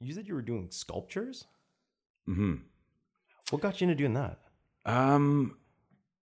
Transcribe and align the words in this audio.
You 0.00 0.12
said 0.14 0.26
you 0.26 0.34
were 0.34 0.42
doing 0.42 0.68
sculptures. 0.70 1.44
hmm 2.26 2.56
What 3.50 3.62
got 3.62 3.80
you 3.80 3.84
into 3.86 3.94
doing 3.96 4.14
that? 4.14 4.38
Um, 4.86 5.56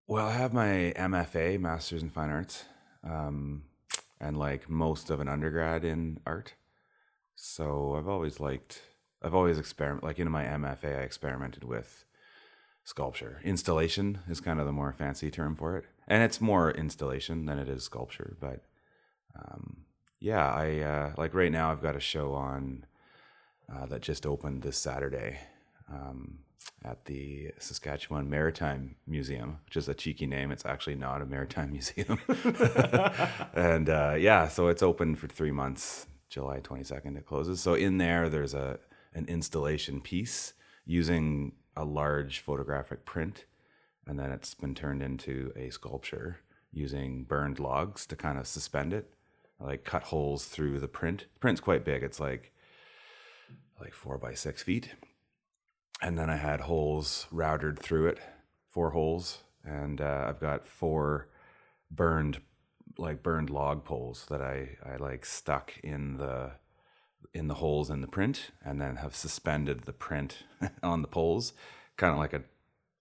well, 0.07 0.27
I 0.27 0.33
have 0.33 0.53
my 0.53 0.93
MFA, 0.97 1.59
Masters 1.59 2.03
in 2.03 2.09
Fine 2.09 2.29
Arts, 2.29 2.65
um, 3.03 3.63
and 4.19 4.37
like 4.37 4.69
most 4.69 5.09
of 5.09 5.19
an 5.21 5.29
undergrad 5.29 5.85
in 5.85 6.19
art. 6.25 6.55
So 7.35 7.95
I've 7.97 8.07
always 8.07 8.39
liked, 8.41 8.81
I've 9.23 9.35
always 9.35 9.57
experimented. 9.57 10.03
like 10.03 10.19
in 10.19 10.29
my 10.29 10.43
MFA, 10.43 10.99
I 10.99 11.03
experimented 11.03 11.63
with 11.63 12.03
sculpture. 12.83 13.39
Installation 13.43 14.19
is 14.29 14.41
kind 14.41 14.59
of 14.59 14.65
the 14.65 14.73
more 14.73 14.91
fancy 14.91 15.31
term 15.31 15.55
for 15.55 15.77
it, 15.77 15.85
and 16.07 16.21
it's 16.21 16.41
more 16.41 16.71
installation 16.71 17.45
than 17.45 17.57
it 17.59 17.69
is 17.69 17.83
sculpture. 17.83 18.35
But 18.41 18.65
um, 19.35 19.85
yeah, 20.19 20.51
I 20.51 20.79
uh, 20.79 21.13
like 21.17 21.33
right 21.33 21.51
now 21.51 21.71
I've 21.71 21.81
got 21.81 21.95
a 21.95 22.01
show 22.01 22.33
on 22.33 22.85
uh, 23.73 23.85
that 23.87 24.01
just 24.01 24.25
opened 24.25 24.61
this 24.61 24.77
Saturday. 24.77 25.39
Um, 25.91 26.39
at 26.83 27.05
the 27.05 27.51
Saskatchewan 27.59 28.29
Maritime 28.29 28.95
Museum, 29.05 29.59
which 29.65 29.77
is 29.77 29.89
a 29.89 29.93
cheeky 29.93 30.25
name. 30.25 30.51
It's 30.51 30.65
actually 30.65 30.95
not 30.95 31.21
a 31.21 31.25
maritime 31.25 31.71
museum. 31.73 32.19
and 33.53 33.89
uh, 33.89 34.15
yeah, 34.17 34.47
so 34.47 34.67
it's 34.67 34.83
open 34.83 35.15
for 35.15 35.27
three 35.27 35.51
months. 35.51 36.07
July 36.29 36.59
22nd 36.59 37.17
it 37.17 37.25
closes. 37.25 37.59
So 37.59 37.73
in 37.73 37.97
there, 37.97 38.29
there's 38.29 38.53
a 38.53 38.79
an 39.15 39.25
installation 39.25 39.99
piece 40.01 40.53
using 40.85 41.53
a 41.75 41.83
large 41.83 42.39
photographic 42.39 43.03
print, 43.03 43.45
and 44.05 44.19
then 44.19 44.31
it's 44.31 44.53
been 44.53 44.75
turned 44.75 45.01
into 45.01 45.51
a 45.55 45.71
sculpture 45.71 46.41
using 46.71 47.23
burned 47.23 47.59
logs 47.59 48.05
to 48.05 48.15
kind 48.15 48.37
of 48.37 48.45
suspend 48.45 48.93
it. 48.93 49.11
Like 49.59 49.83
cut 49.83 50.03
holes 50.03 50.45
through 50.45 50.79
the 50.79 50.87
print. 50.87 51.25
The 51.33 51.39
print's 51.39 51.59
quite 51.59 51.83
big. 51.83 52.03
It's 52.03 52.19
like 52.19 52.53
like 53.79 53.93
four 53.93 54.17
by 54.17 54.33
six 54.33 54.63
feet 54.63 54.93
and 56.01 56.17
then 56.17 56.29
I 56.29 56.37
had 56.37 56.61
holes 56.61 57.27
routed 57.31 57.79
through 57.79 58.07
it, 58.07 58.19
four 58.67 58.91
holes, 58.91 59.39
and 59.63 59.99
uh, 59.99 60.25
I've 60.27 60.39
got 60.39 60.65
four 60.65 61.27
burned, 61.91 62.41
like 62.97 63.21
burned 63.21 63.49
log 63.49 63.83
poles 63.83 64.25
that 64.29 64.41
I 64.41 64.77
I 64.85 64.95
like 64.97 65.25
stuck 65.25 65.73
in 65.83 66.17
the 66.17 66.51
in 67.33 67.47
the 67.47 67.55
holes 67.55 67.89
in 67.89 68.01
the 68.01 68.07
print, 68.07 68.51
and 68.63 68.79
then 68.79 68.97
have 68.97 69.15
suspended 69.15 69.81
the 69.81 69.93
print 69.93 70.43
on 70.83 71.01
the 71.01 71.07
poles, 71.07 71.53
kind 71.97 72.13
of 72.13 72.19
like 72.19 72.33
a 72.33 72.43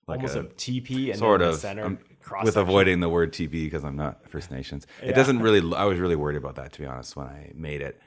like 0.08 0.20
Almost 0.20 0.36
a, 0.36 0.42
TP 0.44 1.10
and 1.10 1.18
sort 1.18 1.40
then 1.40 1.48
of 1.48 1.54
the 1.54 1.60
center 1.60 1.84
um, 1.84 1.98
with 2.42 2.56
avoiding 2.56 3.00
the 3.00 3.10
word 3.10 3.30
TP 3.30 3.50
because 3.50 3.84
I'm 3.84 3.96
not 3.96 4.28
First 4.30 4.50
Nations. 4.50 4.86
Yeah. 5.02 5.10
It 5.10 5.14
doesn't 5.14 5.40
really. 5.40 5.58
I 5.76 5.84
was 5.84 5.98
really 5.98 6.16
worried 6.16 6.36
about 6.36 6.56
that 6.56 6.72
to 6.72 6.80
be 6.80 6.86
honest 6.86 7.14
when 7.14 7.26
I 7.26 7.52
made 7.54 7.82
it, 7.82 8.00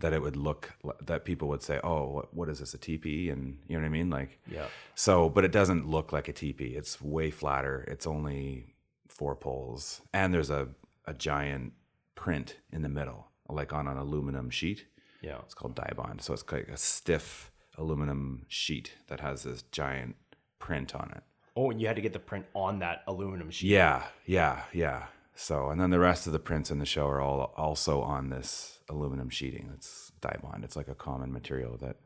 that 0.00 0.12
it 0.12 0.22
would 0.22 0.36
look 0.36 0.74
that 1.02 1.24
people 1.24 1.48
would 1.48 1.62
say, 1.62 1.80
"Oh, 1.82 2.08
what, 2.08 2.34
what 2.34 2.48
is 2.48 2.58
this 2.60 2.74
a 2.74 2.78
TP?" 2.78 3.32
And 3.32 3.58
you 3.68 3.76
know 3.76 3.82
what 3.82 3.86
I 3.86 3.90
mean, 3.90 4.10
like. 4.10 4.38
Yeah. 4.50 4.66
So, 4.94 5.28
but 5.28 5.44
it 5.44 5.52
doesn't 5.52 5.88
look 5.88 6.12
like 6.12 6.28
a 6.28 6.32
TP. 6.32 6.76
It's 6.76 7.00
way 7.00 7.30
flatter. 7.30 7.84
It's 7.88 8.06
only 8.06 8.74
four 9.08 9.36
poles, 9.36 10.00
and 10.12 10.32
there's 10.32 10.50
a 10.50 10.68
a 11.06 11.14
giant 11.14 11.72
print 12.14 12.56
in 12.72 12.82
the 12.82 12.88
middle, 12.88 13.28
like 13.48 13.72
on 13.72 13.86
an 13.86 13.96
aluminum 13.96 14.50
sheet. 14.50 14.86
Yeah. 15.22 15.38
It's 15.44 15.54
called 15.54 15.76
Dibond. 15.76 16.22
So 16.22 16.32
it's 16.34 16.44
like 16.50 16.68
a 16.68 16.76
stiff 16.76 17.50
aluminum 17.78 18.46
sheet 18.48 18.92
that 19.08 19.20
has 19.20 19.44
this 19.44 19.62
giant 19.70 20.16
print 20.58 20.94
on 20.94 21.12
it. 21.14 21.22
Oh, 21.56 21.70
and 21.70 21.80
you 21.80 21.86
had 21.86 21.96
to 21.96 22.02
get 22.02 22.12
the 22.12 22.18
print 22.18 22.44
on 22.54 22.80
that 22.80 23.02
aluminum 23.06 23.50
sheet. 23.50 23.70
Yeah, 23.70 24.04
yeah, 24.26 24.62
yeah. 24.72 25.06
So, 25.38 25.68
and 25.68 25.78
then 25.78 25.90
the 25.90 25.98
rest 25.98 26.26
of 26.26 26.32
the 26.32 26.38
prints 26.38 26.70
in 26.70 26.78
the 26.78 26.86
show 26.86 27.06
are 27.06 27.20
all 27.20 27.52
also 27.58 28.00
on 28.00 28.30
this 28.30 28.80
aluminum 28.88 29.28
sheeting. 29.28 29.70
It's 29.74 30.10
Dibond. 30.22 30.64
It's 30.64 30.76
like 30.76 30.88
a 30.88 30.94
common 30.94 31.30
material 31.30 31.76
that 31.76 31.96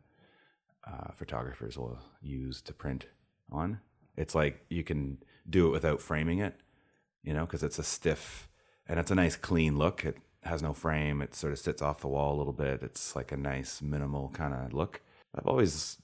uh, 0.85 1.13
photographers 1.15 1.79
will 1.79 2.01
use 2.21 2.61
to 2.63 2.75
print 2.75 3.07
on. 3.53 3.79
It's 4.17 4.35
like 4.35 4.65
you 4.69 4.83
can 4.83 5.19
do 5.49 5.69
it 5.69 5.71
without 5.71 6.01
framing 6.01 6.41
it, 6.41 6.57
you 7.23 7.33
know, 7.33 7.47
because 7.47 7.63
it's 7.63 7.79
a 7.79 7.85
stiff 7.85 8.49
and 8.89 8.99
it's 8.99 9.13
a 9.13 9.15
nice 9.15 9.37
clean 9.37 9.79
look. 9.79 10.05
It 10.05 10.17
has 10.43 10.61
no 10.61 10.73
frame. 10.73 11.23
It 11.23 11.37
sort 11.37 11.53
of 11.53 11.61
sits 11.61 11.81
off 11.81 12.01
the 12.01 12.09
wall 12.09 12.35
a 12.35 12.39
little 12.39 12.53
bit. 12.53 12.83
It's 12.83 13.15
like 13.15 13.31
a 13.31 13.37
nice 13.37 13.81
minimal 13.81 14.31
kind 14.31 14.55
of 14.55 14.75
look. 14.75 15.03
I've 15.37 15.47
always 15.47 15.99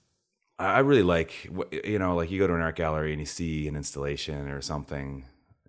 I 0.60 0.66
I 0.66 0.78
really 0.78 1.02
like, 1.02 1.50
you 1.84 1.98
know, 1.98 2.14
like 2.14 2.30
you 2.30 2.38
go 2.38 2.46
to 2.46 2.54
an 2.54 2.60
art 2.60 2.76
gallery 2.76 3.10
and 3.10 3.20
you 3.20 3.26
see 3.26 3.66
an 3.66 3.74
installation 3.74 4.48
or 4.48 4.60
something, 4.60 5.24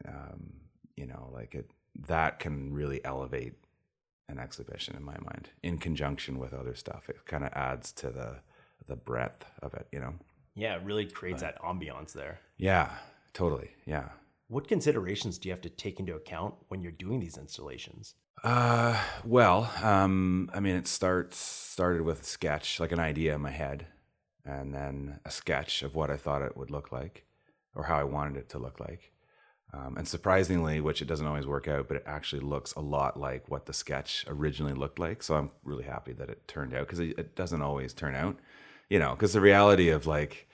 um, 0.07 0.53
you 0.97 1.06
know, 1.06 1.30
like 1.34 1.56
it 1.56 1.72
that 2.08 2.40
can 2.40 2.74
really 2.74 3.03
elevate 3.06 3.53
an 4.30 4.40
exhibition 4.40 4.96
in 4.96 5.03
my 5.03 5.18
mind 5.19 5.50
in 5.63 5.78
conjunction 5.78 6.38
with 6.38 6.53
other 6.53 6.75
stuff. 6.75 7.09
It 7.09 7.25
kind 7.25 7.46
of 7.46 7.53
adds 7.53 7.91
to 7.94 8.09
the 8.09 8.40
the 8.88 8.96
breadth 8.96 9.46
of 9.62 9.74
it, 9.74 9.88
you 9.91 10.00
know. 10.00 10.16
Yeah, 10.56 10.75
it 10.75 10.84
really 10.84 11.06
creates 11.06 11.41
that 11.41 11.62
ambiance 11.62 12.13
there. 12.13 12.40
Yeah, 12.58 12.91
totally. 13.34 13.69
Yeah. 13.85 14.09
What 14.47 14.68
considerations 14.68 15.38
do 15.38 15.50
you 15.50 15.53
have 15.53 15.62
to 15.62 15.69
take 15.69 16.00
into 16.00 16.16
account 16.16 16.56
when 16.69 16.81
you're 16.81 16.91
doing 16.91 17.19
these 17.19 17.38
installations? 17.38 18.16
Uh, 18.44 19.00
well, 19.25 19.72
um, 19.84 20.50
I 20.53 20.59
mean, 20.59 20.75
it 20.75 20.88
starts 20.88 21.38
started 21.38 22.03
with 22.03 22.22
a 22.22 22.25
sketch, 22.25 22.79
like 22.79 22.91
an 22.91 23.00
idea 23.00 23.35
in 23.35 23.41
my 23.41 23.52
head, 23.52 23.88
and 24.46 24.74
then 24.74 25.19
a 25.25 25.31
sketch 25.31 25.84
of 25.84 25.96
what 25.96 26.09
I 26.09 26.18
thought 26.18 26.41
it 26.41 26.56
would 26.56 26.72
look 26.72 26.91
like, 26.91 27.25
or 27.75 27.84
how 27.84 27.97
I 27.97 28.03
wanted 28.03 28.38
it 28.38 28.50
to 28.50 28.59
look 28.59 28.79
like. 28.79 29.12
Um, 29.73 29.97
and 29.97 30.07
surprisingly, 30.07 30.79
which 30.79 31.01
it 31.01 31.07
doesn't 31.07 31.28
always 31.28 31.45
work 31.45 31.67
out, 31.67 31.88
but 31.88 31.97
it 31.97 32.03
actually 32.05 32.41
looks 32.41 32.73
a 32.73 32.79
lot 32.79 33.19
like 33.19 33.50
what 33.50 33.66
the 33.66 33.73
sketch 33.73 34.25
originally 34.28 34.73
looked 34.73 34.97
like. 34.97 35.22
So 35.22 35.35
I'm 35.35 35.51
really 35.63 35.83
happy 35.83 36.13
that 36.13 36.29
it 36.29 36.47
turned 36.47 36.73
out 36.73 36.88
because 36.88 37.00
it, 37.00 37.19
it 37.19 37.35
doesn't 37.35 37.61
always 37.61 37.94
turn 37.94 38.16
out, 38.16 38.38
you 38.89 38.97
know. 38.97 39.11
Because 39.11 39.33
the 39.33 39.41
reality 39.41 39.89
of 39.89 40.07
like 40.07 40.47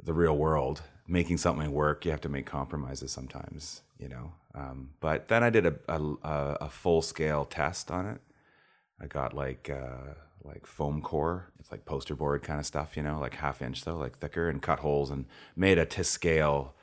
the 0.00 0.12
real 0.12 0.36
world, 0.36 0.82
making 1.08 1.38
something 1.38 1.72
work, 1.72 2.04
you 2.04 2.12
have 2.12 2.20
to 2.20 2.28
make 2.28 2.46
compromises 2.46 3.10
sometimes, 3.10 3.82
you 3.98 4.08
know. 4.08 4.32
Um, 4.54 4.90
but 5.00 5.26
then 5.26 5.42
I 5.42 5.50
did 5.50 5.66
a 5.66 5.74
a, 5.88 6.00
a, 6.60 6.70
full 6.70 7.02
scale 7.02 7.44
test 7.44 7.90
on 7.90 8.06
it. 8.06 8.20
I 9.00 9.06
got 9.06 9.34
like 9.34 9.68
uh, 9.68 10.14
like 10.44 10.66
foam 10.66 11.02
core, 11.02 11.50
it's 11.58 11.72
like 11.72 11.84
poster 11.84 12.14
board 12.14 12.44
kind 12.44 12.60
of 12.60 12.64
stuff, 12.64 12.96
you 12.96 13.02
know, 13.02 13.18
like 13.18 13.34
half 13.34 13.60
inch 13.60 13.84
though, 13.84 13.96
like 13.96 14.18
thicker, 14.18 14.48
and 14.48 14.62
cut 14.62 14.78
holes 14.78 15.10
and 15.10 15.26
made 15.56 15.78
a 15.78 15.84
to 15.86 16.04
scale 16.04 16.74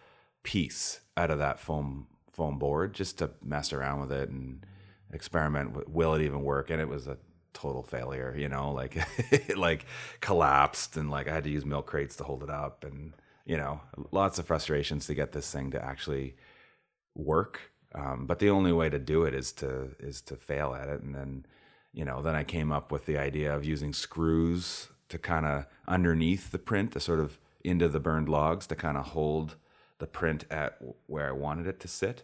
piece 0.43 0.99
out 1.17 1.31
of 1.31 1.39
that 1.39 1.59
foam 1.59 2.07
foam 2.31 2.57
board 2.57 2.93
just 2.93 3.19
to 3.19 3.29
mess 3.43 3.71
around 3.71 4.01
with 4.01 4.11
it 4.11 4.29
and 4.29 4.65
experiment 5.11 5.71
with 5.73 5.87
will 5.87 6.13
it 6.13 6.21
even 6.21 6.43
work? 6.43 6.69
And 6.69 6.81
it 6.81 6.87
was 6.87 7.07
a 7.07 7.17
total 7.53 7.83
failure 7.83 8.33
you 8.35 8.49
know 8.49 8.71
like 8.73 8.97
it 9.29 9.55
like 9.59 9.85
collapsed 10.21 10.97
and 10.97 11.11
like 11.11 11.27
i 11.27 11.33
had 11.35 11.43
to 11.43 11.51
use 11.51 11.63
milk 11.63 11.85
crates 11.85 12.15
to 12.15 12.23
hold 12.23 12.41
it 12.41 12.49
up 12.49 12.83
and 12.83 13.13
you 13.45 13.55
know 13.55 13.79
lots 14.11 14.39
of 14.39 14.47
frustrations 14.47 15.05
to 15.05 15.13
get 15.13 15.33
this 15.33 15.51
thing 15.51 15.69
to 15.69 15.85
actually 15.85 16.35
work. 17.15 17.71
Um, 17.95 18.25
but 18.25 18.39
the 18.39 18.49
only 18.49 18.71
way 18.71 18.89
to 18.89 18.99
do 18.99 19.23
it 19.23 19.33
is 19.33 19.51
to 19.53 19.95
is 19.99 20.21
to 20.21 20.35
fail 20.35 20.73
at 20.73 20.89
it. 20.89 21.01
And 21.01 21.13
then 21.13 21.45
you 21.93 22.05
know 22.05 22.21
then 22.21 22.35
i 22.35 22.43
came 22.43 22.71
up 22.71 22.91
with 22.91 23.05
the 23.05 23.17
idea 23.17 23.55
of 23.55 23.63
using 23.63 23.93
screws 23.93 24.89
to 25.09 25.19
kind 25.19 25.45
of 25.45 25.65
underneath 25.87 26.51
the 26.51 26.57
print 26.57 26.91
to 26.93 26.99
sort 26.99 27.19
of 27.19 27.37
into 27.63 27.87
the 27.87 27.99
burned 27.99 28.27
logs 28.27 28.65
to 28.67 28.75
kind 28.75 28.97
of 28.97 29.07
hold 29.07 29.55
the 30.03 30.07
print 30.07 30.43
at 30.51 30.77
where 31.07 31.29
i 31.29 31.31
wanted 31.31 31.65
it 31.65 31.79
to 31.79 31.87
sit. 31.87 32.23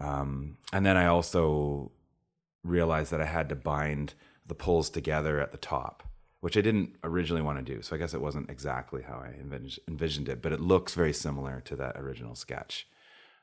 Um, 0.00 0.56
and 0.72 0.86
then 0.86 0.96
i 0.96 1.04
also 1.04 1.92
realized 2.64 3.12
that 3.12 3.20
i 3.20 3.26
had 3.26 3.50
to 3.50 3.54
bind 3.54 4.14
the 4.46 4.54
pulls 4.54 4.88
together 4.88 5.38
at 5.38 5.52
the 5.52 5.58
top 5.58 6.02
which 6.40 6.56
i 6.56 6.62
didn't 6.62 6.96
originally 7.04 7.42
want 7.42 7.58
to 7.58 7.74
do. 7.74 7.82
So 7.82 7.94
i 7.94 7.98
guess 7.98 8.14
it 8.14 8.22
wasn't 8.22 8.48
exactly 8.48 9.02
how 9.02 9.18
i 9.18 9.28
envis- 9.28 9.78
envisioned 9.86 10.30
it 10.30 10.40
but 10.40 10.54
it 10.54 10.60
looks 10.60 10.94
very 10.94 11.12
similar 11.12 11.60
to 11.66 11.76
that 11.76 11.98
original 11.98 12.34
sketch. 12.34 12.88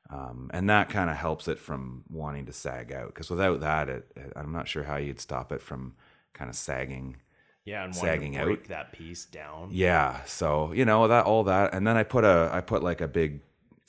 Um, 0.09 0.49
and 0.51 0.67
that 0.69 0.89
kind 0.89 1.09
of 1.11 1.15
helps 1.15 1.47
it 1.47 1.59
from 1.59 2.03
wanting 2.09 2.47
to 2.47 2.53
sag 2.53 2.91
out 2.91 3.07
because 3.07 3.29
without 3.29 3.61
that 3.61 3.87
it, 3.87 4.11
it, 4.15 4.33
i'm 4.35 4.51
not 4.51 4.67
sure 4.67 4.83
how 4.83 4.97
you'd 4.97 5.21
stop 5.21 5.51
it 5.51 5.61
from 5.61 5.93
kind 6.33 6.49
of 6.49 6.55
sagging 6.55 7.17
Yeah, 7.65 7.83
and 7.85 7.95
Sagging 7.95 8.33
to 8.33 8.39
out. 8.39 8.45
break 8.45 8.67
that 8.67 8.91
piece 8.91 9.25
down. 9.25 9.69
yeah 9.71 10.23
so 10.25 10.71
you 10.73 10.83
know 10.85 11.07
that 11.07 11.25
all 11.25 11.43
that 11.45 11.73
and 11.73 11.87
then 11.87 11.95
i 11.95 12.03
put 12.03 12.23
a 12.25 12.49
i 12.51 12.59
put 12.61 12.83
like 12.83 12.99
a 13.01 13.07
big 13.07 13.39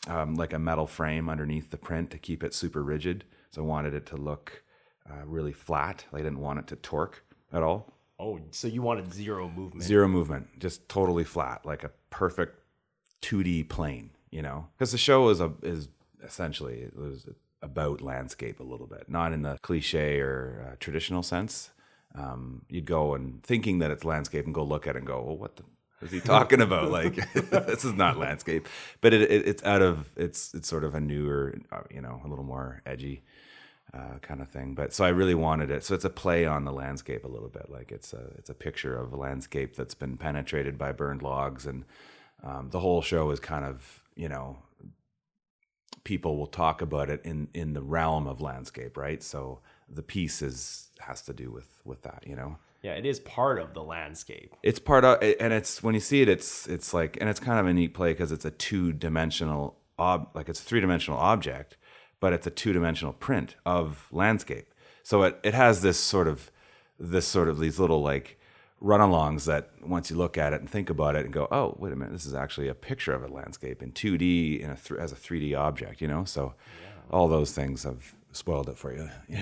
um, 0.07 0.35
like 0.37 0.53
a 0.53 0.59
metal 0.59 0.87
frame 0.87 1.29
underneath 1.29 1.71
the 1.71 1.77
print 1.79 2.11
to 2.11 2.19
keep 2.19 2.45
it 2.45 2.55
super 2.55 2.83
rigid 2.85 3.25
so 3.51 3.63
i 3.63 3.65
wanted 3.65 3.93
it 3.95 4.07
to 4.07 4.17
look 4.17 4.63
uh, 5.11 5.25
really 5.27 5.53
flat 5.53 6.05
i 6.13 6.19
didn't 6.19 6.39
want 6.39 6.59
it 6.61 6.67
to 6.69 6.77
torque 6.77 7.25
at 7.53 7.63
all 7.63 7.91
Oh, 8.17 8.39
so 8.53 8.69
you 8.69 8.81
wanted 8.81 9.13
zero 9.13 9.49
movement. 9.51 9.83
zero 9.83 10.07
movement 10.07 10.61
just 10.61 10.89
totally 10.89 11.25
flat 11.25 11.67
like 11.67 11.83
a 11.83 11.91
perfect 12.11 12.61
2d 13.23 13.69
plane 13.69 14.11
you 14.31 14.41
know 14.43 14.69
because 14.79 14.93
the 14.93 14.99
show 14.99 15.29
is 15.31 15.41
a 15.41 15.53
is 15.63 15.89
essentially 16.23 16.79
it 16.81 16.97
was 16.97 17.27
about 17.61 18.01
landscape 18.01 18.61
a 18.61 18.63
little 18.63 18.87
bit 18.87 19.09
not 19.09 19.33
in 19.33 19.43
the 19.43 19.59
cliche 19.63 20.21
or 20.21 20.69
uh, 20.71 20.77
traditional 20.79 21.23
sense 21.25 21.71
um, 22.15 22.63
you'd 22.69 22.85
go 22.85 23.15
and 23.15 23.43
thinking 23.43 23.79
that 23.81 23.91
it's 23.91 24.05
landscape 24.05 24.45
and 24.45 24.55
go 24.55 24.65
look 24.65 24.87
at 24.87 24.97
it 24.97 24.99
and 24.99 25.07
go 25.07 25.23
well 25.23 25.37
what 25.37 25.57
the 25.57 25.65
is 26.03 26.11
he 26.11 26.21
talking 26.21 26.61
about 26.61 26.91
like 26.99 27.15
this 27.33 27.85
is 27.85 27.95
not 27.95 28.19
landscape 28.19 28.69
but 29.01 29.15
it, 29.15 29.23
it, 29.23 29.49
it's 29.49 29.63
out 29.65 29.83
of 29.83 30.11
it's 30.17 30.55
it's 30.55 30.69
sort 30.69 30.85
of 30.85 30.95
a 30.95 31.01
newer 31.01 31.55
uh, 31.73 31.81
you 31.91 32.01
know 32.01 32.21
a 32.25 32.29
little 32.29 32.45
more 32.45 32.83
edgy 32.85 33.23
uh, 33.95 34.19
kind 34.23 34.41
of 34.41 34.49
thing. 34.49 34.75
But 34.75 34.93
so 34.93 35.05
I 35.05 35.11
really 35.11 35.35
wanted 35.35 35.71
it. 35.71 35.85
So 35.85 35.95
it's 35.95 36.05
a 36.05 36.11
play 36.11 36.47
on 36.47 36.65
the 36.65 36.73
landscape 36.73 37.25
a 37.25 37.29
little 37.29 37.49
bit. 37.49 37.71
Like 37.71 37.93
it's 37.93 38.13
a 38.13 38.31
it's 38.39 38.51
a 38.51 38.55
picture 38.55 38.97
of 38.97 39.13
a 39.13 39.17
landscape 39.17 39.77
that's 39.77 39.95
been 39.95 40.17
penetrated 40.17 40.77
by 40.79 40.93
burned 40.93 41.23
logs, 41.23 41.67
and 41.67 41.85
um, 42.43 42.71
the 42.71 42.81
whole 42.81 43.03
show 43.03 43.31
is 43.31 43.41
kind 43.41 43.65
of 43.65 44.03
you 44.17 44.29
know 44.29 44.59
people 46.03 46.37
will 46.37 46.47
talk 46.47 46.83
about 46.83 47.09
it 47.09 47.21
in 47.25 47.49
in 47.55 47.73
the 47.73 47.83
realm 47.83 48.27
of 48.27 48.41
landscape, 48.41 48.97
right? 48.97 49.23
So 49.23 49.61
the 49.95 50.03
piece 50.03 50.43
is 50.43 50.89
has 51.01 51.23
to 51.23 51.33
do 51.33 51.51
with 51.51 51.81
with 51.85 52.03
that, 52.03 52.25
you 52.27 52.37
know. 52.37 52.59
Yeah, 52.83 52.93
it 52.93 53.07
is 53.07 53.19
part 53.21 53.59
of 53.59 53.73
the 53.73 53.83
landscape. 53.83 54.55
It's 54.63 54.79
part 54.79 55.07
of, 55.07 55.23
and 55.23 55.55
it's 55.55 55.83
when 55.83 55.95
you 55.95 56.01
see 56.01 56.21
it, 56.21 56.29
it's 56.29 56.67
it's 56.67 56.93
like, 56.93 57.17
and 57.19 57.31
it's 57.31 57.41
kind 57.41 57.59
of 57.59 57.67
a 57.67 57.73
neat 57.73 57.95
play 57.95 58.13
because 58.13 58.31
it's 58.31 58.45
a 58.45 58.51
two 58.51 58.93
dimensional 58.93 59.79
ob, 59.99 60.29
like 60.35 60.49
it's 60.51 60.61
a 60.61 60.65
three 60.65 60.81
dimensional 60.81 61.19
object, 61.19 61.79
but 62.21 62.33
it's 62.35 62.47
a 62.47 62.51
two 62.51 62.73
dimensional 62.73 63.15
print 63.15 63.57
of 63.65 64.09
landscape. 64.13 64.75
So 65.03 65.23
it 65.23 65.41
it 65.43 65.55
has 65.55 65.81
this 65.81 65.99
sort 65.99 66.29
of 66.29 66.51
this 66.99 67.27
sort 67.27 67.49
of 67.49 67.59
these 67.59 67.81
little 67.81 68.03
like 68.03 68.39
run-alongs 68.81 69.47
that 69.47 69.71
once 69.83 70.11
you 70.11 70.17
look 70.17 70.37
at 70.37 70.53
it 70.53 70.61
and 70.61 70.69
think 70.69 70.91
about 70.91 71.17
it 71.17 71.25
and 71.25 71.33
go, 71.33 71.49
oh, 71.51 71.75
wait 71.79 71.91
a 71.91 71.97
minute, 71.97 72.13
this 72.13 72.27
is 72.27 72.35
actually 72.35 72.69
a 72.69 72.75
picture 72.75 73.15
of 73.15 73.23
a 73.23 73.29
landscape 73.29 73.83
in 73.83 73.91
2D 73.93 74.61
in 74.61 74.71
a 74.71 74.77
th- 74.77 75.01
as 75.01 75.11
a 75.11 75.15
3D 75.15 75.59
object, 75.59 76.03
you 76.03 76.09
know. 76.09 76.25
So 76.25 76.55
yeah. 76.83 76.89
all 77.11 77.27
those 77.27 77.53
things 77.53 77.85
have 77.85 78.15
spoiled 78.37 78.69
it 78.69 78.77
for 78.79 78.93
you. 78.93 79.09
You, 79.29 79.37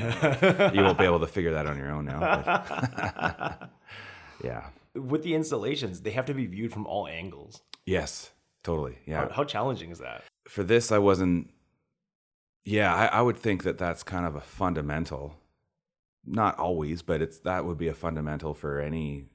you 0.74 0.82
won't 0.82 0.98
be 0.98 1.04
able 1.04 1.20
to 1.20 1.26
figure 1.26 1.52
that 1.52 1.66
on 1.66 1.76
your 1.76 1.90
own 1.90 2.04
now. 2.04 3.68
Yeah. 4.42 4.66
With 4.94 5.22
the 5.22 5.34
installations, 5.34 6.00
they 6.00 6.10
have 6.10 6.26
to 6.26 6.34
be 6.34 6.46
viewed 6.46 6.72
from 6.72 6.86
all 6.86 7.06
angles. 7.06 7.62
Yes, 7.86 8.30
totally. 8.62 8.98
Yeah. 9.06 9.28
How, 9.28 9.28
how 9.30 9.44
challenging 9.44 9.90
is 9.90 10.00
that? 10.00 10.24
For 10.48 10.64
this, 10.64 10.92
I 10.92 10.98
wasn't. 10.98 11.50
Yeah, 12.64 12.94
I, 12.94 13.06
I 13.06 13.22
would 13.22 13.38
think 13.38 13.62
that 13.62 13.78
that's 13.78 14.02
kind 14.02 14.26
of 14.26 14.34
a 14.34 14.40
fundamental. 14.40 15.36
Not 16.24 16.58
always, 16.58 17.02
but 17.02 17.22
it's 17.22 17.38
that 17.40 17.64
would 17.64 17.78
be 17.78 17.88
a 17.88 17.94
fundamental 17.94 18.54
for 18.54 18.80
any 18.80 19.26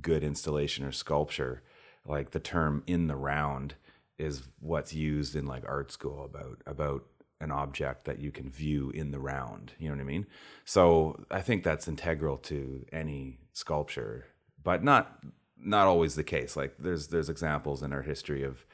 good 0.00 0.24
installation 0.24 0.84
or 0.84 0.92
sculpture. 0.92 1.62
Like 2.06 2.30
the 2.30 2.40
term 2.40 2.82
"in 2.86 3.06
the 3.06 3.16
round" 3.16 3.74
is 4.18 4.42
what's 4.60 4.94
used 4.94 5.36
in 5.36 5.46
like 5.46 5.64
art 5.66 5.92
school 5.92 6.24
about 6.24 6.62
about 6.66 7.04
an 7.42 7.50
object 7.50 8.04
that 8.04 8.20
you 8.20 8.30
can 8.30 8.48
view 8.48 8.90
in 8.90 9.10
the 9.10 9.18
round. 9.18 9.72
You 9.78 9.88
know 9.88 9.96
what 9.96 10.00
I 10.00 10.04
mean? 10.04 10.26
So 10.64 11.24
I 11.30 11.40
think 11.40 11.64
that's 11.64 11.88
integral 11.88 12.38
to 12.38 12.86
any 12.92 13.40
sculpture, 13.52 14.26
but 14.62 14.82
not 14.82 15.18
not 15.58 15.86
always 15.86 16.14
the 16.14 16.24
case. 16.24 16.56
Like 16.56 16.76
there's 16.78 17.08
there's 17.08 17.28
examples 17.28 17.82
in 17.82 17.92
our 17.92 18.02
history 18.02 18.44
of 18.44 18.64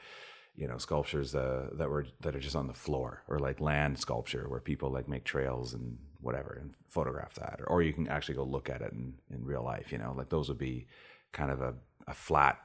you 0.55 0.67
know 0.67 0.77
sculptures 0.77 1.33
uh, 1.35 1.69
that 1.73 1.89
were 1.89 2.05
that 2.21 2.35
are 2.35 2.39
just 2.39 2.55
on 2.55 2.67
the 2.67 2.73
floor 2.73 3.23
or 3.27 3.39
like 3.39 3.59
land 3.59 3.97
sculpture 3.97 4.47
where 4.47 4.59
people 4.59 4.91
like 4.91 5.07
make 5.07 5.23
trails 5.23 5.73
and 5.73 5.97
whatever 6.21 6.57
and 6.61 6.73
photograph 6.87 7.33
that 7.35 7.61
or, 7.61 7.65
or 7.69 7.81
you 7.81 7.93
can 7.93 8.07
actually 8.09 8.35
go 8.35 8.43
look 8.43 8.69
at 8.69 8.81
it 8.81 8.91
in, 8.91 9.13
in 9.33 9.45
real 9.45 9.63
life 9.63 9.89
you 9.89 9.97
know 9.97 10.13
like 10.17 10.27
those 10.27 10.49
would 10.49 10.57
be 10.57 10.85
kind 11.31 11.49
of 11.49 11.61
a, 11.61 11.73
a 12.07 12.13
flat 12.13 12.57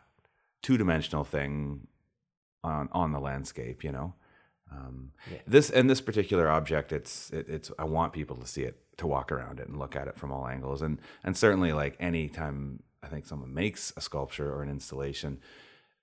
two-dimensional 0.60 1.22
thing 1.22 1.86
on 2.64 2.88
on 2.90 3.12
the 3.12 3.20
landscape 3.20 3.84
you 3.84 3.92
know 3.92 4.12
um, 4.74 5.12
yeah. 5.30 5.38
This 5.46 5.70
and 5.70 5.88
this 5.88 6.00
particular 6.00 6.48
object, 6.48 6.92
it's 6.92 7.30
it, 7.30 7.48
it's 7.48 7.70
I 7.78 7.84
want 7.84 8.12
people 8.12 8.36
to 8.36 8.46
see 8.46 8.62
it, 8.62 8.78
to 8.98 9.06
walk 9.06 9.30
around 9.32 9.60
it 9.60 9.68
and 9.68 9.78
look 9.78 9.96
at 9.96 10.08
it 10.08 10.16
from 10.16 10.32
all 10.32 10.46
angles, 10.46 10.82
and 10.82 11.00
and 11.22 11.36
certainly 11.36 11.72
like 11.72 11.96
anytime 12.00 12.82
I 13.02 13.08
think 13.08 13.26
someone 13.26 13.54
makes 13.54 13.92
a 13.96 14.00
sculpture 14.00 14.52
or 14.52 14.62
an 14.62 14.70
installation, 14.70 15.38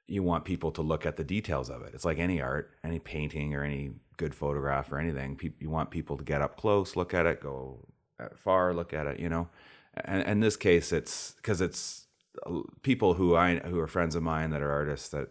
you 0.08 0.24
want 0.24 0.46
people 0.46 0.72
to 0.72 0.82
look 0.82 1.06
at 1.06 1.18
the 1.18 1.24
details 1.24 1.70
of 1.70 1.82
it. 1.84 1.94
It's 1.94 2.06
like 2.06 2.20
any 2.20 2.42
art, 2.42 2.72
any 2.84 3.00
painting, 3.00 3.54
or 3.56 3.64
any 3.64 3.92
good 4.18 4.36
photograph 4.36 4.92
or 4.92 5.00
anything. 5.00 5.36
Pe- 5.36 5.54
you 5.60 5.70
want 5.70 5.90
people 5.90 6.18
to 6.18 6.24
get 6.24 6.42
up 6.42 6.58
close, 6.58 6.96
look 6.96 7.14
at 7.14 7.26
it, 7.26 7.42
go 7.42 7.88
far, 8.36 8.74
look 8.74 8.94
at 8.94 9.08
it. 9.08 9.20
You 9.20 9.30
know, 9.30 9.50
and, 9.96 10.22
and 10.22 10.32
in 10.32 10.40
this 10.40 10.58
case, 10.58 10.92
it's 10.92 11.34
because 11.38 11.62
it's 11.62 12.08
uh, 12.46 12.60
people 12.82 13.16
who 13.16 13.36
I 13.36 13.58
who 13.58 13.80
are 13.80 13.88
friends 13.88 14.16
of 14.16 14.24
mine 14.24 14.52
that 14.52 14.62
are 14.62 14.72
artists 14.72 15.10
that 15.10 15.30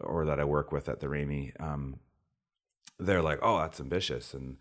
or 0.00 0.24
that 0.24 0.40
I 0.40 0.44
work 0.44 0.72
with 0.72 0.88
at 0.88 1.00
the 1.00 1.06
Remai. 1.06 1.52
Um, 1.60 2.00
they're 2.98 3.22
like, 3.22 3.38
"Oh, 3.42 3.58
that's 3.58 3.80
ambitious," 3.80 4.34
and 4.34 4.56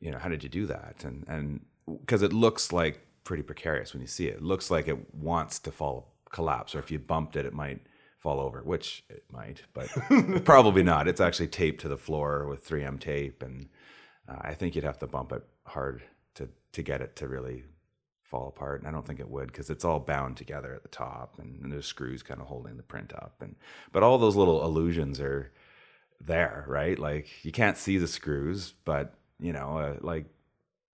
you 0.00 0.10
know, 0.10 0.18
how 0.18 0.28
did 0.28 0.42
you 0.42 0.48
do 0.48 0.66
that? 0.66 1.04
And 1.04 1.24
and 1.28 1.60
because 2.00 2.22
it 2.22 2.32
looks 2.32 2.72
like 2.72 3.06
pretty 3.28 3.42
precarious 3.42 3.92
when 3.92 4.00
you 4.00 4.06
see 4.06 4.26
it. 4.26 4.36
It 4.36 4.42
looks 4.42 4.70
like 4.70 4.88
it 4.88 5.14
wants 5.14 5.58
to 5.58 5.70
fall 5.70 6.14
collapse, 6.30 6.74
or 6.74 6.78
if 6.78 6.90
you 6.90 6.98
bumped 6.98 7.36
it, 7.36 7.44
it 7.44 7.52
might 7.52 7.80
fall 8.16 8.40
over, 8.40 8.62
which 8.62 9.04
it 9.10 9.22
might, 9.30 9.62
but 9.74 9.88
probably 10.46 10.82
not. 10.82 11.06
It's 11.06 11.20
actually 11.20 11.48
taped 11.48 11.82
to 11.82 11.88
the 11.88 11.98
floor 11.98 12.46
with 12.46 12.66
3M 12.66 12.98
tape, 12.98 13.42
and 13.42 13.68
uh, 14.26 14.38
I 14.40 14.54
think 14.54 14.74
you'd 14.74 14.84
have 14.84 14.98
to 15.00 15.06
bump 15.06 15.32
it 15.32 15.44
hard 15.66 16.02
to 16.36 16.48
to 16.72 16.82
get 16.82 17.02
it 17.02 17.16
to 17.16 17.28
really 17.28 17.64
fall 18.22 18.48
apart. 18.48 18.80
And 18.80 18.88
I 18.88 18.92
don't 18.92 19.06
think 19.06 19.20
it 19.20 19.28
would 19.28 19.48
because 19.48 19.68
it's 19.68 19.84
all 19.84 20.00
bound 20.00 20.38
together 20.38 20.74
at 20.74 20.82
the 20.82 20.88
top, 20.88 21.38
and, 21.38 21.62
and 21.62 21.70
there's 21.70 21.86
screws 21.86 22.22
kind 22.22 22.40
of 22.40 22.46
holding 22.46 22.78
the 22.78 22.82
print 22.82 23.12
up. 23.14 23.34
And 23.42 23.56
but 23.92 24.02
all 24.02 24.16
those 24.16 24.36
little 24.36 24.64
illusions 24.64 25.20
are 25.20 25.52
there, 26.20 26.64
right? 26.68 26.98
Like 26.98 27.28
you 27.44 27.52
can't 27.52 27.76
see 27.76 27.98
the 27.98 28.08
screws, 28.08 28.72
but 28.84 29.14
you 29.38 29.52
know, 29.52 29.78
uh, 29.78 29.96
like 30.00 30.26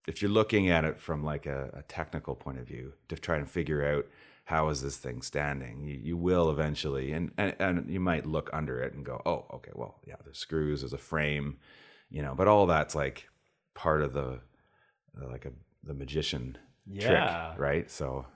if 0.07 0.21
you're 0.21 0.31
looking 0.31 0.71
at 0.71 0.85
it 0.85 1.01
from 1.01 1.25
like 1.25 1.47
a, 1.47 1.71
a, 1.75 1.83
technical 1.83 2.35
point 2.35 2.59
of 2.59 2.67
view 2.67 2.93
to 3.09 3.17
try 3.17 3.37
and 3.37 3.51
figure 3.51 3.85
out 3.85 4.07
how 4.45 4.69
is 4.69 4.83
this 4.83 4.99
thing 4.99 5.23
standing, 5.23 5.83
you, 5.83 5.99
you 6.03 6.17
will 6.17 6.51
eventually, 6.51 7.13
and, 7.13 7.31
and 7.39 7.55
and 7.59 7.91
you 7.91 8.01
might 8.01 8.27
look 8.27 8.51
under 8.53 8.81
it 8.83 8.93
and 8.93 9.05
go, 9.05 9.23
oh, 9.25 9.47
okay, 9.55 9.73
well, 9.75 10.01
yeah, 10.07 10.17
there's 10.25 10.39
screws, 10.39 10.81
there's 10.81 10.93
a 10.93 10.99
frame, 10.99 11.57
you 12.11 12.21
know, 12.23 12.35
but 12.35 12.49
all 12.49 12.67
that's 12.67 12.95
like 12.95 13.29
part 13.75 14.03
of 14.03 14.13
the 14.13 14.41
uh, 15.21 15.29
like 15.31 15.47
a 15.47 15.53
the 15.83 15.95
magician 15.95 16.59
yeah. 16.87 17.07
trick, 17.07 17.61
right? 17.61 17.91
So, 17.91 18.27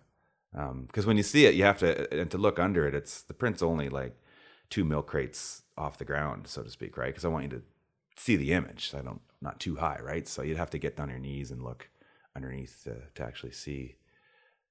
um 0.56 0.84
because 0.86 1.04
um, 1.04 1.08
when 1.08 1.16
you 1.18 1.22
see 1.22 1.44
it, 1.44 1.54
you 1.54 1.64
have 1.64 1.78
to 1.80 2.18
and 2.18 2.30
to 2.30 2.38
look 2.38 2.58
under 2.58 2.88
it, 2.88 2.94
it's 2.94 3.22
the 3.22 3.34
print's 3.34 3.62
only 3.62 3.90
like 3.90 4.16
two 4.70 4.84
milk 4.84 5.06
crates 5.06 5.62
off 5.78 5.98
the 5.98 6.04
ground, 6.04 6.46
so 6.46 6.62
to 6.62 6.70
speak, 6.70 6.96
right? 6.96 7.08
Because 7.08 7.24
I 7.24 7.28
want 7.28 7.44
you 7.44 7.50
to 7.50 7.62
see 8.16 8.36
the 8.36 8.52
image. 8.52 8.90
So 8.90 8.98
I 8.98 9.02
don't 9.02 9.20
not 9.40 9.60
too 9.60 9.76
high, 9.76 9.98
right? 10.02 10.26
So 10.26 10.42
you'd 10.42 10.56
have 10.56 10.70
to 10.70 10.78
get 10.78 10.96
down 10.96 11.04
on 11.04 11.10
your 11.10 11.18
knees 11.20 11.50
and 11.50 11.62
look 11.62 11.88
underneath 12.34 12.82
to, 12.84 12.96
to 13.14 13.22
actually 13.22 13.52
see 13.52 13.96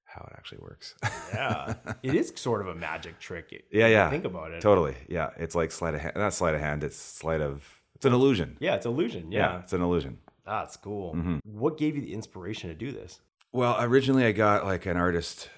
how 0.04 0.26
it 0.30 0.34
actually 0.36 0.58
works. 0.58 0.94
yeah, 1.32 1.74
it 2.02 2.14
is 2.14 2.32
sort 2.36 2.60
of 2.60 2.68
a 2.68 2.74
magic 2.74 3.18
trick. 3.18 3.64
Yeah, 3.70 3.86
yeah. 3.86 4.10
Think 4.10 4.24
about 4.24 4.52
it. 4.52 4.60
Totally. 4.60 4.96
Yeah, 5.08 5.30
it's 5.36 5.54
like 5.54 5.72
sleight 5.72 5.94
of 5.94 6.00
hand. 6.00 6.16
Not 6.16 6.34
sleight 6.34 6.54
of 6.54 6.60
hand. 6.60 6.84
It's 6.84 6.96
sleight 6.96 7.40
of. 7.40 7.66
It's 7.94 8.04
an 8.04 8.12
illusion. 8.12 8.56
Yeah, 8.60 8.76
it's 8.76 8.86
illusion. 8.86 9.32
Yeah, 9.32 9.54
yeah 9.54 9.58
it's 9.60 9.72
an 9.72 9.82
illusion. 9.82 10.18
That's 10.46 10.76
cool. 10.76 11.14
Mm-hmm. 11.14 11.38
What 11.44 11.76
gave 11.76 11.94
you 11.96 12.02
the 12.02 12.14
inspiration 12.14 12.70
to 12.70 12.74
do 12.74 12.92
this? 12.92 13.20
Well, 13.52 13.76
originally 13.80 14.24
I 14.24 14.32
got 14.32 14.64
like 14.64 14.86
an 14.86 14.96
artist 14.96 15.50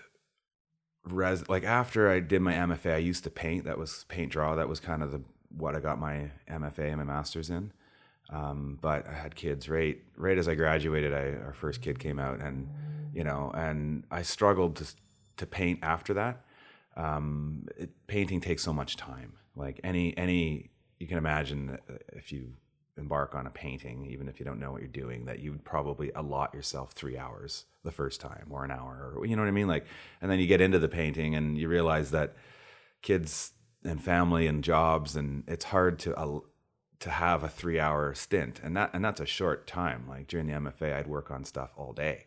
res 1.04 1.48
like 1.48 1.64
after 1.64 2.10
I 2.10 2.20
did 2.20 2.42
my 2.42 2.54
MFA, 2.54 2.94
I 2.94 2.98
used 2.98 3.24
to 3.24 3.30
paint. 3.30 3.64
That 3.64 3.78
was 3.78 4.04
paint 4.08 4.32
draw. 4.32 4.54
That 4.54 4.68
was 4.68 4.80
kind 4.80 5.02
of 5.02 5.12
the 5.12 5.22
what 5.56 5.74
I 5.74 5.80
got 5.80 5.98
my 5.98 6.30
MFA 6.48 6.88
and 6.88 6.98
my 6.98 7.04
master's 7.04 7.50
in. 7.50 7.72
Um, 8.30 8.78
but 8.80 9.06
I 9.08 9.12
had 9.12 9.34
kids 9.34 9.68
right 9.68 9.98
right 10.16 10.38
as 10.38 10.48
I 10.48 10.54
graduated. 10.54 11.12
I 11.12 11.42
our 11.44 11.52
first 11.52 11.82
kid 11.82 11.98
came 11.98 12.18
out, 12.18 12.40
and 12.40 12.68
you 13.12 13.24
know, 13.24 13.50
and 13.54 14.04
I 14.10 14.22
struggled 14.22 14.76
to 14.76 14.86
to 15.38 15.46
paint 15.46 15.80
after 15.82 16.14
that. 16.14 16.44
Um, 16.96 17.66
it, 17.76 17.90
painting 18.06 18.40
takes 18.40 18.62
so 18.62 18.72
much 18.72 18.96
time. 18.96 19.32
Like 19.56 19.80
any 19.82 20.16
any 20.16 20.70
you 21.00 21.08
can 21.08 21.18
imagine 21.18 21.78
uh, 21.88 21.94
if 22.12 22.30
you 22.30 22.52
embark 22.96 23.34
on 23.34 23.46
a 23.46 23.50
painting, 23.50 24.06
even 24.06 24.28
if 24.28 24.38
you 24.38 24.44
don't 24.44 24.60
know 24.60 24.70
what 24.70 24.80
you're 24.80 24.88
doing, 24.88 25.24
that 25.24 25.40
you 25.40 25.50
would 25.50 25.64
probably 25.64 26.12
allot 26.14 26.54
yourself 26.54 26.92
three 26.92 27.16
hours 27.16 27.64
the 27.82 27.90
first 27.90 28.20
time 28.20 28.46
or 28.50 28.64
an 28.64 28.70
hour, 28.70 29.14
or 29.16 29.26
you 29.26 29.34
know 29.34 29.42
what 29.42 29.48
I 29.48 29.52
mean? 29.52 29.66
Like, 29.66 29.86
and 30.20 30.30
then 30.30 30.38
you 30.38 30.46
get 30.46 30.60
into 30.60 30.78
the 30.78 30.88
painting 30.88 31.34
and 31.34 31.58
you 31.58 31.66
realize 31.66 32.10
that 32.12 32.36
kids 33.02 33.52
and 33.84 34.02
family 34.02 34.46
and 34.46 34.62
jobs, 34.62 35.16
and 35.16 35.44
it's 35.46 35.66
hard 35.66 35.98
to 36.00 36.14
uh, 36.16 36.40
to 37.00 37.10
have 37.10 37.42
a 37.42 37.48
three 37.48 37.80
hour 37.80 38.14
stint, 38.14 38.60
and 38.62 38.76
that 38.76 38.90
and 38.92 39.04
that's 39.04 39.20
a 39.20 39.26
short 39.26 39.66
time. 39.66 40.06
Like 40.08 40.28
during 40.28 40.46
the 40.46 40.54
MFA, 40.54 40.94
I'd 40.94 41.06
work 41.06 41.30
on 41.30 41.44
stuff 41.44 41.72
all 41.76 41.92
day. 41.92 42.26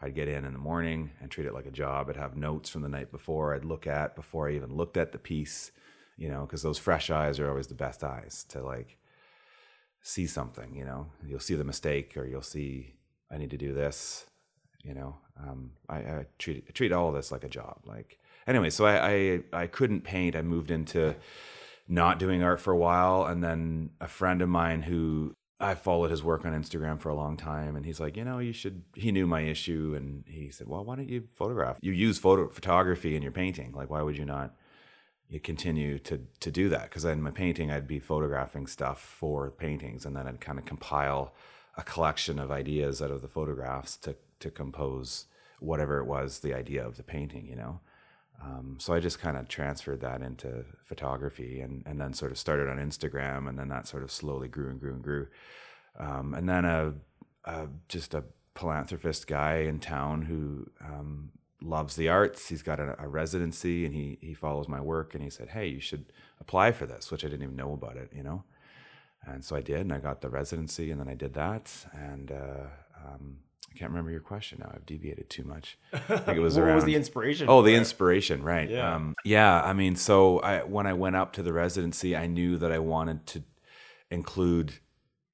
I'd 0.00 0.14
get 0.14 0.28
in 0.28 0.44
in 0.44 0.52
the 0.52 0.58
morning 0.58 1.12
and 1.20 1.30
treat 1.30 1.46
it 1.46 1.54
like 1.54 1.66
a 1.66 1.70
job. 1.70 2.10
I'd 2.10 2.16
have 2.16 2.36
notes 2.36 2.68
from 2.68 2.82
the 2.82 2.88
night 2.88 3.10
before. 3.10 3.54
I'd 3.54 3.64
look 3.64 3.86
at 3.86 4.14
before 4.14 4.48
I 4.48 4.54
even 4.54 4.74
looked 4.74 4.96
at 4.96 5.12
the 5.12 5.18
piece, 5.18 5.70
you 6.16 6.28
know, 6.28 6.42
because 6.42 6.62
those 6.62 6.78
fresh 6.78 7.10
eyes 7.10 7.38
are 7.38 7.48
always 7.48 7.68
the 7.68 7.74
best 7.74 8.04
eyes 8.04 8.44
to 8.50 8.60
like 8.60 8.98
see 10.02 10.26
something, 10.26 10.74
you 10.74 10.84
know, 10.84 11.06
you'll 11.26 11.40
see 11.40 11.54
the 11.54 11.64
mistake 11.64 12.16
or 12.16 12.26
you'll 12.26 12.42
see, 12.42 12.94
I 13.30 13.38
need 13.38 13.50
to 13.50 13.56
do 13.56 13.72
this, 13.72 14.26
you 14.82 14.92
know, 14.92 15.16
um, 15.40 15.72
I, 15.88 15.96
I 15.96 16.26
treat, 16.38 16.66
I 16.68 16.72
treat 16.72 16.92
all 16.92 17.08
of 17.08 17.14
this 17.14 17.32
like 17.32 17.42
a 17.42 17.48
job. 17.48 17.80
Like, 17.86 18.18
anyway, 18.46 18.70
so 18.70 18.86
I, 18.86 19.08
I, 19.08 19.40
I 19.52 19.66
couldn't 19.66 20.02
paint. 20.02 20.36
I 20.36 20.42
moved 20.42 20.70
into 20.70 21.16
not 21.88 22.18
doing 22.18 22.42
art 22.42 22.60
for 22.60 22.72
a 22.72 22.76
while. 22.76 23.24
And 23.24 23.42
then 23.42 23.90
a 24.00 24.08
friend 24.08 24.42
of 24.42 24.48
mine 24.48 24.82
who 24.82 25.34
I 25.60 25.74
followed 25.74 26.10
his 26.10 26.22
work 26.22 26.44
on 26.44 26.52
Instagram 26.52 27.00
for 27.00 27.08
a 27.08 27.14
long 27.14 27.36
time, 27.36 27.76
and 27.76 27.86
he's 27.86 28.00
like, 28.00 28.16
you 28.16 28.24
know, 28.24 28.38
you 28.38 28.52
should. 28.52 28.82
He 28.94 29.12
knew 29.12 29.26
my 29.26 29.40
issue, 29.42 29.94
and 29.96 30.24
he 30.26 30.50
said, 30.50 30.66
well, 30.66 30.84
why 30.84 30.96
don't 30.96 31.08
you 31.08 31.28
photograph? 31.34 31.78
You 31.80 31.92
use 31.92 32.18
photo 32.18 32.48
photography 32.48 33.16
in 33.16 33.22
your 33.22 33.32
painting. 33.32 33.72
Like, 33.72 33.88
why 33.88 34.02
would 34.02 34.18
you 34.18 34.24
not? 34.24 34.54
you 35.28 35.40
continue 35.40 35.98
to 35.98 36.20
to 36.40 36.50
do 36.50 36.68
that 36.68 36.84
because 36.84 37.04
in 37.04 37.22
my 37.22 37.30
painting 37.30 37.70
I'd 37.70 37.88
be 37.88 37.98
photographing 37.98 38.66
stuff 38.66 39.00
for 39.00 39.50
paintings 39.50 40.04
and 40.04 40.14
then 40.14 40.28
I'd 40.28 40.40
kind 40.40 40.58
of 40.58 40.64
compile 40.64 41.34
a 41.76 41.82
collection 41.82 42.38
of 42.38 42.50
ideas 42.50 43.00
out 43.02 43.10
of 43.10 43.22
the 43.22 43.28
photographs 43.28 43.96
to 43.98 44.16
to 44.40 44.50
compose 44.50 45.26
whatever 45.60 45.98
it 45.98 46.04
was 46.04 46.40
the 46.40 46.54
idea 46.54 46.86
of 46.86 46.96
the 46.96 47.02
painting 47.02 47.46
you 47.46 47.56
know 47.56 47.80
um, 48.42 48.76
so 48.78 48.92
I 48.92 49.00
just 49.00 49.18
kind 49.18 49.36
of 49.36 49.48
transferred 49.48 50.00
that 50.00 50.20
into 50.20 50.64
photography 50.84 51.60
and, 51.60 51.82
and 51.86 52.00
then 52.00 52.12
sort 52.12 52.32
of 52.32 52.38
started 52.38 52.68
on 52.68 52.78
Instagram 52.78 53.48
and 53.48 53.58
then 53.58 53.68
that 53.68 53.86
sort 53.86 54.02
of 54.02 54.10
slowly 54.10 54.48
grew 54.48 54.68
and 54.70 54.80
grew 54.80 54.92
and 54.92 55.02
grew. 55.02 55.28
Um, 55.98 56.34
and 56.34 56.48
then 56.48 56.64
a, 56.64 56.94
a, 57.44 57.68
just 57.88 58.14
a 58.14 58.24
philanthropist 58.54 59.26
guy 59.26 59.58
in 59.58 59.78
town 59.78 60.22
who 60.22 60.70
um, 60.84 61.30
loves 61.62 61.96
the 61.96 62.08
arts. 62.08 62.48
He's 62.48 62.62
got 62.62 62.80
a, 62.80 62.96
a, 62.98 63.08
residency 63.08 63.86
and 63.86 63.94
he, 63.94 64.18
he 64.20 64.34
follows 64.34 64.68
my 64.68 64.80
work 64.80 65.14
and 65.14 65.22
he 65.22 65.30
said, 65.30 65.50
Hey, 65.50 65.68
you 65.68 65.80
should 65.80 66.12
apply 66.40 66.72
for 66.72 66.86
this, 66.86 67.10
which 67.10 67.24
I 67.24 67.28
didn't 67.28 67.44
even 67.44 67.56
know 67.56 67.72
about 67.72 67.96
it, 67.96 68.10
you 68.14 68.22
know? 68.22 68.44
And 69.26 69.42
so 69.42 69.56
I 69.56 69.62
did, 69.62 69.80
and 69.80 69.92
I 69.92 69.98
got 69.98 70.20
the 70.20 70.28
residency 70.28 70.90
and 70.90 71.00
then 71.00 71.08
I 71.08 71.14
did 71.14 71.32
that. 71.34 71.72
And, 71.94 72.30
uh, 72.30 72.66
um, 73.06 73.38
I 73.74 73.78
can't 73.78 73.90
remember 73.90 74.10
your 74.10 74.20
question 74.20 74.58
now. 74.60 74.70
I've 74.72 74.86
deviated 74.86 75.28
too 75.28 75.42
much. 75.42 75.78
I 75.92 75.98
think 75.98 76.36
it 76.36 76.40
was 76.40 76.54
what 76.54 76.64
around. 76.64 76.76
was 76.76 76.84
the 76.84 76.94
inspiration? 76.94 77.48
Oh, 77.48 77.62
the 77.62 77.74
inspiration, 77.74 78.42
right? 78.42 78.70
Yeah. 78.70 78.94
Um, 78.94 79.14
yeah. 79.24 79.62
I 79.62 79.72
mean, 79.72 79.96
so 79.96 80.38
I, 80.40 80.62
when 80.62 80.86
I 80.86 80.92
went 80.92 81.16
up 81.16 81.32
to 81.34 81.42
the 81.42 81.52
residency, 81.52 82.14
I 82.14 82.26
knew 82.26 82.56
that 82.58 82.70
I 82.70 82.78
wanted 82.78 83.26
to 83.28 83.42
include 84.10 84.74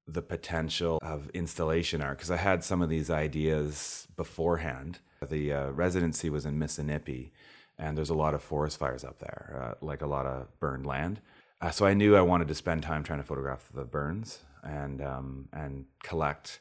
the 0.06 0.23
potential 0.23 0.99
of 1.02 1.28
installation 1.30 2.00
art 2.00 2.18
because 2.18 2.30
I 2.30 2.38
had 2.38 2.64
some 2.64 2.80
of 2.80 2.88
these 2.88 3.11
ideas 3.11 4.09
beforehand. 4.16 5.00
The 5.26 5.52
uh, 5.52 5.70
residency 5.70 6.30
was 6.30 6.47
in 6.47 6.59
Missinipe, 6.59 7.30
and 7.78 7.97
there's 7.97 8.11
a 8.11 8.14
lot 8.14 8.32
of 8.32 8.42
forest 8.42 8.78
fires 8.78 9.04
up 9.04 9.18
there, 9.18 9.75
uh, 9.80 9.85
like 9.85 10.00
a 10.00 10.06
lot 10.06 10.25
of 10.25 10.49
burned 10.59 10.87
land. 10.87 11.20
Uh, 11.61 11.70
so 11.70 11.85
I 11.85 11.92
knew 11.92 12.16
I 12.16 12.23
wanted 12.23 12.49
to 12.49 12.54
spend 12.54 12.82
time 12.82 13.02
trying 13.02 13.18
to 13.18 13.26
photograph 13.26 13.68
the 13.75 13.85
burns 13.85 14.38
and 14.62 15.02
um, 15.02 15.49
and 15.52 15.85
collect 16.02 16.61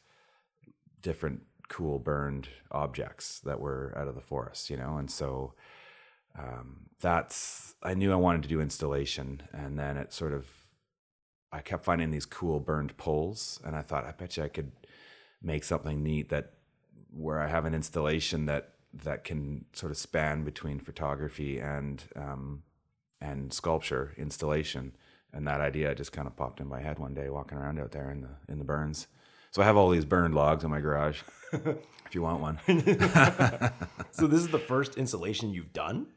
different 1.01 1.41
cool 1.69 1.99
burned 1.99 2.49
objects 2.71 3.39
that 3.41 3.59
were 3.59 3.93
out 3.95 4.07
of 4.07 4.15
the 4.15 4.21
forest, 4.21 4.69
you 4.69 4.77
know? 4.77 4.97
And 4.97 5.09
so 5.09 5.53
um, 6.37 6.87
that's, 6.99 7.75
I 7.81 7.93
knew 7.93 8.11
I 8.11 8.17
wanted 8.17 8.43
to 8.43 8.49
do 8.49 8.59
installation. 8.59 9.43
And 9.53 9.79
then 9.79 9.95
it 9.95 10.11
sort 10.11 10.33
of, 10.33 10.47
I 11.51 11.61
kept 11.61 11.85
finding 11.85 12.11
these 12.11 12.25
cool 12.25 12.59
burned 12.59 12.97
poles. 12.97 13.59
And 13.63 13.75
I 13.75 13.81
thought, 13.81 14.05
I 14.05 14.11
bet 14.11 14.35
you 14.35 14.43
I 14.43 14.49
could 14.49 14.71
make 15.41 15.63
something 15.63 16.03
neat 16.03 16.29
that 16.29 16.53
where 17.11 17.39
I 17.39 17.47
have 17.47 17.65
an 17.65 17.73
installation 17.73 18.45
that, 18.47 18.73
that 18.93 19.23
can 19.23 19.65
sort 19.73 19.91
of 19.91 19.97
span 19.97 20.43
between 20.43 20.79
photography 20.79 21.59
and, 21.59 22.03
um, 22.15 22.63
and 23.21 23.53
sculpture 23.53 24.13
installation. 24.17 24.95
And 25.31 25.47
that 25.47 25.61
idea 25.61 25.93
just 25.93 26.11
kind 26.11 26.27
of 26.27 26.35
popped 26.35 26.59
in 26.59 26.67
my 26.67 26.81
head 26.81 26.97
one 26.97 27.13
day 27.13 27.29
walking 27.29 27.57
around 27.57 27.79
out 27.79 27.91
there 27.91 28.09
in 28.09 28.21
the, 28.21 28.51
in 28.51 28.57
the 28.57 28.65
burns. 28.65 29.07
So 29.51 29.61
I 29.61 29.65
have 29.65 29.77
all 29.77 29.89
these 29.89 30.05
burned 30.05 30.35
logs 30.35 30.63
in 30.63 30.71
my 30.71 30.79
garage. 30.79 31.21
if 32.05 32.13
you 32.15 32.21
want 32.21 32.41
one. 32.41 32.59
so 34.11 34.27
this 34.27 34.39
is 34.39 34.49
the 34.49 34.59
first 34.59 34.95
installation 34.95 35.51
you've 35.51 35.73
done? 35.73 36.07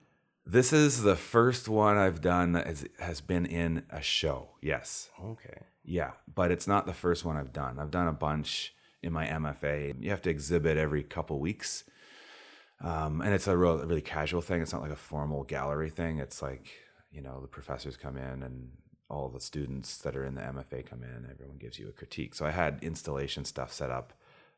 This 0.45 0.73
is 0.73 1.03
the 1.03 1.17
first 1.17 1.69
one 1.69 1.97
I've 1.97 2.21
done 2.21 2.53
that 2.53 2.67
has, 2.67 2.85
has 2.99 3.21
been 3.21 3.47
in 3.47 3.85
a 3.91 4.03
show. 4.03 4.51
Yes. 4.61 5.09
Okay. 5.23 5.63
Yeah, 5.85 6.13
but 6.33 6.51
it's 6.51 6.67
not 6.67 6.87
the 6.87 6.95
first 6.95 7.25
one 7.25 7.37
I've 7.37 7.53
done. 7.53 7.79
I've 7.79 7.91
done 7.91 8.09
a 8.09 8.13
bunch 8.13 8.75
in 9.03 9.13
my 9.13 9.27
MFA. 9.27 9.95
You 10.01 10.11
have 10.11 10.23
to 10.23 10.31
exhibit 10.31 10.77
every 10.77 11.03
couple 11.03 11.39
weeks. 11.39 11.85
Um, 12.81 13.21
and 13.21 13.33
it's 13.33 13.47
a 13.47 13.57
real, 13.57 13.79
really 13.79 14.01
casual 14.01 14.43
thing. 14.43 14.61
It's 14.61 14.73
not 14.73 14.83
like 14.83 14.91
a 14.91 14.97
formal 14.97 15.45
gallery 15.45 15.91
thing. 15.91 16.19
It's 16.19 16.43
like, 16.43 16.73
you 17.13 17.21
know, 17.21 17.41
the 17.41 17.49
professors 17.49 17.97
come 17.97 18.17
in 18.17 18.43
and 18.43 18.71
all 19.09 19.29
the 19.29 19.41
students 19.41 19.99
that 19.99 20.17
are 20.17 20.25
in 20.25 20.35
the 20.35 20.41
MFA 20.41 20.87
come 20.87 21.03
in, 21.03 21.29
everyone 21.31 21.59
gives 21.59 21.79
you 21.79 21.89
a 21.89 21.93
critique. 21.93 22.35
So 22.35 22.47
I 22.47 22.51
had 22.51 22.79
installation 22.83 23.45
stuff 23.45 23.73
set 23.73 23.91
up 23.91 24.13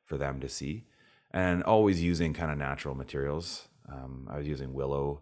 for 0.04 0.16
them 0.16 0.40
to 0.40 0.48
see, 0.48 0.84
and 1.30 1.62
always 1.62 2.02
using 2.02 2.32
kind 2.32 2.50
of 2.50 2.58
natural 2.58 2.94
materials. 2.94 3.68
Um, 3.88 4.28
I 4.30 4.38
was 4.38 4.46
using 4.46 4.72
willow 4.72 5.20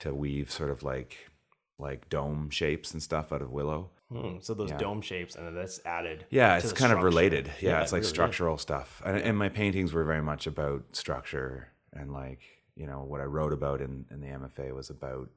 to 0.00 0.14
weave 0.14 0.50
sort 0.50 0.70
of 0.70 0.82
like 0.82 1.30
like 1.78 2.08
dome 2.08 2.50
shapes 2.50 2.92
and 2.92 3.02
stuff 3.02 3.32
out 3.32 3.42
of 3.42 3.50
willow. 3.50 3.90
Hmm, 4.12 4.38
so 4.40 4.54
those 4.54 4.70
yeah. 4.70 4.78
dome 4.78 5.00
shapes, 5.00 5.36
and 5.36 5.46
then 5.46 5.54
that's 5.54 5.80
added. 5.86 6.26
Yeah, 6.30 6.56
it's 6.56 6.66
kind 6.66 6.76
structure. 6.76 6.96
of 6.98 7.04
related. 7.04 7.46
Yeah, 7.60 7.70
yeah 7.70 7.82
it's 7.82 7.92
like 7.92 8.02
really 8.02 8.10
structural 8.12 8.56
is. 8.56 8.62
stuff, 8.62 9.00
and, 9.04 9.16
and 9.16 9.38
my 9.38 9.48
paintings 9.48 9.92
were 9.92 10.04
very 10.04 10.22
much 10.22 10.46
about 10.46 10.84
structure 10.92 11.68
and 11.92 12.12
like 12.12 12.40
you 12.76 12.86
know 12.86 13.00
what 13.00 13.20
I 13.20 13.24
wrote 13.24 13.52
about 13.52 13.80
in 13.80 14.06
in 14.10 14.20
the 14.20 14.28
MFA 14.28 14.74
was 14.74 14.90
about 14.90 15.28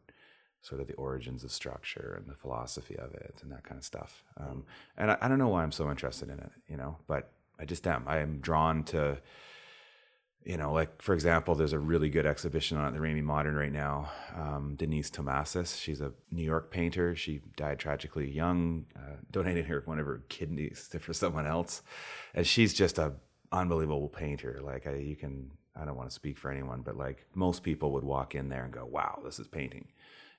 sort 0.62 0.80
of 0.80 0.88
the 0.88 0.94
origins 0.94 1.44
of 1.44 1.52
structure 1.52 2.16
and 2.18 2.28
the 2.28 2.36
philosophy 2.36 2.96
of 2.96 3.14
it 3.14 3.40
and 3.44 3.52
that 3.52 3.64
kind 3.64 3.78
of 3.78 3.84
stuff. 3.84 4.24
Um, 4.38 4.64
and 4.98 5.12
I, 5.12 5.18
I, 5.20 5.28
don't 5.28 5.38
know 5.38 5.50
why 5.50 5.62
I'm 5.62 5.74
so 5.74 5.90
interested 5.90 6.30
in 6.30 6.40
it, 6.40 6.52
you 6.70 6.78
know, 6.78 6.96
but 7.06 7.34
I 7.60 7.66
just 7.66 7.86
am. 7.88 8.04
I 8.08 8.20
am 8.20 8.40
drawn 8.40 8.84
to, 8.86 9.20
you 10.44 10.58
know, 10.58 10.74
like 10.74 11.02
for 11.02 11.14
example, 11.14 11.56
there's 11.56 11.74
a 11.74 11.80
really 11.80 12.10
good 12.10 12.26
exhibition 12.26 12.78
on 12.78 12.88
at 12.88 12.94
the 12.94 13.00
Remai 13.00 13.24
Modern 13.24 13.56
right 13.56 13.72
now. 13.72 14.12
Um, 14.36 14.76
Denyse 14.78 15.10
Thomasos, 15.10 15.80
she's 15.80 16.02
a 16.02 16.12
New 16.32 16.44
York 16.44 16.72
painter. 16.72 17.16
She 17.16 17.42
died 17.56 17.80
tragically 17.80 18.30
young, 18.30 18.86
uh, 18.96 19.18
donated 19.32 19.66
her 19.66 19.82
one 19.86 20.00
of 20.00 20.06
her 20.06 20.24
kidneys 20.30 20.88
to, 20.90 21.00
for 21.00 21.14
someone 21.14 21.48
else, 21.48 21.82
and 22.34 22.46
she's 22.46 22.74
just 22.74 22.98
a 22.98 23.14
unbelievable 23.52 24.10
painter. 24.10 24.60
Like 24.64 24.88
I, 24.88 24.96
you 24.96 25.16
can, 25.16 25.52
I 25.76 25.86
don't 25.86 25.96
want 25.96 26.10
to 26.10 26.16
speak 26.16 26.38
for 26.38 26.52
anyone, 26.52 26.82
but 26.82 26.98
like 26.98 27.26
most 27.36 27.64
people 27.64 27.92
would 27.94 28.04
walk 28.04 28.36
in 28.36 28.50
there 28.50 28.64
and 28.64 28.74
go, 28.74 28.86
"Wow, 28.86 29.22
this 29.24 29.40
is 29.40 29.48
painting." 29.48 29.88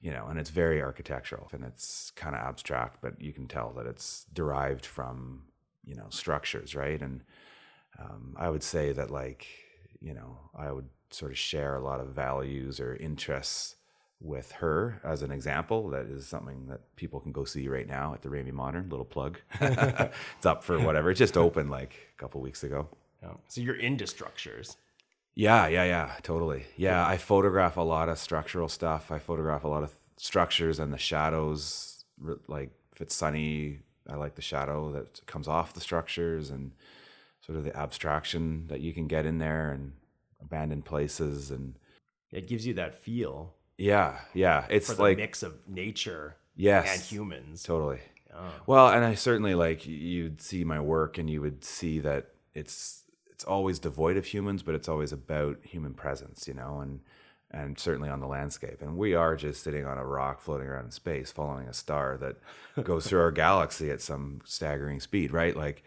you 0.04 0.12
know, 0.12 0.26
and 0.26 0.38
it's 0.38 0.50
very 0.50 0.82
architectural 0.82 1.48
and 1.52 1.64
it's 1.64 2.10
kind 2.10 2.36
of 2.36 2.42
abstract, 2.42 2.98
but 3.00 3.18
you 3.18 3.32
can 3.32 3.48
tell 3.48 3.72
that 3.72 3.86
it's 3.86 4.26
derived 4.34 4.84
from, 4.84 5.44
you 5.86 5.94
know, 5.94 6.06
structures, 6.10 6.74
right? 6.74 7.00
And 7.00 7.22
um, 7.98 8.34
I 8.36 8.48
would 8.48 8.62
say 8.62 8.92
that, 8.92 9.10
like, 9.10 9.46
you 10.00 10.14
know, 10.14 10.38
I 10.54 10.72
would 10.72 10.88
sort 11.10 11.30
of 11.30 11.38
share 11.38 11.76
a 11.76 11.82
lot 11.82 12.00
of 12.00 12.08
values 12.08 12.80
or 12.80 12.96
interests 12.96 13.76
with 14.20 14.52
her 14.52 15.00
as 15.04 15.22
an 15.22 15.30
example. 15.30 15.88
That 15.90 16.06
is 16.06 16.26
something 16.26 16.66
that 16.68 16.80
people 16.96 17.20
can 17.20 17.32
go 17.32 17.44
see 17.44 17.68
right 17.68 17.86
now 17.86 18.14
at 18.14 18.22
the 18.22 18.28
Remai 18.28 18.52
Modern. 18.52 18.88
Little 18.88 19.04
plug. 19.04 19.38
it's 19.60 20.46
up 20.46 20.64
for 20.64 20.78
whatever. 20.80 21.10
It 21.10 21.14
just 21.14 21.36
opened 21.36 21.70
like 21.70 21.94
a 22.16 22.20
couple 22.20 22.40
weeks 22.40 22.64
ago. 22.64 22.88
So 23.48 23.60
you're 23.60 23.76
into 23.76 24.06
structures. 24.06 24.76
Yeah, 25.34 25.66
yeah, 25.66 25.84
yeah, 25.84 26.12
totally. 26.22 26.64
Yeah, 26.76 27.06
I 27.06 27.16
photograph 27.16 27.76
a 27.76 27.80
lot 27.80 28.08
of 28.08 28.18
structural 28.18 28.68
stuff. 28.68 29.10
I 29.10 29.18
photograph 29.18 29.64
a 29.64 29.68
lot 29.68 29.82
of 29.82 29.92
structures 30.16 30.78
and 30.78 30.92
the 30.92 30.98
shadows. 30.98 32.04
Like 32.46 32.70
if 32.92 33.00
it's 33.00 33.14
sunny, 33.14 33.80
I 34.08 34.16
like 34.16 34.34
the 34.34 34.42
shadow 34.42 34.92
that 34.92 35.24
comes 35.26 35.48
off 35.48 35.72
the 35.72 35.80
structures 35.80 36.50
and 36.50 36.72
sort 37.40 37.58
of 37.58 37.64
the 37.64 37.76
abstraction 37.76 38.66
that 38.68 38.80
you 38.80 38.92
can 38.92 39.06
get 39.06 39.26
in 39.26 39.38
there 39.38 39.70
and 39.72 39.92
abandoned 40.40 40.84
places 40.84 41.50
and 41.50 41.74
it 42.30 42.48
gives 42.48 42.66
you 42.66 42.74
that 42.74 42.96
feel. 42.96 43.54
Yeah, 43.78 44.18
yeah. 44.34 44.66
It's 44.68 44.98
like 44.98 45.16
mix 45.16 45.42
of 45.42 45.54
nature 45.68 46.36
yes, 46.56 46.92
and 46.92 47.02
humans. 47.02 47.62
Totally. 47.62 48.00
Oh. 48.34 48.52
Well, 48.66 48.88
and 48.88 49.04
I 49.04 49.14
certainly 49.14 49.54
like 49.54 49.86
you'd 49.86 50.40
see 50.40 50.64
my 50.64 50.80
work 50.80 51.18
and 51.18 51.30
you 51.30 51.40
would 51.40 51.64
see 51.64 52.00
that 52.00 52.30
it's 52.54 53.04
it's 53.30 53.44
always 53.44 53.78
devoid 53.78 54.16
of 54.16 54.26
humans, 54.26 54.62
but 54.62 54.74
it's 54.74 54.88
always 54.88 55.12
about 55.12 55.58
human 55.62 55.94
presence, 55.94 56.46
you 56.46 56.54
know, 56.54 56.80
and 56.80 57.00
and 57.54 57.78
certainly 57.78 58.08
on 58.08 58.20
the 58.20 58.26
landscape. 58.26 58.82
And 58.82 58.96
we 58.96 59.14
are 59.14 59.36
just 59.36 59.62
sitting 59.62 59.86
on 59.86 59.96
a 59.96 60.04
rock 60.04 60.40
floating 60.40 60.66
around 60.66 60.86
in 60.86 60.90
space, 60.90 61.30
following 61.30 61.68
a 61.68 61.72
star 61.72 62.18
that 62.18 62.36
goes 62.84 63.06
through 63.06 63.20
our 63.20 63.30
galaxy 63.30 63.90
at 63.90 64.02
some 64.02 64.40
staggering 64.44 65.00
speed, 65.00 65.32
right? 65.32 65.56
Like, 65.56 65.84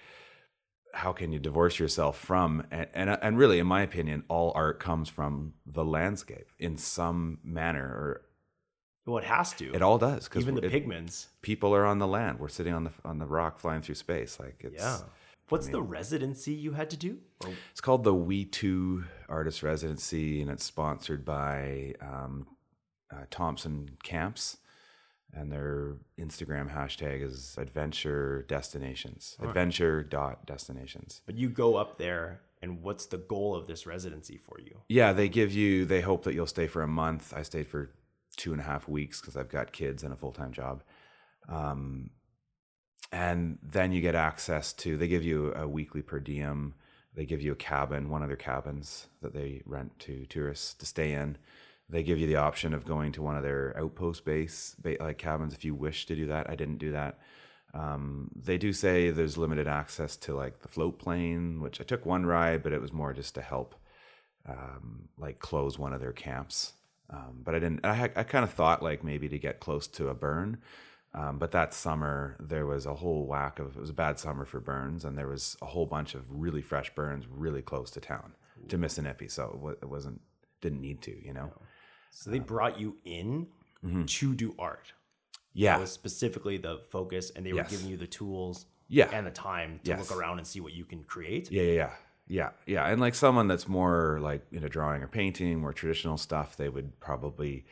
how 0.93 1.11
can 1.11 1.31
you 1.31 1.39
divorce 1.39 1.77
yourself 1.77 2.17
from 2.17 2.65
and, 2.71 2.87
and 2.93 3.09
and 3.21 3.37
really, 3.37 3.59
in 3.59 3.67
my 3.67 3.81
opinion, 3.81 4.23
all 4.29 4.51
art 4.55 4.79
comes 4.79 5.09
from 5.09 5.53
the 5.65 5.85
landscape 5.85 6.47
in 6.57 6.77
some 6.77 7.39
manner 7.43 7.85
or 7.85 8.21
well, 9.05 9.19
it 9.19 9.25
has 9.25 9.53
to. 9.53 9.73
It 9.73 9.81
all 9.81 9.97
does 9.97 10.25
because 10.27 10.43
even 10.43 10.55
the 10.55 10.65
it, 10.65 10.71
pigments. 10.71 11.27
People 11.41 11.73
are 11.75 11.85
on 11.85 11.99
the 11.99 12.07
land. 12.07 12.39
We're 12.39 12.47
sitting 12.47 12.73
on 12.73 12.85
the 12.85 12.91
on 13.05 13.19
the 13.19 13.25
rock, 13.25 13.59
flying 13.59 13.81
through 13.81 13.95
space. 13.95 14.39
Like 14.39 14.57
it's 14.61 14.81
yeah. 14.81 14.99
What's 15.49 15.67
I 15.67 15.71
mean, 15.71 15.73
the 15.73 15.81
residency 15.81 16.53
you 16.53 16.73
had 16.73 16.89
to 16.89 16.97
do? 16.97 17.19
Or? 17.45 17.53
It's 17.71 17.81
called 17.81 18.03
the 18.03 18.13
We 18.13 18.45
Two 18.45 19.05
Artist 19.29 19.63
Residency, 19.63 20.41
and 20.41 20.51
it's 20.51 20.65
sponsored 20.65 21.23
by 21.23 21.93
um, 22.01 22.47
uh, 23.11 23.25
Thompson 23.29 23.91
Camps, 24.03 24.57
and 25.33 25.51
their 25.51 25.95
Instagram 26.19 26.73
hashtag 26.73 27.23
is 27.23 27.55
Adventure 27.57 28.45
Destinations. 28.47 29.37
Right. 29.39 29.47
Adventure 29.49 30.03
dot 30.03 30.45
destinations. 30.45 31.21
But 31.25 31.35
you 31.35 31.49
go 31.49 31.75
up 31.75 31.97
there, 31.97 32.41
and 32.61 32.81
what's 32.81 33.05
the 33.05 33.17
goal 33.17 33.55
of 33.55 33.67
this 33.67 33.85
residency 33.85 34.37
for 34.37 34.59
you? 34.59 34.81
Yeah, 34.89 35.13
they 35.13 35.29
give 35.29 35.53
you. 35.53 35.85
They 35.85 36.01
hope 36.01 36.23
that 36.23 36.33
you'll 36.33 36.47
stay 36.47 36.67
for 36.67 36.81
a 36.81 36.87
month. 36.87 37.33
I 37.35 37.43
stayed 37.43 37.67
for 37.67 37.91
two 38.35 38.51
and 38.51 38.61
a 38.61 38.65
half 38.65 38.87
weeks 38.87 39.21
because 39.21 39.37
I've 39.37 39.49
got 39.49 39.71
kids 39.71 40.03
and 40.03 40.13
a 40.13 40.17
full 40.17 40.31
time 40.33 40.51
job. 40.51 40.83
Um, 41.47 42.09
and 43.11 43.57
then 43.61 43.91
you 43.91 44.01
get 44.01 44.15
access 44.15 44.73
to 44.73 44.97
they 44.97 45.07
give 45.07 45.23
you 45.23 45.53
a 45.55 45.67
weekly 45.67 46.01
per 46.01 46.19
diem 46.19 46.73
they 47.15 47.25
give 47.25 47.41
you 47.41 47.51
a 47.51 47.55
cabin 47.55 48.09
one 48.09 48.21
of 48.21 48.27
their 48.29 48.37
cabins 48.37 49.07
that 49.21 49.33
they 49.33 49.61
rent 49.65 49.97
to 49.99 50.25
tourists 50.25 50.73
to 50.73 50.85
stay 50.85 51.13
in 51.13 51.37
they 51.89 52.03
give 52.03 52.19
you 52.19 52.27
the 52.27 52.35
option 52.35 52.73
of 52.73 52.85
going 52.85 53.11
to 53.13 53.21
one 53.21 53.37
of 53.37 53.43
their 53.43 53.73
outpost 53.77 54.25
base 54.25 54.75
like 54.99 55.17
cabins 55.17 55.53
if 55.53 55.63
you 55.65 55.73
wish 55.73 56.05
to 56.05 56.15
do 56.15 56.25
that 56.27 56.49
i 56.49 56.55
didn't 56.55 56.77
do 56.77 56.91
that 56.91 57.19
Um, 57.73 58.31
they 58.35 58.57
do 58.57 58.73
say 58.73 59.11
there's 59.11 59.37
limited 59.37 59.67
access 59.67 60.17
to 60.17 60.33
like 60.35 60.61
the 60.61 60.67
float 60.69 60.99
plane, 60.99 61.61
which 61.61 61.81
I 61.81 61.83
took 61.85 62.05
one 62.05 62.25
ride, 62.25 62.63
but 62.63 62.73
it 62.73 62.81
was 62.81 62.93
more 62.93 63.13
just 63.13 63.35
to 63.35 63.41
help 63.41 63.75
um, 64.47 65.09
like 65.17 65.39
close 65.39 65.77
one 65.77 65.93
of 65.93 66.01
their 66.01 66.13
camps. 66.13 66.73
Um, 67.09 67.41
but 67.43 67.55
I 67.55 67.59
didn't. 67.59 67.85
I, 67.85 68.09
I 68.15 68.23
kind 68.23 68.43
of 68.43 68.51
thought 68.53 68.83
like 68.83 69.03
maybe 69.03 69.29
to 69.29 69.39
get 69.39 69.59
close 69.59 69.87
to 69.87 70.09
a 70.09 70.13
burn. 70.13 70.57
Um, 71.13 71.39
but 71.39 71.51
that 71.51 71.73
summer 71.73 72.35
there 72.39 72.65
was 72.65 72.85
a 72.85 72.93
whole 72.95 73.25
whack 73.25 73.59
of 73.59 73.75
it 73.75 73.79
was 73.79 73.89
a 73.89 73.93
bad 73.93 74.19
summer 74.19 74.45
for 74.45 74.59
burns, 74.59 75.03
and 75.05 75.17
there 75.17 75.27
was 75.27 75.57
a 75.61 75.65
whole 75.65 75.85
bunch 75.85 76.13
of 76.15 76.25
really 76.29 76.61
fresh 76.61 76.93
burns 76.93 77.25
really 77.27 77.61
close 77.61 77.89
to 77.91 77.99
town 78.01 78.33
to 78.67 78.77
Missinipe. 78.77 79.29
So 79.31 79.51
it, 79.53 79.59
wa- 79.59 79.71
it 79.81 79.89
wasn't 79.89 80.21
didn't 80.61 80.81
need 80.81 81.01
to, 81.03 81.25
you 81.25 81.33
know. 81.33 81.51
So 82.11 82.29
they 82.29 82.39
brought 82.39 82.79
you 82.79 82.97
in 83.05 83.47
to 84.07 84.33
do 84.35 84.53
art. 84.59 84.87
Mm-hmm. 84.87 84.93
Yeah, 85.53 85.73
That 85.75 85.81
was 85.81 85.91
specifically 85.91 86.57
the 86.57 86.81
focus, 86.91 87.31
and 87.35 87.45
they 87.45 87.51
Yes. 87.51 87.65
were 87.71 87.77
giving 87.77 87.89
you 87.91 87.97
the 87.97 88.05
tools 88.07 88.65
Yeah. 88.89 89.09
and 89.11 89.25
the 89.25 89.31
time 89.31 89.79
to 89.85 89.89
Yes. 89.91 89.99
look 89.99 90.19
around 90.19 90.37
and 90.39 90.45
see 90.45 90.59
what 90.59 90.73
you 90.73 90.83
can 90.85 91.03
create. 91.03 91.49
Yeah, 91.51 91.63
yeah, 91.63 91.71
yeah, 91.73 91.89
yeah, 92.27 92.49
yeah. 92.67 92.87
And 92.87 92.99
like 93.01 93.15
someone 93.15 93.47
that's 93.47 93.67
more 93.67 94.19
like 94.21 94.45
you 94.51 94.59
know 94.59 94.67
drawing 94.67 95.01
or 95.03 95.07
painting, 95.07 95.59
more 95.59 95.73
traditional 95.73 96.17
stuff, 96.17 96.57
they 96.57 96.69
would 96.69 96.99
probably 96.99 97.65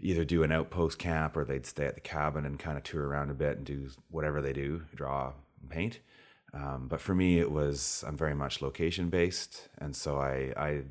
either 0.00 0.24
do 0.24 0.42
an 0.42 0.52
outpost 0.52 0.98
camp 0.98 1.36
or 1.36 1.44
they'd 1.44 1.66
stay 1.66 1.86
at 1.86 1.94
the 1.94 2.00
cabin 2.00 2.44
and 2.44 2.58
kind 2.58 2.76
of 2.76 2.84
tour 2.84 3.06
around 3.06 3.30
a 3.30 3.34
bit 3.34 3.58
and 3.58 3.66
do 3.66 3.88
whatever 4.10 4.40
they 4.40 4.52
do, 4.52 4.82
draw 4.94 5.32
and 5.60 5.70
paint. 5.70 6.00
Um, 6.52 6.88
but 6.88 7.00
for 7.00 7.14
me, 7.14 7.38
it 7.38 7.50
was 7.50 8.04
I'm 8.06 8.16
very 8.16 8.34
much 8.34 8.60
location 8.60 9.08
based, 9.08 9.68
and 9.78 9.94
so 9.94 10.18
I 10.18 10.52
I 10.56 10.82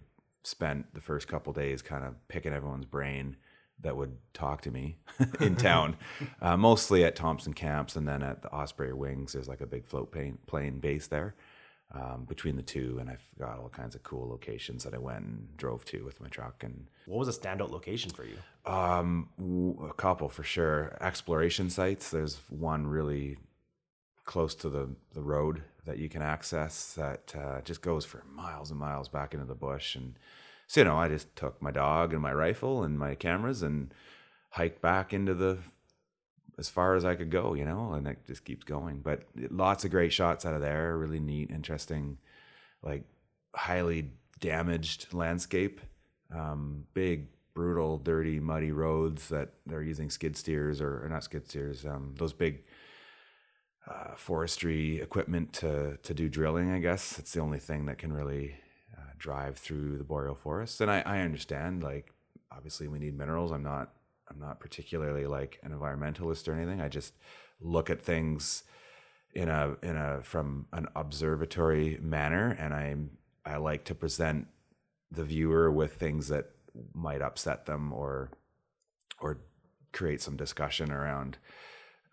spent 0.43 0.93
the 0.93 1.01
first 1.01 1.27
couple 1.27 1.51
days 1.51 1.81
kind 1.81 2.05
of 2.05 2.15
picking 2.29 2.53
everyone's 2.53 2.85
brain 2.85 3.35
that 3.81 3.95
would 3.95 4.17
talk 4.33 4.61
to 4.61 4.71
me 4.71 4.97
in 5.41 5.55
town, 5.55 5.97
uh, 6.41 6.55
mostly 6.55 7.03
at 7.03 7.15
Thompson 7.15 7.53
camps, 7.53 7.95
and 7.95 8.07
then 8.07 8.23
at 8.23 8.41
the 8.41 8.53
Osprey 8.53 8.93
Wings. 8.93 9.33
There's 9.33 9.49
like 9.49 9.61
a 9.61 9.65
big 9.65 9.85
float 9.85 10.11
plane, 10.11 10.37
plane 10.47 10.79
base 10.79 11.07
there 11.07 11.35
um, 11.91 12.25
between 12.25 12.55
the 12.55 12.61
two, 12.61 12.97
and 12.99 13.09
I've 13.09 13.23
got 13.39 13.57
all 13.59 13.69
kinds 13.69 13.95
of 13.95 14.03
cool 14.03 14.29
locations 14.29 14.83
that 14.83 14.93
I 14.93 14.99
went 14.99 15.25
and 15.25 15.57
drove 15.57 15.85
to 15.85 16.03
with 16.05 16.21
my 16.21 16.27
truck, 16.27 16.63
and 16.63 16.87
What 17.07 17.17
was 17.19 17.27
a 17.35 17.39
standout 17.39 17.71
location 17.71 18.11
for 18.11 18.23
you? 18.25 18.37
um, 18.65 19.29
w- 19.37 19.87
a 19.89 19.93
couple 19.93 20.29
for 20.29 20.43
sure. 20.43 20.95
Exploration 21.01 21.69
sites. 21.69 22.11
There's 22.11 22.39
one 22.49 22.85
really 22.87 23.37
close 24.25 24.53
to 24.55 24.69
the 24.69 24.89
the 25.13 25.23
road 25.23 25.63
that 25.85 25.97
you 25.97 26.07
can 26.09 26.21
access 26.21 26.93
that 26.93 27.33
uh, 27.35 27.61
just 27.61 27.81
goes 27.81 28.05
for 28.05 28.23
miles 28.31 28.69
and 28.69 28.79
miles 28.79 29.09
back 29.09 29.33
into 29.33 29.45
the 29.45 29.55
bush, 29.55 29.95
and 29.95 30.13
so 30.67 30.81
you 30.81 30.85
know 30.85 30.97
I 30.97 31.07
just 31.09 31.35
took 31.35 31.59
my 31.61 31.71
dog 31.71 32.13
and 32.13 32.21
my 32.21 32.33
rifle 32.33 32.83
and 32.83 32.99
my 32.99 33.15
cameras 33.15 33.63
and 33.63 33.91
hiked 34.51 34.81
back 34.83 35.13
into 35.13 35.33
the 35.33 35.57
as 36.59 36.69
far 36.69 36.95
as 36.95 37.05
I 37.05 37.15
could 37.15 37.31
go, 37.31 37.55
you 37.55 37.65
know, 37.65 37.93
and 37.93 38.07
it 38.07 38.17
just 38.27 38.43
keeps 38.43 38.63
going. 38.63 38.99
But 38.99 39.23
lots 39.49 39.85
of 39.85 39.91
great 39.91 40.13
shots 40.13 40.45
out 40.45 40.53
of 40.53 40.61
there. 40.61 40.97
Really 40.97 41.19
neat, 41.19 41.49
interesting, 41.49 42.17
like 42.83 43.03
highly 43.55 44.11
damaged 44.39 45.13
landscape. 45.13 45.79
Um, 46.35 46.83
big, 46.93 47.27
brutal, 47.55 47.97
dirty, 47.97 48.39
muddy 48.39 48.71
roads 48.71 49.29
that 49.29 49.53
they're 49.65 49.81
using 49.81 50.09
skid 50.09 50.37
steers 50.37 50.81
or, 50.81 51.05
or 51.05 51.09
not 51.09 51.23
skid 51.23 51.47
steers. 51.47 51.85
Um, 51.85 52.13
those 52.17 52.33
big 52.33 52.63
uh, 53.89 54.15
forestry 54.15 55.01
equipment 55.01 55.53
to 55.53 55.97
to 56.03 56.13
do 56.13 56.29
drilling. 56.29 56.71
I 56.71 56.79
guess 56.79 57.17
it's 57.17 57.33
the 57.33 57.41
only 57.41 57.59
thing 57.59 57.85
that 57.85 57.97
can 57.97 58.13
really 58.13 58.55
uh, 58.95 59.11
drive 59.17 59.57
through 59.57 59.97
the 59.97 60.03
boreal 60.03 60.35
forest. 60.35 60.81
And 60.81 60.91
I, 60.91 61.01
I 61.05 61.21
understand, 61.21 61.83
like, 61.83 62.13
obviously 62.51 62.87
we 62.87 62.99
need 62.99 63.17
minerals. 63.17 63.51
I'm 63.51 63.63
not 63.63 63.93
I'm 64.29 64.39
not 64.39 64.59
particularly 64.59 65.25
like 65.25 65.59
an 65.63 65.71
environmentalist 65.71 66.47
or 66.47 66.53
anything. 66.53 66.81
I 66.81 66.87
just 66.89 67.13
look 67.59 67.89
at 67.89 68.01
things 68.01 68.63
in 69.33 69.49
a 69.49 69.75
in 69.81 69.95
a 69.95 70.21
from 70.23 70.67
an 70.73 70.87
observatory 70.95 71.99
manner, 72.01 72.55
and 72.59 72.73
I 72.73 72.95
I 73.45 73.57
like 73.57 73.85
to 73.85 73.95
present 73.95 74.47
the 75.11 75.23
viewer 75.23 75.71
with 75.71 75.93
things 75.93 76.27
that 76.27 76.51
might 76.93 77.21
upset 77.21 77.65
them 77.65 77.93
or 77.93 78.31
or 79.19 79.39
create 79.91 80.21
some 80.21 80.37
discussion 80.37 80.91
around 80.91 81.37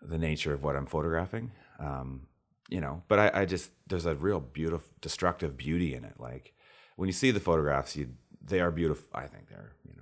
the 0.01 0.17
nature 0.17 0.53
of 0.53 0.63
what 0.63 0.75
I'm 0.75 0.85
photographing. 0.85 1.51
Um, 1.79 2.27
you 2.69 2.81
know, 2.81 3.03
but 3.07 3.19
I, 3.19 3.41
I 3.41 3.45
just 3.45 3.71
there's 3.87 4.05
a 4.05 4.15
real 4.15 4.39
beautiful 4.39 4.89
destructive 5.01 5.57
beauty 5.57 5.93
in 5.93 6.03
it. 6.03 6.15
Like 6.19 6.53
when 6.95 7.07
you 7.07 7.13
see 7.13 7.31
the 7.31 7.39
photographs, 7.39 7.95
you 7.95 8.09
they 8.43 8.59
are 8.59 8.71
beautiful. 8.71 9.07
I 9.13 9.27
think 9.27 9.49
they're 9.49 9.73
you 9.87 9.95
know 9.95 9.96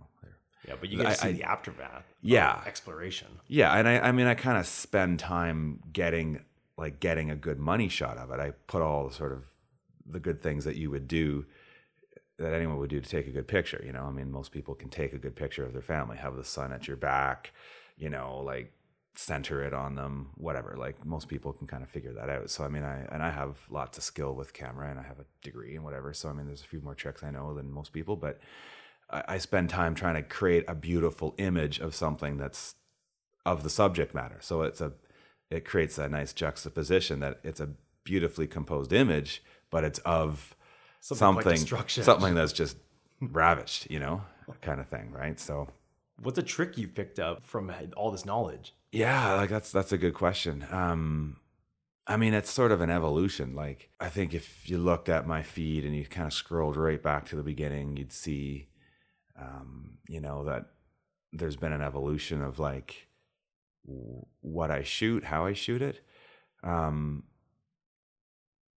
Yeah, 0.67 0.75
but 0.79 0.89
you 0.89 0.97
get 0.97 1.09
to 1.09 1.15
see 1.15 1.29
I- 1.29 1.31
the 1.33 1.43
aftermath. 1.43 2.03
Yeah. 2.21 2.61
exploration. 2.65 3.27
yeah, 3.47 3.73
and 3.77 3.87
I, 3.87 3.99
I 3.99 4.11
mean, 4.11 4.27
I 4.27 4.33
kind 4.35 4.57
of 4.57 4.65
spend 4.65 5.19
time 5.19 5.81
getting 5.93 6.43
like 6.77 6.99
getting 6.99 7.31
a 7.31 7.35
good 7.35 7.59
money 7.59 7.87
shot 7.87 8.17
of 8.17 8.31
it. 8.31 8.39
I 8.39 8.51
put 8.67 8.81
all 8.81 9.07
the 9.07 9.13
sort 9.13 9.31
of 9.31 9.43
the 10.05 10.19
good 10.19 10.41
things 10.41 10.65
that 10.65 10.75
you 10.75 10.89
would 10.91 11.07
do 11.07 11.45
that 12.37 12.53
anyone 12.53 12.77
would 12.79 12.89
do 12.89 12.99
to 12.99 13.09
take 13.09 13.27
a 13.27 13.31
good 13.31 13.47
picture. 13.47 13.81
You 13.85 13.93
know, 13.93 14.03
I 14.03 14.11
mean, 14.11 14.29
most 14.31 14.51
people 14.51 14.75
can 14.75 14.89
take 14.89 15.13
a 15.13 15.17
good 15.17 15.35
picture 15.37 15.63
of 15.63 15.71
their 15.71 15.81
family, 15.81 16.17
have 16.17 16.35
the 16.35 16.43
sun 16.43 16.73
at 16.73 16.87
your 16.87 16.97
back, 16.97 17.53
you 17.97 18.09
know, 18.09 18.41
like 18.43 18.73
center 19.15 19.63
it 19.63 19.73
on 19.73 19.95
them, 19.95 20.31
whatever. 20.35 20.75
Like 20.77 21.05
most 21.05 21.29
people 21.29 21.53
can 21.53 21.65
kind 21.67 21.81
of 21.81 21.89
figure 21.89 22.11
that 22.11 22.29
out. 22.29 22.49
So 22.49 22.65
I 22.65 22.67
mean, 22.67 22.83
I 22.83 23.05
and 23.09 23.23
I 23.23 23.29
have 23.29 23.55
lots 23.69 23.97
of 23.97 24.03
skill 24.03 24.33
with 24.35 24.51
camera, 24.51 24.89
and 24.89 24.99
I 24.99 25.03
have 25.03 25.19
a 25.19 25.25
degree 25.41 25.75
and 25.75 25.83
whatever. 25.85 26.11
So 26.11 26.27
I 26.27 26.33
mean, 26.33 26.47
there's 26.47 26.61
a 26.63 26.67
few 26.67 26.81
more 26.81 26.95
tricks 26.95 27.23
I 27.23 27.31
know 27.31 27.53
than 27.53 27.71
most 27.71 27.93
people, 27.93 28.17
but 28.17 28.41
I, 29.09 29.23
I 29.27 29.37
spend 29.37 29.69
time 29.69 29.95
trying 29.95 30.15
to 30.15 30.23
create 30.23 30.65
a 30.67 30.75
beautiful 30.75 31.35
image 31.37 31.79
of 31.79 31.95
something 31.95 32.37
that's 32.37 32.75
of 33.45 33.63
the 33.63 33.69
subject 33.69 34.13
matter. 34.15 34.37
So 34.41 34.61
it's 34.63 34.81
a 34.81 34.93
it 35.49 35.65
creates 35.65 35.97
a 35.97 36.09
nice 36.09 36.33
juxtaposition 36.33 37.19
that 37.19 37.39
it's 37.43 37.59
a 37.59 37.69
beautifully 38.03 38.47
composed 38.47 38.91
image, 38.93 39.43
but 39.69 39.83
it's 39.83 39.99
of 39.99 40.55
Something 41.01 41.57
something 41.57 41.87
something 41.87 42.33
that's 42.33 42.51
just 42.53 42.77
ravished, 43.21 43.91
you 43.91 43.99
know, 43.99 44.23
kind 44.61 44.79
of 44.79 44.87
thing, 44.87 45.11
right? 45.11 45.39
So 45.39 45.67
What's 46.21 46.39
a 46.39 46.43
trick 46.43 46.77
you 46.77 46.87
picked 46.87 47.19
up 47.19 47.43
from 47.43 47.71
all 47.95 48.09
this 48.09 48.25
knowledge? 48.25 48.73
yeah, 48.91 49.33
like 49.35 49.49
that's 49.49 49.71
that's 49.71 49.91
a 49.91 49.97
good 49.97 50.13
question. 50.15 50.65
Um 50.71 51.37
I 52.07 52.17
mean, 52.17 52.33
it's 52.35 52.51
sort 52.51 52.71
of 52.71 52.81
an 52.81 52.89
evolution. 52.89 53.55
Like 53.55 53.89
I 53.99 54.09
think 54.09 54.33
if 54.33 54.69
you 54.69 54.77
looked 54.77 55.09
at 55.09 55.27
my 55.27 55.43
feed 55.43 55.85
and 55.85 55.95
you 55.95 56.05
kind 56.05 56.27
of 56.27 56.33
scrolled 56.33 56.77
right 56.77 57.01
back 57.01 57.27
to 57.29 57.35
the 57.35 57.43
beginning, 57.43 57.97
you'd 57.97 58.13
see 58.13 58.67
um, 59.39 59.97
you 60.07 60.21
know, 60.21 60.45
that 60.45 60.65
there's 61.33 61.55
been 61.55 61.73
an 61.73 61.81
evolution 61.81 62.41
of 62.41 62.59
like 62.59 63.07
what 64.41 64.71
I 64.71 64.83
shoot, 64.83 65.25
how 65.25 65.45
I 65.45 65.53
shoot 65.53 65.81
it. 65.81 66.01
Um, 66.63 67.23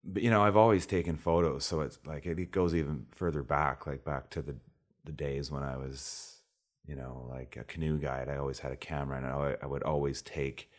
but 0.05 0.23
you 0.23 0.31
know, 0.31 0.43
I've 0.43 0.57
always 0.57 0.87
taken 0.87 1.17
photos, 1.17 1.65
so 1.65 1.81
it's 1.81 1.99
like 2.07 2.27
it, 2.27 2.39
it 2.39 2.51
goes 2.51 2.75
even 2.75 3.07
further 3.13 3.43
back, 3.43 3.87
like 3.87 4.05
back 4.05 4.31
to 4.31 4.43
the 4.43 4.57
the 5.05 5.13
days 5.13 5.51
when 5.51 5.63
I 5.63 5.77
was, 5.77 6.41
you 6.87 6.95
know, 6.95 7.27
like 7.31 7.57
a 7.59 7.65
canoe 7.65 7.99
guide. 7.99 8.29
I 8.29 8.37
always 8.37 8.59
had 8.61 8.73
a 8.73 8.77
camera, 8.77 9.19
and 9.19 9.27
I, 9.27 9.57
I 9.63 9.67
would 9.67 9.83
always 9.83 10.23
take, 10.23 10.71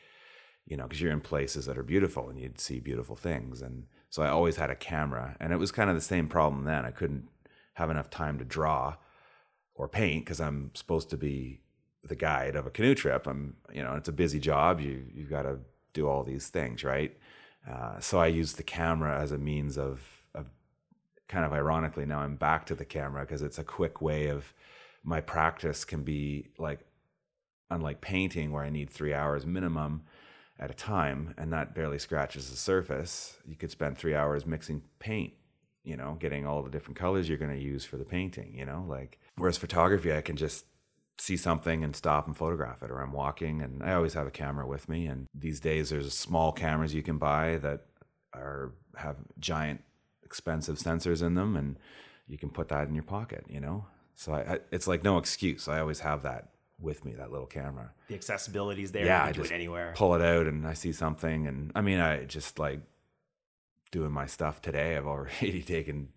you 0.66 0.78
know, 0.78 0.84
because 0.84 1.02
you're 1.02 1.12
in 1.12 1.22
places 1.22 1.66
that 1.66 1.78
are 1.78 1.84
beautiful 1.84 2.30
and 2.30 2.40
you'd 2.40 2.60
see 2.60 2.80
beautiful 2.80 3.16
things, 3.16 3.62
and 3.62 3.86
so 4.10 4.24
I 4.24 4.30
always 4.30 4.56
had 4.56 4.70
a 4.70 4.76
camera, 4.76 5.36
and 5.40 5.54
it 5.54 5.58
was 5.58 5.72
kind 5.72 5.90
of 5.90 5.96
the 5.96 6.02
same 6.02 6.28
problem 6.28 6.64
then. 6.64 6.86
I 6.86 6.92
couldn't 6.92 7.28
have 7.74 7.90
enough 7.90 8.10
time 8.10 8.38
to 8.40 8.46
draw 8.46 8.96
or 9.80 9.88
paint 9.88 10.26
because 10.26 10.42
I'm 10.42 10.72
supposed 10.76 11.10
to 11.12 11.18
be 11.18 11.62
the 12.04 12.16
guide 12.16 12.58
of 12.58 12.68
a 12.68 12.70
canoe 12.70 12.94
trip. 12.94 13.26
I'm, 13.26 13.56
you 13.74 13.82
know, 13.82 13.96
it's 13.96 14.10
a 14.10 14.12
busy 14.12 14.40
job. 14.40 14.82
You 14.82 15.06
you've 15.12 15.30
got 15.30 15.44
to 15.44 15.60
do 15.94 16.08
all 16.08 16.24
these 16.24 16.50
things, 16.50 16.84
right? 16.84 17.18
Uh, 17.68 18.00
so 18.02 18.20
I 18.20 18.28
use 18.28 18.54
the 18.54 18.64
camera 18.64 19.20
as 19.20 19.32
a 19.32 19.38
means 19.38 19.78
of, 19.78 20.02
of 20.36 20.48
kind 21.30 21.46
of 21.46 21.54
ironically 21.54 22.06
now 22.06 22.20
I'm 22.20 22.36
back 22.36 22.66
to 22.68 22.76
the 22.76 22.86
camera 22.86 23.22
because 23.22 23.42
it's 23.42 23.58
a 23.58 23.64
quick 23.64 24.02
way 24.02 24.28
of 24.28 24.54
my 25.04 25.22
practice 25.22 25.86
can 25.86 26.04
be 26.04 26.48
like 26.58 26.82
unlike 27.72 28.02
painting 28.02 28.52
where 28.52 28.64
I 28.64 28.70
need 28.70 28.90
three 28.90 29.14
hours 29.14 29.46
minimum 29.46 30.04
at 30.60 30.70
a 30.70 30.74
time 30.74 31.34
and 31.38 31.54
that 31.54 31.74
barely 31.74 32.00
scratches 32.00 32.50
the 32.50 32.58
surface. 32.58 33.38
You 33.48 33.56
could 33.56 33.72
spend 33.72 33.98
three 33.98 34.16
hours 34.16 34.46
mixing 34.46 34.82
paint, 35.00 35.34
you 35.86 35.96
know, 35.96 36.18
getting 36.20 36.46
all 36.46 36.64
the 36.64 36.70
different 36.70 36.98
colors 36.98 37.30
you're 37.30 37.38
going 37.38 37.56
to 37.56 37.64
use 37.64 37.86
for 37.86 37.96
the 37.96 38.06
painting, 38.06 38.54
you 38.58 38.66
know, 38.66 38.86
like 38.88 39.20
whereas 39.40 39.58
photography, 39.58 40.14
I 40.14 40.22
can 40.22 40.36
just 40.36 40.66
see 41.18 41.36
something 41.38 41.84
and 41.84 41.96
stop 41.96 42.28
and 42.28 42.38
photograph 42.38 42.82
it 42.82 42.90
or 42.90 43.00
I'm 43.02 43.12
walking 43.12 43.62
and 43.62 43.84
I 43.84 43.92
always 43.94 44.14
have 44.14 44.26
a 44.26 44.32
camera 44.32 44.66
with 44.66 44.88
me 44.88 45.06
and 45.06 45.28
these 45.34 45.60
days 45.60 45.90
there's 45.90 46.14
small 46.14 46.54
cameras 46.54 46.94
you 46.94 47.04
can 47.04 47.18
buy 47.18 47.58
that 47.58 47.88
are 48.34 48.72
have 48.96 49.18
giant 49.38 49.84
expensive 50.24 50.78
sensors 50.78 51.22
in 51.22 51.36
them 51.36 51.58
and 51.58 51.78
you 52.26 52.38
can 52.38 52.50
put 52.50 52.70
that 52.70 52.88
in 52.88 52.96
your 52.96 53.04
pocket 53.04 53.44
you 53.50 53.60
know 53.60 53.86
so 54.16 54.32
I, 54.34 54.40
I 54.54 54.60
it's 54.72 54.88
like 54.88 55.04
no 55.04 55.18
excuse 55.18 55.68
I 55.68 55.82
always 55.82 56.00
have 56.00 56.24
that 56.24 56.52
with 56.80 57.04
me 57.04 57.16
that 57.16 57.32
little 57.34 57.48
camera 57.48 57.92
The 58.08 58.16
accessibility 58.16 58.84
is 58.84 58.94
there. 58.94 59.06
Yeah, 59.06 59.24
you 59.24 59.30
I 59.30 59.32
do 59.34 59.42
just 59.42 59.52
it 59.52 59.56
anywhere. 59.56 59.94
pull 59.98 60.16
it 60.16 60.22
out 60.22 60.48
and 60.48 60.66
I 60.66 60.74
see 60.74 60.94
something 60.94 61.48
and 61.48 61.74
I 61.76 61.82
mean 61.82 62.00
I 62.00 62.24
just 62.24 62.60
like 62.60 62.80
doing 63.92 64.14
my 64.14 64.26
stuff 64.26 64.62
today 64.62 64.96
I've 64.96 65.06
already 65.06 65.62
taken 65.68 66.14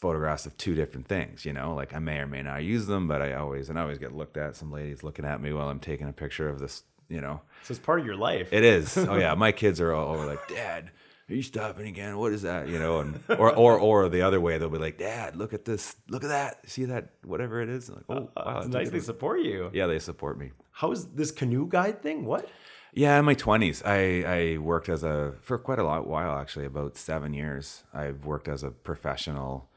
photographs 0.00 0.46
of 0.46 0.56
two 0.56 0.74
different 0.74 1.06
things 1.08 1.44
you 1.44 1.52
know 1.52 1.74
like 1.74 1.92
I 1.94 1.98
may 1.98 2.18
or 2.20 2.26
may 2.26 2.42
not 2.42 2.62
use 2.62 2.86
them 2.86 3.08
but 3.08 3.20
I 3.22 3.34
always 3.34 3.68
and 3.68 3.78
I 3.78 3.82
always 3.82 3.98
get 3.98 4.12
looked 4.14 4.36
at 4.36 4.54
some 4.56 4.70
ladies 4.70 5.02
looking 5.02 5.24
at 5.24 5.40
me 5.42 5.52
while 5.52 5.68
I'm 5.68 5.80
taking 5.80 6.08
a 6.08 6.12
picture 6.12 6.48
of 6.48 6.58
this 6.60 6.84
you 7.10 7.22
know, 7.22 7.40
So 7.62 7.72
it's 7.72 7.78
part 7.80 8.00
of 8.00 8.04
your 8.04 8.16
life. 8.16 8.52
it 8.52 8.62
is. 8.62 8.98
Oh 8.98 9.16
yeah, 9.16 9.34
my 9.46 9.50
kids 9.50 9.80
are 9.80 9.94
all 9.94 10.14
over 10.14 10.26
like, 10.26 10.46
Dad, 10.46 10.90
are 11.30 11.34
you 11.34 11.40
stopping 11.40 11.86
again? 11.86 12.18
What 12.18 12.32
is 12.34 12.42
that? 12.42 12.68
You 12.68 12.78
know, 12.78 13.00
and 13.00 13.20
or 13.30 13.50
or 13.56 13.78
or 13.78 14.10
the 14.10 14.20
other 14.20 14.38
way, 14.42 14.58
they'll 14.58 14.68
be 14.68 14.76
like, 14.76 14.98
Dad, 14.98 15.34
look 15.34 15.54
at 15.54 15.64
this, 15.64 15.96
look 16.10 16.22
at 16.22 16.28
that, 16.28 16.68
see 16.68 16.84
that, 16.84 17.12
whatever 17.24 17.62
it 17.62 17.70
is. 17.70 17.88
I'm 17.88 17.94
like, 17.94 18.04
oh 18.10 18.28
wow, 18.36 18.42
Uh, 18.56 18.58
it's 18.58 18.68
nice 18.68 18.90
they 18.90 19.00
support 19.00 19.40
you. 19.40 19.70
yeah, 19.72 19.86
they 19.86 19.98
support 19.98 20.38
me. 20.38 20.50
How's 20.70 21.06
this 21.14 21.30
canoe 21.30 21.66
guide 21.66 22.02
thing? 22.02 22.26
What? 22.26 22.46
Yeah, 22.92 23.18
in 23.18 23.24
my 23.24 23.32
twenties, 23.32 23.82
I 23.86 24.24
I 24.26 24.58
worked 24.58 24.90
as 24.90 25.02
a 25.02 25.32
for 25.40 25.56
quite 25.56 25.78
a 25.78 25.84
lot 25.84 26.06
while 26.06 26.36
actually, 26.38 26.66
about 26.66 26.98
seven 26.98 27.32
years. 27.32 27.84
I've 27.94 28.26
worked 28.26 28.48
as 28.48 28.62
a 28.62 28.70
professional 28.70 29.70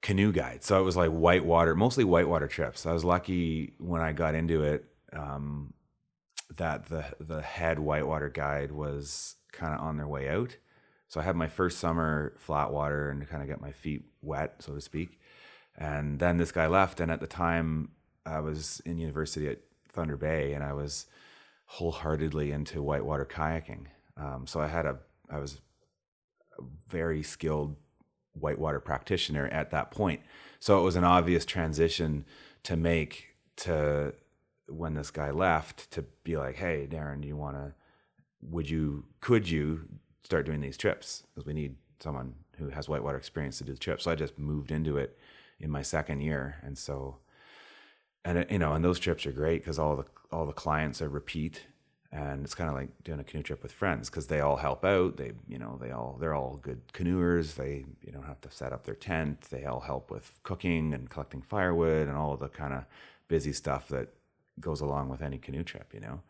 canoe 0.00 0.32
guide, 0.32 0.62
so 0.62 0.80
it 0.80 0.84
was 0.84 0.96
like 0.96 1.10
whitewater, 1.10 1.74
mostly 1.74 2.04
whitewater 2.04 2.48
trips. 2.48 2.86
I 2.86 2.92
was 2.92 3.04
lucky 3.04 3.74
when 3.78 4.00
I 4.00 4.12
got 4.12 4.34
into 4.34 4.62
it 4.62 4.84
um, 5.12 5.74
that 6.56 6.86
the 6.86 7.04
the 7.20 7.42
head 7.42 7.78
whitewater 7.78 8.28
guide 8.28 8.72
was 8.72 9.36
kind 9.52 9.74
of 9.74 9.80
on 9.80 9.96
their 9.96 10.08
way 10.08 10.28
out. 10.28 10.56
So 11.08 11.20
I 11.20 11.24
had 11.24 11.36
my 11.36 11.48
first 11.48 11.78
summer 11.78 12.34
flat 12.38 12.70
water 12.70 13.10
and 13.10 13.26
kind 13.28 13.42
of 13.42 13.48
get 13.48 13.60
my 13.60 13.72
feet 13.72 14.04
wet, 14.20 14.56
so 14.60 14.74
to 14.74 14.80
speak. 14.80 15.18
And 15.76 16.18
then 16.18 16.36
this 16.36 16.52
guy 16.52 16.66
left, 16.66 17.00
and 17.00 17.10
at 17.10 17.20
the 17.20 17.26
time 17.26 17.92
I 18.26 18.40
was 18.40 18.80
in 18.84 18.98
university 18.98 19.48
at 19.48 19.60
Thunder 19.92 20.16
Bay, 20.16 20.52
and 20.52 20.62
I 20.62 20.74
was 20.74 21.06
wholeheartedly 21.64 22.50
into 22.50 22.82
whitewater 22.82 23.24
kayaking. 23.24 23.86
Um, 24.16 24.46
so 24.46 24.60
I 24.60 24.66
had 24.66 24.86
a, 24.86 24.98
I 25.30 25.38
was 25.38 25.60
a 26.58 26.62
very 26.88 27.22
skilled 27.22 27.76
whitewater 28.40 28.80
practitioner 28.80 29.46
at 29.48 29.70
that 29.70 29.90
point. 29.90 30.20
So 30.60 30.78
it 30.78 30.82
was 30.82 30.96
an 30.96 31.04
obvious 31.04 31.44
transition 31.44 32.24
to 32.64 32.76
make 32.76 33.26
to 33.56 34.14
when 34.68 34.94
this 34.94 35.10
guy 35.10 35.30
left 35.30 35.90
to 35.92 36.02
be 36.24 36.36
like, 36.36 36.56
hey, 36.56 36.86
Darren, 36.90 37.20
do 37.20 37.28
you 37.28 37.36
want 37.36 37.56
to, 37.56 37.72
would 38.42 38.68
you, 38.68 39.04
could 39.20 39.48
you 39.48 39.88
start 40.22 40.46
doing 40.46 40.60
these 40.60 40.76
trips? 40.76 41.22
Because 41.34 41.46
we 41.46 41.54
need 41.54 41.76
someone 42.00 42.34
who 42.58 42.68
has 42.68 42.88
whitewater 42.88 43.16
experience 43.16 43.58
to 43.58 43.64
do 43.64 43.72
the 43.72 43.78
trip. 43.78 44.00
So 44.00 44.10
I 44.10 44.14
just 44.14 44.38
moved 44.38 44.70
into 44.70 44.96
it 44.98 45.18
in 45.58 45.70
my 45.70 45.82
second 45.82 46.20
year. 46.20 46.56
And 46.62 46.76
so, 46.76 47.18
and 48.24 48.46
you 48.50 48.58
know, 48.58 48.72
and 48.72 48.84
those 48.84 48.98
trips 48.98 49.26
are 49.26 49.32
great 49.32 49.62
because 49.62 49.78
all 49.78 49.96
the 49.96 50.04
all 50.30 50.44
the 50.44 50.52
clients 50.52 51.00
are 51.00 51.08
repeat, 51.08 51.66
and 52.10 52.44
it's 52.44 52.54
kind 52.54 52.70
of 52.70 52.76
like 52.76 52.88
doing 53.04 53.20
a 53.20 53.24
canoe 53.24 53.42
trip 53.42 53.62
with 53.62 53.72
friends 53.72 54.08
because 54.08 54.28
they 54.28 54.40
all 54.40 54.56
help 54.56 54.84
out. 54.84 55.18
They, 55.18 55.32
you 55.46 55.58
know, 55.58 55.78
they 55.80 55.90
all 55.90 56.16
they're 56.18 56.34
all 56.34 56.58
good 56.62 56.80
canoers. 56.92 57.54
They, 57.54 57.84
you 58.04 58.12
don't 58.12 58.26
have 58.26 58.40
to 58.42 58.50
set 58.50 58.72
up 58.72 58.84
their 58.84 58.94
tent. 58.94 59.42
They 59.50 59.64
all 59.66 59.80
help 59.80 60.10
with 60.10 60.40
cooking 60.42 60.94
and 60.94 61.10
collecting 61.10 61.42
firewood 61.42 62.08
and 62.08 62.16
all 62.16 62.36
the 62.36 62.48
kind 62.48 62.72
of 62.72 62.84
busy 63.28 63.52
stuff 63.52 63.88
that 63.88 64.08
goes 64.58 64.80
along 64.80 65.10
with 65.10 65.20
any 65.20 65.38
canoe 65.38 65.64
trip. 65.64 65.92
You 65.92 66.00
know, 66.00 66.20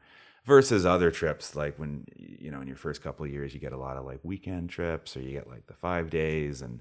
versus 0.49 0.87
other 0.87 1.11
trips 1.11 1.55
like 1.55 1.79
when 1.79 2.07
you 2.17 2.51
know 2.51 2.63
in 2.63 2.67
your 2.67 2.77
first 2.77 3.03
couple 3.03 3.25
of 3.25 3.31
years 3.31 3.53
you 3.53 3.61
get 3.61 3.73
a 3.73 3.77
lot 3.77 3.99
of 3.99 4.07
like 4.07 4.19
weekend 4.23 4.71
trips 4.71 5.15
or 5.15 5.21
you 5.21 5.33
get 5.33 5.47
like 5.47 5.67
the 5.67 5.75
five 5.75 6.09
days 6.09 6.63
and 6.63 6.81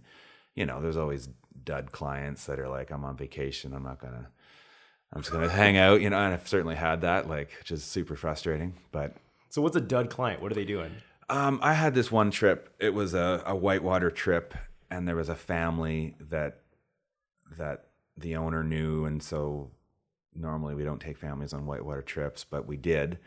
you 0.55 0.65
know 0.65 0.81
there's 0.81 0.95
always 0.95 1.27
dud 1.65 1.91
clients 1.91 2.45
that 2.45 2.59
are 2.59 2.69
like 2.69 2.91
i'm 2.91 3.03
on 3.03 3.17
vacation 3.17 3.73
i'm 3.73 3.83
not 3.83 3.99
gonna 3.99 4.29
i'm 5.13 5.21
just 5.21 5.31
gonna 5.31 5.49
hang 5.49 5.77
out 5.77 6.01
you 6.01 6.09
know 6.09 6.17
and 6.17 6.33
i've 6.33 6.47
certainly 6.47 6.75
had 6.75 7.01
that 7.01 7.27
like 7.29 7.49
which 7.59 7.71
is 7.71 7.83
super 7.83 8.15
frustrating 8.15 8.73
but 8.91 9.15
So 9.49 9.61
what's 9.61 9.75
a 9.77 9.81
dud 9.81 10.09
client? 10.09 10.41
What 10.41 10.51
are 10.51 10.55
they 10.55 10.65
doing? 10.65 10.91
um, 11.29 11.59
I 11.61 11.73
had 11.73 11.93
this 11.93 12.11
one 12.11 12.31
trip. 12.31 12.73
It 12.79 12.93
was 12.93 13.13
a, 13.13 13.41
a 13.45 13.55
whitewater 13.55 14.09
trip, 14.11 14.53
and 14.89 15.07
there 15.07 15.15
was 15.15 15.29
a 15.29 15.35
family 15.35 16.15
that 16.19 16.61
that 17.57 17.87
the 18.17 18.35
owner 18.35 18.63
knew, 18.63 19.05
and 19.05 19.21
so 19.23 19.71
normally 20.33 20.75
we 20.75 20.83
don't 20.83 21.01
take 21.01 21.17
families 21.17 21.53
on 21.53 21.65
whitewater 21.65 22.01
trips, 22.01 22.43
but 22.43 22.65
we 22.67 22.77
did. 22.77 23.17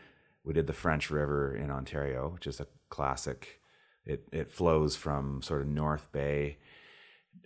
We 0.43 0.53
did 0.53 0.67
the 0.67 0.73
French 0.73 1.11
River 1.11 1.53
in 1.55 1.69
Ontario, 1.69 2.29
which 2.33 2.47
is 2.47 2.59
a 2.59 2.67
classic. 2.89 3.59
It 4.05 4.27
it 4.31 4.51
flows 4.51 4.95
from 4.95 5.41
sort 5.41 5.61
of 5.61 5.67
North 5.67 6.11
Bay 6.11 6.57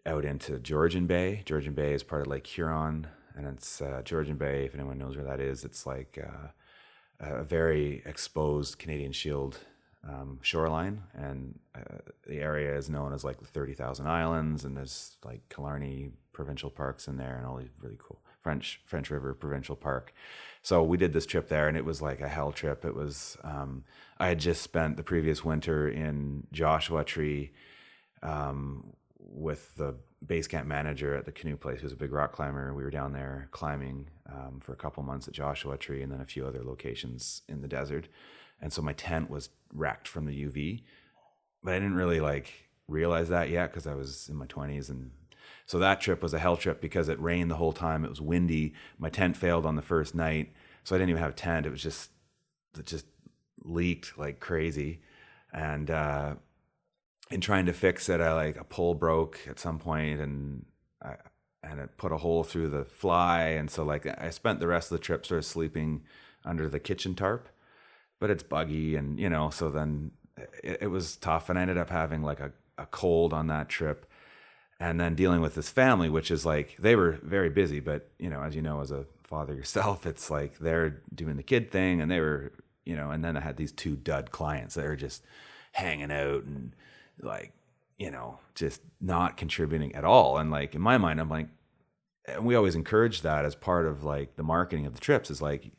out 0.05 0.23
into 0.25 0.59
Georgian 0.59 1.05
Bay. 1.07 1.41
Georgian 1.45 1.73
Bay 1.73 1.93
is 1.93 2.03
part 2.03 2.21
of 2.21 2.27
Lake 2.27 2.47
Huron, 2.47 3.07
and 3.35 3.47
it's 3.47 3.81
uh, 3.81 4.01
Georgian 4.03 4.37
Bay. 4.37 4.65
If 4.65 4.75
anyone 4.75 4.97
knows 4.97 5.15
where 5.15 5.25
that 5.25 5.39
is, 5.39 5.63
it's 5.63 5.85
like 5.85 6.17
uh, 6.21 6.47
a 7.19 7.43
very 7.43 8.01
exposed 8.05 8.79
Canadian 8.79 9.11
Shield 9.11 9.59
um, 10.07 10.39
shoreline, 10.41 11.03
and 11.13 11.59
uh, 11.75 11.97
the 12.27 12.39
area 12.39 12.75
is 12.77 12.89
known 12.89 13.13
as 13.13 13.23
like 13.23 13.39
the 13.39 13.45
Thirty 13.45 13.73
Thousand 13.73 14.07
Islands, 14.07 14.63
and 14.63 14.77
there's 14.77 15.17
like 15.25 15.41
Killarney 15.49 16.11
Provincial 16.33 16.69
Parks 16.69 17.07
in 17.07 17.17
there, 17.17 17.37
and 17.37 17.45
all 17.45 17.57
these 17.57 17.69
really 17.81 17.97
cool 17.99 18.19
French 18.41 18.81
French 18.85 19.09
River 19.09 19.33
Provincial 19.33 19.75
Park. 19.75 20.13
So 20.61 20.83
we 20.83 20.97
did 20.97 21.13
this 21.13 21.25
trip 21.25 21.47
there, 21.47 21.67
and 21.67 21.77
it 21.77 21.85
was 21.85 22.01
like 22.01 22.21
a 22.21 22.27
hell 22.27 22.51
trip. 22.51 22.85
It 22.85 22.95
was 22.95 23.37
um, 23.43 23.83
I 24.19 24.27
had 24.27 24.39
just 24.39 24.61
spent 24.61 24.97
the 24.97 25.03
previous 25.03 25.43
winter 25.43 25.89
in 25.89 26.47
Joshua 26.51 27.03
Tree 27.03 27.51
um, 28.21 28.93
with 29.19 29.75
the 29.75 29.95
base 30.25 30.47
camp 30.47 30.67
manager 30.67 31.15
at 31.15 31.25
the 31.25 31.31
canoe 31.31 31.57
place, 31.57 31.81
who's 31.81 31.91
a 31.91 31.97
big 31.97 32.11
rock 32.11 32.31
climber. 32.31 32.73
We 32.73 32.83
were 32.83 32.89
down 32.89 33.13
there 33.13 33.47
climbing 33.51 34.07
um, 34.31 34.59
for 34.61 34.73
a 34.73 34.77
couple 34.77 35.03
months 35.03 35.27
at 35.27 35.33
Joshua 35.33 35.77
Tree 35.77 36.01
and 36.01 36.11
then 36.11 36.21
a 36.21 36.25
few 36.25 36.45
other 36.45 36.63
locations 36.63 37.41
in 37.47 37.61
the 37.61 37.67
desert. 37.67 38.07
And 38.61 38.71
so 38.71 38.81
my 38.81 38.93
tent 38.93 39.29
was 39.29 39.49
wrecked 39.73 40.07
from 40.07 40.25
the 40.25 40.45
UV, 40.45 40.83
but 41.63 41.73
I 41.73 41.79
didn't 41.79 41.95
really 41.95 42.19
like 42.19 42.51
realize 42.87 43.29
that 43.29 43.49
yet 43.49 43.71
because 43.71 43.87
I 43.87 43.93
was 43.93 44.29
in 44.29 44.35
my 44.35 44.47
20s. 44.47 44.89
And 44.89 45.11
so 45.65 45.79
that 45.79 46.01
trip 46.01 46.21
was 46.23 46.33
a 46.33 46.39
hell 46.39 46.57
trip 46.57 46.81
because 46.81 47.09
it 47.09 47.19
rained 47.19 47.51
the 47.51 47.55
whole 47.55 47.73
time. 47.73 48.05
It 48.05 48.09
was 48.09 48.21
windy. 48.21 48.73
My 48.97 49.09
tent 49.09 49.35
failed 49.35 49.65
on 49.65 49.75
the 49.75 49.81
first 49.81 50.15
night. 50.15 50.53
So 50.83 50.95
I 50.95 50.99
didn't 50.99 51.09
even 51.09 51.21
have 51.21 51.31
a 51.31 51.35
tent. 51.35 51.65
It 51.65 51.71
was 51.71 51.81
just, 51.81 52.11
it 52.77 52.85
just 52.85 53.05
leaked 53.63 54.17
like 54.17 54.39
crazy. 54.39 55.01
And, 55.51 55.89
uh, 55.89 56.35
in 57.31 57.41
trying 57.41 57.65
to 57.65 57.73
fix 57.73 58.09
it, 58.09 58.21
I 58.21 58.33
like 58.33 58.57
a 58.57 58.63
pole 58.63 58.93
broke 58.93 59.39
at 59.49 59.59
some 59.59 59.79
point, 59.79 60.19
and 60.19 60.65
I 61.01 61.15
and 61.63 61.79
it 61.79 61.97
put 61.97 62.11
a 62.11 62.17
hole 62.17 62.43
through 62.43 62.69
the 62.69 62.85
fly, 62.85 63.41
and 63.41 63.69
so 63.69 63.83
like 63.83 64.05
I 64.05 64.29
spent 64.29 64.59
the 64.59 64.67
rest 64.67 64.91
of 64.91 64.97
the 64.97 65.03
trip 65.03 65.25
sort 65.25 65.39
of 65.39 65.45
sleeping 65.45 66.03
under 66.43 66.69
the 66.69 66.79
kitchen 66.79 67.15
tarp, 67.15 67.49
but 68.19 68.29
it's 68.29 68.43
buggy, 68.43 68.95
and 68.95 69.19
you 69.19 69.29
know, 69.29 69.49
so 69.49 69.69
then 69.69 70.11
it, 70.63 70.79
it 70.81 70.87
was 70.87 71.15
tough, 71.15 71.49
and 71.49 71.57
I 71.57 71.63
ended 71.63 71.77
up 71.77 71.89
having 71.89 72.21
like 72.21 72.39
a, 72.39 72.51
a 72.77 72.85
cold 72.85 73.33
on 73.33 73.47
that 73.47 73.69
trip, 73.69 74.05
and 74.79 74.99
then 74.99 75.15
dealing 75.15 75.41
with 75.41 75.55
this 75.55 75.69
family, 75.69 76.09
which 76.09 76.29
is 76.29 76.45
like 76.45 76.75
they 76.77 76.95
were 76.95 77.19
very 77.23 77.49
busy, 77.49 77.79
but 77.79 78.09
you 78.19 78.29
know, 78.29 78.41
as 78.41 78.55
you 78.55 78.61
know, 78.61 78.81
as 78.81 78.91
a 78.91 79.05
father 79.23 79.55
yourself, 79.55 80.05
it's 80.05 80.29
like 80.29 80.59
they're 80.59 81.01
doing 81.13 81.37
the 81.37 81.43
kid 81.43 81.71
thing, 81.71 81.99
and 82.01 82.11
they 82.11 82.19
were, 82.19 82.53
you 82.85 82.95
know, 82.95 83.09
and 83.09 83.23
then 83.23 83.35
I 83.35 83.39
had 83.41 83.57
these 83.57 83.71
two 83.71 83.95
dud 83.95 84.31
clients 84.31 84.75
that 84.75 84.85
are 84.85 84.95
just 84.95 85.23
hanging 85.71 86.11
out 86.11 86.43
and 86.43 86.73
like 87.21 87.53
you 87.97 88.11
know 88.11 88.39
just 88.55 88.81
not 89.01 89.37
contributing 89.37 89.95
at 89.95 90.03
all. 90.03 90.37
And 90.37 90.51
like 90.51 90.75
in 90.75 90.81
my 90.81 90.97
mind 90.97 91.19
i'm 91.19 91.29
like 91.29 91.47
and 92.27 92.45
we 92.45 92.55
always 92.55 92.75
encourage 92.75 93.21
that 93.21 93.45
as 93.45 93.55
part 93.55 93.85
of 93.85 94.03
like 94.03 94.35
the 94.35 94.43
marketing 94.43 94.85
of 94.85 94.93
the 94.93 94.99
trips 94.99 95.29
is 95.29 95.41
like 95.41 95.71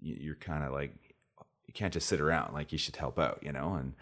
you're 0.00 0.34
kind 0.34 0.64
of 0.64 0.72
like 0.72 0.94
you 1.66 1.72
can't 1.74 1.92
just 1.92 2.08
sit 2.08 2.20
around 2.20 2.54
like 2.54 2.72
you 2.72 2.78
should 2.78 2.96
help 2.96 3.18
out 3.18 3.38
you 3.42 3.52
know? 3.52 3.74
And 3.74 3.94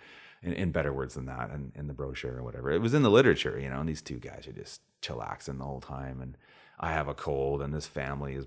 in, 0.42 0.52
in 0.52 0.70
better 0.70 0.92
words 0.92 1.14
than 1.14 1.26
that 1.26 1.50
and 1.50 1.72
in 1.74 1.86
the 1.86 1.94
brochure 1.94 2.36
or 2.36 2.42
whatever. 2.42 2.70
It 2.70 2.80
was 2.80 2.94
in 2.94 3.02
the 3.02 3.10
literature 3.10 3.58
you 3.58 3.68
know 3.68 3.80
and 3.80 3.88
these 3.88 4.02
two 4.02 4.18
guys 4.18 4.46
are 4.46 4.52
just 4.52 4.80
chillaxing 5.02 5.58
the 5.58 5.64
whole 5.64 5.80
time. 5.80 6.20
And 6.20 6.36
i 6.78 6.92
have 6.92 7.08
a 7.08 7.14
cold 7.14 7.62
and 7.62 7.72
this 7.72 7.86
family 7.86 8.34
is 8.34 8.46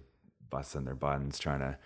busting 0.49 0.85
their 0.85 0.95
buttons 0.95 1.39
trying 1.39 1.59
to 1.59 1.77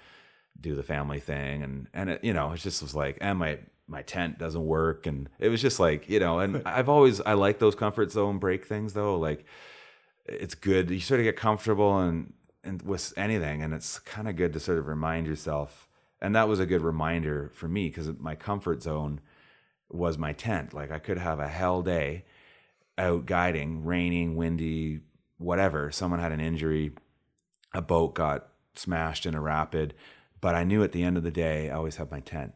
do 0.59 0.75
the 0.75 0.83
family 0.83 1.19
thing. 1.19 1.63
And 1.63 1.87
and 1.93 2.09
it, 2.09 2.23
you 2.23 2.33
know 2.33 2.51
it 2.51 2.57
just 2.57 2.81
was 2.81 2.95
like 2.95 3.17
and 3.21 3.39
my 3.39 3.59
my 3.87 4.01
tent 4.01 4.39
doesn't 4.39 4.65
work. 4.65 5.05
And 5.05 5.29
it 5.39 5.49
was 5.49 5.61
just 5.61 5.79
like 5.79 6.09
you 6.09 6.19
know 6.19 6.39
and 6.39 6.61
i've 6.65 6.89
always 6.89 7.21
i 7.21 7.33
like 7.33 7.59
those 7.59 7.75
comfort 7.75 8.11
zone 8.11 8.39
break 8.39 8.65
things 8.65 8.93
though. 8.93 9.17
Like 9.17 9.45
it's 10.25 10.55
good. 10.55 10.89
You 10.89 10.99
sort 10.99 11.19
of 11.19 11.25
get 11.25 11.35
comfortable 11.35 11.99
and 11.99 12.33
and 12.63 12.81
with 12.81 13.13
anything 13.17 13.61
and 13.61 13.73
it's 13.73 13.99
kind 13.99 14.27
of 14.27 14.35
good 14.35 14.53
to 14.53 14.59
sort 14.59 14.77
of 14.77 14.87
remind 14.87 15.27
yourself. 15.27 15.87
And 16.21 16.35
that 16.35 16.47
was 16.47 16.59
a 16.59 16.65
good 16.65 16.81
reminder 16.81 17.51
for 17.53 17.67
me 17.67 17.89
because 17.89 18.09
my 18.19 18.35
comfort 18.35 18.81
zone 18.81 19.19
was 19.89 20.17
my 20.17 20.33
tent. 20.33 20.73
Like 20.73 20.91
i 20.91 20.99
could 20.99 21.17
have 21.17 21.39
a 21.39 21.47
hell 21.47 21.81
day 21.81 22.25
out 22.97 23.25
guiding 23.25 23.83
raining 23.83 24.35
windy 24.35 25.01
whatever. 25.37 25.91
Someone 25.91 26.19
had 26.19 26.31
an 26.31 26.39
injury 26.39 26.93
a 27.73 27.81
boat 27.81 28.13
got 28.13 28.49
smashed 28.75 29.25
in 29.25 29.35
a 29.35 29.41
rapid 29.41 29.93
but 30.41 30.55
i 30.55 30.63
knew 30.63 30.83
at 30.83 30.91
the 30.91 31.03
end 31.03 31.17
of 31.17 31.23
the 31.23 31.31
day 31.31 31.69
i 31.69 31.75
always 31.75 31.97
had 31.97 32.09
my 32.11 32.19
tent 32.19 32.53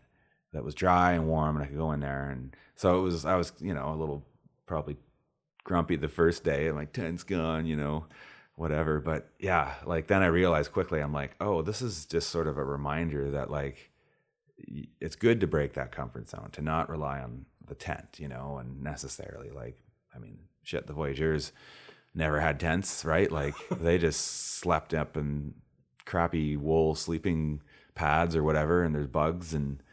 that 0.54 0.64
was 0.64 0.76
dry 0.76 1.14
and 1.14 1.28
warm 1.28 1.56
and 1.56 1.64
I 1.64 1.68
could 1.68 1.78
go 1.78 1.92
in 1.92 2.00
there. 2.00 2.30
And 2.30 2.56
so 2.76 3.00
it 3.00 3.02
was, 3.02 3.26
I 3.26 3.36
was, 3.36 3.54
you 3.60 3.74
know, 3.74 3.94
a 3.94 3.96
little 3.96 4.26
probably 4.66 4.98
grumpy 5.64 5.96
the 5.96 6.08
first 6.08 6.44
day. 6.44 6.72
My 6.72 6.86
tent's 6.86 7.24
gone, 7.24 7.66
you 7.66 7.76
know, 7.76 8.06
whatever. 8.56 9.00
But 9.00 9.30
yeah, 9.40 9.76
like 9.86 10.08
then 10.08 10.24
I 10.24 10.28
realized 10.28 10.72
quickly, 10.72 11.00
I'm 11.00 11.14
like, 11.14 11.36
oh, 11.40 11.62
this 11.62 11.82
is 11.82 12.06
just 12.06 12.30
sort 12.30 12.48
of 12.48 12.58
a 12.58 12.64
reminder 12.64 13.32
that 13.32 13.52
like 13.52 13.92
it's 15.00 15.16
good 15.16 15.40
to 15.42 15.48
break 15.48 15.74
that 15.74 15.92
comfort 15.92 16.30
zone, 16.30 16.50
to 16.54 16.62
not 16.62 16.90
rely 16.90 17.20
on 17.20 17.46
the 17.68 17.76
tent, 17.76 18.18
you 18.18 18.28
know, 18.28 18.58
and 18.58 18.82
necessarily 18.82 19.52
like, 19.52 19.78
I 20.16 20.20
mean, 20.20 20.40
shit, 20.64 20.88
the 20.88 20.94
Voyageurs 20.94 21.52
never 22.16 22.40
had 22.40 22.60
tents, 22.60 23.06
right? 23.06 23.32
Like 23.32 23.54
they 23.72 23.98
just 23.98 24.56
slept 24.58 24.94
up 24.94 25.16
in 25.16 25.54
crappy 26.06 26.58
wool 26.58 26.96
sleeping 26.96 27.62
pads 27.94 28.36
or 28.36 28.44
whatever, 28.44 28.84
and 28.84 28.96
there's 28.96 29.08
bugs 29.08 29.54
and 29.54 29.84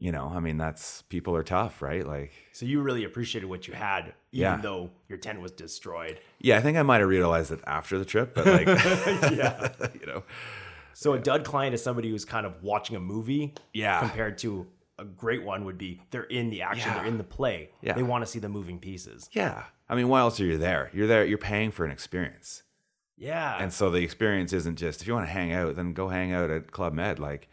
you 0.00 0.10
know, 0.10 0.32
I 0.34 0.40
mean, 0.40 0.56
that's 0.56 1.02
people 1.02 1.36
are 1.36 1.42
tough, 1.44 1.80
right? 1.82 2.04
Like, 2.06 2.32
So 2.52 2.66
you 2.66 2.80
really 2.82 3.04
appreciated 3.04 3.46
what 3.48 3.68
you 3.68 3.74
had, 3.74 4.06
even 4.32 4.42
Yeah. 4.42 4.56
though 4.56 4.90
your 5.08 5.18
tent 5.18 5.40
was 5.40 5.52
destroyed. 5.52 6.18
yeah, 6.40 6.56
I 6.56 6.60
think 6.62 6.76
I 6.78 6.82
might 6.82 7.00
have 7.00 7.08
realized 7.08 7.52
it 7.52 7.60
after 7.66 7.98
the 7.98 8.04
trip, 8.04 8.34
but 8.34 8.46
like, 8.46 8.66
yeah. 9.32 9.68
you 10.00 10.06
know, 10.06 10.22
So 10.94 11.12
a 11.12 11.18
dud 11.18 11.44
client 11.44 11.74
is 11.74 11.82
somebody 11.82 12.10
who's 12.10 12.24
kind 12.24 12.46
of 12.46 12.62
watching 12.62 12.96
a 12.96 13.00
movie. 13.00 13.54
Yeah. 13.74 14.00
Compared 14.00 14.38
to 14.38 14.66
a 14.98 15.04
great 15.04 15.42
one 15.44 15.64
would 15.66 15.78
be 15.78 16.00
they're 16.10 16.24
in 16.24 16.50
the 16.50 16.62
action, 16.62 16.88
Yeah. 16.90 16.98
they're 16.98 17.06
in 17.06 17.18
the 17.18 17.24
play. 17.24 17.70
Yeah. 17.82 17.92
They 17.92 18.02
want 18.02 18.24
to 18.24 18.30
see 18.30 18.38
the 18.38 18.48
moving 18.48 18.78
pieces. 18.78 19.28
yeah. 19.32 19.64
I 19.88 19.96
mean, 19.96 20.08
why 20.08 20.20
else 20.20 20.38
are 20.40 20.44
you 20.44 20.56
there? 20.56 20.88
You're 20.94 21.08
there. 21.08 21.24
You're 21.24 21.36
paying 21.36 21.72
for 21.72 21.84
an 21.84 21.90
experience. 21.90 22.62
Yeah. 23.18 23.56
And 23.60 23.72
so 23.72 23.90
the 23.90 23.98
experience 24.04 24.52
isn't 24.52 24.76
just 24.76 25.02
if 25.02 25.08
you 25.08 25.14
want 25.14 25.26
to 25.26 25.32
hang 25.32 25.52
out, 25.52 25.74
then 25.76 25.92
go 25.92 26.08
hang 26.08 26.32
out 26.32 26.48
at 26.48 26.70
Club 26.70 26.92
Med. 26.94 27.18
Like 27.18 27.48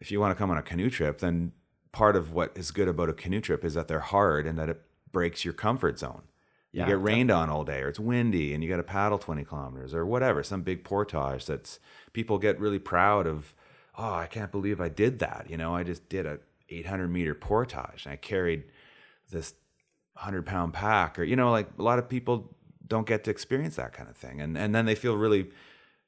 if 0.00 0.10
you 0.10 0.18
want 0.20 0.34
to 0.36 0.38
come 0.38 0.50
on 0.50 0.58
a 0.58 0.62
canoe 0.62 0.90
trip, 0.90 1.20
then 1.20 1.52
part 1.92 2.16
of 2.16 2.32
what 2.32 2.52
is 2.56 2.70
good 2.70 2.88
about 2.88 3.08
a 3.08 3.12
canoe 3.12 3.40
trip 3.40 3.64
is 3.64 3.74
that 3.74 3.88
they're 3.88 4.00
hard 4.00 4.46
and 4.46 4.58
that 4.58 4.68
it 4.68 4.82
breaks 5.12 5.44
your 5.44 5.54
comfort 5.54 5.98
zone. 5.98 6.22
You 6.72 6.80
Yeah, 6.80 6.86
get 6.86 7.02
rained 7.02 7.30
on 7.32 7.50
all 7.50 7.64
day, 7.64 7.82
or 7.82 7.88
it's 7.88 7.98
windy, 7.98 8.54
and 8.54 8.62
you 8.62 8.70
got 8.70 8.76
to 8.76 8.84
paddle 8.84 9.18
20 9.18 9.44
kilometers, 9.44 9.92
or 9.92 10.06
whatever, 10.06 10.42
some 10.44 10.62
big 10.62 10.84
portage 10.84 11.46
that's 11.46 11.80
people 12.12 12.38
get 12.38 12.60
really 12.60 12.78
proud 12.78 13.26
of. 13.26 13.54
Oh, 13.98 14.14
I 14.14 14.26
can't 14.26 14.52
believe 14.52 14.80
I 14.80 14.88
did 14.88 15.18
that. 15.18 15.46
You 15.50 15.56
know, 15.56 15.74
I 15.74 15.82
just 15.82 16.08
did 16.08 16.26
a 16.26 16.38
800 16.68 17.08
meter 17.08 17.34
portage 17.34 18.04
and 18.06 18.12
I 18.12 18.16
carried 18.16 18.64
this 19.30 19.54
100 20.14 20.46
pound 20.46 20.72
pack, 20.74 21.18
or, 21.18 21.24
you 21.24 21.36
know, 21.36 21.50
like 21.50 21.68
a 21.78 21.82
lot 21.82 21.98
of 21.98 22.08
people 22.08 22.54
don't 22.86 23.06
get 23.06 23.24
to 23.24 23.30
experience 23.30 23.76
that 23.76 23.92
kind 23.92 24.08
of 24.08 24.16
thing. 24.16 24.40
And, 24.40 24.56
and 24.56 24.74
then 24.74 24.84
they 24.86 24.94
feel 24.94 25.16
really, 25.16 25.50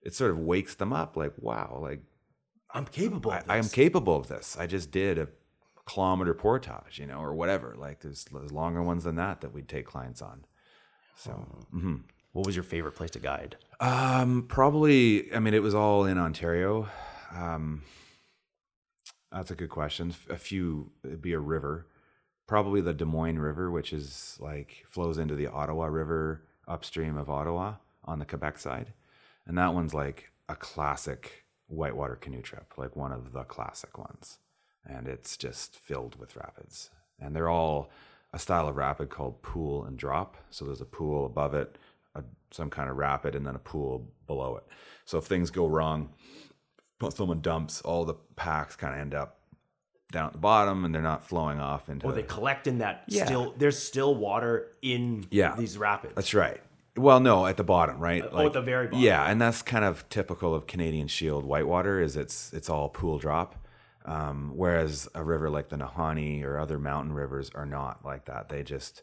it 0.02 0.14
sort 0.14 0.30
of 0.30 0.38
wakes 0.38 0.74
them 0.76 0.92
up 0.92 1.16
like, 1.16 1.32
wow, 1.38 1.78
like 1.82 2.02
I'm 2.74 2.86
capable 2.86 3.32
of 3.32 3.42
I, 3.48 3.54
I 3.54 3.56
am 3.58 3.68
capable 3.68 4.16
of 4.16 4.28
this. 4.28 4.56
I 4.58 4.66
just 4.66 4.90
did 4.90 5.18
a 5.18 5.28
kilometer 5.92 6.34
portage, 6.34 6.98
you 6.98 7.06
know, 7.06 7.20
or 7.20 7.34
whatever. 7.34 7.74
Like 7.76 8.00
there's, 8.00 8.24
there's 8.32 8.52
longer 8.52 8.82
ones 8.82 9.04
than 9.04 9.16
that 9.16 9.40
that 9.40 9.52
we'd 9.52 9.68
take 9.68 9.86
clients 9.86 10.22
on. 10.22 10.44
So, 11.16 11.46
mhm. 11.74 12.02
What 12.32 12.46
was 12.46 12.56
your 12.56 12.62
favorite 12.62 12.94
place 12.94 13.10
to 13.10 13.18
guide? 13.20 13.56
um, 13.80 14.46
probably, 14.48 15.32
I 15.34 15.38
mean, 15.38 15.52
it 15.54 15.62
was 15.62 15.74
all 15.74 16.06
in 16.06 16.16
Ontario. 16.18 16.88
Um, 17.34 17.82
that's 19.30 19.50
a 19.50 19.54
good 19.54 19.68
question. 19.68 20.14
A 20.30 20.36
few, 20.38 20.92
it'd 21.04 21.20
be 21.20 21.34
a 21.34 21.38
river, 21.38 21.86
probably 22.46 22.80
the 22.80 22.94
Dumoine 22.94 23.38
River, 23.38 23.70
which 23.70 23.92
is 23.92 24.38
like 24.40 24.84
flows 24.88 25.18
into 25.18 25.34
the 25.34 25.46
Ottawa 25.46 25.86
River 25.86 26.44
upstream 26.66 27.18
of 27.18 27.28
Ottawa 27.28 27.74
on 28.04 28.18
the 28.18 28.24
Quebec 28.24 28.58
side. 28.58 28.92
And 29.46 29.58
that 29.58 29.74
one's 29.74 29.92
like 29.92 30.32
a 30.48 30.54
classic 30.56 31.44
whitewater 31.66 32.16
canoe 32.16 32.42
trip, 32.42 32.74
like 32.78 32.96
one 32.96 33.12
of 33.12 33.32
the 33.32 33.44
classic 33.44 33.98
ones. 33.98 34.38
And 34.86 35.06
it's 35.06 35.36
just 35.36 35.76
filled 35.76 36.16
with 36.18 36.36
rapids. 36.36 36.90
And 37.20 37.34
they're 37.36 37.48
all 37.48 37.90
a 38.32 38.38
style 38.38 38.66
of 38.68 38.76
rapid 38.76 39.10
called 39.10 39.42
pool 39.42 39.84
and 39.84 39.96
drop. 39.96 40.36
So 40.50 40.64
there's 40.64 40.80
a 40.80 40.84
pool 40.86 41.26
above 41.26 41.54
it, 41.54 41.78
a, 42.14 42.22
some 42.50 42.70
kind 42.70 42.90
of 42.90 42.96
rapid, 42.96 43.34
and 43.34 43.46
then 43.46 43.54
a 43.54 43.58
pool 43.60 44.10
below 44.26 44.56
it. 44.56 44.64
So 45.04 45.18
if 45.18 45.24
things 45.24 45.50
go 45.50 45.66
wrong, 45.66 46.10
someone 47.10 47.40
dumps, 47.40 47.80
all 47.82 48.04
the 48.04 48.14
packs 48.36 48.76
kind 48.76 48.94
of 48.94 49.00
end 49.00 49.14
up 49.14 49.38
down 50.12 50.26
at 50.26 50.32
the 50.32 50.38
bottom 50.38 50.84
and 50.84 50.94
they're 50.94 51.00
not 51.02 51.26
flowing 51.26 51.58
off 51.58 51.88
into 51.88 52.06
Oh, 52.06 52.12
they 52.12 52.22
collect 52.22 52.66
in 52.66 52.78
that 52.78 53.04
Yeah. 53.08 53.24
still 53.24 53.54
there's 53.56 53.78
still 53.82 54.14
water 54.14 54.70
in 54.82 55.26
Yeah. 55.30 55.56
these 55.56 55.78
rapids. 55.78 56.14
That's 56.14 56.34
right. 56.34 56.60
Well, 56.96 57.18
no, 57.20 57.46
at 57.46 57.56
the 57.56 57.64
bottom, 57.64 57.98
right? 57.98 58.22
oh, 58.30 58.46
at 58.46 58.52
the 58.52 58.60
very 58.60 58.86
bottom. 58.88 59.00
Yeah, 59.00 59.24
and 59.24 59.40
that's 59.40 59.62
kind 59.62 59.84
of 59.86 60.06
typical 60.10 60.54
of 60.54 60.66
Canadian 60.66 61.08
Shield 61.08 61.44
whitewater. 61.46 61.98
Is 61.98 62.16
it's 62.16 62.52
it's 62.52 62.68
all 62.68 62.90
pool 62.90 63.18
drop, 63.18 63.56
um, 64.04 64.52
whereas 64.54 65.08
a 65.14 65.22
river 65.22 65.50
like 65.50 65.68
the 65.68 65.76
Nahanni 65.76 66.44
or 66.44 66.58
other 66.58 66.78
mountain 66.78 67.12
rivers 67.12 67.50
are 67.54 67.66
not 67.66 68.04
like 68.04 68.24
that. 68.26 68.48
They 68.48 68.62
just 68.62 69.02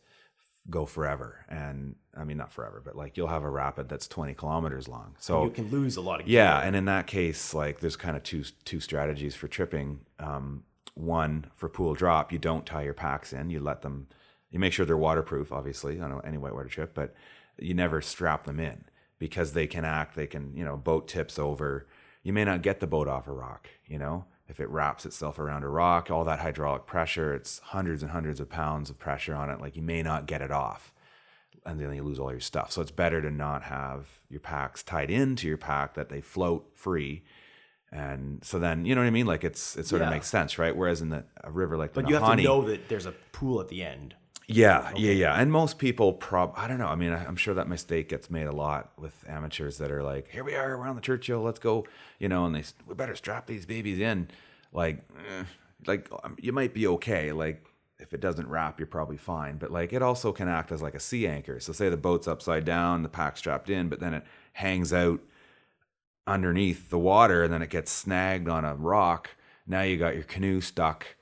go 0.70 0.86
forever, 0.86 1.46
and 1.50 1.96
I 2.16 2.24
mean 2.24 2.38
not 2.38 2.52
forever, 2.52 2.82
but 2.84 2.96
like 2.96 3.18
you'll 3.18 3.28
have 3.28 3.44
a 3.44 3.50
rapid 3.50 3.90
that's 3.90 4.08
twenty 4.08 4.34
kilometers 4.34 4.88
long. 4.88 5.16
So 5.20 5.46
you 5.46 5.52
can 5.52 5.70
lose 5.70 5.98
a 5.98 6.02
lot 6.02 6.22
of 6.22 6.28
yeah, 6.28 6.60
and 6.60 6.76
in 6.76 6.86
that 6.86 7.08
case, 7.08 7.54
like 7.54 7.80
there's 7.80 7.96
kind 7.96 8.18
of 8.18 8.24
two 8.24 8.44
two 8.66 8.80
strategies 8.80 9.36
for 9.36 9.48
tripping. 9.48 10.02
Um, 10.20 10.64
one 11.00 11.46
for 11.56 11.70
pool 11.70 11.94
drop, 11.94 12.32
you 12.32 12.38
don't 12.38 12.66
tie 12.66 12.84
your 12.84 12.94
packs 12.94 13.34
in. 13.34 13.50
You 13.50 13.60
let 13.60 13.82
them. 13.82 14.08
You 14.52 14.60
make 14.60 14.74
sure 14.74 14.86
they're 14.86 14.98
waterproof, 14.98 15.52
obviously, 15.52 16.00
on 16.00 16.22
any 16.26 16.38
whitewater 16.38 16.70
trip, 16.70 16.94
but 16.94 17.14
you 17.58 17.74
never 17.74 18.02
strap 18.02 18.46
them 18.46 18.60
in 18.60 18.86
because 19.20 19.54
they 19.54 19.68
can 19.68 19.86
act. 19.86 20.16
They 20.16 20.28
can, 20.28 20.56
you 20.56 20.66
know, 20.66 20.76
boat 20.76 21.08
tips 21.08 21.38
over. 21.38 21.88
You 22.24 22.34
may 22.34 22.44
not 22.44 22.64
get 22.64 22.80
the 22.80 22.88
boat 22.88 23.08
off 23.08 23.28
a 23.28 23.32
rock. 23.32 23.70
You 23.86 24.00
know, 24.00 24.26
if 24.50 24.60
it 24.60 24.68
wraps 24.70 25.06
itself 25.06 25.38
around 25.40 25.64
a 25.64 25.70
rock, 25.70 26.10
all 26.10 26.26
that 26.26 26.40
hydraulic 26.40 26.86
pressure, 26.88 27.34
it's 27.34 27.60
hundreds 27.60 28.02
and 28.02 28.12
hundreds 28.12 28.40
of 28.40 28.50
pounds 28.50 28.90
of 28.90 28.98
pressure 28.98 29.36
on 29.36 29.50
it. 29.50 29.62
Like 29.62 29.76
you 29.76 29.84
may 29.84 30.02
not 30.02 30.26
get 30.26 30.42
it 30.42 30.52
off 30.52 30.92
and 31.66 31.80
then 31.80 31.94
you 31.94 32.02
lose 32.04 32.20
all 32.20 32.32
your 32.32 32.40
stuff. 32.40 32.72
So 32.72 32.82
it's 32.82 32.92
better 32.92 33.22
to 33.22 33.30
not 33.30 33.64
have 33.64 34.08
your 34.30 34.40
packs 34.40 34.82
tied 34.82 35.12
into 35.12 35.48
your 35.48 35.58
pack 35.58 35.94
that 35.94 36.10
they 36.10 36.20
float 36.20 36.72
free. 36.76 37.24
And 37.92 38.44
so 38.44 38.60
then 38.60 38.86
you 38.86 38.96
know 38.96 39.02
what 39.02 39.08
I 39.08 39.12
mean? 39.12 39.28
Like 39.28 39.44
it's 39.44 39.76
it 39.78 39.86
sort 39.86 40.02
Yeah. 40.02 40.08
of 40.08 40.14
makes 40.14 40.28
sense, 40.28 40.58
right? 40.58 40.76
Whereas 40.76 41.02
in 41.02 41.10
the, 41.10 41.26
a 41.44 41.52
river 41.52 41.78
like 41.78 41.94
the 41.94 42.02
But 42.02 42.10
you 42.10 42.16
have 42.16 42.36
to 42.36 42.42
know 42.44 42.62
that 42.64 42.90
there's 42.90 43.06
a 43.06 43.14
pool 43.32 43.62
at 43.62 43.68
the 43.70 43.84
end. 43.84 44.16
Yeah, 44.52 44.92
yeah, 44.96 45.12
yeah. 45.12 45.36
And 45.40 45.52
most 45.52 45.78
people 45.78 46.14
prob 46.14 46.54
I 46.58 46.68
don't 46.68 46.80
know. 46.80 46.88
I 46.88 46.96
mean, 46.96 47.12
I- 47.14 47.26
I'm 47.26 47.36
sure 47.36 47.54
that 47.54 47.68
mistake 47.68 48.10
gets 48.10 48.30
made 48.32 48.48
a 48.48 48.52
lot 48.52 48.92
with 48.98 49.14
amateurs 49.28 49.78
that 49.78 49.92
are 49.92 50.02
like, 50.04 50.28
"Here 50.30 50.44
we 50.44 50.56
are, 50.56 50.78
we're 50.78 50.88
on 50.88 50.96
the 50.96 51.02
Churchill, 51.02 51.42
let's 51.42 51.60
go," 51.60 51.86
you 52.20 52.28
know, 52.30 52.46
and 52.46 52.56
they 52.56 52.64
we 52.88 52.96
better 52.96 53.16
strap 53.16 53.46
these 53.46 53.66
babies 53.68 54.00
in. 54.00 54.28
Like, 54.74 55.00
eh, 55.30 55.44
like 55.86 56.10
um, 56.24 56.36
you 56.40 56.52
might 56.52 56.74
be 56.74 56.88
okay. 56.88 57.32
Like 57.32 57.64
if 58.00 58.14
it 58.14 58.22
doesn't 58.22 58.48
wrap, 58.50 58.80
you're 58.80 58.88
probably 58.88 59.18
fine. 59.18 59.58
But 59.58 59.72
like 59.72 59.94
it 59.94 60.02
also 60.02 60.32
can 60.32 60.48
act 60.48 60.72
as 60.72 60.82
like 60.82 60.96
a 60.96 61.00
sea 61.00 61.28
anchor. 61.28 61.60
So 61.60 61.72
say 61.74 61.90
the 61.90 61.98
boat's 61.98 62.28
upside 62.28 62.66
down, 62.66 63.04
the 63.04 63.10
pack's 63.10 63.40
strapped 63.40 63.70
in, 63.70 63.88
but 63.90 64.00
then 64.00 64.14
it 64.16 64.24
hangs 64.54 64.92
out 64.94 65.22
underneath 66.28 66.90
the 66.90 67.00
water, 67.00 67.44
and 67.44 67.54
then 67.54 67.62
it 67.62 67.70
gets 67.70 67.92
snagged 67.92 68.48
on 68.48 68.66
a 68.66 68.76
rock. 68.76 69.32
Now 69.66 69.82
you 69.82 69.98
got 69.98 70.16
your 70.16 70.24
canoe 70.24 70.62
stuck 70.62 71.16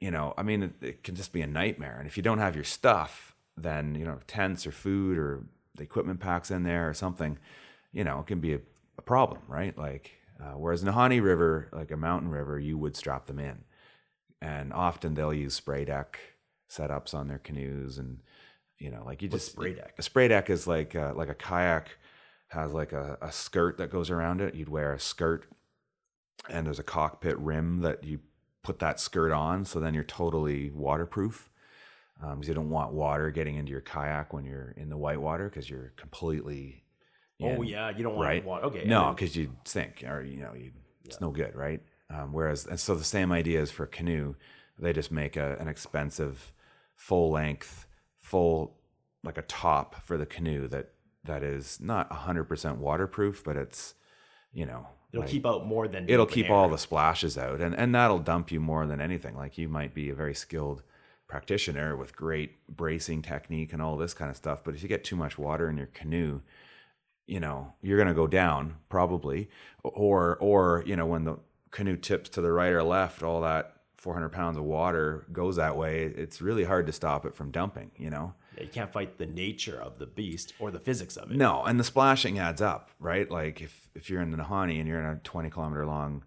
you 0.00 0.10
know, 0.10 0.32
I 0.36 0.42
mean, 0.42 0.62
it, 0.62 0.72
it 0.80 1.04
can 1.04 1.14
just 1.14 1.32
be 1.32 1.42
a 1.42 1.46
nightmare. 1.46 1.96
And 1.98 2.08
if 2.08 2.16
you 2.16 2.22
don't 2.22 2.38
have 2.38 2.54
your 2.54 2.64
stuff, 2.64 3.34
then, 3.56 3.94
you 3.94 4.04
know, 4.04 4.18
tents 4.26 4.66
or 4.66 4.72
food 4.72 5.18
or 5.18 5.44
the 5.76 5.82
equipment 5.82 6.20
packs 6.20 6.50
in 6.50 6.62
there 6.62 6.88
or 6.88 6.94
something, 6.94 7.38
you 7.92 8.04
know, 8.04 8.20
it 8.20 8.26
can 8.26 8.40
be 8.40 8.54
a, 8.54 8.60
a 8.98 9.02
problem, 9.02 9.40
right? 9.46 9.76
Like, 9.76 10.12
uh, 10.40 10.52
whereas 10.52 10.82
Nahanni 10.82 11.22
River, 11.22 11.68
like 11.72 11.90
a 11.90 11.96
mountain 11.96 12.30
river, 12.30 12.58
you 12.58 12.78
would 12.78 12.96
strap 12.96 13.26
them 13.26 13.38
in. 13.38 13.64
And 14.40 14.72
often 14.72 15.12
they'll 15.14 15.34
use 15.34 15.52
spray 15.52 15.84
deck 15.84 16.18
setups 16.70 17.12
on 17.12 17.28
their 17.28 17.38
canoes. 17.38 17.98
And, 17.98 18.20
you 18.78 18.90
know, 18.90 19.02
like 19.04 19.20
you 19.20 19.28
What's 19.28 19.44
just. 19.44 19.52
spray 19.52 19.74
deck? 19.74 19.94
A 19.98 20.02
spray 20.02 20.28
deck 20.28 20.48
is 20.48 20.66
like, 20.66 20.96
uh, 20.96 21.12
like 21.14 21.28
a 21.28 21.34
kayak 21.34 21.98
has 22.48 22.72
like 22.72 22.92
a, 22.92 23.18
a 23.20 23.30
skirt 23.30 23.76
that 23.76 23.90
goes 23.90 24.08
around 24.08 24.40
it. 24.40 24.54
You'd 24.54 24.70
wear 24.70 24.94
a 24.94 24.98
skirt 24.98 25.44
and 26.48 26.66
there's 26.66 26.78
a 26.78 26.84
cockpit 26.84 27.38
rim 27.38 27.80
that 27.80 28.02
you 28.02 28.20
put 28.62 28.78
that 28.78 29.00
skirt 29.00 29.32
on 29.32 29.64
so 29.64 29.80
then 29.80 29.94
you're 29.94 30.04
totally 30.04 30.70
waterproof 30.70 31.48
because 32.20 32.48
you 32.48 32.54
don't 32.54 32.68
want 32.70 32.92
water 32.92 33.30
getting 33.30 33.56
into 33.56 33.72
your 33.72 33.80
kayak 33.80 34.32
when 34.32 34.44
you're 34.44 34.74
in 34.76 34.90
the 34.90 34.96
whitewater 34.96 35.48
because 35.48 35.70
you're 35.70 35.92
completely 35.96 36.84
Oh 37.42 37.62
yeah, 37.62 37.88
you 37.88 38.02
don't 38.02 38.16
want 38.16 38.26
right 38.26 38.44
water. 38.44 38.66
Okay. 38.66 38.84
no 38.84 39.14
because 39.14 39.34
you 39.34 39.56
sink 39.64 40.04
or 40.06 40.22
you 40.22 40.42
know 40.42 40.52
you 40.54 40.72
it's 41.06 41.20
no 41.20 41.30
good 41.30 41.54
right 41.56 41.80
um, 42.10 42.32
whereas 42.32 42.66
and 42.66 42.78
so 42.78 42.94
the 42.94 43.04
same 43.04 43.32
idea 43.32 43.60
is 43.60 43.70
for 43.70 43.86
canoe 43.86 44.34
they 44.78 44.92
just 44.92 45.10
make 45.10 45.36
a, 45.36 45.56
an 45.58 45.66
expensive 45.68 46.52
full 46.96 47.30
length 47.30 47.86
full 48.18 48.76
like 49.24 49.38
a 49.38 49.42
top 49.42 50.02
for 50.04 50.18
the 50.18 50.26
canoe 50.26 50.68
that 50.68 50.90
that 51.24 51.42
is 51.42 51.78
not 51.80 52.10
100% 52.10 52.76
waterproof 52.76 53.42
but 53.42 53.56
it's 53.56 53.94
you 54.52 54.66
know 54.66 54.86
It'll 55.12 55.22
like- 55.22 55.30
keep 55.30 55.46
out 55.46 55.66
more 55.66 55.88
than 55.88 56.08
it'll 56.08 56.26
keep 56.26 56.46
air. 56.46 56.54
all 56.54 56.68
the 56.68 56.78
splashes 56.78 57.36
out 57.38 57.60
and 57.60 57.74
and 57.74 57.94
that'll 57.94 58.18
dump 58.20 58.50
you 58.52 58.60
more 58.60 58.86
than 58.86 59.00
anything. 59.00 59.36
Like 59.36 59.58
you 59.58 59.68
might 59.68 59.94
be 59.94 60.08
a 60.10 60.14
very 60.14 60.34
skilled 60.34 60.82
practitioner 61.28 61.96
with 61.96 62.16
great 62.16 62.66
bracing 62.68 63.22
technique 63.22 63.72
and 63.72 63.80
all 63.80 63.96
this 63.96 64.14
kind 64.14 64.30
of 64.30 64.36
stuff 64.36 64.64
but 64.64 64.74
if 64.74 64.82
you 64.82 64.88
get 64.88 65.04
too 65.04 65.14
much 65.14 65.38
water 65.38 65.68
in 65.70 65.76
your 65.76 65.86
canoe 65.86 66.40
you 67.28 67.38
know 67.38 67.72
you're 67.82 67.96
going 67.96 68.08
to 68.08 68.14
go 68.14 68.26
down 68.26 68.74
probably. 68.88 69.48
Or 69.84 70.36
or 70.40 70.82
you 70.86 70.96
know 70.96 71.06
when 71.06 71.24
the 71.24 71.36
canoe 71.70 71.96
tips 71.96 72.30
to 72.30 72.40
the 72.40 72.50
right 72.50 72.72
or 72.72 72.82
left 72.82 73.22
all 73.22 73.40
that 73.42 73.76
400 73.96 74.30
pounds 74.30 74.56
of 74.58 74.64
water 74.64 75.26
goes 75.32 75.56
that 75.56 75.76
way 75.76 76.02
it's 76.04 76.40
really 76.42 76.64
hard 76.64 76.86
to 76.86 76.92
stop 76.92 77.24
it 77.24 77.34
from 77.34 77.50
dumping 77.52 77.90
you 77.96 78.10
know 78.10 78.34
you 78.58 78.68
can't 78.68 78.92
fight 78.92 79.18
the 79.18 79.26
nature 79.26 79.80
of 79.80 79.98
the 79.98 80.06
beast 80.06 80.52
or 80.58 80.70
the 80.70 80.80
physics 80.80 81.16
of 81.16 81.30
it. 81.30 81.36
no, 81.36 81.64
and 81.64 81.78
the 81.78 81.84
splashing 81.84 82.38
adds 82.38 82.60
up, 82.60 82.90
right? 82.98 83.30
Like 83.30 83.60
if 83.60 83.88
if 83.94 84.10
you're 84.10 84.22
in 84.22 84.30
the 84.30 84.38
Nahanni 84.38 84.78
and 84.78 84.88
you're 84.88 85.00
in 85.00 85.06
a 85.06 85.16
20 85.16 85.50
kilometer 85.50 85.86
long 85.86 86.24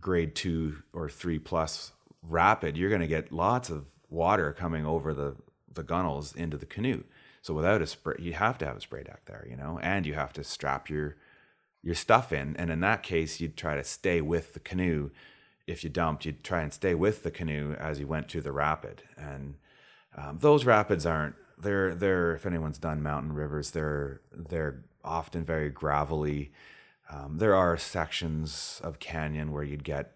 grade 0.00 0.34
two 0.34 0.82
or 0.92 1.08
three 1.08 1.38
plus 1.38 1.92
rapid, 2.22 2.76
you're 2.76 2.90
going 2.90 3.00
to 3.00 3.06
get 3.06 3.32
lots 3.32 3.70
of 3.70 3.86
water 4.08 4.52
coming 4.52 4.84
over 4.86 5.14
the 5.14 5.36
the 5.72 5.82
gunnels 5.82 6.34
into 6.34 6.56
the 6.56 6.66
canoe. 6.66 7.02
So 7.42 7.52
without 7.52 7.82
a 7.82 7.86
spray, 7.86 8.16
you 8.18 8.32
have 8.32 8.58
to 8.58 8.66
have 8.66 8.76
a 8.76 8.80
spray 8.80 9.02
deck 9.02 9.22
there, 9.26 9.46
you 9.48 9.56
know, 9.56 9.78
and 9.82 10.06
you 10.06 10.14
have 10.14 10.32
to 10.34 10.44
strap 10.44 10.88
your 10.88 11.16
your 11.82 11.94
stuff 11.94 12.32
in. 12.32 12.56
And 12.56 12.70
in 12.70 12.80
that 12.80 13.02
case, 13.02 13.40
you'd 13.40 13.56
try 13.56 13.74
to 13.74 13.84
stay 13.84 14.20
with 14.20 14.54
the 14.54 14.60
canoe. 14.60 15.10
If 15.66 15.84
you 15.84 15.90
dumped, 15.90 16.24
you'd 16.24 16.42
try 16.42 16.62
and 16.62 16.72
stay 16.72 16.94
with 16.94 17.22
the 17.22 17.30
canoe 17.30 17.74
as 17.74 18.00
you 18.00 18.06
went 18.06 18.28
to 18.30 18.40
the 18.40 18.52
rapid. 18.52 19.02
And 19.16 19.56
um, 20.16 20.38
those 20.38 20.64
rapids 20.64 21.04
aren't 21.04 21.34
they're 21.58 21.94
they're 21.94 22.34
if 22.34 22.46
anyone's 22.46 22.78
done 22.78 23.02
mountain 23.02 23.32
rivers, 23.32 23.70
they're 23.70 24.20
they're 24.32 24.84
often 25.04 25.44
very 25.44 25.70
gravelly. 25.70 26.52
Um, 27.10 27.38
there 27.38 27.54
are 27.54 27.76
sections 27.76 28.80
of 28.82 28.98
canyon 28.98 29.52
where 29.52 29.62
you'd 29.62 29.84
get 29.84 30.12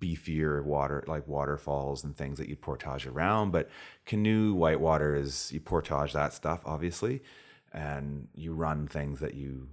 beefier 0.00 0.64
water 0.64 1.04
like 1.06 1.28
waterfalls 1.28 2.02
and 2.02 2.16
things 2.16 2.36
that 2.38 2.48
you'd 2.48 2.60
portage 2.60 3.06
around 3.06 3.52
but 3.52 3.70
canoe 4.04 4.52
whitewater 4.52 5.14
is 5.14 5.52
you 5.52 5.60
portage 5.60 6.12
that 6.12 6.32
stuff 6.32 6.60
obviously 6.64 7.22
and 7.72 8.26
you 8.34 8.52
run 8.52 8.88
things 8.88 9.20
that 9.20 9.34
you 9.34 9.68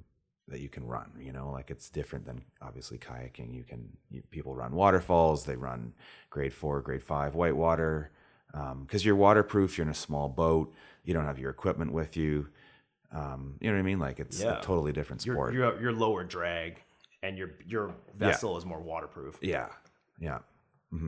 that 0.47 0.59
you 0.59 0.69
can 0.69 0.85
run 0.85 1.11
you 1.19 1.31
know? 1.31 1.49
Like 1.51 1.71
it's 1.71 1.89
different 1.89 2.25
than 2.25 2.43
obviously 2.61 2.97
kayaking. 2.97 3.53
You 3.53 3.63
can 3.63 3.89
you, 4.09 4.21
people 4.29 4.55
run 4.55 4.73
waterfalls 4.73 5.45
they 5.45 5.55
run 5.55 5.93
grade 6.29 6.53
four 6.53 6.81
grade 6.81 7.03
five 7.03 7.35
whitewater 7.35 8.11
because 8.51 9.01
um, 9.01 9.05
you're 9.05 9.15
waterproof 9.15 9.77
you're 9.77 9.85
in 9.85 9.91
a 9.91 9.95
small 9.95 10.27
boat 10.29 10.73
you 11.03 11.13
don't 11.13 11.25
have 11.25 11.39
your 11.39 11.49
equipment 11.51 11.91
with 11.91 12.17
you 12.17 12.47
um, 13.11 13.55
you 13.59 13.67
know 13.69 13.73
what 13.75 13.79
i 13.79 13.83
mean 13.83 13.99
like 13.99 14.19
it's 14.19 14.39
Yeah. 14.41 14.59
a 14.59 14.61
totally 14.61 14.91
different 14.91 15.21
sport 15.21 15.53
You're, 15.53 15.71
you're, 15.73 15.81
you're 15.81 15.91
lower 15.93 16.23
drag, 16.23 16.81
and 17.23 17.37
your 17.37 17.51
your 17.65 17.93
vessel 18.15 18.57
is 18.57 18.65
more 18.65 18.79
waterproof. 18.81 19.37
yeah 19.41 19.69
yeah 20.19 20.39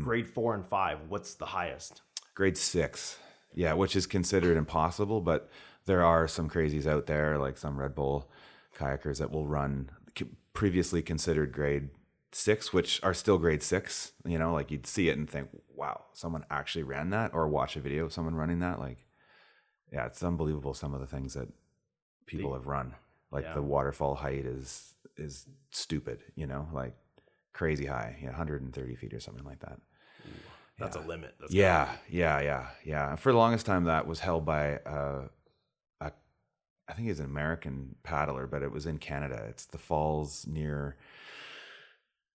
Grade 0.04 0.28
four 0.28 0.54
and 0.54 0.64
five. 0.64 1.00
What's 1.10 1.34
the 1.34 1.48
highest? 1.48 2.02
grade 2.36 2.58
six 2.58 3.18
yeah 3.54 3.74
which 3.74 3.96
is 3.96 4.06
considered 4.08 4.56
impossible 4.58 5.20
but 5.20 5.50
there 5.86 6.04
are 6.06 6.28
some 6.28 6.50
crazies 6.50 6.86
out 6.88 7.06
there 7.08 7.38
like 7.38 7.58
some 7.58 7.78
red 7.78 7.94
bull 7.94 8.30
kayakers 8.78 9.18
that 9.20 9.32
will 9.32 9.46
run 9.48 9.90
previously 10.54 11.02
considered 11.02 11.52
grade 11.52 11.90
six 12.32 12.72
which 12.72 13.00
are 13.04 13.14
still 13.14 13.38
grade 13.38 13.62
six 13.62 14.14
you 14.26 14.40
know 14.40 14.54
like 14.54 14.72
you'd 14.72 14.88
see 14.88 15.10
it 15.10 15.18
and 15.18 15.30
think 15.30 15.50
wow 15.76 16.02
someone 16.14 16.46
actually 16.50 16.84
ran 16.84 17.10
that 17.10 17.34
or 17.34 17.48
watch 17.48 17.76
a 17.76 17.80
video 17.82 18.06
of 18.06 18.14
someone 18.14 18.36
running 18.36 18.60
that 18.60 18.80
like 18.80 19.06
yeah 19.92 20.06
it's 20.06 20.24
unbelievable 20.24 20.74
some 20.74 20.94
of 20.94 21.00
the 21.02 21.08
things 21.08 21.34
that 21.34 21.48
people 22.26 22.54
have 22.54 22.68
run 22.68 22.96
like 23.32 23.44
Yeah. 23.44 23.54
the 23.56 23.62
waterfall 23.62 24.16
height 24.16 24.46
is 24.46 24.94
is 25.18 25.46
stupid 25.72 26.20
you 26.36 26.48
know 26.48 26.68
like 26.74 26.96
crazy 27.54 27.86
high 27.86 28.18
yeah 28.22 28.30
130 28.30 28.96
feet 28.96 29.14
or 29.14 29.20
something 29.20 29.44
like 29.46 29.60
that 29.60 29.80
That's 30.80 30.96
a 30.96 31.02
limit. 31.02 31.36
That's 31.40 31.54
yeah, 31.54 31.90
yeah, 32.10 32.40
yeah, 32.42 32.68
yeah. 32.84 33.16
For 33.16 33.32
the 33.32 33.38
longest 33.38 33.66
time, 33.68 33.84
that 33.84 34.08
was 34.08 34.20
held 34.20 34.46
by 34.46 34.78
uh, 34.78 35.28
a, 36.00 36.12
I 36.88 36.94
think 36.94 37.08
he's 37.08 37.20
an 37.20 37.26
American 37.26 37.96
paddler, 38.04 38.48
but 38.48 38.64
it 38.64 38.72
was 38.72 38.86
in 38.88 38.98
Canada. 38.98 39.46
It's 39.50 39.66
the 39.66 39.78
falls 39.78 40.48
near, 40.48 40.98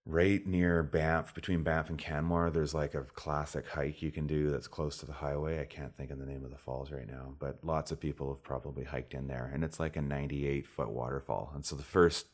right 0.06 0.46
near 0.46 0.84
Banff, 0.84 1.34
between 1.34 1.64
Banff 1.64 1.90
and 1.90 1.98
Canmore. 1.98 2.50
There's 2.50 2.72
like 2.72 2.94
a 2.94 3.02
classic 3.02 3.66
hike 3.66 4.00
you 4.00 4.12
can 4.12 4.26
do 4.26 4.50
that's 4.50 4.68
close 4.68 4.96
to 4.98 5.06
the 5.06 5.12
highway. 5.12 5.60
I 5.60 5.64
can't 5.64 5.94
think 5.96 6.12
of 6.12 6.18
the 6.18 6.26
name 6.26 6.44
of 6.44 6.50
the 6.50 6.56
falls 6.56 6.92
right 6.92 7.08
now, 7.08 7.34
but 7.40 7.58
lots 7.62 7.90
of 7.90 8.00
people 8.00 8.32
have 8.32 8.42
probably 8.42 8.84
hiked 8.84 9.14
in 9.14 9.26
there, 9.26 9.50
and 9.52 9.64
it's 9.64 9.80
like 9.80 9.96
a 9.96 10.02
98 10.02 10.66
foot 10.66 10.90
waterfall. 10.90 11.50
And 11.54 11.64
so 11.64 11.74
the 11.74 11.82
first 11.82 12.26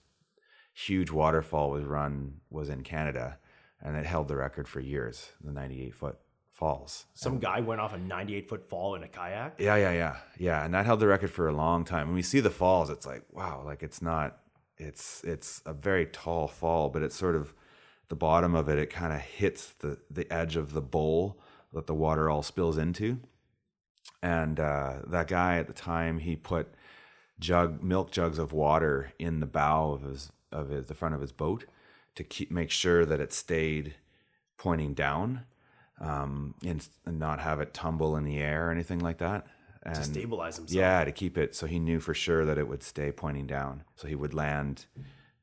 huge 0.75 1.11
waterfall 1.11 1.71
was 1.71 1.85
run 1.85 2.41
was 2.51 2.69
in 2.69 2.83
Canada, 2.83 3.39
and 3.81 3.97
it 3.97 4.05
held 4.05 4.29
the 4.29 4.37
record 4.37 4.69
for 4.69 4.81
years. 4.81 5.31
The 5.43 5.53
98 5.53 5.95
foot 5.95 6.19
falls. 6.51 7.07
Some 7.15 7.39
guy 7.39 7.61
went 7.61 7.81
off 7.81 7.95
a 7.95 7.99
98 7.99 8.51
foot 8.51 8.69
fall 8.69 8.95
in 8.97 9.03
a 9.03 9.09
kayak. 9.09 9.55
Yeah, 9.59 9.77
yeah, 9.77 9.93
yeah, 9.93 10.17
yeah, 10.39 10.65
and 10.65 10.75
that 10.75 10.85
held 10.85 11.01
the 11.01 11.07
record 11.07 11.31
for 11.31 11.49
a 11.49 11.53
long 11.53 11.87
time. 11.87 12.09
When 12.09 12.15
we 12.15 12.23
see 12.23 12.41
the 12.41 12.51
falls, 12.51 12.91
it's 12.91 13.07
like 13.07 13.25
wow, 13.33 13.63
like 13.65 13.83
it's 13.83 14.03
not, 14.03 14.41
it's 14.77 15.25
it's 15.25 15.63
a 15.65 15.73
very 15.73 16.05
tall 16.05 16.49
fall, 16.49 16.91
but 16.91 17.03
it's 17.03 17.17
sort 17.17 17.35
of 17.35 17.55
the 18.13 18.17
bottom 18.17 18.55
of 18.55 18.69
it. 18.69 18.77
It 18.77 18.91
kind 18.91 19.11
of 19.11 19.23
hits 19.23 19.71
the 19.79 19.97
the 20.11 20.31
edge 20.31 20.55
of 20.57 20.75
the 20.75 20.83
bowl 20.83 21.41
that 21.73 21.87
the 21.87 21.95
water 21.95 22.29
all 22.29 22.43
spills 22.43 22.77
into. 22.77 23.21
And 24.23 24.61
uh, 24.61 24.97
that 25.07 25.29
guy 25.29 25.57
at 25.57 25.67
the 25.67 25.73
time, 25.73 26.19
he 26.19 26.37
put 26.37 26.75
jug 27.41 27.83
milk 27.83 28.11
jugs 28.11 28.39
of 28.39 28.53
water 28.53 29.15
in 29.19 29.41
the 29.41 29.47
bow 29.47 29.93
of 29.93 30.03
his 30.03 30.31
of 30.53 30.69
his 30.69 30.89
the 30.89 30.95
front 30.95 31.15
of 31.15 31.23
his 31.23 31.33
boat 31.33 31.65
to 32.15 32.23
keep 32.23 32.51
make 32.51 32.71
sure 32.71 33.07
that 33.07 33.19
it 33.19 33.33
stayed 33.33 33.95
pointing 34.59 34.93
down 34.93 35.47
um, 35.99 36.55
and, 36.63 36.87
and 37.07 37.19
not 37.19 37.41
have 37.41 37.61
it 37.61 37.73
tumble 37.73 38.15
in 38.19 38.25
the 38.25 38.37
air 38.37 38.69
or 38.69 38.71
anything 38.71 38.99
like 38.99 39.17
that. 39.19 39.47
And 39.85 39.95
To 39.95 40.05
stabilize 40.05 40.57
himself. 40.57 40.77
yeah, 40.77 41.03
to 41.03 41.13
keep 41.13 41.39
it 41.39 41.55
so 41.57 41.67
he 41.67 41.79
knew 41.79 41.99
for 41.99 42.13
sure 42.13 42.45
that 42.45 42.59
it 42.59 42.69
would 42.69 42.83
stay 42.83 43.11
pointing 43.11 43.47
down. 43.47 43.85
So 43.97 44.07
he 44.07 44.15
would 44.15 44.35
land 44.35 44.85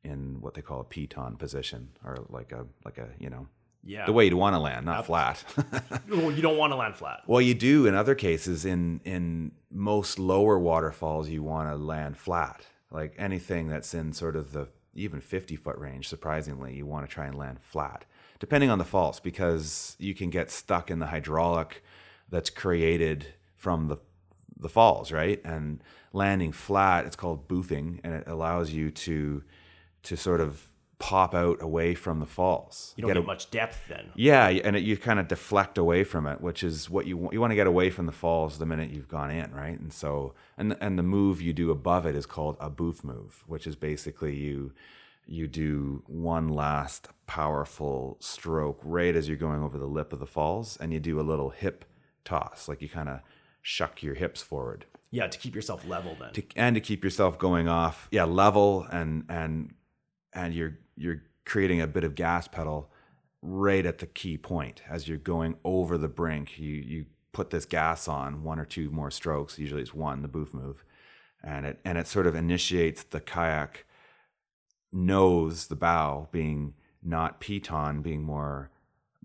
in 0.04 0.40
what 0.42 0.54
they 0.54 0.62
call 0.62 0.80
a 0.82 0.86
piton 0.86 1.38
position 1.38 1.90
or 2.06 2.26
like 2.30 2.52
a 2.52 2.66
like 2.86 2.98
a 2.98 3.10
you 3.20 3.30
know 3.30 3.48
Yeah. 3.84 4.06
the 4.06 4.14
way 4.14 4.26
you'd 4.26 4.34
want 4.34 4.56
to 4.56 4.60
land, 4.60 4.86
not 4.86 5.06
flat. 5.06 5.44
Well, 6.10 6.32
you 6.32 6.42
don't 6.42 6.58
want 6.58 6.72
to 6.72 6.78
land 6.78 6.96
flat. 6.96 7.22
Well, 7.28 7.42
you 7.42 7.54
do 7.54 7.86
in 7.86 7.94
other 7.96 8.16
cases. 8.16 8.66
In 8.66 9.02
in 9.06 9.52
most 9.72 10.18
lower 10.20 10.58
waterfalls, 10.58 11.30
you 11.30 11.44
want 11.44 11.70
to 11.70 11.76
land 11.76 12.18
flat. 12.18 12.66
Like 12.92 13.14
anything 13.18 13.68
that's 13.68 13.94
in 13.94 14.14
sort 14.14 14.36
of 14.36 14.52
the 14.54 14.68
even 14.96 15.22
fifty 15.22 15.56
foot 15.56 15.78
range, 15.78 16.08
surprisingly, 16.08 16.76
you 16.76 16.86
want 16.86 17.08
to 17.08 17.14
try 17.14 17.26
and 17.28 17.38
land 17.38 17.60
flat, 17.62 18.06
depending 18.40 18.70
on 18.72 18.80
the 18.80 18.86
falls, 18.86 19.20
because 19.20 19.96
you 20.00 20.16
can 20.16 20.30
get 20.30 20.50
stuck 20.50 20.90
in 20.90 21.00
the 21.00 21.08
hydraulic 21.08 21.84
that's 22.30 22.50
created 22.50 23.28
from 23.56 23.88
the 23.88 23.98
the 24.60 24.70
falls, 24.70 25.12
right? 25.12 25.40
And 25.46 25.82
landing 26.12 26.52
flat, 26.52 27.06
it's 27.06 27.16
called 27.16 27.48
boofing, 27.48 28.00
and 28.04 28.14
it 28.14 28.24
allows 28.28 28.72
you 28.72 28.90
to 28.92 29.44
to 30.04 30.16
sort 30.18 30.42
of 30.42 30.66
pop 31.00 31.34
out 31.34 31.62
away 31.62 31.96
from 31.96 32.20
the 32.20 32.26
falls. 32.26 32.94
You 32.98 33.04
don't 33.04 33.12
a- 33.12 33.14
get 33.22 33.26
much 33.26 33.50
depth 33.52 33.88
then. 33.88 34.10
yeah, 34.16 34.48
and 34.50 34.76
it, 34.76 34.84
you 34.84 34.98
kind 34.98 35.18
of 35.20 35.30
deflect 35.30 35.78
away 35.78 36.04
from 36.04 36.26
it, 36.28 36.42
which 36.42 36.62
is 36.64 36.90
what 36.90 37.06
you 37.06 37.16
want. 37.18 37.34
You 37.34 37.40
want 37.40 37.52
to 37.52 37.56
get 37.56 37.68
away 37.68 37.90
from 37.90 38.06
the 38.06 38.12
falls 38.12 38.58
the 38.60 38.66
minute 38.66 38.90
you've 38.90 39.08
gone 39.08 39.32
in, 39.32 39.54
right? 39.54 39.80
And 39.80 39.94
so, 39.94 40.34
and 40.58 40.76
and 40.82 41.00
the 41.00 41.04
move 41.04 41.42
you 41.42 41.54
do 41.54 41.72
above 41.72 42.06
it 42.06 42.16
is 42.16 42.26
called 42.26 42.58
a 42.60 42.70
boof 42.70 43.04
move, 43.04 43.44
which 43.48 43.66
is 43.66 43.76
basically 43.76 44.36
you 44.36 44.74
you 45.26 45.48
do 45.48 46.04
one 46.08 46.50
last 46.50 47.08
powerful 47.28 48.18
stroke 48.20 48.80
right 48.84 49.16
as 49.16 49.28
you're 49.28 49.38
going 49.38 49.64
over 49.64 49.78
the 49.78 49.86
lip 49.86 50.12
of 50.12 50.20
the 50.20 50.26
falls, 50.26 50.76
and 50.82 50.92
you 50.92 51.00
do 51.00 51.20
a 51.20 51.22
little 51.22 51.50
hip 51.52 51.86
toss, 52.26 52.68
like 52.68 52.82
you 52.82 52.90
kind 52.90 53.08
of 53.10 53.22
shuck 53.62 54.02
your 54.04 54.16
hips 54.16 54.42
forward 54.42 54.86
Yeah, 55.12 55.28
to 55.28 55.38
keep 55.38 55.56
yourself 55.56 55.88
level 55.88 56.16
then. 56.20 56.34
to, 56.34 56.44
and 56.56 56.76
to 56.76 56.82
keep 56.82 57.04
yourself 57.04 57.38
going 57.38 57.68
off 57.68 58.08
yeah 58.12 58.24
level 58.26 58.86
and 58.92 59.24
and 59.30 59.74
and 60.34 60.54
you're 60.54 60.78
you're 60.96 61.24
creating 61.46 61.82
a 61.82 61.88
bit 61.88 62.04
of 62.04 62.16
gas 62.16 62.48
pedal 62.48 62.92
right 63.42 63.86
at 63.86 64.00
the 64.00 64.06
key 64.06 64.38
point 64.38 64.82
as 64.90 65.08
you're 65.08 65.18
going 65.18 65.56
over 65.64 65.98
the 65.98 66.08
brink 66.10 66.60
you 66.60 66.74
you 66.76 67.06
put 67.32 67.50
this 67.52 67.66
gas 67.66 68.08
on 68.08 68.44
one 68.44 68.60
or 68.60 68.66
two 68.66 68.90
more 68.92 69.10
strokes 69.12 69.58
usually 69.58 69.82
it's 69.82 69.94
one 69.94 70.22
the 70.22 70.28
boof 70.28 70.54
move 70.54 70.84
and 71.44 71.66
it 71.66 71.80
and 71.86 71.98
it 71.98 72.06
sort 72.08 72.28
of 72.28 72.36
initiates 72.36 73.04
the 73.04 73.22
kayak 73.22 73.86
nose 74.92 75.68
the 75.68 75.76
bow 75.76 76.28
being 76.32 76.74
not 77.04 77.40
piton 77.40 78.02
being 78.02 78.24
more 78.24 78.70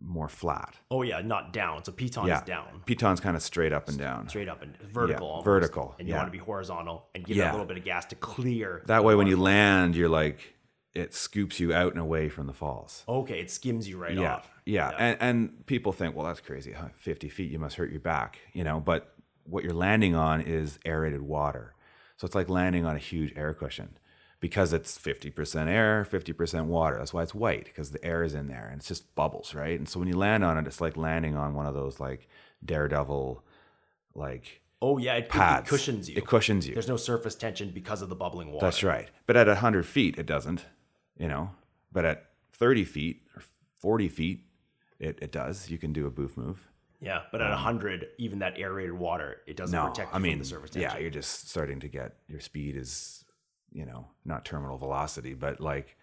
more 0.00 0.28
flat 0.28 0.76
oh 0.90 1.00
yeah, 1.02 1.20
not 1.22 1.52
down. 1.52 1.82
So 1.82 1.90
piton 1.92 2.26
yeah 2.26 2.36
is 2.40 2.42
down. 2.44 2.82
piton's 2.84 3.20
kind 3.20 3.36
of 3.36 3.42
straight 3.42 3.72
up 3.72 3.88
and 3.88 3.96
down 3.98 4.28
Straight 4.28 4.48
up 4.50 4.60
and 4.62 4.76
vertical. 4.76 5.26
Yeah, 5.26 5.30
almost. 5.30 5.44
vertical, 5.46 5.94
And 5.98 6.06
you 6.06 6.12
yeah. 6.12 6.20
want 6.20 6.28
to 6.28 6.38
be 6.38 6.44
horizontal 6.44 7.06
and 7.14 7.24
give 7.24 7.36
it 7.36 7.40
Yeah. 7.40 7.50
a 7.50 7.52
little 7.52 7.66
bit 7.66 7.78
of 7.78 7.84
gas 7.84 8.04
to 8.06 8.14
clear. 8.16 8.82
that 8.86 9.02
way 9.02 9.14
when 9.14 9.26
you 9.26 9.36
land 9.38 9.96
you're 9.96 10.10
like 10.10 10.53
it 10.94 11.12
scoops 11.14 11.58
you 11.58 11.72
out 11.74 11.92
and 11.92 12.00
away 12.00 12.28
from 12.28 12.46
the 12.46 12.52
falls 12.52 13.02
Okay, 13.08 13.40
it 13.40 13.50
skims 13.50 13.88
you 13.88 13.96
right 13.98 14.14
yeah, 14.14 14.34
off. 14.36 14.50
yeah, 14.64 14.90
And, 14.98 15.16
and 15.20 15.66
people 15.66 15.92
think, 15.92 16.14
well, 16.14 16.26
that's 16.26 16.40
crazy. 16.40 16.72
huh, 16.72 16.88
50 16.96 17.28
feet, 17.28 17.50
you 17.50 17.58
must 17.58 17.76
hurt 17.76 17.90
your 17.90 18.00
back, 18.00 18.38
you 18.52 18.62
know. 18.64 18.78
But 18.80 19.12
what 19.44 19.64
you're 19.64 19.72
landing 19.74 20.14
on 20.14 20.40
is 20.40 20.78
aerated 20.84 21.22
water, 21.22 21.74
so 22.16 22.26
it's 22.26 22.34
like 22.34 22.48
landing 22.48 22.86
on 22.86 22.94
a 22.94 22.98
huge 23.00 23.32
air 23.36 23.52
cushion 23.54 23.98
because 24.40 24.72
it's 24.72 24.96
50% 24.98 25.68
air, 25.68 26.06
50% 26.10 26.66
water. 26.66 26.98
That's 26.98 27.12
why 27.14 27.22
it's 27.22 27.34
white 27.34 27.64
because 27.64 27.90
the 27.90 28.04
air 28.04 28.22
is 28.22 28.34
in 28.34 28.46
there 28.48 28.68
and 28.70 28.78
it's 28.78 28.88
just 28.88 29.14
bubbles, 29.14 29.54
right? 29.54 29.78
And 29.78 29.88
so 29.88 29.98
when 29.98 30.06
you 30.08 30.16
land 30.16 30.44
on 30.44 30.58
it, 30.58 30.66
it's 30.66 30.80
like 30.80 30.96
landing 30.96 31.36
on 31.36 31.54
one 31.54 31.66
of 31.66 31.74
those 31.74 31.98
like 31.98 32.28
daredevil, 32.64 33.42
like 34.14 34.60
Oh 34.82 34.98
yeah, 34.98 35.14
it, 35.14 35.30
it 35.34 35.66
cushions 35.66 36.10
you. 36.10 36.16
It 36.18 36.26
cushions 36.26 36.68
you. 36.68 36.74
There's 36.74 36.88
no 36.88 36.98
surface 36.98 37.34
tension 37.34 37.70
because 37.70 38.02
of 38.02 38.10
the 38.10 38.14
bubbling 38.14 38.52
water. 38.52 38.66
That's 38.66 38.82
right. 38.82 39.08
But 39.26 39.36
at 39.36 39.46
100 39.46 39.86
feet, 39.86 40.18
it 40.18 40.26
doesn't, 40.26 40.66
you 41.18 41.28
know. 41.28 41.50
But 41.92 42.04
at 42.04 42.26
30 42.52 42.84
feet 42.84 43.22
or 43.36 43.42
40 43.80 44.08
feet, 44.08 44.46
it, 44.98 45.18
it 45.22 45.32
does. 45.32 45.70
You 45.70 45.78
can 45.78 45.92
do 45.92 46.06
a 46.06 46.10
boof 46.10 46.36
move. 46.36 46.68
Yeah, 47.00 47.22
but 47.32 47.42
at 47.42 47.50
100, 47.50 48.06
even 48.18 48.38
that 48.38 48.58
aerated 48.58 48.94
water, 48.94 49.42
it 49.46 49.56
doesn't 49.56 49.76
Um, 49.78 49.86
No, 49.86 49.90
protect 49.90 50.12
you 50.12 50.16
I 50.16 50.18
mean, 50.20 50.32
from 50.34 50.38
the 50.40 50.44
surface 50.46 50.70
tension. 50.70 50.90
yeah, 50.90 50.98
you're 50.98 51.10
just 51.10 51.48
starting 51.50 51.80
to 51.80 51.88
get 51.88 52.14
your 52.28 52.40
speed 52.40 52.76
is, 52.76 53.24
you 53.72 53.84
know, 53.84 54.06
not 54.24 54.44
terminal 54.46 54.78
velocity, 54.78 55.34
but 55.34 55.60
like 55.60 55.96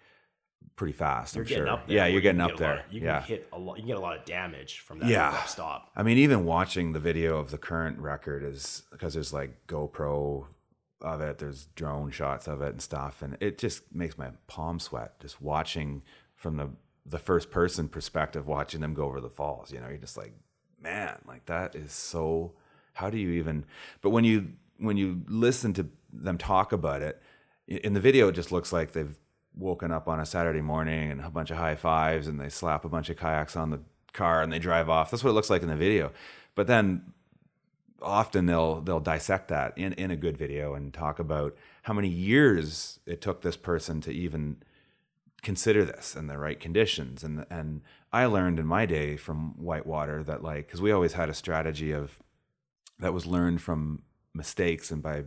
pretty 0.76 0.94
fast. 0.94 1.34
You're 1.36 1.44
I'm 1.44 1.48
getting 1.50 1.64
sure. 1.66 1.74
up 1.74 1.88
there. 1.88 1.96
yeah, 1.96 2.06
you're 2.06 2.22
getting 2.22 2.38
can 2.40 2.52
up 2.52 2.52
get 2.52 2.58
there. 2.60 2.80
of- 2.86 2.94
you 2.94 3.00
can 3.00 3.08
yeah. 3.08 3.22
hit 3.24 3.48
a 3.52 3.58
lot. 3.58 3.78
You 3.78 3.82
can 3.82 3.88
get 3.88 3.98
a 3.98 4.02
lot 4.02 4.18
of 4.18 4.26
damage 4.26 4.80
from 4.82 5.00
that 5.00 5.10
Yeah. 5.10 5.44
stop. 5.46 5.90
I 5.96 6.04
mean, 6.04 6.20
even 6.20 6.46
watching 6.46 6.94
the 6.94 7.00
video 7.00 7.38
of 7.40 7.50
the 7.50 7.58
current 7.58 7.98
record 7.98 8.44
is 8.44 8.84
because 8.92 9.16
there's 9.16 9.34
like 9.34 9.66
GoPro 9.68 10.46
of 11.02 11.22
it. 11.22 11.38
There's 11.38 11.66
drone 11.76 12.12
shots 12.12 12.48
of 12.48 12.62
it 12.62 12.70
and 12.70 12.82
stuff, 12.82 13.22
and 13.22 13.38
it 13.40 13.58
just 13.58 13.84
makes 13.94 14.18
my 14.18 14.32
palm 14.48 14.80
sweat 14.80 15.20
just 15.20 15.42
watching 15.42 16.04
from 16.36 16.58
the 16.58 16.70
the 17.06 17.18
first 17.18 17.50
person 17.50 17.90
perspective, 17.90 18.48
watching 18.48 18.80
them 18.82 18.94
go 18.94 19.06
over 19.06 19.20
the 19.20 19.30
falls. 19.30 19.72
You 19.72 19.80
know, 19.80 19.88
you're 19.88 19.98
just 19.98 20.18
like, 20.18 20.34
man, 20.82 21.18
like 21.28 21.46
that 21.48 21.76
is 21.76 21.92
so. 21.92 22.54
How 22.94 23.10
do 23.10 23.18
you 23.18 23.32
even? 23.32 23.66
But 24.02 24.10
when 24.10 24.24
you 24.24 24.54
when 24.78 24.98
you 24.98 25.22
listen 25.28 25.74
to 25.74 25.88
them 26.12 26.38
talk 26.38 26.72
about 26.74 27.02
it 27.02 27.22
in 27.68 27.94
the 27.94 28.00
video, 28.00 28.28
it 28.28 28.34
just 28.34 28.52
looks 28.52 28.74
like 28.74 28.92
they've 28.92 29.18
woken 29.56 29.92
up 29.92 30.08
on 30.08 30.20
a 30.20 30.26
Saturday 30.26 30.62
morning 30.62 31.12
and 31.12 31.22
a 31.22 31.30
bunch 31.30 31.52
of 31.52 31.58
high 31.58 31.76
fives 31.76 32.28
and 32.28 32.40
they 32.40 32.50
slap 32.50 32.86
a 32.86 32.90
bunch 32.90 33.10
of 33.10 33.18
kayaks 33.18 33.56
on 33.56 33.70
the 33.70 33.80
car 34.14 34.42
and 34.42 34.52
they 34.52 34.60
drive 34.60 34.90
off. 34.90 35.12
That's 35.12 35.24
what 35.24 35.32
it 35.32 35.34
looks 35.34 35.50
like 35.50 35.62
in 35.62 35.68
the 35.68 35.76
video. 35.76 36.12
But 36.56 36.68
then 36.68 37.14
often 38.02 38.46
they'll 38.46 38.82
they'll 38.82 39.00
dissect 39.00 39.48
that 39.50 39.78
in 39.78 39.94
in 39.94 40.12
a 40.12 40.16
good 40.16 40.38
video 40.38 40.74
and 40.74 40.94
talk 40.94 41.20
about 41.20 41.56
how 41.84 41.94
many 41.94 42.08
years 42.08 43.00
it 43.06 43.22
took 43.22 43.42
this 43.42 43.58
person 43.58 44.02
to 44.02 44.12
even 44.12 44.58
consider 45.42 45.84
this 45.86 46.16
in 46.16 46.28
the 46.28 46.38
right 46.38 46.60
conditions. 46.60 47.24
And 47.24 47.46
and 47.50 47.82
I 48.12 48.26
learned 48.26 48.60
in 48.60 48.66
my 48.66 48.86
day 48.86 49.18
from 49.18 49.56
Whitewater 49.58 50.24
that 50.24 50.44
like 50.44 50.70
cuz 50.70 50.82
we 50.82 50.92
always 50.92 51.14
had 51.14 51.30
a 51.30 51.34
strategy 51.34 51.92
of 51.92 52.20
that 53.00 53.14
was 53.14 53.26
learned 53.26 53.62
from 53.62 54.04
mistakes 54.34 54.92
and 54.92 55.02
by 55.02 55.26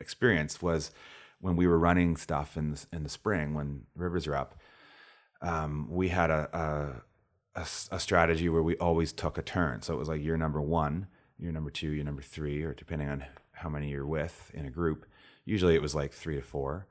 experience 0.00 0.60
was 0.62 0.92
when 1.40 1.56
we 1.56 1.66
were 1.66 1.78
running 1.78 2.16
stuff 2.16 2.56
in 2.56 2.72
the, 2.72 2.86
in 2.92 3.02
the 3.02 3.08
spring 3.08 3.54
when 3.54 3.86
rivers 3.94 4.26
are 4.26 4.36
up 4.36 4.60
um, 5.40 5.88
we 5.90 6.08
had 6.08 6.30
a, 6.30 6.48
a 6.56 7.02
a, 7.54 7.62
a 7.90 8.00
strategy 8.00 8.48
where 8.48 8.62
we 8.62 8.76
always 8.76 9.12
took 9.12 9.38
a 9.38 9.42
turn. 9.42 9.82
So 9.82 9.94
it 9.94 9.98
was 9.98 10.08
like 10.08 10.22
year 10.22 10.36
number 10.36 10.60
1 10.60 11.06
your 11.42 11.52
number 11.52 11.70
two, 11.70 11.90
your 11.90 12.04
number 12.04 12.22
three, 12.22 12.62
or 12.62 12.74
depending 12.74 13.08
on 13.08 13.24
how 13.52 13.68
many 13.68 13.90
you're 13.90 14.06
with 14.06 14.50
in 14.54 14.64
a 14.66 14.70
group. 14.70 15.06
Usually 15.44 15.74
it 15.74 15.82
was 15.82 15.94
like 15.94 16.12
three 16.12 16.36
to 16.36 16.42
four. 16.42 16.86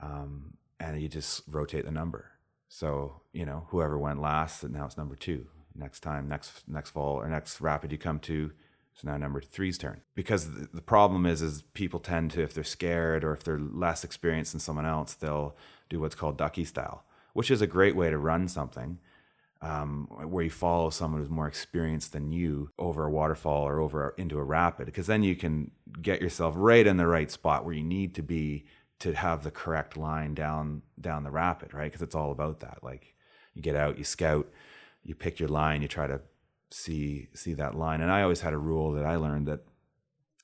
Um, 0.00 0.54
and 0.78 1.00
you 1.00 1.08
just 1.08 1.42
rotate 1.48 1.84
the 1.84 1.90
number. 1.90 2.32
So, 2.68 3.20
you 3.32 3.46
know, 3.46 3.66
whoever 3.68 3.98
went 3.98 4.20
last, 4.20 4.62
and 4.62 4.74
now 4.74 4.84
it's 4.84 4.96
number 4.96 5.14
two. 5.14 5.46
Next 5.74 6.00
time, 6.00 6.28
next 6.28 6.64
next 6.66 6.90
fall 6.90 7.16
or 7.16 7.28
next 7.28 7.60
rapid 7.60 7.92
you 7.92 7.98
come 7.98 8.18
to, 8.20 8.50
it's 8.94 9.04
now 9.04 9.16
number 9.16 9.40
three's 9.40 9.78
turn. 9.78 10.00
Because 10.14 10.50
the, 10.50 10.68
the 10.72 10.82
problem 10.82 11.26
is 11.26 11.42
is 11.42 11.62
people 11.74 12.00
tend 12.00 12.30
to, 12.32 12.42
if 12.42 12.54
they're 12.54 12.64
scared 12.64 13.24
or 13.24 13.32
if 13.32 13.44
they're 13.44 13.58
less 13.58 14.04
experienced 14.04 14.52
than 14.52 14.60
someone 14.60 14.86
else, 14.86 15.14
they'll 15.14 15.56
do 15.88 16.00
what's 16.00 16.14
called 16.14 16.38
ducky 16.38 16.64
style, 16.64 17.04
which 17.34 17.50
is 17.50 17.60
a 17.60 17.66
great 17.66 17.94
way 17.94 18.10
to 18.10 18.18
run 18.18 18.48
something 18.48 18.98
um, 19.62 20.06
where 20.10 20.44
you 20.44 20.50
follow 20.50 20.90
someone 20.90 21.20
who's 21.20 21.30
more 21.30 21.48
experienced 21.48 22.12
than 22.12 22.30
you 22.30 22.70
over 22.78 23.06
a 23.06 23.10
waterfall 23.10 23.66
or 23.66 23.80
over 23.80 24.14
into 24.18 24.38
a 24.38 24.44
rapid, 24.44 24.84
because 24.84 25.06
then 25.06 25.22
you 25.22 25.34
can 25.34 25.70
get 26.02 26.20
yourself 26.20 26.54
right 26.56 26.86
in 26.86 26.98
the 26.98 27.06
right 27.06 27.30
spot 27.30 27.64
where 27.64 27.74
you 27.74 27.82
need 27.82 28.14
to 28.16 28.22
be 28.22 28.66
to 28.98 29.14
have 29.14 29.42
the 29.42 29.50
correct 29.50 29.96
line 29.96 30.34
down 30.34 30.82
down 31.00 31.24
the 31.24 31.30
rapid, 31.30 31.72
right? 31.72 31.90
Because 31.90 32.02
it's 32.02 32.14
all 32.14 32.30
about 32.32 32.60
that. 32.60 32.78
Like 32.82 33.14
you 33.54 33.62
get 33.62 33.76
out, 33.76 33.96
you 33.96 34.04
scout, 34.04 34.46
you 35.02 35.14
pick 35.14 35.40
your 35.40 35.48
line, 35.48 35.80
you 35.80 35.88
try 35.88 36.06
to 36.06 36.20
see 36.70 37.28
see 37.32 37.54
that 37.54 37.74
line. 37.74 38.02
And 38.02 38.12
I 38.12 38.22
always 38.22 38.42
had 38.42 38.52
a 38.52 38.58
rule 38.58 38.92
that 38.92 39.06
I 39.06 39.16
learned 39.16 39.48
that 39.48 39.60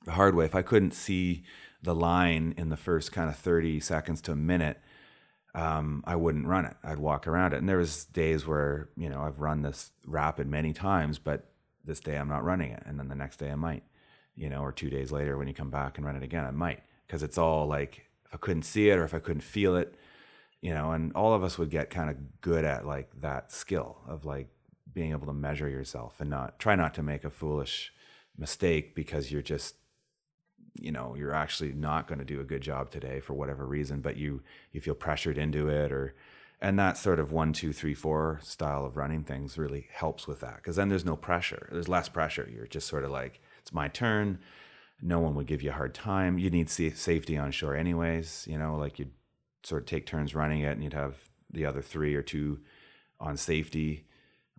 the 0.07 0.13
hard 0.13 0.35
way. 0.35 0.47
If 0.47 0.55
I 0.55 0.63
couldn't 0.63 0.95
see 0.95 1.45
the 1.83 1.95
line 1.95 2.55
in 2.57 2.71
the 2.71 2.79
first 2.79 3.13
kind 3.13 3.29
of 3.29 3.37
thirty 3.37 3.79
seconds 3.79 4.23
to 4.23 4.33
a 4.33 4.37
minute, 4.37 4.81
um, 5.55 6.03
I 6.07 6.17
wouldn't 6.17 6.47
run 6.47 6.65
it. 6.65 6.77
I'd 6.83 6.99
walk 6.99 7.27
around 7.27 7.53
it. 7.53 7.59
And 7.59 7.69
there 7.69 7.79
was 7.79 8.07
days 8.07 8.47
where 8.47 8.89
you 8.97 9.09
know 9.09 9.23
I've 9.23 9.41
run 9.41 9.63
this 9.63 9.91
rapid 10.07 10.47
many 10.47 10.73
times, 10.73 11.19
but 11.19 11.47
this 11.85 12.01
day 12.01 12.17
I'm 12.17 12.29
not 12.29 12.45
running 12.45 12.71
it, 12.71 12.83
and 12.87 12.99
then 12.99 13.09
the 13.09 13.15
next 13.15 13.39
day 13.39 13.51
I 13.51 13.57
might, 13.57 13.83
you 14.35 14.49
know, 14.49 14.63
or 14.63 14.73
two 14.73 14.91
days 14.91 15.13
later 15.13 15.37
when 15.37 15.49
you 15.49 15.55
come 15.55 15.71
back 15.71 15.99
and 15.99 16.07
run 16.07 16.17
it 16.17 16.23
again, 16.23 16.45
I 16.45 16.51
might 16.51 16.83
because 17.07 17.23
it's 17.23 17.39
all 17.39 17.67
like 17.67 18.07
if 18.25 18.35
I 18.35 18.39
couldn't 18.39 18.63
see 18.63 18.89
it 18.89 18.99
or 18.99 19.05
if 19.05 19.15
I 19.15 19.19
couldn't 19.19 19.43
feel 19.43 19.77
it, 19.77 19.95
you 20.61 20.73
know. 20.73 20.93
And 20.93 21.13
all 21.15 21.35
of 21.35 21.45
us 21.45 21.59
would 21.59 21.71
get 21.71 21.91
kind 21.91 22.09
of 22.11 22.41
good 22.41 22.65
at 22.65 22.87
like 22.87 23.11
that 23.21 23.53
skill 23.53 23.99
of 24.07 24.25
like 24.25 24.49
being 24.95 25.11
able 25.13 25.27
to 25.27 25.33
measure 25.33 25.69
yourself 25.69 26.21
and 26.21 26.31
not 26.31 26.59
try 26.59 26.75
not 26.75 26.95
to 26.95 27.03
make 27.03 27.25
a 27.25 27.31
foolish 27.31 27.93
mistake 28.39 28.95
because 28.95 29.31
you're 29.31 29.43
just 29.43 29.77
you 30.81 30.93
know 30.93 31.15
you're 31.17 31.35
actually 31.35 31.73
not 31.73 32.09
going 32.09 32.19
to 32.19 32.25
do 32.25 32.41
a 32.41 32.45
good 32.45 32.63
job 32.63 32.91
today 32.91 33.21
for 33.21 33.35
whatever 33.35 33.67
reason 33.67 34.01
but 34.01 34.17
you 34.17 34.43
you 34.73 34.81
feel 34.81 34.95
pressured 34.95 35.39
into 35.39 35.69
it 35.69 35.93
or 35.93 36.15
and 36.63 36.79
that 36.79 36.97
sort 36.97 37.19
of 37.19 37.33
one 37.33 37.53
two 37.53 37.73
three 37.73 37.93
four 37.93 38.39
style 38.43 38.87
of 38.87 38.97
running 38.97 39.25
things 39.25 39.59
really 39.59 39.89
helps 39.93 40.29
with 40.29 40.41
that 40.41 40.57
because 40.57 40.77
then 40.77 40.89
there's 40.89 41.05
no 41.05 41.17
pressure. 41.17 41.69
There's 41.73 41.89
less 41.89 42.09
pressure. 42.09 42.49
You're 42.51 42.69
just 42.69 42.87
sort 42.87 43.05
of 43.05 43.11
like 43.11 43.41
it's 43.61 43.73
my 43.73 43.89
turn. 43.89 44.39
No 45.03 45.19
one 45.19 45.35
would 45.35 45.49
give 45.49 45.63
you 45.63 45.71
a 45.71 45.75
hard 45.75 45.93
time. 45.93 46.39
You 46.39 46.51
need 46.51 46.71
safety 46.71 47.37
on 47.37 47.51
shore 47.51 47.75
anyways 47.75 48.47
you 48.49 48.57
know 48.57 48.77
like 48.77 48.99
you'd 48.99 49.11
sort 49.65 49.83
of 49.83 49.87
take 49.87 50.07
turns 50.07 50.35
running 50.35 50.61
it 50.61 50.73
and 50.73 50.85
you'd 50.85 50.93
have 50.93 51.17
the 51.51 51.67
other 51.67 51.83
three 51.83 52.15
or 52.15 52.23
two 52.23 52.61
on 53.21 53.37
safety 53.37 54.07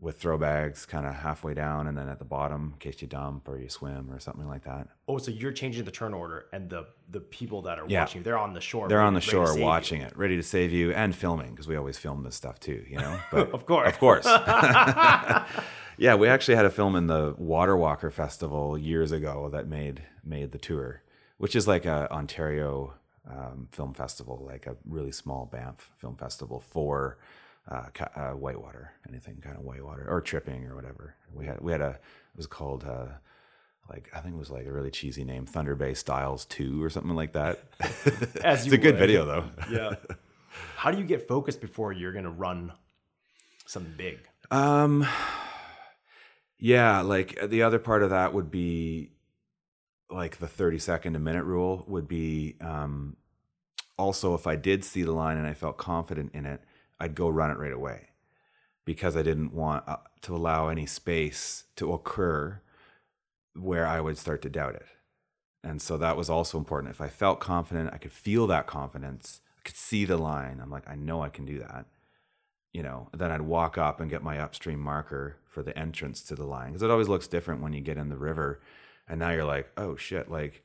with 0.04 0.20
throw 0.20 0.38
bags 0.38 0.86
kind 0.86 1.06
of 1.06 1.14
halfway 1.16 1.54
down 1.54 1.88
and 1.88 1.98
then 1.98 2.10
at 2.10 2.20
the 2.20 2.26
bottom 2.26 2.74
in 2.74 2.80
case 2.80 3.02
you 3.02 3.08
dump 3.08 3.48
or 3.48 3.58
you 3.58 3.70
swim 3.70 4.12
or 4.12 4.20
something 4.20 4.48
like 4.48 4.66
that. 4.66 4.90
Oh, 5.08 5.18
so 5.18 5.32
you're 5.32 5.54
changing 5.54 5.86
the 5.86 5.92
turn 5.92 6.14
order 6.14 6.48
and 6.52 6.70
the 6.70 6.88
the 7.10 7.22
people 7.22 7.62
that 7.64 7.80
are 7.80 7.86
yeah. 7.88 8.02
watching 8.02 8.20
you, 8.20 8.24
they're 8.24 8.38
on 8.38 8.54
the 8.54 8.60
shore. 8.60 8.90
They're 8.90 8.98
ready, 8.98 9.08
on 9.08 9.14
the 9.14 9.22
shore 9.22 9.58
watching 9.58 10.02
you. 10.02 10.08
it, 10.08 10.18
ready 10.18 10.36
to 10.36 10.44
save 10.44 10.74
you 10.74 10.92
and 10.92 11.16
filming 11.16 11.52
because 11.52 11.68
we 11.68 11.78
always 11.78 11.98
film 11.98 12.24
this 12.24 12.36
stuff 12.36 12.60
too, 12.60 12.84
you 12.88 12.98
know? 12.98 13.18
But 13.32 13.52
of 13.52 13.66
course. 13.66 13.88
Of 13.88 13.98
course. 14.00 14.26
yeah, 15.98 16.16
we 16.16 16.28
actually 16.28 16.56
had 16.56 16.66
a 16.66 16.70
film 16.70 16.96
in 16.98 17.08
the 17.08 17.34
Water 17.38 17.78
Walker 17.78 18.12
Festival 18.12 18.78
years 18.78 19.14
ago 19.14 19.50
that 19.54 19.68
made 19.68 20.04
made 20.24 20.52
the 20.52 20.60
tour, 20.60 21.02
which 21.38 21.56
is 21.56 21.66
like 21.66 21.86
a 21.86 22.12
Ontario 22.12 22.94
um, 23.30 23.70
film 23.72 23.94
festival, 23.94 24.44
like 24.46 24.68
a 24.68 24.76
really 24.86 25.14
small 25.14 25.46
Banff 25.46 25.92
film 25.98 26.18
festival 26.18 26.60
for 26.60 27.18
uh, 27.70 27.88
uh, 28.16 28.32
whitewater, 28.32 28.94
anything 29.08 29.40
kind 29.42 29.58
of 29.58 29.64
whitewater 29.64 30.06
or 30.08 30.22
tripping 30.22 30.66
or 30.66 30.76
whatever. 30.76 31.16
We 31.34 31.46
had 31.46 31.62
we 31.62 31.72
had 31.72 31.82
a 31.82 31.90
it 31.90 32.38
was 32.38 32.48
called 32.48 32.84
uh, 32.84 33.08
like 33.90 34.10
I 34.14 34.20
think 34.20 34.36
it 34.36 34.40
was 34.40 34.52
like 34.52 34.66
a 34.66 34.72
really 34.72 34.92
cheesy 34.92 35.24
name, 35.24 35.46
Thunder 35.46 35.76
Bay 35.76 35.94
Styles 35.94 36.46
Two 36.46 36.84
or 36.84 36.90
something 36.90 37.16
like 37.16 37.34
that. 37.34 37.64
As 38.44 38.66
it's 38.66 38.74
a 38.74 38.78
good 38.78 38.98
video 38.98 39.26
though. 39.26 39.46
yeah. 39.72 39.96
How 40.76 40.92
do 40.92 41.00
you 41.00 41.06
get 41.06 41.28
focused 41.28 41.62
before 41.62 41.94
you're 41.94 42.14
gonna 42.14 42.30
run 42.30 42.74
something 43.66 43.94
big? 43.98 44.20
Um. 44.52 45.08
Yeah, 46.60 47.02
like 47.02 47.38
the 47.50 47.64
other 47.64 47.80
part 47.80 48.04
of 48.04 48.12
that 48.12 48.34
would 48.34 48.50
be 48.50 49.12
like 50.10 50.38
the 50.38 50.48
30 50.48 50.80
second 50.80 51.16
a 51.16 51.20
minute 51.20 51.44
rule 51.44 51.84
would 51.88 52.08
be 52.08 52.56
um, 52.62 53.18
also 53.98 54.34
if 54.34 54.48
I 54.48 54.56
did 54.56 54.86
see 54.86 55.04
the 55.04 55.12
line 55.12 55.38
and 55.38 55.46
I 55.46 55.56
felt 55.56 55.78
confident 55.78 56.32
in 56.34 56.46
it, 56.46 56.62
I'd 57.00 57.16
go 57.16 57.30
run 57.30 57.52
it 57.52 57.58
right 57.58 57.74
away 57.74 58.10
because 58.86 59.16
I 59.16 59.24
didn't 59.24 59.54
want 59.54 59.88
uh, 59.88 59.98
to 60.22 60.36
allow 60.36 60.68
any 60.68 60.86
space 60.86 61.66
to 61.76 61.94
occur 61.94 62.62
where 63.56 63.86
I 63.86 64.02
would 64.02 64.18
start 64.18 64.42
to 64.44 64.50
doubt 64.50 64.76
it. 64.76 64.86
And 65.64 65.82
so 65.82 65.98
that 65.98 66.18
was 66.18 66.30
also 66.30 66.58
important. 66.58 66.94
If 66.94 67.02
I 67.02 67.08
felt 67.08 67.40
confident, 67.40 67.92
I 67.94 67.98
could 67.98 68.12
feel 68.12 68.48
that 68.48 68.68
confidence, 68.68 69.40
I 69.58 69.62
could 69.64 69.78
see 69.78 70.04
the 70.04 70.18
line. 70.18 70.60
I'm 70.62 70.70
like, 70.70 70.90
I 70.90 70.96
know 70.96 71.22
I 71.22 71.30
can 71.30 71.46
do 71.46 71.60
that. 71.60 71.86
You 72.74 72.84
know, 72.84 73.10
then 73.14 73.32
I'd 73.32 73.42
walk 73.42 73.78
up 73.78 74.00
and 74.00 74.10
get 74.10 74.24
my 74.24 74.40
upstream 74.40 74.80
marker 74.80 75.38
for 75.48 75.62
the 75.62 75.78
entrance 75.78 76.22
to 76.24 76.36
the 76.36 76.46
line 76.46 76.70
because 76.70 76.82
it 76.82 76.90
always 76.90 77.08
looks 77.08 77.28
different 77.28 77.62
when 77.62 77.72
you 77.74 77.82
get 77.82 77.98
in 77.98 78.10
the 78.10 78.18
river. 78.18 78.60
And 79.08 79.20
now 79.20 79.30
you're 79.30 79.46
like, 79.46 79.70
oh 79.78 79.96
shit, 79.96 80.30
like, 80.30 80.64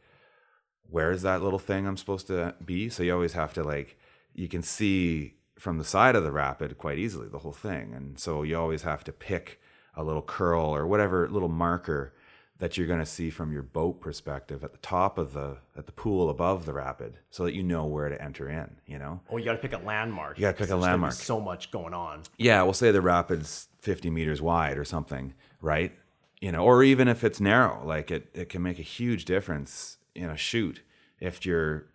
where 0.91 1.13
is 1.13 1.23
that 1.23 1.43
little 1.43 1.59
thing 1.59 1.87
I'm 1.87 1.99
supposed 1.99 2.27
to 2.29 2.55
be? 2.65 2.89
So 2.89 3.03
you 3.03 3.13
always 3.13 3.35
have 3.35 3.53
to, 3.55 3.63
like, 3.63 3.99
you 4.35 4.49
can 4.49 4.63
see 4.63 5.35
from 5.59 5.79
the 5.79 5.85
side 5.85 6.17
of 6.17 6.25
the 6.25 6.33
rapid 6.33 6.79
quite 6.79 6.99
easily, 6.99 7.29
the 7.29 7.39
whole 7.39 7.53
thing. 7.53 7.93
And 7.95 8.19
so 8.19 8.43
you 8.43 8.59
always 8.59 8.83
have 8.83 9.05
to 9.05 9.13
pick 9.13 9.61
a 9.95 10.03
little 10.03 10.23
curl 10.23 10.75
or 10.75 10.87
whatever 10.87 11.29
little 11.29 11.49
marker 11.49 12.15
that 12.59 12.77
you're 12.77 12.87
going 12.87 12.99
to 12.99 13.07
see 13.07 13.31
from 13.31 13.53
your 13.53 13.63
boat 13.63 14.01
perspective 14.01 14.65
at 14.65 14.73
the 14.73 14.79
top 14.79 15.17
of 15.17 15.33
the 15.33 15.59
at 15.77 15.87
the 15.87 15.93
pool 15.93 16.29
above 16.29 16.67
the 16.67 16.73
rapid 16.73 17.19
so 17.31 17.45
that 17.45 17.55
you 17.55 17.63
know 17.63 17.87
where 17.87 18.09
to 18.09 18.21
enter 18.23 18.49
in 18.49 18.77
you 18.87 18.99
know? 18.99 19.21
Oh 19.31 19.37
you 19.37 19.45
got 19.45 19.53
to 19.53 19.59
pick 19.59 19.73
a 19.73 19.79
landmark. 19.79 20.39
You 20.39 20.43
got 20.43 20.57
to 20.57 20.63
pick 20.63 20.71
a 20.71 20.77
landmark. 20.77 21.13
so 21.13 21.41
much 21.41 21.71
going 21.71 21.95
on. 21.95 22.23
Yeah 22.37 22.63
we'll 22.63 22.73
say 22.73 22.91
the 22.91 23.01
rapid's 23.01 23.69
50 23.81 24.11
meters 24.11 24.43
wide 24.43 24.77
or 24.77 24.85
something 24.85 25.35
right? 25.61 25.93
You 26.41 26.53
know 26.53 26.65
or 26.65 26.83
even 26.83 27.09
if 27.09 27.23
it's 27.25 27.41
narrow 27.41 27.85
like 27.85 28.11
it 28.11 28.29
it 28.35 28.49
can 28.49 28.63
make 28.63 28.79
a 28.79 28.83
huge 28.83 29.25
difference 29.25 29.99
in 30.15 30.31
a 30.31 30.37
shoot 30.37 30.83
if 31.21 31.47
you're 31.47 31.87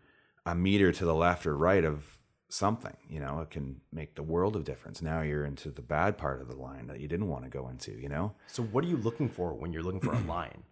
a 0.45 0.55
meter 0.55 0.91
to 0.91 1.05
the 1.05 1.16
left 1.16 1.45
or 1.45 1.57
right 1.57 1.84
of 1.84 2.18
something 2.54 2.95
you 3.10 3.20
know 3.20 3.39
it 3.39 3.49
can 3.49 3.82
make 3.91 4.16
the 4.16 4.24
world 4.24 4.56
of 4.56 4.64
difference. 4.64 5.01
Now 5.01 5.22
you're 5.22 5.45
into 5.45 5.72
the 5.72 5.82
bad 5.82 6.18
part 6.18 6.41
of 6.41 6.47
the 6.47 6.56
line 6.56 6.88
that 6.88 6.99
you 6.99 7.08
didn't 7.08 7.28
want 7.28 7.43
to 7.43 7.49
go 7.49 7.68
into 7.68 7.91
you 7.91 8.10
know? 8.10 8.34
So 8.47 8.64
what 8.64 8.84
are 8.84 8.88
you 8.88 8.97
looking 8.97 9.28
for 9.28 9.54
when 9.54 9.74
you're 9.74 9.84
looking 9.84 10.01
for 10.01 10.14
a 10.14 10.20
line? 10.36 10.64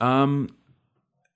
Um 0.00 0.56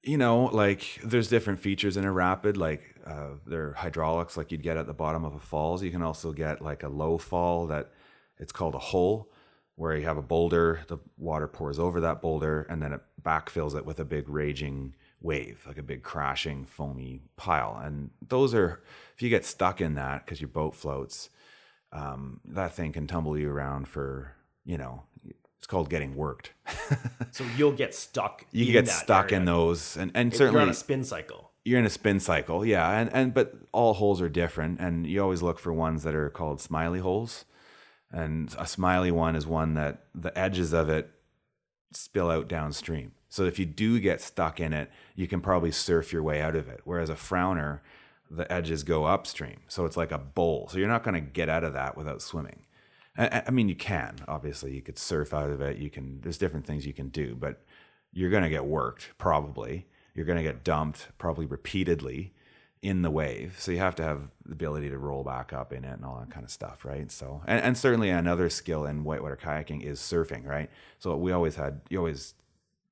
you 0.03 0.17
know 0.17 0.45
like 0.45 1.01
there's 1.05 1.29
different 1.29 1.61
features 1.61 1.97
in 1.97 2.05
a 2.05 2.13
rapid 2.13 2.57
like 2.57 2.95
uh, 3.07 3.31
there 3.47 3.69
are 3.69 3.73
hydraulics 3.73 4.37
like 4.37 4.53
you'd 4.53 4.63
get 4.63 4.77
at 4.77 4.87
the 4.87 4.95
bottom 4.95 5.25
of 5.25 5.35
a 5.35 5.39
falls. 5.39 5.83
You 5.83 5.91
can 5.91 6.03
also 6.03 6.33
get 6.33 6.61
like 6.61 6.83
a 6.83 6.89
low 6.89 7.19
fall 7.19 7.67
that 7.69 7.91
it's 8.39 8.53
called 8.53 8.75
a 8.75 8.79
hole 8.79 9.31
where 9.77 9.97
you 9.97 10.05
have 10.05 10.17
a 10.17 10.23
boulder 10.23 10.81
the 10.89 10.99
water 11.17 11.47
pours 11.47 11.79
over 11.79 12.01
that 12.01 12.21
boulder 12.21 12.67
and 12.69 12.83
then 12.83 12.93
it 12.93 13.01
backfills 13.23 13.77
it 13.77 13.87
with 13.87 14.01
a 14.01 14.05
big 14.05 14.29
raging 14.29 14.95
wave, 15.21 15.65
like 15.67 15.79
a 15.79 15.83
big 15.83 16.03
crashing 16.03 16.65
foamy 16.65 17.21
pile. 17.37 17.81
And 17.83 18.11
those 18.27 18.55
are, 18.55 18.83
if 19.15 19.23
you 19.23 19.29
get 19.29 19.45
stuck 19.45 19.81
in 19.81 19.95
that 19.95 20.25
because 20.25 20.41
your 20.41 20.49
boat 20.49 20.75
floats, 20.75 21.31
um, 21.93 22.41
that 22.45 22.73
thing 22.75 22.93
can 22.93 23.07
tumble 23.07 23.37
you 23.39 23.51
around 23.51 23.89
for, 23.89 24.35
you 24.65 24.79
know, 24.79 25.03
it's 25.59 25.67
called 25.67 25.91
getting 25.91 26.15
worked. 26.15 26.53
So 27.31 27.45
you'll 27.57 27.73
get 27.73 27.95
stuck. 27.95 28.47
you 28.53 28.73
get 28.73 28.89
stuck 28.89 29.33
in 29.33 29.45
those, 29.45 29.97
and 29.97 30.11
and 30.15 30.33
You're 30.33 30.39
certainly 30.39 30.63
on 30.63 30.69
a 30.71 30.75
spin 30.75 31.05
cycle. 31.05 31.51
you're 31.65 31.79
in 31.79 31.85
a 31.85 31.91
spin 31.91 32.21
cycle, 32.21 32.65
yeah, 32.65 32.91
and 32.99 33.13
and 33.13 33.35
but 33.35 33.55
all 33.71 33.95
holes 33.95 34.23
are 34.23 34.31
different, 34.31 34.81
and 34.81 35.07
you 35.07 35.23
always 35.23 35.43
look 35.43 35.59
for 35.59 35.73
ones 35.73 36.05
that 36.05 36.15
are 36.15 36.31
called 36.31 36.61
smiley 36.61 37.01
holes, 37.01 37.45
and 38.11 38.55
a 38.59 38.67
smiley 38.67 39.11
one 39.11 39.37
is 39.37 39.47
one 39.47 39.75
that 39.75 40.05
the 40.15 40.37
edges 40.37 40.73
of 40.73 40.89
it 40.89 41.11
spill 41.93 42.31
out 42.31 42.49
downstream. 42.49 43.13
So 43.29 43.45
if 43.45 43.59
you 43.59 43.67
do 43.67 44.01
get 44.01 44.21
stuck 44.21 44.61
in 44.61 44.73
it, 44.73 44.91
you 45.15 45.27
can 45.29 45.41
probably 45.41 45.71
surf 45.71 46.13
your 46.13 46.23
way 46.23 46.41
out 46.41 46.57
of 46.57 46.69
it. 46.69 46.81
Whereas 46.85 47.11
a 47.11 47.15
frowner, 47.15 47.81
the 48.31 48.51
edges 48.51 48.83
go 48.83 49.05
upstream, 49.05 49.61
so 49.69 49.85
it's 49.85 49.97
like 49.97 50.13
a 50.13 50.19
bowl. 50.19 50.69
So 50.71 50.79
you're 50.79 50.89
not 50.89 51.03
going 51.03 51.15
to 51.15 51.21
get 51.21 51.49
out 51.49 51.65
of 51.65 51.73
that 51.75 51.97
without 51.97 52.23
swimming. 52.23 52.61
I, 53.19 53.51
mean, 53.51 53.69
you 53.69 53.75
can 53.75 54.15
obviously 54.29 54.75
you 54.75 54.81
could 54.81 54.97
surf 54.97 55.35
out 55.35 55.51
of 55.51 55.61
it. 55.61 55.79
You 55.79 55.91
can. 55.91 56.21
There's 56.21 56.39
different 56.39 56.67
things 56.67 56.87
you 56.87 56.93
can 56.93 57.09
do, 57.09 57.35
but 57.35 57.65
you're 58.13 58.31
going 58.31 58.45
to 58.45 58.49
get 58.49 58.65
worked 58.65 59.09
probably. 59.19 59.87
You're 60.15 60.25
going 60.25 60.39
to 60.39 60.43
get 60.45 60.63
dumped 60.63 61.09
probably 61.19 61.45
repeatedly 61.45 62.33
in 62.81 63.03
the 63.03 63.11
wave. 63.11 63.57
So 63.59 63.73
you 63.73 63.79
have 63.79 63.97
to 63.97 64.05
have 64.05 64.29
the 64.47 64.53
ability 64.53 64.89
to 64.91 64.99
roll 64.99 65.25
back 65.25 65.53
up 65.53 65.73
in 65.73 65.85
it 65.85 65.95
and 65.95 66.05
all 66.05 66.21
that 66.21 66.31
kind 66.31 66.45
of 66.45 66.51
stuff, 66.51 66.85
right? 66.85 67.11
So 67.11 67.43
and, 67.47 67.61
and 67.61 67.77
certainly 67.77 68.11
another 68.11 68.49
skill 68.49 68.85
in 68.85 69.03
whitewater 69.03 69.37
kayaking 69.37 69.83
is 69.83 69.99
surfing, 69.99 70.47
right? 70.47 70.71
So 71.01 71.17
we 71.17 71.33
always 71.33 71.57
had 71.57 71.81
you 71.89 71.99
always 71.99 72.35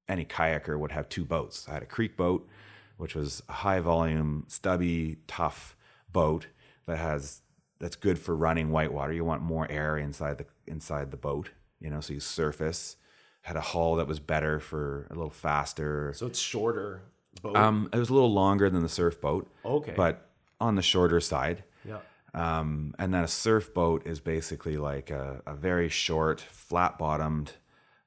any 0.08 0.24
kayaker 0.24 0.78
would 0.78 0.92
have 0.92 1.08
two 1.08 1.24
boats. 1.24 1.66
I 1.68 1.74
had 1.74 1.82
a 1.82 1.86
creek 1.86 2.16
boat, 2.16 2.48
which 2.96 3.14
was 3.14 3.42
a 3.48 3.52
high 3.52 3.80
volume, 3.80 4.44
stubby, 4.48 5.18
tough 5.26 5.76
boat 6.12 6.46
that 6.86 6.98
has 6.98 7.42
that's 7.78 7.96
good 7.96 8.18
for 8.18 8.34
running 8.34 8.70
whitewater. 8.70 9.12
You 9.12 9.24
want 9.24 9.42
more 9.42 9.70
air 9.70 9.98
inside 9.98 10.38
the 10.38 10.46
inside 10.66 11.10
the 11.10 11.16
boat, 11.16 11.50
you 11.80 11.90
know, 11.90 12.00
so 12.00 12.12
you 12.14 12.20
surface. 12.20 12.96
Had 13.42 13.56
a 13.56 13.60
hull 13.60 13.94
that 13.96 14.08
was 14.08 14.18
better 14.18 14.58
for 14.58 15.06
a 15.08 15.14
little 15.14 15.30
faster. 15.30 16.12
So 16.16 16.26
it's 16.26 16.40
shorter 16.40 17.02
boat. 17.42 17.56
Um, 17.56 17.88
it 17.92 17.98
was 17.98 18.10
a 18.10 18.14
little 18.14 18.32
longer 18.32 18.68
than 18.70 18.82
the 18.82 18.88
surf 18.88 19.20
boat, 19.20 19.48
okay. 19.64 19.94
but 19.96 20.28
on 20.60 20.74
the 20.74 20.82
shorter 20.82 21.20
side. 21.20 21.64
yeah. 21.84 21.98
Um, 22.34 22.94
and 22.98 23.14
then 23.14 23.24
a 23.24 23.28
surf 23.28 23.72
boat 23.72 24.06
is 24.06 24.20
basically 24.20 24.76
like 24.76 25.10
a, 25.10 25.42
a 25.46 25.54
very 25.54 25.88
short, 25.88 26.40
flat 26.40 26.98
bottomed, 26.98 27.52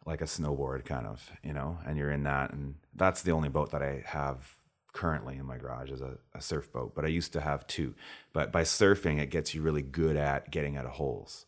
like 0.09 0.21
a 0.21 0.25
snowboard 0.25 0.85
kind 0.85 1.05
of, 1.05 1.31
you 1.43 1.53
know, 1.53 1.77
and 1.85 1.97
you're 1.97 2.11
in 2.11 2.23
that. 2.23 2.51
And 2.51 2.75
that's 2.95 3.21
the 3.21 3.31
only 3.31 3.47
boat 3.47 3.71
that 3.71 3.83
I 3.83 4.03
have 4.07 4.55
currently 4.91 5.37
in 5.37 5.45
my 5.45 5.57
garage 5.57 5.91
is 5.91 6.01
a, 6.01 6.17
a 6.33 6.41
surf 6.41 6.71
boat. 6.73 6.93
But 6.95 7.05
I 7.05 7.09
used 7.09 7.31
to 7.33 7.41
have 7.41 7.67
two. 7.67 7.93
But 8.33 8.51
by 8.51 8.63
surfing, 8.63 9.19
it 9.19 9.29
gets 9.29 9.53
you 9.53 9.61
really 9.61 9.83
good 9.83 10.17
at 10.17 10.49
getting 10.49 10.77
out 10.77 10.85
of 10.85 10.93
holes 10.93 11.45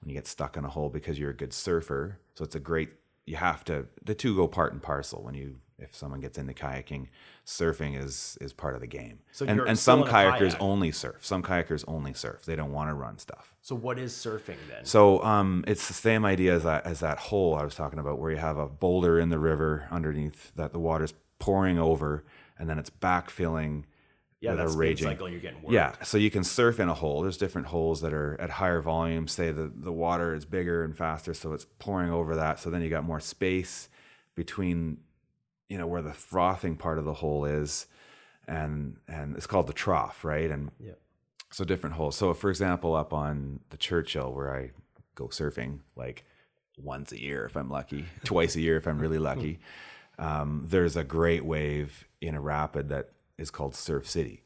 when 0.00 0.10
you 0.10 0.14
get 0.14 0.28
stuck 0.28 0.56
in 0.56 0.64
a 0.64 0.68
hole 0.68 0.90
because 0.90 1.18
you're 1.18 1.30
a 1.30 1.36
good 1.36 1.52
surfer. 1.52 2.20
So 2.34 2.44
it's 2.44 2.54
a 2.54 2.60
great, 2.60 2.90
you 3.26 3.34
have 3.34 3.64
to, 3.64 3.86
the 4.02 4.14
two 4.14 4.36
go 4.36 4.46
part 4.46 4.72
and 4.72 4.80
parcel 4.80 5.22
when 5.22 5.34
you, 5.34 5.56
if 5.84 5.94
someone 5.94 6.20
gets 6.20 6.38
into 6.38 6.52
kayaking, 6.52 7.08
surfing 7.46 8.02
is 8.02 8.36
is 8.40 8.52
part 8.52 8.74
of 8.74 8.80
the 8.80 8.86
game. 8.86 9.20
So 9.32 9.46
and 9.46 9.60
and 9.60 9.78
some 9.78 10.02
kayakers 10.02 10.50
kayak. 10.50 10.60
only 10.60 10.90
surf. 10.90 11.24
Some 11.24 11.42
kayakers 11.42 11.84
only 11.86 12.14
surf. 12.14 12.44
They 12.44 12.56
don't 12.56 12.72
want 12.72 12.90
to 12.90 12.94
run 12.94 13.18
stuff. 13.18 13.54
So 13.60 13.74
what 13.74 13.98
is 13.98 14.12
surfing 14.12 14.58
then? 14.68 14.84
So 14.84 15.22
um, 15.22 15.64
it's 15.66 15.86
the 15.86 15.94
same 15.94 16.24
idea 16.24 16.54
as 16.54 16.64
that 16.64 16.86
as 16.86 17.00
that 17.00 17.18
hole 17.18 17.54
I 17.54 17.64
was 17.64 17.74
talking 17.74 17.98
about, 17.98 18.18
where 18.18 18.30
you 18.30 18.38
have 18.38 18.58
a 18.58 18.66
boulder 18.66 19.18
in 19.20 19.28
the 19.28 19.38
river 19.38 19.86
underneath 19.90 20.52
that 20.56 20.72
the 20.72 20.80
water's 20.80 21.14
pouring 21.38 21.78
over, 21.78 22.24
and 22.58 22.68
then 22.68 22.78
it's 22.78 22.90
backfilling 22.90 23.84
yeah, 24.44 24.54
that 24.54 24.68
raging. 24.76 25.08
cycle 25.08 25.28
you're 25.28 25.40
getting 25.40 25.62
worked. 25.62 25.72
Yeah, 25.72 25.94
so 26.02 26.18
you 26.18 26.30
can 26.30 26.44
surf 26.44 26.78
in 26.78 26.88
a 26.88 26.94
hole. 26.94 27.22
There's 27.22 27.38
different 27.38 27.68
holes 27.68 28.02
that 28.02 28.12
are 28.12 28.38
at 28.40 28.50
higher 28.50 28.80
volume. 28.80 29.26
Say 29.26 29.50
the 29.50 29.72
the 29.74 29.92
water 29.92 30.34
is 30.34 30.44
bigger 30.44 30.84
and 30.84 30.96
faster, 30.96 31.32
so 31.32 31.52
it's 31.52 31.66
pouring 31.78 32.10
over 32.10 32.36
that. 32.36 32.60
So 32.60 32.70
then 32.70 32.82
you 32.82 32.90
got 32.90 33.04
more 33.04 33.20
space 33.20 33.88
between, 34.34 34.98
you 35.68 35.78
know, 35.78 35.86
where 35.86 36.02
the 36.02 36.12
frothing 36.12 36.76
part 36.76 36.98
of 36.98 37.04
the 37.04 37.14
hole 37.14 37.44
is, 37.44 37.86
and 38.46 38.96
and 39.08 39.36
it's 39.36 39.46
called 39.46 39.66
the 39.66 39.72
trough, 39.72 40.24
right? 40.24 40.50
And 40.50 40.70
Yeah. 40.78 40.92
so 41.50 41.64
different 41.64 41.96
holes. 41.96 42.16
So 42.16 42.34
for 42.34 42.50
example, 42.50 42.94
up 42.94 43.12
on 43.12 43.60
the 43.70 43.76
Churchill 43.76 44.32
where 44.32 44.54
I 44.54 44.70
go 45.14 45.28
surfing, 45.28 45.80
like 45.96 46.24
once 46.76 47.12
a 47.12 47.20
year 47.20 47.44
if 47.46 47.56
I'm 47.56 47.70
lucky, 47.70 48.04
twice 48.24 48.56
a 48.56 48.60
year 48.60 48.76
if 48.76 48.86
I'm 48.86 48.98
really 48.98 49.18
lucky. 49.18 49.58
Um, 50.16 50.66
there's 50.68 50.96
a 50.96 51.02
great 51.02 51.44
wave 51.44 52.06
in 52.20 52.36
a 52.36 52.40
rapid 52.40 52.88
that 52.90 53.10
is 53.36 53.50
called 53.50 53.74
Surf 53.74 54.08
City, 54.08 54.44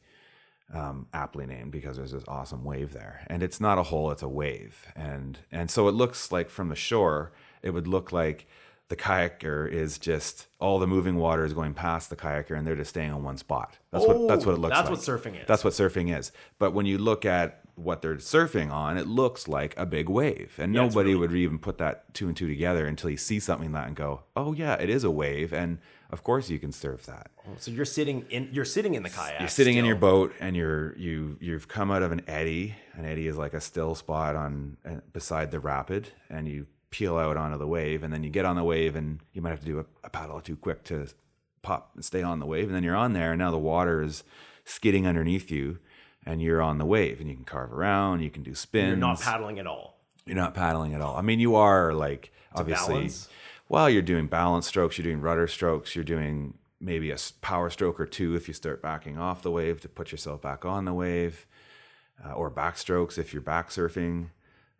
um, 0.73 1.05
aptly 1.13 1.45
named 1.45 1.71
because 1.71 1.95
there's 1.97 2.11
this 2.11 2.23
awesome 2.27 2.63
wave 2.63 2.91
there, 2.91 3.23
and 3.27 3.43
it's 3.43 3.61
not 3.61 3.77
a 3.77 3.83
hole; 3.83 4.09
it's 4.09 4.23
a 4.23 4.27
wave, 4.27 4.87
and 4.95 5.37
and 5.51 5.69
so 5.69 5.87
it 5.87 5.91
looks 5.91 6.31
like 6.31 6.49
from 6.49 6.69
the 6.69 6.75
shore, 6.75 7.31
it 7.61 7.69
would 7.69 7.85
look 7.87 8.11
like 8.11 8.47
the 8.89 8.95
kayaker 8.95 9.69
is 9.71 9.97
just 9.97 10.47
all 10.59 10.79
the 10.79 10.87
moving 10.87 11.15
water 11.15 11.45
is 11.45 11.53
going 11.53 11.73
past 11.73 12.09
the 12.09 12.15
kayaker, 12.15 12.57
and 12.57 12.65
they're 12.67 12.75
just 12.75 12.89
staying 12.89 13.11
on 13.11 13.23
one 13.23 13.37
spot. 13.37 13.77
That's 13.91 14.05
what 14.05 14.27
that's 14.27 14.45
what 14.45 14.53
it 14.55 14.59
looks 14.59 14.73
Oh, 14.75 14.83
That's 14.83 15.07
like. 15.07 15.15
what 15.17 15.23
surfing 15.23 15.41
is. 15.41 15.47
That's 15.47 15.63
what 15.63 15.73
surfing 15.73 16.17
is. 16.17 16.31
But 16.57 16.73
when 16.73 16.85
you 16.85 16.97
look 16.97 17.25
at 17.25 17.61
what 17.75 18.01
they're 18.01 18.15
surfing 18.15 18.71
on, 18.71 18.97
it 18.97 19.07
looks 19.07 19.47
like 19.47 19.73
a 19.77 19.85
big 19.85 20.09
wave. 20.09 20.55
And 20.57 20.73
Yeah, 20.75 20.81
nobody 20.81 21.11
really- 21.13 21.27
would 21.27 21.33
even 21.35 21.59
put 21.59 21.77
that 21.77 22.13
two 22.13 22.27
and 22.27 22.35
two 22.35 22.47
together 22.47 22.85
until 22.85 23.09
you 23.09 23.15
see 23.15 23.39
something 23.39 23.71
like 23.71 23.83
that 23.83 23.87
and 23.87 23.95
go, 23.95 24.23
oh, 24.35 24.51
yeah, 24.51 24.73
it 24.73 24.89
is 24.89 25.05
a 25.05 25.11
wave. 25.11 25.53
And 25.53 25.77
of 26.09 26.21
course 26.23 26.49
you 26.49 26.59
can 26.59 26.71
surf 26.73 27.05
that. 27.05 27.31
So 27.57 27.71
you're 27.71 27.85
sitting 27.85 28.25
in 28.29 28.49
you're 28.51 28.65
sitting 28.65 28.95
in 28.95 29.03
the 29.03 29.09
kayak. 29.09 29.39
You're 29.39 29.47
sitting 29.47 29.77
in 29.77 29.85
your 29.85 29.95
boat 29.95 30.33
and 30.39 30.55
you're 30.57 30.97
you 30.97 31.37
you've 31.39 31.67
come 31.67 31.89
out 31.91 32.01
of 32.01 32.11
an 32.11 32.21
eddy. 32.27 32.75
An 32.93 33.05
eddy 33.05 33.27
is 33.27 33.37
like 33.37 33.53
a 33.53 33.61
still 33.61 33.93
spot 33.95 34.35
on 34.35 34.77
uh, 34.85 34.95
beside 35.13 35.51
the 35.51 35.59
rapid, 35.59 36.09
and 36.29 36.47
you 36.49 36.65
peel 36.91 37.17
out 37.17 37.37
onto 37.37 37.57
the 37.57 37.67
wave, 37.67 38.03
and 38.03 38.11
then 38.13 38.23
you 38.23 38.29
get 38.29 38.45
on 38.45 38.55
the 38.55 38.63
wave, 38.63 38.95
and 38.95 39.19
you 39.33 39.41
might 39.41 39.51
have 39.51 39.59
to 39.61 39.65
do 39.65 39.79
a, 39.79 39.85
a 40.03 40.09
paddle 40.09 40.37
or 40.37 40.41
two 40.41 40.55
quick 40.55 40.83
to 40.85 41.07
pop 41.61 41.91
and 41.95 42.03
stay 42.03 42.21
on 42.21 42.39
the 42.39 42.45
wave, 42.45 42.65
and 42.65 42.75
then 42.75 42.83
you're 42.83 42.95
on 42.95 43.13
there, 43.13 43.31
and 43.31 43.39
now 43.39 43.51
the 43.51 43.57
water 43.57 44.01
is 44.01 44.23
skidding 44.65 45.05
underneath 45.05 45.51
you, 45.51 45.79
and 46.25 46.41
you're 46.41 46.61
on 46.61 46.77
the 46.77 46.85
wave, 46.85 47.19
and 47.19 47.29
you 47.29 47.35
can 47.35 47.45
carve 47.45 47.73
around, 47.73 48.21
you 48.21 48.29
can 48.29 48.43
do 48.43 48.55
spins. 48.55 48.89
You're 48.89 48.97
not 48.97 49.19
paddling 49.21 49.59
at 49.59 49.67
all. 49.67 49.99
You're 50.25 50.35
not 50.35 50.53
paddling 50.53 50.93
at 50.93 51.01
all. 51.01 51.15
I 51.15 51.21
mean, 51.21 51.39
you 51.39 51.55
are 51.55 51.93
like 51.93 52.31
obviously. 52.53 52.95
balance? 52.95 53.29
Well, 53.67 53.89
you're 53.89 54.01
doing 54.01 54.27
balance 54.27 54.67
strokes, 54.67 54.97
you're 54.97 55.03
doing 55.03 55.21
rudder 55.21 55.47
strokes, 55.47 55.95
you're 55.95 56.03
doing 56.03 56.55
maybe 56.81 57.11
a 57.11 57.17
power 57.41 57.69
stroke 57.69 57.99
or 57.99 58.05
two 58.05 58.35
if 58.35 58.47
you 58.47 58.53
start 58.53 58.81
backing 58.81 59.17
off 59.17 59.41
the 59.41 59.51
wave 59.51 59.81
to 59.81 59.89
put 59.89 60.11
yourself 60.11 60.41
back 60.41 60.65
on 60.65 60.85
the 60.85 60.93
wave, 60.93 61.45
uh, 62.25 62.31
or 62.31 62.49
backstrokes 62.49 63.17
if 63.17 63.33
you're 63.33 63.41
back 63.41 63.69
surfing. 63.69 64.29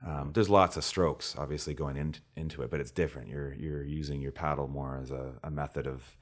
Um, 0.06 0.32
there's 0.34 0.50
lots 0.50 0.78
of 0.78 0.84
strokes 0.84 1.36
obviously 1.38 1.74
going 1.74 1.98
in, 1.98 2.16
into 2.36 2.62
it, 2.62 2.72
but 2.72 2.80
it's 2.80 2.92
different. 2.92 3.28
You're 3.28 3.54
you're 3.54 3.84
using 3.84 4.22
your 4.22 4.32
paddle 4.32 4.68
more 4.68 4.98
as 5.02 5.12
a, 5.12 5.34
a 5.44 5.52
method 5.52 5.88
of 5.88 6.16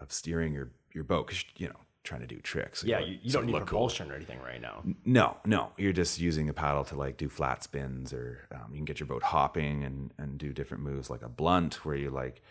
of 0.00 0.12
steering 0.12 0.52
your 0.52 0.70
your 0.94 1.04
boat 1.04 1.26
because 1.26 1.44
you 1.56 1.68
know 1.68 1.80
trying 2.04 2.20
to 2.20 2.26
do 2.26 2.38
tricks. 2.38 2.84
Yeah, 2.84 3.00
you, 3.00 3.18
you 3.20 3.30
so 3.30 3.38
don't 3.38 3.46
need 3.46 3.52
look 3.52 3.62
cool. 3.62 3.78
propulsion 3.78 4.10
or 4.10 4.14
anything 4.14 4.38
right 4.40 4.60
now. 4.60 4.82
No, 5.04 5.36
no, 5.44 5.72
you're 5.76 5.92
just 5.92 6.20
using 6.20 6.48
a 6.48 6.52
paddle 6.52 6.84
to 6.84 6.94
like 6.94 7.16
do 7.16 7.28
flat 7.28 7.64
spins, 7.64 8.12
or 8.12 8.46
um, 8.52 8.70
you 8.70 8.76
can 8.76 8.84
get 8.84 9.00
your 9.00 9.08
boat 9.08 9.24
hopping 9.24 9.84
and 9.84 10.12
and 10.18 10.38
do 10.38 10.52
different 10.52 10.84
moves 10.84 11.10
like 11.10 11.22
a 11.22 11.28
blunt, 11.28 11.84
where 11.84 11.96
you 11.96 12.10
like 12.10 12.42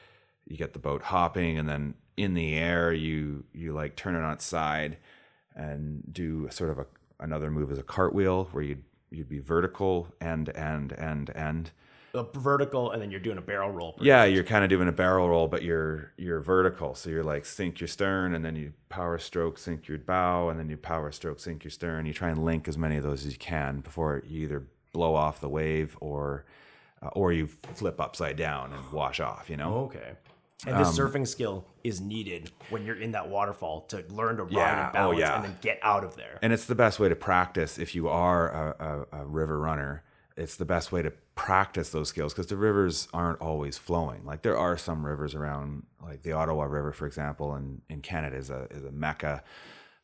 you 0.45 0.57
get 0.57 0.73
the 0.73 0.79
boat 0.79 1.01
hopping, 1.03 1.57
and 1.57 1.67
then 1.69 1.95
in 2.17 2.33
the 2.33 2.55
air 2.55 2.93
you 2.93 3.45
you 3.53 3.71
like 3.73 3.95
turn 3.95 4.15
it 4.15 4.21
on 4.21 4.33
its 4.33 4.45
side 4.45 4.97
and 5.55 6.03
do 6.11 6.49
sort 6.51 6.69
of 6.69 6.79
a 6.79 6.85
another 7.21 7.49
move 7.49 7.71
as 7.71 7.79
a 7.79 7.83
cartwheel, 7.83 8.49
where 8.51 8.63
you'd 8.63 8.83
you'd 9.11 9.29
be 9.29 9.39
vertical 9.39 10.07
and 10.19 10.49
and 10.49 10.91
and 10.93 11.29
and 11.31 11.71
vertical, 12.33 12.91
and 12.91 13.01
then 13.01 13.11
you're 13.11 13.19
doing 13.19 13.37
a 13.37 13.41
barrel 13.41 13.71
roll. 13.71 13.97
Yeah, 14.01 14.23
you're 14.23 14.43
kind 14.43 14.63
of 14.63 14.69
doing 14.69 14.87
a 14.87 14.91
barrel 14.91 15.29
roll, 15.29 15.47
but 15.47 15.63
you're 15.63 16.11
you're 16.17 16.39
vertical. 16.39 16.95
So 16.95 17.09
you're 17.09 17.23
like 17.23 17.45
sink 17.45 17.79
your 17.79 17.87
stern, 17.87 18.35
and 18.35 18.43
then 18.43 18.55
you 18.55 18.73
power 18.89 19.17
stroke 19.17 19.57
sink 19.57 19.87
your 19.87 19.97
bow, 19.97 20.49
and 20.49 20.59
then 20.59 20.69
you 20.69 20.77
power 20.77 21.11
stroke 21.11 21.39
sink 21.39 21.63
your 21.63 21.71
stern. 21.71 22.05
You 22.05 22.13
try 22.13 22.29
and 22.29 22.43
link 22.43 22.67
as 22.67 22.77
many 22.77 22.97
of 22.97 23.03
those 23.03 23.25
as 23.25 23.33
you 23.33 23.39
can 23.39 23.81
before 23.81 24.23
you 24.25 24.43
either 24.43 24.65
blow 24.91 25.15
off 25.15 25.41
the 25.41 25.49
wave 25.49 25.97
or 25.99 26.45
uh, 27.01 27.09
or 27.13 27.33
you 27.33 27.47
flip 27.47 27.99
upside 27.99 28.37
down 28.37 28.73
and 28.73 28.91
wash 28.91 29.19
off. 29.19 29.49
You 29.49 29.57
know. 29.57 29.75
Okay. 29.85 30.13
And 30.65 30.75
Um, 30.75 30.83
this 30.83 30.97
surfing 30.97 31.27
skill 31.27 31.65
is 31.83 31.99
needed 32.01 32.51
when 32.69 32.85
you're 32.85 32.99
in 32.99 33.11
that 33.11 33.27
waterfall 33.29 33.81
to 33.87 34.03
learn 34.09 34.37
to 34.37 34.43
ride 34.43 34.51
Yeah, 34.53 34.79
and 34.87 34.89
oh, 34.89 34.93
balance 34.93 35.19
yeah. 35.19 35.35
and 35.35 35.43
then 35.45 35.57
get 35.61 35.79
out 35.83 36.03
of 36.03 36.15
there. 36.15 36.39
and 36.41 36.53
it's 36.53 36.65
the 36.65 36.75
best 36.75 36.99
way 36.99 37.09
to 37.09 37.15
practice 37.15 37.77
if 37.77 37.93
you 37.93 38.07
are 38.07 38.49
a, 38.49 39.05
a, 39.13 39.21
a 39.21 39.25
river 39.25 39.59
runner. 39.59 40.03
It's 40.37 40.55
the 40.55 40.65
best 40.65 40.91
way 40.91 41.01
to 41.01 41.11
practice 41.35 41.89
those 41.91 42.09
skills 42.09 42.33
because 42.33 42.47
the 42.47 42.57
rivers 42.57 43.07
aren't 43.13 43.39
always 43.41 43.77
flowing. 43.77 44.25
Like 44.25 44.41
there 44.41 44.57
are 44.57 44.77
some 44.77 45.05
rivers 45.05 45.35
around 45.35 45.83
like 46.01 46.23
the 46.23 46.31
ottawa 46.31 46.63
river 46.63 46.91
for 46.93 47.05
example 47.05 47.55
in, 47.55 47.81
in 47.89 48.01
canada 48.01 48.35
is 48.37 48.49
a, 48.49 48.67
is 48.71 48.83
a 48.83 48.91
mecca. 48.91 49.43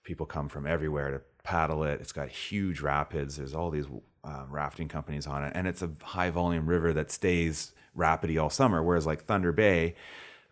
People 0.04 0.26
come 0.26 0.50
from 0.50 0.66
everywhere 0.68 1.12
to 1.12 1.22
paddle 1.44 1.84
it. 1.84 2.02
It's 2.02 2.12
got 2.12 2.30
huge 2.30 2.82
rapids. 2.82 3.38
There's 3.38 3.56
all 3.56 3.72
these 3.72 3.88
uh, 4.24 4.46
rafting 4.50 4.88
companies 4.88 5.28
on 5.28 5.44
it. 5.44 5.52
And 5.56 5.68
it's 5.68 5.82
a 5.82 5.92
high 6.04 6.30
volume 6.30 6.68
river 6.68 6.92
that 6.94 7.10
stays 7.12 7.72
rapidy 7.98 8.42
all 8.42 8.50
summer 8.50 8.82
whereas 8.82 9.06
like 9.06 9.22
thunder 9.24 9.52
bay 9.52 9.96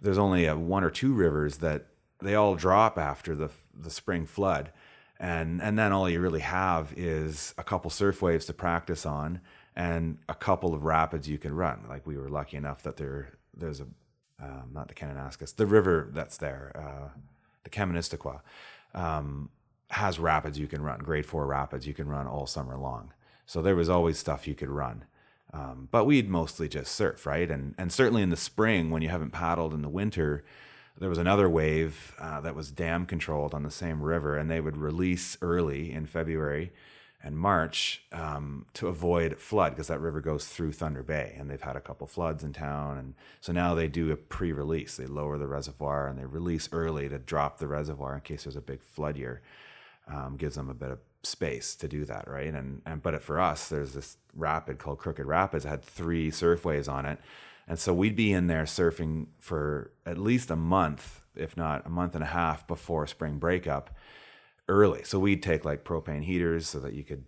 there's 0.01 0.17
only 0.17 0.45
a 0.45 0.55
one 0.55 0.83
or 0.83 0.89
two 0.89 1.13
rivers 1.13 1.57
that 1.57 1.85
they 2.21 2.35
all 2.35 2.55
drop 2.55 2.97
after 2.97 3.35
the 3.35 3.49
the 3.73 3.89
spring 3.89 4.25
flood, 4.25 4.71
and 5.19 5.61
and 5.61 5.77
then 5.77 5.91
all 5.91 6.09
you 6.09 6.19
really 6.19 6.41
have 6.41 6.93
is 6.97 7.53
a 7.57 7.63
couple 7.63 7.89
surf 7.89 8.21
waves 8.21 8.45
to 8.45 8.53
practice 8.53 9.05
on 9.05 9.41
and 9.75 10.17
a 10.27 10.35
couple 10.35 10.73
of 10.73 10.83
rapids 10.83 11.29
you 11.29 11.37
can 11.37 11.55
run. 11.55 11.85
Like 11.87 12.05
we 12.05 12.17
were 12.17 12.29
lucky 12.29 12.57
enough 12.57 12.83
that 12.83 12.97
there 12.97 13.37
there's 13.55 13.79
a 13.79 13.87
um, 14.41 14.71
not 14.73 14.87
the 14.87 14.93
Kananaskis, 14.93 15.55
the 15.55 15.65
river 15.65 16.09
that's 16.13 16.37
there, 16.37 16.71
uh, 16.75 17.19
the 17.63 17.69
Kaministiquia, 17.69 18.41
um, 18.93 19.49
has 19.89 20.19
rapids 20.19 20.57
you 20.57 20.67
can 20.67 20.81
run, 20.81 20.99
grade 20.99 21.25
four 21.25 21.45
rapids 21.45 21.85
you 21.85 21.93
can 21.93 22.07
run 22.07 22.27
all 22.27 22.45
summer 22.45 22.77
long. 22.77 23.13
So 23.45 23.61
there 23.61 23.75
was 23.75 23.89
always 23.89 24.17
stuff 24.17 24.47
you 24.47 24.55
could 24.55 24.69
run. 24.69 25.05
Um, 25.51 25.87
but 25.91 26.05
we'd 26.05 26.29
mostly 26.29 26.67
just 26.67 26.93
surf, 26.93 27.25
right? 27.25 27.49
And 27.49 27.73
and 27.77 27.91
certainly 27.91 28.21
in 28.21 28.29
the 28.29 28.37
spring 28.37 28.91
when 28.91 29.01
you 29.01 29.09
haven't 29.09 29.31
paddled 29.31 29.73
in 29.73 29.81
the 29.81 29.89
winter, 29.89 30.43
there 30.99 31.09
was 31.09 31.17
another 31.17 31.49
wave 31.49 32.13
uh, 32.19 32.41
that 32.41 32.55
was 32.55 32.71
dam 32.71 33.05
controlled 33.05 33.53
on 33.53 33.63
the 33.63 33.71
same 33.71 34.01
river, 34.01 34.37
and 34.37 34.49
they 34.49 34.61
would 34.61 34.77
release 34.77 35.37
early 35.41 35.91
in 35.91 36.05
February 36.05 36.71
and 37.21 37.37
March 37.37 38.03
um, 38.13 38.65
to 38.73 38.87
avoid 38.87 39.37
flood 39.39 39.71
because 39.71 39.87
that 39.87 39.99
river 39.99 40.21
goes 40.21 40.47
through 40.47 40.71
Thunder 40.71 41.03
Bay, 41.03 41.35
and 41.37 41.49
they've 41.49 41.61
had 41.61 41.75
a 41.75 41.81
couple 41.81 42.07
floods 42.07 42.43
in 42.43 42.53
town, 42.53 42.97
and 42.97 43.13
so 43.41 43.51
now 43.51 43.75
they 43.75 43.87
do 43.87 44.11
a 44.11 44.15
pre-release. 44.15 44.95
They 44.95 45.05
lower 45.05 45.37
the 45.37 45.47
reservoir 45.47 46.07
and 46.07 46.17
they 46.17 46.25
release 46.25 46.69
early 46.71 47.09
to 47.09 47.19
drop 47.19 47.57
the 47.57 47.67
reservoir 47.67 48.15
in 48.15 48.21
case 48.21 48.43
there's 48.43 48.55
a 48.55 48.61
big 48.61 48.81
flood 48.81 49.17
year. 49.17 49.41
Um, 50.07 50.37
gives 50.37 50.55
them 50.55 50.69
a 50.69 50.73
bit 50.73 50.89
of 50.89 50.99
space 51.23 51.75
to 51.75 51.87
do 51.87 52.05
that, 52.05 52.27
right? 52.27 52.53
And 52.53 52.81
and 52.85 53.01
but 53.01 53.21
for 53.21 53.39
us, 53.39 53.69
there's 53.69 53.93
this 53.93 54.17
rapid 54.35 54.77
called 54.77 54.99
Crooked 54.99 55.25
Rapids. 55.25 55.65
It 55.65 55.69
had 55.69 55.83
three 55.83 56.31
surf 56.31 56.65
waves 56.65 56.87
on 56.87 57.05
it, 57.05 57.19
and 57.67 57.79
so 57.79 57.93
we'd 57.93 58.15
be 58.15 58.31
in 58.31 58.47
there 58.47 58.63
surfing 58.63 59.27
for 59.39 59.91
at 60.05 60.17
least 60.17 60.49
a 60.49 60.55
month, 60.55 61.21
if 61.35 61.55
not 61.57 61.85
a 61.85 61.89
month 61.89 62.15
and 62.15 62.23
a 62.23 62.27
half 62.27 62.67
before 62.67 63.05
spring 63.07 63.37
breakup 63.37 63.95
early. 64.67 65.03
So 65.03 65.19
we'd 65.19 65.43
take 65.43 65.65
like 65.65 65.83
propane 65.83 66.23
heaters 66.23 66.67
so 66.67 66.79
that 66.79 66.93
you 66.93 67.03
could, 67.03 67.25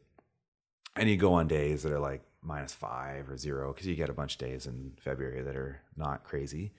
and 0.95 1.09
you 1.09 1.17
go 1.17 1.33
on 1.33 1.47
days 1.47 1.83
that 1.83 1.91
are 1.91 1.99
like 1.99 2.23
minus 2.41 2.73
five 2.73 3.29
or 3.29 3.37
zero 3.37 3.71
because 3.73 3.87
you 3.87 3.95
get 3.95 4.09
a 4.09 4.13
bunch 4.13 4.33
of 4.33 4.39
days 4.39 4.65
in 4.65 4.93
February 4.99 5.41
that 5.41 5.55
are 5.55 5.81
not 5.95 6.23
crazy. 6.23 6.73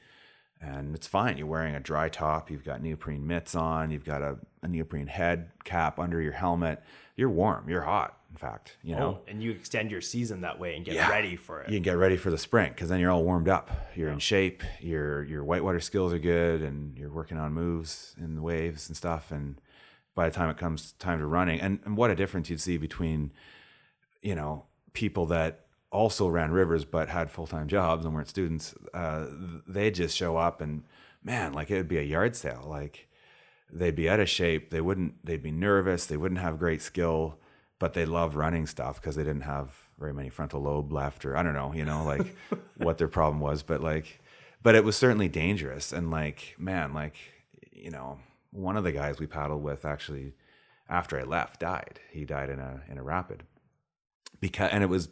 And 0.61 0.95
it's 0.95 1.09
fine. 1.09 1.39
You're 1.39 1.49
wearing 1.49 1.75
a 1.75 1.81
dry 1.81 2.09
top. 2.09 2.49
You've 2.49 2.65
got 2.65 2.81
neoprene 2.81 3.27
mitts 3.27 3.57
on. 3.57 3.91
You've 3.91 4.05
got 4.05 4.23
a, 4.23 4.39
a 4.63 4.69
neoprene 4.69 5.09
head 5.09 5.51
cap 5.65 5.99
under 5.99 6.21
your 6.21 6.33
helmet. 6.33 6.83
You're 7.17 7.31
warm. 7.31 7.69
You're 7.69 7.83
hot. 7.83 8.19
In 8.31 8.37
fact, 8.39 8.77
you 8.83 8.97
know, 8.97 9.19
Oh, 9.21 9.31
and 9.31 9.43
you 9.43 9.51
extend 9.51 9.91
your 9.91 10.01
season 10.01 10.41
that 10.41 10.59
way 10.59 10.75
and 10.75 10.85
get 10.85 10.95
Yeah. 10.95 11.11
ready 11.11 11.37
for 11.37 11.61
it. 11.61 11.69
you 11.71 11.79
get 11.81 11.99
ready 11.99 12.17
for 12.17 12.31
the 12.31 12.39
spring 12.39 12.71
because 12.73 12.89
then 12.89 12.99
you're 12.99 13.11
all 13.11 13.25
warmed 13.25 13.49
up. 13.49 13.71
You're 13.95 14.09
in 14.09 14.19
shape. 14.19 14.63
Your 14.81 15.23
your 15.25 15.45
whitewater 15.45 15.81
skills 15.81 16.15
are 16.15 16.19
good, 16.19 16.63
and 16.63 16.97
you're 16.97 17.11
working 17.13 17.37
on 17.37 17.53
moves 17.53 18.15
in 18.19 18.35
the 18.35 18.41
waves 18.43 18.89
and 18.89 18.97
stuff. 18.97 19.31
And 19.31 19.61
by 20.15 20.29
the 20.31 20.35
time 20.35 20.49
it 20.49 20.57
comes 20.57 20.93
time 20.93 21.19
to 21.19 21.27
running, 21.27 21.61
and, 21.61 21.81
and 21.85 21.97
what 21.97 22.11
a 22.11 22.15
difference 22.15 22.49
you'd 22.49 22.61
see 22.61 22.79
between, 22.79 23.33
you 24.23 24.35
know, 24.35 24.65
people 24.95 25.27
that 25.27 25.67
also 25.91 26.27
ran 26.29 26.53
rivers 26.53 26.87
but 26.87 27.11
had 27.11 27.31
full 27.31 27.47
time 27.47 27.69
jobs 27.69 28.07
and 28.07 28.15
weren't 28.15 28.29
students. 28.29 28.75
Uh, 28.95 29.27
they 29.67 29.91
just 29.91 30.17
show 30.17 30.39
up 30.39 30.63
and 30.63 30.85
man, 31.23 31.53
like 31.53 31.71
it 31.71 31.77
would 31.77 31.89
be 31.89 31.99
a 31.99 32.03
yard 32.03 32.35
sale. 32.35 32.65
Like 32.67 33.09
they'd 33.73 33.97
be 33.97 34.09
out 34.09 34.21
of 34.21 34.29
shape. 34.29 34.71
They 34.71 34.81
wouldn't. 34.81 35.25
They'd 35.25 35.43
be 35.43 35.51
nervous. 35.51 36.07
They 36.07 36.17
wouldn't 36.17 36.41
have 36.41 36.59
great 36.59 36.83
skill, 36.83 37.39
but 37.79 37.95
they 37.95 38.05
loved 38.05 38.35
running 38.35 38.67
stuff 38.67 39.01
because 39.01 39.17
they 39.17 39.25
didn't 39.25 39.43
have 39.43 39.75
very 39.99 40.13
many 40.13 40.29
frontal 40.29 40.63
lobe 40.63 40.93
left, 40.93 41.25
or 41.25 41.37
I 41.37 41.43
don't 41.43 41.55
know, 41.55 41.73
you 41.73 41.85
know, 41.85 42.05
like 42.05 42.37
what 42.77 42.99
their 42.99 43.09
problem 43.09 43.41
was. 43.41 43.63
But 43.63 43.81
like, 43.81 44.21
but 44.63 44.75
it 44.75 44.85
was 44.85 44.97
certainly 44.97 45.29
dangerous. 45.29 45.93
And 45.93 46.11
like, 46.11 46.55
man, 46.59 46.93
like 46.93 47.17
you 47.73 47.91
know, 47.91 48.19
one 48.51 48.77
of 48.77 48.85
the 48.85 48.93
guys 48.93 49.19
we 49.19 49.27
paddled 49.27 49.63
with 49.63 49.85
actually, 49.85 50.35
after 50.89 51.19
I 51.19 51.23
left, 51.23 51.61
died. 51.61 52.01
He 52.11 52.25
died 52.25 52.51
in 52.51 52.59
a 52.61 52.83
in 52.89 52.99
a 52.99 53.03
rapid 53.03 53.45
because, 54.41 54.71
and 54.71 54.83
it 54.83 54.89
was 54.89 55.09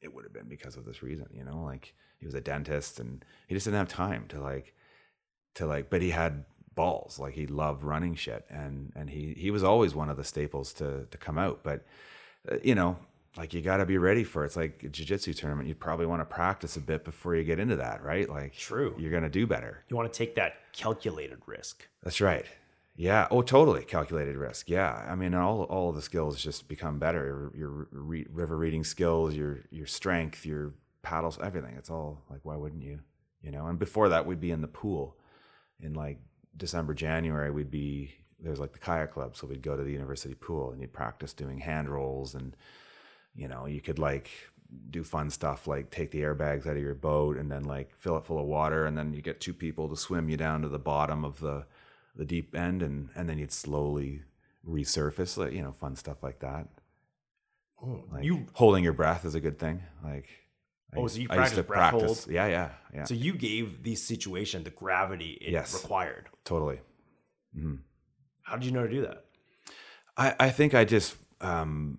it 0.00 0.14
would 0.14 0.24
have 0.24 0.32
been 0.32 0.48
because 0.48 0.76
of 0.76 0.84
this 0.84 1.02
reason, 1.02 1.26
you 1.32 1.44
know, 1.44 1.62
like 1.62 1.94
he 2.18 2.26
was 2.26 2.34
a 2.34 2.40
dentist 2.40 3.00
and 3.00 3.24
he 3.48 3.54
just 3.54 3.64
didn't 3.64 3.78
have 3.78 3.88
time 3.88 4.26
to 4.28 4.40
like 4.40 4.74
to 5.54 5.66
like 5.66 5.90
but 5.90 6.02
he 6.02 6.10
had 6.10 6.44
balls. 6.74 7.18
Like 7.18 7.34
he 7.34 7.46
loved 7.46 7.82
running 7.82 8.14
shit 8.14 8.44
and 8.50 8.92
and 8.94 9.10
he 9.10 9.34
he 9.36 9.50
was 9.50 9.64
always 9.64 9.94
one 9.94 10.08
of 10.10 10.16
the 10.16 10.24
staples 10.24 10.72
to 10.74 11.06
to 11.10 11.18
come 11.18 11.38
out. 11.38 11.60
But 11.62 11.84
uh, 12.50 12.56
you 12.62 12.74
know 12.74 12.98
like 13.36 13.52
you 13.52 13.60
got 13.60 13.78
to 13.78 13.86
be 13.86 13.98
ready 13.98 14.22
for 14.22 14.44
it. 14.44 14.46
it's 14.46 14.56
like 14.56 14.84
a 14.84 14.88
jiu-jitsu 14.88 15.34
tournament. 15.34 15.66
You'd 15.66 15.80
probably 15.80 16.06
want 16.06 16.20
to 16.20 16.24
practice 16.24 16.76
a 16.76 16.80
bit 16.80 17.04
before 17.04 17.34
you 17.34 17.42
get 17.42 17.58
into 17.58 17.76
that 17.76 18.02
right? 18.02 18.28
Like 18.28 18.54
True. 18.54 18.94
you're 18.98 19.10
going 19.10 19.24
to 19.24 19.28
do 19.28 19.46
better. 19.46 19.82
You 19.88 19.96
want 19.96 20.12
to 20.12 20.16
take 20.16 20.36
that 20.36 20.54
calculated 20.72 21.38
risk. 21.46 21.88
that's 22.02 22.20
right. 22.20 22.46
Yeah. 22.96 23.26
Oh 23.30 23.42
totally 23.42 23.84
calculated 23.84 24.36
risk. 24.36 24.68
Yeah. 24.70 25.04
I 25.08 25.14
mean 25.16 25.34
all 25.34 25.64
all 25.64 25.88
of 25.90 25.96
the 25.96 26.02
skills 26.02 26.40
just 26.40 26.68
become 26.68 26.98
better. 27.00 27.24
Your, 27.24 27.52
your 27.56 27.88
re- 27.90 28.26
river 28.30 28.56
reading 28.56 28.84
skills 28.84 29.34
your 29.34 29.60
your 29.70 29.86
strength 29.86 30.46
your 30.46 30.74
paddles 31.02 31.38
everything. 31.42 31.74
It's 31.76 31.90
all 31.90 32.22
like 32.30 32.40
why 32.44 32.56
wouldn't 32.56 32.82
you? 32.82 33.00
You 33.42 33.50
know 33.50 33.66
and 33.66 33.78
before 33.78 34.08
that 34.10 34.26
we'd 34.26 34.40
be 34.40 34.52
in 34.52 34.60
the 34.60 34.68
pool 34.68 35.16
in 35.80 35.92
like 35.94 36.18
december 36.56 36.94
january 36.94 37.50
we'd 37.50 37.70
be 37.70 38.14
there's 38.44 38.60
like 38.60 38.72
the 38.72 38.78
kayak 38.78 39.12
club. 39.12 39.36
So 39.36 39.46
we'd 39.46 39.62
go 39.62 39.76
to 39.76 39.82
the 39.82 39.92
university 39.92 40.34
pool 40.34 40.70
and 40.70 40.80
you'd 40.80 40.92
practice 40.92 41.32
doing 41.32 41.58
hand 41.58 41.88
rolls 41.88 42.34
and 42.34 42.54
you 43.34 43.48
know 43.48 43.66
you 43.66 43.80
could 43.80 43.98
like 43.98 44.30
do 44.90 45.04
fun 45.04 45.30
stuff 45.30 45.66
like 45.66 45.90
take 45.90 46.10
the 46.10 46.22
airbags 46.22 46.66
out 46.66 46.76
of 46.76 46.82
your 46.82 46.94
boat 46.94 47.36
and 47.36 47.50
then 47.50 47.64
like 47.64 47.94
fill 47.96 48.16
it 48.16 48.24
full 48.24 48.38
of 48.38 48.46
water 48.46 48.86
and 48.86 48.98
then 48.98 49.12
you 49.12 49.22
get 49.22 49.40
two 49.40 49.54
people 49.54 49.88
to 49.88 49.96
swim 49.96 50.28
you 50.28 50.36
down 50.36 50.62
to 50.62 50.68
the 50.68 50.78
bottom 50.78 51.24
of 51.24 51.40
the 51.40 51.64
the 52.16 52.24
deep 52.24 52.54
end 52.54 52.82
and 52.82 53.08
and 53.14 53.28
then 53.28 53.38
you'd 53.38 53.52
slowly 53.52 54.22
resurface 54.68 55.36
like 55.36 55.52
you 55.52 55.62
know 55.62 55.72
fun 55.72 55.96
stuff 55.96 56.22
like 56.22 56.40
that. 56.40 56.68
Oh, 57.82 58.04
like 58.12 58.24
you 58.24 58.46
holding 58.52 58.84
your 58.84 58.92
breath 58.92 59.24
is 59.24 59.34
a 59.34 59.40
good 59.40 59.58
thing 59.58 59.82
like 60.02 60.28
Oh, 60.96 61.06
so 61.08 61.18
you 61.18 61.26
I 61.30 61.36
practice 61.36 61.66
breath 61.66 61.90
hold? 61.90 62.26
yeah 62.28 62.46
yeah 62.46 62.70
yeah 62.94 63.04
so 63.04 63.14
you 63.14 63.34
gave 63.34 63.82
the 63.82 63.94
situation 63.94 64.62
the 64.64 64.70
gravity 64.70 65.32
it 65.40 65.50
Yes. 65.52 65.74
required. 65.74 66.28
totally 66.44 66.80
How 68.42 68.56
did 68.56 68.64
you 68.66 68.72
know 68.72 68.82
to 68.86 68.92
do 68.92 69.02
that? 69.02 69.24
I, 70.16 70.34
I 70.38 70.50
think 70.50 70.74
I 70.74 70.84
just 70.84 71.16
um, 71.40 71.98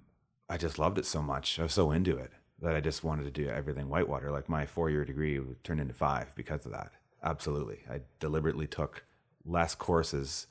I 0.49 0.57
just 0.57 0.77
loved 0.79 0.97
it 0.97 1.05
so 1.05 1.21
much. 1.21 1.59
I 1.59 1.63
was 1.63 1.73
so 1.73 1.91
into 1.91 2.17
it 2.17 2.31
that 2.61 2.75
I 2.75 2.79
just 2.81 3.03
wanted 3.03 3.23
to 3.23 3.31
do 3.31 3.49
everything 3.49 3.89
whitewater. 3.89 4.31
Like 4.31 4.47
my 4.49 4.65
four 4.65 4.89
year 4.89 5.03
degree 5.05 5.39
turned 5.63 5.81
into 5.81 5.93
five 5.93 6.33
because 6.35 6.65
of 6.65 6.71
that. 6.71 6.91
Absolutely, 7.23 7.79
I 7.89 8.01
deliberately 8.19 8.67
took 8.67 9.03
less 9.45 9.75
courses. 9.75 10.47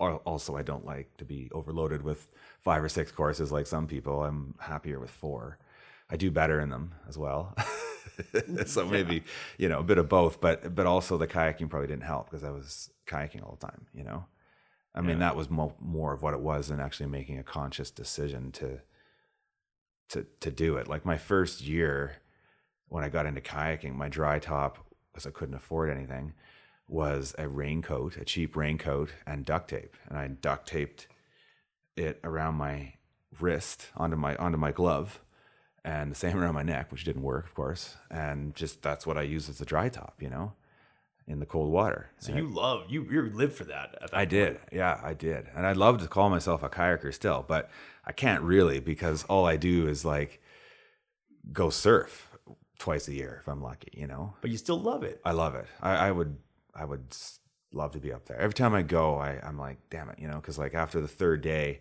Al- 0.00 0.22
Also, 0.24 0.56
I 0.56 0.62
don't 0.62 0.84
like 0.84 1.16
to 1.18 1.24
be 1.24 1.48
overloaded 1.52 2.02
with 2.02 2.28
five 2.60 2.82
or 2.82 2.88
six 2.88 3.10
courses 3.12 3.50
like 3.52 3.66
some 3.66 3.86
people. 3.86 4.24
I'm 4.24 4.54
happier 4.58 4.98
with 5.00 5.10
four. 5.10 5.58
I 6.10 6.16
do 6.16 6.30
better 6.30 6.60
in 6.60 6.70
them 6.70 6.94
as 7.08 7.16
well. 7.18 7.54
so 8.66 8.86
maybe 8.86 9.22
you 9.58 9.68
know 9.68 9.80
a 9.80 9.82
bit 9.82 9.98
of 9.98 10.08
both, 10.08 10.40
but 10.40 10.74
but 10.74 10.86
also 10.86 11.18
the 11.18 11.26
kayaking 11.26 11.68
probably 11.68 11.88
didn't 11.88 12.04
help 12.04 12.30
because 12.30 12.44
I 12.44 12.50
was 12.50 12.90
kayaking 13.06 13.42
all 13.42 13.56
the 13.58 13.66
time. 13.66 13.86
You 13.94 14.04
know, 14.04 14.24
I 14.94 15.00
mean 15.00 15.18
that 15.20 15.36
was 15.36 15.50
mo- 15.50 15.76
more 15.80 16.12
of 16.12 16.22
what 16.22 16.34
it 16.34 16.40
was 16.40 16.68
than 16.68 16.80
actually 16.80 17.06
making 17.06 17.38
a 17.38 17.44
conscious 17.44 17.90
decision 17.90 18.52
to 18.52 18.80
to 20.10 20.26
to 20.40 20.50
do 20.50 20.76
it. 20.76 20.88
Like 20.88 21.04
my 21.04 21.18
first 21.18 21.60
year 21.60 22.16
when 22.88 23.04
I 23.04 23.08
got 23.08 23.26
into 23.26 23.40
kayaking, 23.40 23.94
my 23.94 24.08
dry 24.08 24.38
top 24.38 24.78
because 25.12 25.26
I 25.26 25.30
couldn't 25.30 25.54
afford 25.54 25.90
anything 25.90 26.34
was 26.88 27.34
a 27.38 27.48
raincoat, 27.48 28.16
a 28.16 28.24
cheap 28.24 28.56
raincoat, 28.56 29.10
and 29.26 29.44
duct 29.44 29.68
tape, 29.68 29.94
and 30.08 30.18
I 30.18 30.28
duct 30.28 30.68
taped 30.68 31.06
it 31.96 32.18
around 32.24 32.54
my 32.54 32.94
wrist 33.40 33.88
onto 33.96 34.16
my 34.16 34.36
onto 34.36 34.56
my 34.56 34.72
glove 34.72 35.20
and 35.84 36.10
the 36.10 36.16
same 36.16 36.36
around 36.36 36.54
my 36.54 36.62
neck 36.62 36.90
which 36.92 37.04
didn't 37.04 37.22
work 37.22 37.46
of 37.46 37.54
course 37.54 37.96
and 38.10 38.54
just 38.54 38.82
that's 38.82 39.06
what 39.06 39.16
i 39.16 39.22
use 39.22 39.48
as 39.48 39.60
a 39.60 39.64
dry 39.64 39.88
top 39.88 40.14
you 40.20 40.28
know 40.28 40.52
in 41.26 41.40
the 41.40 41.46
cold 41.46 41.70
water 41.70 42.10
So 42.18 42.34
you 42.34 42.46
love 42.46 42.84
you 42.88 43.04
you 43.10 43.30
live 43.30 43.54
for 43.54 43.64
that. 43.64 43.96
At 44.00 44.10
that 44.10 44.16
I 44.16 44.24
did. 44.24 44.58
Yeah, 44.72 44.98
I 45.02 45.12
did. 45.12 45.46
And 45.54 45.66
I'd 45.66 45.76
love 45.76 46.00
to 46.00 46.08
call 46.08 46.30
myself 46.30 46.62
a 46.62 46.70
kayaker 46.70 47.12
still, 47.12 47.44
but 47.46 47.68
I 48.06 48.12
can't 48.12 48.42
really 48.42 48.80
because 48.80 49.24
all 49.24 49.44
I 49.44 49.56
do 49.58 49.88
is 49.88 50.06
like 50.06 50.40
go 51.52 51.68
surf 51.68 52.30
twice 52.78 53.08
a 53.08 53.14
year 53.14 53.38
if 53.42 53.48
I'm 53.48 53.62
lucky, 53.62 53.90
you 53.92 54.06
know? 54.06 54.34
But 54.40 54.50
you 54.50 54.56
still 54.56 54.80
love 54.80 55.02
it. 55.02 55.20
I 55.24 55.32
love 55.32 55.54
it. 55.54 55.66
I, 55.82 56.08
I 56.08 56.10
would, 56.10 56.36
I 56.74 56.84
would 56.86 57.14
love 57.72 57.92
to 57.92 57.98
be 57.98 58.12
up 58.12 58.26
there. 58.26 58.38
Every 58.38 58.54
time 58.54 58.74
I 58.74 58.82
go, 58.82 59.16
I, 59.18 59.38
I'm 59.42 59.58
like, 59.58 59.78
damn 59.90 60.08
it, 60.08 60.18
you 60.18 60.28
know, 60.28 60.36
because 60.36 60.58
like 60.58 60.74
after 60.74 61.00
the 61.00 61.08
third 61.08 61.42
day, 61.42 61.80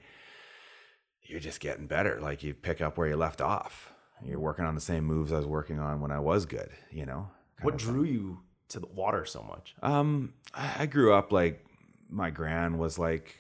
you're 1.28 1.40
just 1.40 1.60
getting 1.60 1.88
better. 1.88 2.20
Like 2.22 2.44
you 2.44 2.54
pick 2.54 2.82
up 2.82 2.98
where 2.98 3.08
you 3.08 3.16
left 3.16 3.42
off. 3.42 3.94
You're 4.24 4.40
working 4.40 4.66
on 4.66 4.74
the 4.74 4.82
same 4.82 5.04
moves 5.04 5.32
I 5.32 5.38
was 5.38 5.46
working 5.46 5.80
on 5.80 6.02
when 6.02 6.12
I 6.12 6.20
was 6.20 6.46
good, 6.46 6.70
you 6.90 7.06
know? 7.06 7.30
What 7.62 7.78
drew 7.78 8.04
you 8.04 8.40
to 8.70 8.80
the 8.80 8.88
water 8.88 9.26
so 9.26 9.44
much? 9.44 9.76
Um, 9.82 10.34
I 10.54 10.84
I 10.84 10.86
grew 10.86 11.14
up 11.14 11.32
like 11.32 11.66
my 12.10 12.30
gran 12.30 12.78
was 12.78 12.98
like, 12.98 13.36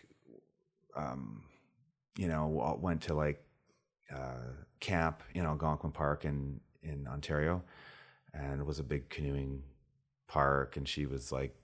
um, 0.95 1.43
you 2.17 2.27
know, 2.27 2.77
went 2.81 3.01
to 3.03 3.13
like 3.13 3.43
uh, 4.13 4.51
camp, 4.79 5.23
in 5.33 5.45
Algonquin 5.45 5.91
Park 5.91 6.25
in 6.25 6.59
in 6.81 7.07
Ontario, 7.07 7.63
and 8.33 8.59
it 8.59 8.65
was 8.65 8.79
a 8.79 8.83
big 8.83 9.09
canoeing 9.09 9.63
park, 10.27 10.77
and 10.77 10.87
she 10.87 11.05
was 11.05 11.31
like 11.31 11.55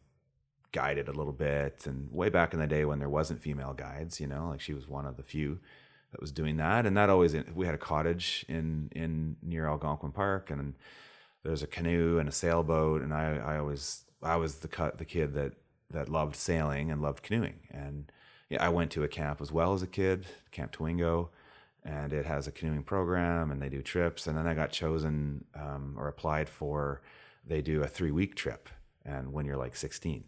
guided 0.71 1.07
a 1.07 1.13
little 1.13 1.34
bit. 1.34 1.86
And 1.86 2.11
way 2.11 2.30
back 2.30 2.53
in 2.53 2.59
the 2.59 2.67
day 2.67 2.86
when 2.86 2.99
there 2.99 3.09
wasn't 3.09 3.41
female 3.41 3.74
guides, 3.74 4.19
you 4.19 4.28
know, 4.28 4.49
like 4.49 4.61
she 4.61 4.74
was 4.74 4.88
one 4.88 5.05
of 5.05 5.17
the 5.17 5.24
few 5.24 5.59
that 6.14 6.22
was 6.22 6.32
doing 6.32 6.55
that. 6.57 6.86
And 6.86 6.95
that 6.95 7.09
always 7.09 7.36
we 7.53 7.66
had 7.66 7.76
a 7.76 7.80
cottage 7.80 8.45
in 8.47 8.89
in 8.95 9.36
near 9.41 9.68
Algonquin 9.68 10.14
Park, 10.14 10.49
and 10.49 10.76
there's 11.43 11.61
a 11.61 11.68
canoe 11.68 12.18
and 12.20 12.30
a 12.30 12.32
sailboat. 12.32 13.01
And 13.01 13.14
I 13.14 13.36
I 13.36 13.57
always 13.57 14.05
I 14.22 14.38
was 14.38 14.59
the 14.59 14.70
cut 14.70 14.97
the 14.97 15.05
kid 15.05 15.34
that 15.34 15.53
that 15.91 16.07
loved 16.07 16.38
sailing 16.38 16.89
and 16.89 17.01
loved 17.01 17.22
canoeing. 17.22 17.59
And 17.70 18.11
yeah, 18.49 18.66
I 18.66 18.70
went 18.70 18.91
to 18.91 19.03
a 19.03 19.09
camp 19.09 19.41
as 19.41 19.51
well 19.51 19.74
as 19.74 19.84
a 19.84 19.88
kid, 19.88 20.26
Camp 20.51 20.72
Tawingo 20.72 21.30
and 21.86 22.14
it 22.14 22.26
has 22.26 22.47
a 22.47 22.51
canoeing 22.51 22.84
program 22.84 23.51
and 23.51 23.61
they 23.61 23.70
do 23.70 23.82
trips 23.82 24.28
and 24.28 24.38
then 24.38 24.47
i 24.47 24.53
got 24.53 24.72
chosen 24.72 25.43
um, 25.55 25.95
or 25.97 26.07
applied 26.07 26.47
for 26.47 27.01
they 27.45 27.61
do 27.61 27.84
a 27.84 27.88
three 27.88 28.11
week 28.11 28.36
trip 28.36 28.70
and 29.05 29.32
when 29.32 29.45
you're 29.45 29.57
like 29.57 29.76
16 29.76 30.24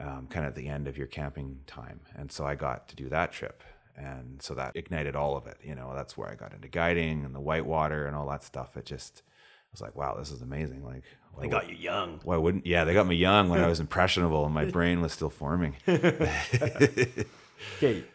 um, 0.00 0.26
kind 0.28 0.46
of 0.46 0.50
at 0.50 0.54
the 0.54 0.68
end 0.68 0.88
of 0.88 0.96
your 0.96 1.06
camping 1.06 1.60
time 1.66 2.00
and 2.14 2.32
so 2.32 2.44
i 2.44 2.54
got 2.54 2.88
to 2.88 2.96
do 2.96 3.08
that 3.08 3.32
trip 3.32 3.62
and 3.98 4.40
so 4.40 4.54
that 4.54 4.76
ignited 4.76 5.16
all 5.16 5.36
of 5.36 5.46
it 5.46 5.58
you 5.62 5.74
know 5.74 5.92
that's 5.94 6.16
where 6.16 6.30
i 6.30 6.34
got 6.34 6.54
into 6.54 6.68
guiding 6.68 7.24
and 7.24 7.34
the 7.34 7.40
whitewater 7.40 8.06
and 8.06 8.16
all 8.16 8.28
that 8.28 8.44
stuff 8.44 8.76
it 8.76 8.84
just 8.84 9.22
I 9.68 9.72
was 9.72 9.80
like, 9.82 9.96
wow, 9.96 10.16
this 10.18 10.30
is 10.30 10.40
amazing. 10.40 10.82
Like, 10.82 11.04
they 11.38 11.46
got 11.46 11.68
you 11.68 11.76
young. 11.76 12.20
Why 12.24 12.38
wouldn't? 12.38 12.66
Yeah, 12.66 12.84
they 12.84 12.94
got 12.94 13.06
me 13.06 13.16
young 13.16 13.50
when 13.50 13.60
I 13.60 13.66
was 13.66 13.80
impressionable 13.80 14.46
and 14.46 14.54
my 14.54 14.64
brain 14.70 15.02
was 15.02 15.12
still 15.12 15.28
forming. 15.28 15.76
okay, 15.88 17.24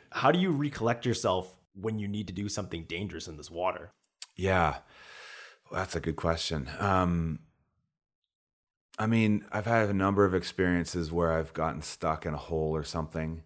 how 0.10 0.32
do 0.32 0.40
you 0.40 0.52
recollect 0.52 1.06
yourself 1.06 1.56
when 1.76 2.00
you 2.00 2.08
need 2.08 2.26
to 2.28 2.34
do 2.34 2.50
something 2.50 2.86
dangerous 2.86 3.28
in 3.28 3.38
this 3.38 3.52
water? 3.52 3.92
Yeah, 4.36 4.78
well, 5.70 5.80
that's 5.80 5.96
a 5.96 6.00
good 6.00 6.16
question. 6.16 6.68
Um, 6.80 7.40
I 8.98 9.06
mean, 9.06 9.46
I've 9.52 9.66
had 9.66 9.90
a 9.90 9.94
number 9.94 10.26
of 10.26 10.34
experiences 10.34 11.12
where 11.12 11.34
I've 11.34 11.54
gotten 11.54 11.84
stuck 11.84 12.26
in 12.26 12.34
a 12.34 12.38
hole 12.38 12.76
or 12.76 12.84
something, 12.84 13.44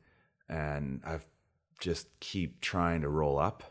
and 0.48 1.02
I've 1.06 1.28
just 1.80 2.08
keep 2.20 2.62
trying 2.62 3.02
to 3.02 3.10
roll 3.10 3.38
up. 3.38 3.64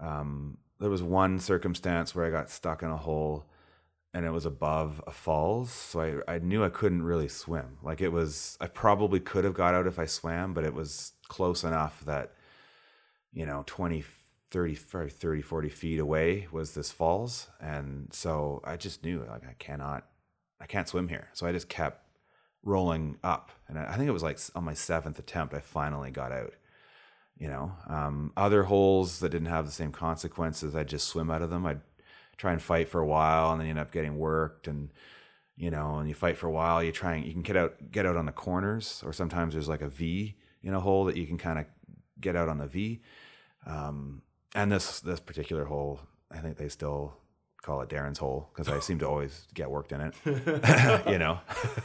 Um, 0.00 0.58
there 0.80 0.90
was 0.90 1.02
one 1.02 1.38
circumstance 1.38 2.14
where 2.14 2.26
I 2.26 2.30
got 2.30 2.50
stuck 2.50 2.82
in 2.82 2.90
a 2.90 2.96
hole 2.96 3.46
and 4.14 4.26
it 4.26 4.30
was 4.30 4.44
above 4.44 5.02
a 5.06 5.12
falls. 5.12 5.70
So 5.70 6.22
I, 6.26 6.34
I 6.34 6.38
knew 6.38 6.64
I 6.64 6.68
couldn't 6.68 7.02
really 7.02 7.28
swim. 7.28 7.78
Like 7.82 8.00
it 8.00 8.10
was, 8.10 8.58
I 8.60 8.66
probably 8.66 9.20
could 9.20 9.44
have 9.44 9.54
got 9.54 9.74
out 9.74 9.86
if 9.86 9.98
I 9.98 10.06
swam, 10.06 10.52
but 10.52 10.64
it 10.64 10.74
was 10.74 11.12
close 11.28 11.64
enough 11.64 12.04
that 12.04 12.32
you 13.32 13.46
know 13.46 13.64
20 13.66 14.04
30 14.50 14.74
30 14.74 15.42
40 15.42 15.68
feet 15.70 15.98
away 15.98 16.46
was 16.52 16.74
this 16.74 16.90
falls 16.90 17.48
and 17.60 18.08
so 18.12 18.60
i 18.64 18.76
just 18.76 19.02
knew 19.02 19.24
like 19.28 19.46
i 19.48 19.54
cannot 19.58 20.06
i 20.60 20.66
can't 20.66 20.88
swim 20.88 21.08
here 21.08 21.28
so 21.32 21.46
i 21.46 21.52
just 21.52 21.68
kept 21.68 22.06
rolling 22.62 23.16
up 23.24 23.50
and 23.68 23.78
i 23.78 23.96
think 23.96 24.08
it 24.08 24.12
was 24.12 24.22
like 24.22 24.38
on 24.54 24.64
my 24.64 24.74
seventh 24.74 25.18
attempt 25.18 25.54
i 25.54 25.58
finally 25.58 26.10
got 26.10 26.32
out 26.32 26.52
you 27.38 27.48
know 27.48 27.72
um, 27.88 28.32
other 28.36 28.64
holes 28.64 29.20
that 29.20 29.30
didn't 29.30 29.48
have 29.48 29.66
the 29.66 29.72
same 29.72 29.92
consequences 29.92 30.74
i'd 30.74 30.88
just 30.88 31.08
swim 31.08 31.30
out 31.30 31.42
of 31.42 31.50
them 31.50 31.66
i'd 31.66 31.80
try 32.36 32.52
and 32.52 32.62
fight 32.62 32.88
for 32.88 33.00
a 33.00 33.06
while 33.06 33.52
and 33.52 33.60
then 33.60 33.66
you 33.66 33.70
end 33.70 33.78
up 33.78 33.92
getting 33.92 34.18
worked 34.18 34.66
and 34.68 34.90
you 35.56 35.70
know 35.70 35.96
and 35.96 36.08
you 36.08 36.14
fight 36.14 36.36
for 36.36 36.46
a 36.46 36.52
while 36.52 36.82
you 36.82 36.92
try 36.92 37.14
and 37.14 37.26
you 37.26 37.32
can 37.32 37.42
get 37.42 37.56
out 37.56 37.74
get 37.90 38.06
out 38.06 38.16
on 38.16 38.26
the 38.26 38.32
corners 38.32 39.02
or 39.04 39.12
sometimes 39.12 39.54
there's 39.54 39.68
like 39.68 39.82
a 39.82 39.88
v 39.88 40.36
in 40.62 40.74
a 40.74 40.80
hole 40.80 41.04
that 41.04 41.16
you 41.16 41.26
can 41.26 41.38
kind 41.38 41.58
of 41.58 41.66
get 42.20 42.36
out 42.36 42.48
on 42.48 42.58
the 42.58 42.66
v 42.66 43.00
um, 43.66 44.22
and 44.54 44.70
this 44.70 45.00
this 45.00 45.20
particular 45.20 45.64
hole, 45.64 46.00
I 46.30 46.38
think 46.38 46.56
they 46.56 46.68
still 46.68 47.14
call 47.62 47.80
it 47.80 47.88
Darren's 47.88 48.18
hole 48.18 48.50
because 48.52 48.68
I 48.68 48.80
seem 48.80 48.98
to 48.98 49.08
always 49.08 49.46
get 49.54 49.70
worked 49.70 49.92
in 49.92 50.00
it. 50.00 50.14
you 51.08 51.18
know. 51.18 51.40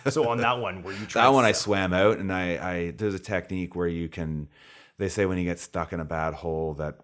so 0.10 0.30
on 0.30 0.40
that 0.40 0.60
one, 0.60 0.84
where 0.84 0.94
you 0.94 1.06
that 1.08 1.30
one, 1.30 1.46
I 1.46 1.52
swam 1.52 1.94
out, 1.94 2.18
and 2.18 2.32
I, 2.32 2.72
I 2.72 2.92
there's 2.92 3.14
a 3.14 3.20
technique 3.20 3.76
where 3.76 3.88
you 3.88 4.10
can. 4.10 4.50
They 4.98 5.10
say 5.10 5.26
when 5.26 5.38
you 5.38 5.44
get 5.44 5.60
stuck 5.60 5.94
in 5.94 6.00
a 6.00 6.06
bad 6.06 6.34
hole 6.36 6.74
that 6.76 7.00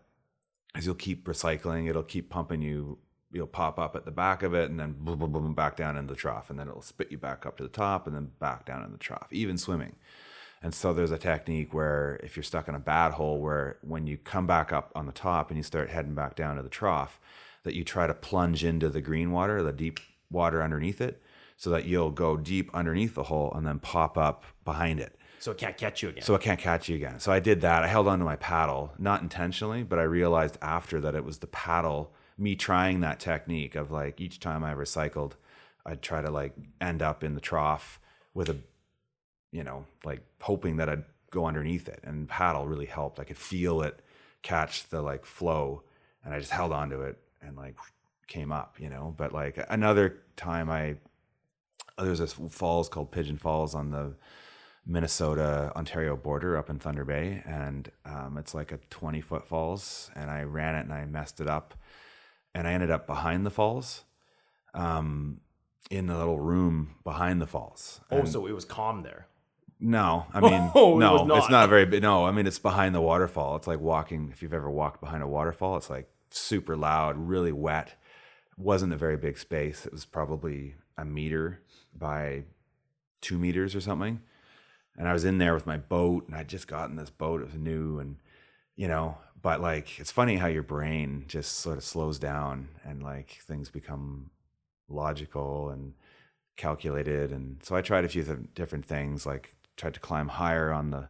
as 0.75 0.85
you'll 0.85 0.95
keep 0.95 1.27
recycling, 1.27 1.89
it'll 1.89 2.03
keep 2.03 2.29
pumping 2.29 2.61
you. 2.61 2.97
You'll 3.31 3.47
pop 3.47 3.79
up 3.79 3.95
at 3.95 4.05
the 4.05 4.11
back 4.11 4.43
of 4.43 4.53
it, 4.53 4.69
and 4.69 4.79
then 4.79 4.95
boom, 4.99 5.17
boom, 5.17 5.31
boom, 5.31 5.55
back 5.55 5.75
down 5.75 5.97
in 5.97 6.05
the 6.05 6.15
trough, 6.15 6.51
and 6.51 6.59
then 6.59 6.67
it'll 6.67 6.83
spit 6.83 7.11
you 7.11 7.17
back 7.17 7.45
up 7.45 7.57
to 7.57 7.63
the 7.63 7.69
top, 7.69 8.05
and 8.05 8.15
then 8.15 8.31
back 8.39 8.65
down 8.65 8.83
in 8.83 8.91
the 8.91 8.97
trough. 8.97 9.27
Even 9.31 9.57
swimming. 9.57 9.95
And 10.61 10.73
so 10.73 10.93
there's 10.93 11.11
a 11.11 11.17
technique 11.17 11.73
where 11.73 12.19
if 12.23 12.35
you're 12.35 12.43
stuck 12.43 12.67
in 12.67 12.75
a 12.75 12.79
bad 12.79 13.13
hole, 13.13 13.41
where 13.41 13.79
when 13.81 14.07
you 14.07 14.17
come 14.17 14.47
back 14.47 14.71
up 14.71 14.91
on 14.95 15.07
the 15.07 15.11
top 15.11 15.49
and 15.49 15.57
you 15.57 15.63
start 15.63 15.89
heading 15.89 16.13
back 16.13 16.35
down 16.35 16.57
to 16.57 16.63
the 16.63 16.69
trough, 16.69 17.19
that 17.63 17.73
you 17.73 17.83
try 17.83 18.07
to 18.07 18.13
plunge 18.13 18.63
into 18.63 18.89
the 18.89 19.01
green 19.01 19.31
water, 19.31 19.63
the 19.63 19.73
deep 19.73 19.99
water 20.29 20.61
underneath 20.61 21.01
it, 21.01 21.21
so 21.57 21.69
that 21.69 21.85
you'll 21.85 22.11
go 22.11 22.37
deep 22.37 22.69
underneath 22.73 23.15
the 23.15 23.23
hole 23.23 23.51
and 23.55 23.65
then 23.65 23.79
pop 23.79 24.17
up 24.17 24.43
behind 24.63 24.99
it. 24.99 25.17
So 25.43 25.51
it 25.51 25.57
can't 25.57 25.75
catch 25.75 26.01
you 26.01 26.07
again. 26.07 26.23
So 26.23 26.35
it 26.35 26.41
can't 26.41 26.59
catch 26.59 26.87
you 26.87 26.95
again. 26.95 27.19
So 27.19 27.29
I 27.29 27.41
did 27.41 27.59
that. 27.61 27.83
I 27.83 27.87
held 27.87 28.07
onto 28.07 28.23
my 28.23 28.37
paddle, 28.37 28.93
not 28.97 29.21
intentionally, 29.21 29.83
but 29.83 29.99
I 29.99 30.03
realized 30.03 30.57
after 30.61 31.01
that 31.01 31.15
it 31.15 31.25
was 31.25 31.39
the 31.39 31.47
paddle, 31.47 32.13
me 32.37 32.55
trying 32.55 33.01
that 33.01 33.19
technique 33.19 33.75
of 33.75 33.91
like 33.91 34.21
each 34.21 34.39
time 34.39 34.63
I 34.63 34.73
recycled, 34.73 35.33
I'd 35.85 36.01
try 36.01 36.21
to 36.21 36.31
like 36.31 36.53
end 36.79 37.01
up 37.01 37.25
in 37.25 37.35
the 37.35 37.41
trough 37.41 37.99
with 38.33 38.47
a 38.47 38.57
you 39.51 39.65
know, 39.65 39.83
like 40.05 40.21
hoping 40.39 40.77
that 40.77 40.87
I'd 40.87 41.03
go 41.29 41.45
underneath 41.45 41.89
it. 41.89 41.99
And 42.05 42.29
paddle 42.29 42.65
really 42.65 42.85
helped. 42.85 43.19
I 43.19 43.25
could 43.25 43.37
feel 43.37 43.81
it 43.81 43.99
catch 44.43 44.87
the 44.87 45.01
like 45.01 45.25
flow, 45.25 45.83
and 46.23 46.33
I 46.33 46.39
just 46.39 46.51
held 46.51 46.71
onto 46.71 47.01
it 47.01 47.17
and 47.41 47.57
like 47.57 47.75
came 48.27 48.53
up, 48.53 48.77
you 48.79 48.89
know. 48.89 49.13
But 49.17 49.33
like 49.33 49.59
another 49.67 50.21
time, 50.37 50.69
I 50.69 50.95
there's 51.97 52.19
this 52.19 52.31
falls 52.31 52.87
called 52.87 53.11
Pigeon 53.11 53.37
Falls 53.37 53.75
on 53.75 53.91
the 53.91 54.15
Minnesota 54.85 55.71
Ontario 55.75 56.15
border 56.15 56.57
up 56.57 56.69
in 56.69 56.79
Thunder 56.79 57.05
Bay, 57.05 57.41
and 57.45 57.89
um, 58.05 58.37
it's 58.37 58.53
like 58.53 58.71
a 58.71 58.79
20 58.89 59.21
foot 59.21 59.47
falls. 59.47 60.11
And 60.15 60.29
I 60.29 60.43
ran 60.43 60.75
it 60.75 60.81
and 60.81 60.93
I 60.93 61.05
messed 61.05 61.39
it 61.39 61.47
up, 61.47 61.73
and 62.53 62.67
I 62.67 62.73
ended 62.73 62.91
up 62.91 63.07
behind 63.07 63.45
the 63.45 63.51
falls. 63.51 64.03
Um, 64.73 65.39
in 65.89 66.07
the 66.07 66.17
little 66.17 66.39
room 66.39 66.95
behind 67.03 67.41
the 67.41 67.47
falls. 67.47 68.01
Oh, 68.09 68.19
and 68.19 68.29
so 68.29 68.47
it 68.47 68.53
was 68.53 68.65
calm 68.65 69.03
there. 69.03 69.27
No, 69.79 70.25
I 70.33 70.39
mean, 70.49 70.71
oh, 70.73 70.97
no, 70.97 71.23
it 71.23 71.27
not. 71.27 71.37
it's 71.39 71.49
not 71.49 71.69
very 71.69 71.85
big. 71.85 72.01
No, 72.01 72.25
I 72.25 72.31
mean, 72.31 72.47
it's 72.47 72.59
behind 72.59 72.95
the 72.95 73.01
waterfall. 73.01 73.55
It's 73.57 73.67
like 73.67 73.79
walking, 73.79 74.29
if 74.31 74.41
you've 74.41 74.53
ever 74.53 74.69
walked 74.69 75.01
behind 75.01 75.21
a 75.23 75.27
waterfall, 75.27 75.77
it's 75.77 75.89
like 75.89 76.09
super 76.31 76.75
loud, 76.75 77.17
really 77.17 77.51
wet. 77.51 77.95
It 78.57 78.59
wasn't 78.59 78.93
a 78.93 78.97
very 78.97 79.17
big 79.17 79.37
space. 79.37 79.85
It 79.85 79.91
was 79.91 80.05
probably 80.05 80.75
a 80.97 81.05
meter 81.05 81.61
by 81.93 82.43
two 83.21 83.37
meters 83.37 83.75
or 83.75 83.81
something. 83.81 84.21
And 84.97 85.07
I 85.07 85.13
was 85.13 85.25
in 85.25 85.37
there 85.37 85.53
with 85.53 85.65
my 85.65 85.77
boat 85.77 86.27
and 86.27 86.35
I'd 86.35 86.47
just 86.47 86.67
gotten 86.67 86.95
this 86.95 87.09
boat. 87.09 87.41
It 87.41 87.47
was 87.47 87.55
new 87.55 87.99
and, 87.99 88.17
you 88.75 88.87
know, 88.87 89.17
but 89.41 89.61
like, 89.61 89.99
it's 89.99 90.11
funny 90.11 90.37
how 90.37 90.47
your 90.47 90.63
brain 90.63 91.25
just 91.27 91.59
sort 91.59 91.77
of 91.77 91.83
slows 91.83 92.19
down 92.19 92.69
and 92.83 93.01
like 93.01 93.39
things 93.45 93.69
become 93.69 94.29
logical 94.87 95.69
and 95.69 95.93
calculated. 96.55 97.31
And 97.31 97.57
so 97.63 97.75
I 97.75 97.81
tried 97.81 98.05
a 98.05 98.09
few 98.09 98.23
th- 98.23 98.37
different 98.55 98.85
things 98.85 99.25
like 99.25 99.55
tried 99.75 99.95
to 99.95 99.99
climb 99.99 100.27
higher 100.27 100.71
on 100.71 100.91
the 100.91 101.09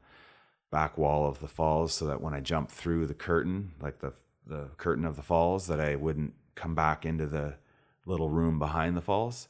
back 0.72 0.98
wall 0.98 1.28
of 1.28 1.40
the 1.40 1.48
falls 1.48 1.94
so 1.94 2.06
that 2.06 2.22
when 2.22 2.34
I 2.34 2.40
jumped 2.40 2.72
through 2.72 3.06
the 3.06 3.14
curtain, 3.14 3.74
like 3.82 4.00
the 4.00 4.14
the 4.46 4.70
curtain 4.78 5.06
of 5.06 5.16
the 5.16 5.22
falls, 5.22 5.68
that 5.68 5.80
I 5.80 5.96
wouldn't 5.96 6.34
come 6.56 6.76
back 6.76 7.06
into 7.06 7.26
the 7.26 7.56
little 8.06 8.30
room 8.30 8.60
behind 8.60 8.98
the 8.98 9.02
falls, 9.02 9.48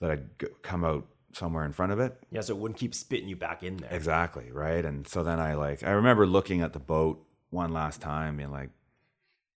that 0.00 0.10
I'd 0.10 0.38
g- 0.38 0.46
come 0.62 0.82
out 0.84 1.06
somewhere 1.36 1.64
in 1.64 1.72
front 1.72 1.92
of 1.92 2.00
it. 2.00 2.16
Yeah, 2.30 2.40
so 2.40 2.54
it 2.54 2.58
wouldn't 2.58 2.78
keep 2.78 2.94
spitting 2.94 3.28
you 3.28 3.36
back 3.36 3.62
in 3.62 3.78
there. 3.78 3.92
Exactly, 3.92 4.50
right? 4.52 4.84
And 4.84 5.06
so 5.06 5.22
then 5.22 5.38
I 5.38 5.54
like 5.54 5.82
I 5.82 5.90
remember 5.90 6.26
looking 6.26 6.62
at 6.62 6.72
the 6.72 6.78
boat 6.78 7.24
one 7.50 7.72
last 7.72 8.00
time 8.00 8.36
being 8.36 8.50
like, 8.50 8.70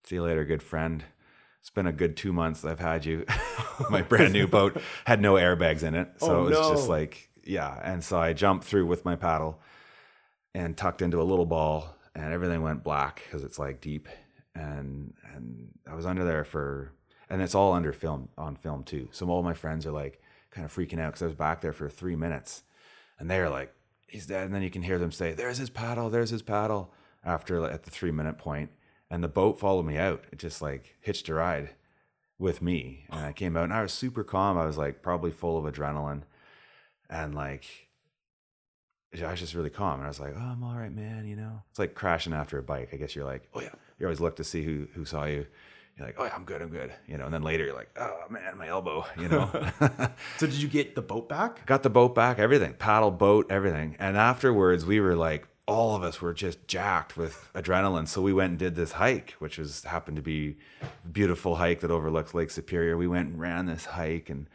see 0.05 0.17
you 0.17 0.23
later, 0.23 0.45
good 0.45 0.63
friend. 0.63 1.05
It's 1.61 1.71
been 1.71 1.87
a 1.87 1.93
good 1.93 2.17
two 2.17 2.33
months 2.33 2.65
I've 2.65 2.79
had 2.79 3.05
you. 3.05 3.27
My 3.91 4.03
brand 4.03 4.33
new 4.33 4.47
boat 4.47 4.81
had 5.05 5.21
no 5.21 5.35
airbags 5.35 5.83
in 5.83 5.95
it. 5.95 6.13
So 6.19 6.37
oh, 6.37 6.41
it 6.43 6.51
was 6.51 6.59
no. 6.59 6.71
just 6.71 6.89
like 6.89 7.29
yeah. 7.45 7.79
And 7.83 8.03
so 8.03 8.19
I 8.19 8.33
jumped 8.33 8.65
through 8.65 8.87
with 8.87 9.05
my 9.05 9.17
paddle 9.17 9.61
and 10.55 10.77
tucked 10.77 11.03
into 11.03 11.21
a 11.21 11.25
little 11.25 11.47
ball, 11.47 11.97
and 12.15 12.33
everything 12.33 12.63
went 12.63 12.85
black 12.85 13.23
because 13.25 13.45
it's 13.45 13.59
like 13.59 13.81
deep. 13.81 14.09
And 14.55 15.15
and 15.35 15.69
I 15.91 15.95
was 15.95 16.07
under 16.07 16.25
there 16.25 16.45
for, 16.45 16.93
and 17.29 17.43
it's 17.43 17.55
all 17.55 17.73
under 17.73 17.93
film 17.93 18.29
on 18.39 18.57
film 18.57 18.85
too. 18.85 19.09
So 19.13 19.29
all 19.29 19.43
my 19.43 19.55
friends 19.55 19.87
are 19.87 19.93
like 19.93 20.21
kind 20.51 20.65
of 20.65 20.75
freaking 20.75 21.01
out 21.01 21.13
because 21.13 21.23
I 21.23 21.27
was 21.27 21.35
back 21.35 21.61
there 21.61 21.73
for 21.73 21.89
three 21.89 22.17
minutes, 22.17 22.63
and 23.19 23.31
they 23.31 23.39
are 23.39 23.51
like, 23.51 23.73
"He's 24.09 24.27
dead." 24.27 24.45
And 24.45 24.55
then 24.55 24.63
you 24.63 24.71
can 24.71 24.83
hear 24.83 24.99
them 24.99 25.13
say, 25.13 25.33
"There's 25.33 25.59
his 25.59 25.71
paddle. 25.71 26.11
There's 26.11 26.31
his 26.31 26.43
paddle." 26.43 26.93
After 27.25 27.65
at 27.65 27.83
the 27.83 27.91
three 27.91 28.13
minute 28.13 28.39
point, 28.39 28.71
and 29.11 29.23
the 29.23 29.29
boat 29.29 29.59
followed 29.59 29.83
me 29.83 29.99
out. 29.99 30.25
It 30.31 30.39
just 30.39 30.63
like 30.63 30.95
hitched 31.01 31.29
a 31.29 31.35
ride 31.35 31.71
with 32.39 32.63
me, 32.63 33.07
and 33.11 33.27
I 33.27 33.33
came 33.33 33.57
out 33.57 33.65
and 33.65 33.73
I 33.73 33.83
was 33.83 33.93
super 33.93 34.23
calm. 34.23 34.57
I 34.57 34.65
was 34.65 34.79
like 34.79 35.03
probably 35.03 35.33
full 35.33 35.59
of 35.59 35.75
adrenaline 35.75 36.23
and 37.09 37.35
like 37.35 37.65
I 39.17 39.31
was 39.31 39.41
just 39.41 39.55
really 39.55 39.71
calm. 39.71 39.95
And 40.01 40.05
I 40.05 40.09
was 40.09 40.21
like, 40.21 40.35
oh, 40.37 40.41
I'm 40.41 40.63
all 40.63 40.75
right, 40.77 40.93
man. 40.93 41.27
You 41.27 41.37
know, 41.37 41.63
it's 41.71 41.79
like 41.79 41.95
crashing 41.95 42.33
after 42.33 42.59
a 42.59 42.63
bike. 42.63 42.91
I 42.93 42.97
guess 42.97 43.15
you're 43.15 43.25
like, 43.25 43.49
oh 43.55 43.61
yeah, 43.61 43.75
you 43.99 44.07
always 44.07 44.21
look 44.21 44.37
to 44.37 44.45
see 44.45 44.63
who 44.63 44.89
who 44.95 45.05
saw 45.05 45.25
you, 45.25 45.47
you're 45.97 46.07
like, 46.07 46.17
oh, 46.19 46.25
yeah, 46.25 46.35
I'm 46.35 46.45
good, 46.45 46.61
I'm 46.63 46.69
good, 46.69 46.93
you 47.07 47.17
know. 47.17 47.25
And 47.25 47.33
then 47.35 47.43
later 47.43 47.65
you're 47.65 47.75
like, 47.75 47.91
oh 47.99 48.25
man, 48.31 48.59
my 48.59 48.69
elbow, 48.69 49.05
you 49.19 49.29
know. 49.29 49.51
So 50.39 50.47
did 50.47 50.55
you 50.55 50.69
get 50.69 50.95
the 50.95 51.03
boat 51.03 51.29
back? 51.29 51.65
Got 51.67 51.83
the 51.83 51.91
boat 51.91 52.15
back, 52.15 52.39
everything, 52.39 52.75
paddle, 52.75 53.11
boat, 53.11 53.47
everything. 53.51 53.97
And 53.99 54.17
afterwards, 54.17 54.85
we 54.85 55.01
were 55.01 55.15
like, 55.17 55.49
all 55.67 55.97
of 55.97 56.03
us 56.03 56.21
were 56.21 56.33
just 56.35 56.69
jacked 56.69 57.17
with 57.17 57.51
adrenaline. 57.55 58.07
So 58.07 58.21
we 58.23 58.33
went 58.33 58.51
and 58.51 58.59
did 58.59 58.77
this 58.77 58.93
hike, 58.93 59.33
which 59.39 59.59
was 59.59 59.85
happened 59.85 60.17
to 60.17 60.23
be 60.23 60.59
a 60.83 61.09
beautiful 61.09 61.57
hike 61.57 61.81
that 61.81 61.91
overlooks 61.91 62.35
Lake 62.35 62.51
Superior. 62.51 62.97
We 62.97 63.09
went 63.09 63.29
and 63.31 63.41
ran 63.41 63.67
this 63.67 63.85
hike, 63.87 64.29
and 64.31 64.49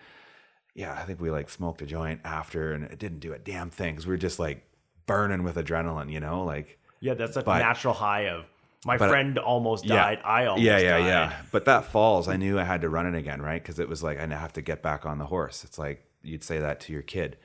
yeah, 0.75 0.93
I 0.93 1.03
think 1.03 1.19
we 1.19 1.29
like 1.31 1.49
smoked 1.49 1.81
a 1.81 1.85
joint 1.85 2.21
after, 2.23 2.71
and 2.73 2.83
it 2.85 2.99
didn't 2.99 3.19
do 3.19 3.33
a 3.33 3.39
damn 3.39 3.69
thing 3.69 3.93
because 3.95 4.05
we 4.07 4.11
were 4.13 4.17
just 4.17 4.39
like 4.39 4.63
burning 5.05 5.43
with 5.43 5.55
adrenaline, 5.55 6.11
you 6.11 6.19
know, 6.19 6.43
like. 6.45 6.77
Yeah, 7.01 7.15
that's 7.15 7.35
a 7.35 7.41
But- 7.41 7.59
natural 7.59 7.95
high 7.95 8.27
of 8.29 8.45
my 8.86 8.97
but- 8.97 9.09
friend 9.09 9.38
almost 9.38 9.86
Yeah. 9.86 9.95
died. 9.95 10.19
I 10.23 10.45
almost 10.45 10.65
died. 10.65 10.82
yeah, 10.82 10.88
yeah, 10.89 10.97
died. 10.99 11.07
yeah. 11.07 11.41
But 11.51 11.65
that 11.65 11.86
falls, 11.86 12.27
I 12.27 12.38
knew 12.38 12.59
I 12.59 12.63
had 12.63 12.82
to 12.82 12.89
run 12.89 13.05
it 13.05 13.15
again, 13.17 13.41
right? 13.41 13.61
Because 13.61 13.79
it 13.79 13.88
was 13.89 14.01
like 14.03 14.19
I 14.19 14.25
have 14.27 14.53
to 14.53 14.61
get 14.61 14.82
back 14.82 15.05
on 15.05 15.17
the 15.19 15.25
horse. 15.27 15.63
It's 15.63 15.77
like 15.77 16.03
you'd 16.23 16.43
say 16.43 16.59
that 16.59 16.79
to 16.82 16.93
your 16.93 17.01
kid, 17.03 17.38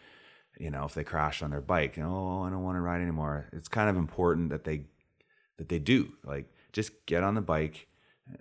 you 0.59 0.71
know, 0.71 0.85
if 0.85 0.95
they 0.95 1.05
crash 1.05 1.43
on 1.43 1.51
their 1.51 1.61
bike, 1.61 1.99
oh, 1.99 2.43
I 2.43 2.51
don't 2.51 2.63
want 2.63 2.77
to 2.77 2.81
ride 2.81 3.01
anymore. 3.03 3.47
It's 3.53 3.69
kind 3.69 3.91
of 3.91 3.97
important 3.97 4.51
that 4.51 4.65
they 4.65 4.85
that 5.59 5.69
they 5.69 5.79
do 5.79 6.13
like 6.25 6.47
just 6.73 7.07
get 7.07 7.23
on 7.23 7.35
the 7.35 7.41
bike 7.43 7.87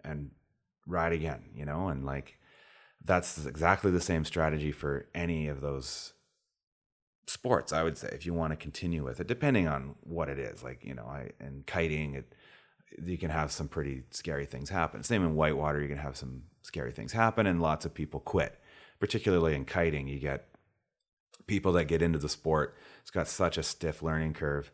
and 0.04 0.32
ride 0.88 1.14
again, 1.14 1.44
you 1.54 1.66
know, 1.66 1.88
and 1.90 2.06
like 2.06 2.38
that's 3.04 3.46
exactly 3.46 3.92
the 3.92 4.02
same 4.02 4.26
strategy 4.26 4.72
for 4.72 5.08
any 5.14 5.48
of 5.48 5.62
those 5.62 6.14
sports 7.28 7.74
i 7.74 7.82
would 7.84 7.98
say 7.98 8.08
if 8.12 8.24
you 8.26 8.34
want 8.36 8.52
to 8.52 8.56
continue 8.56 9.04
with 9.04 9.20
it 9.20 9.26
depending 9.28 9.68
on 9.68 9.96
what 10.04 10.30
it 10.30 10.38
is 10.38 10.64
like 10.64 10.84
you 10.84 10.94
know 10.94 11.06
i 11.06 11.30
and 11.40 11.66
kiting 11.66 12.14
it 12.14 12.34
you 13.04 13.18
can 13.18 13.30
have 13.30 13.52
some 13.52 13.68
pretty 13.68 14.04
scary 14.12 14.46
things 14.46 14.70
happen. 14.70 15.04
Same 15.04 15.24
in 15.24 15.36
whitewater 15.36 15.82
you 15.82 15.88
can 15.88 15.98
have 15.98 16.18
some 16.18 16.44
scary 16.62 16.92
things 16.92 17.14
happen 17.14 17.46
and 17.48 17.62
lots 17.62 17.86
of 17.86 17.94
people 17.94 18.20
quit. 18.20 18.60
Particularly 19.00 19.56
in 19.56 19.66
kiting 19.66 20.08
you 20.08 20.20
get 20.20 20.48
people 21.48 21.74
that 21.74 21.86
get 21.86 22.02
into 22.02 22.18
the 22.18 22.30
sport 22.30 22.76
it's 23.02 23.12
got 23.12 23.28
such 23.28 23.58
a 23.58 23.64
stiff 23.64 24.02
learning 24.02 24.34
curve 24.34 24.72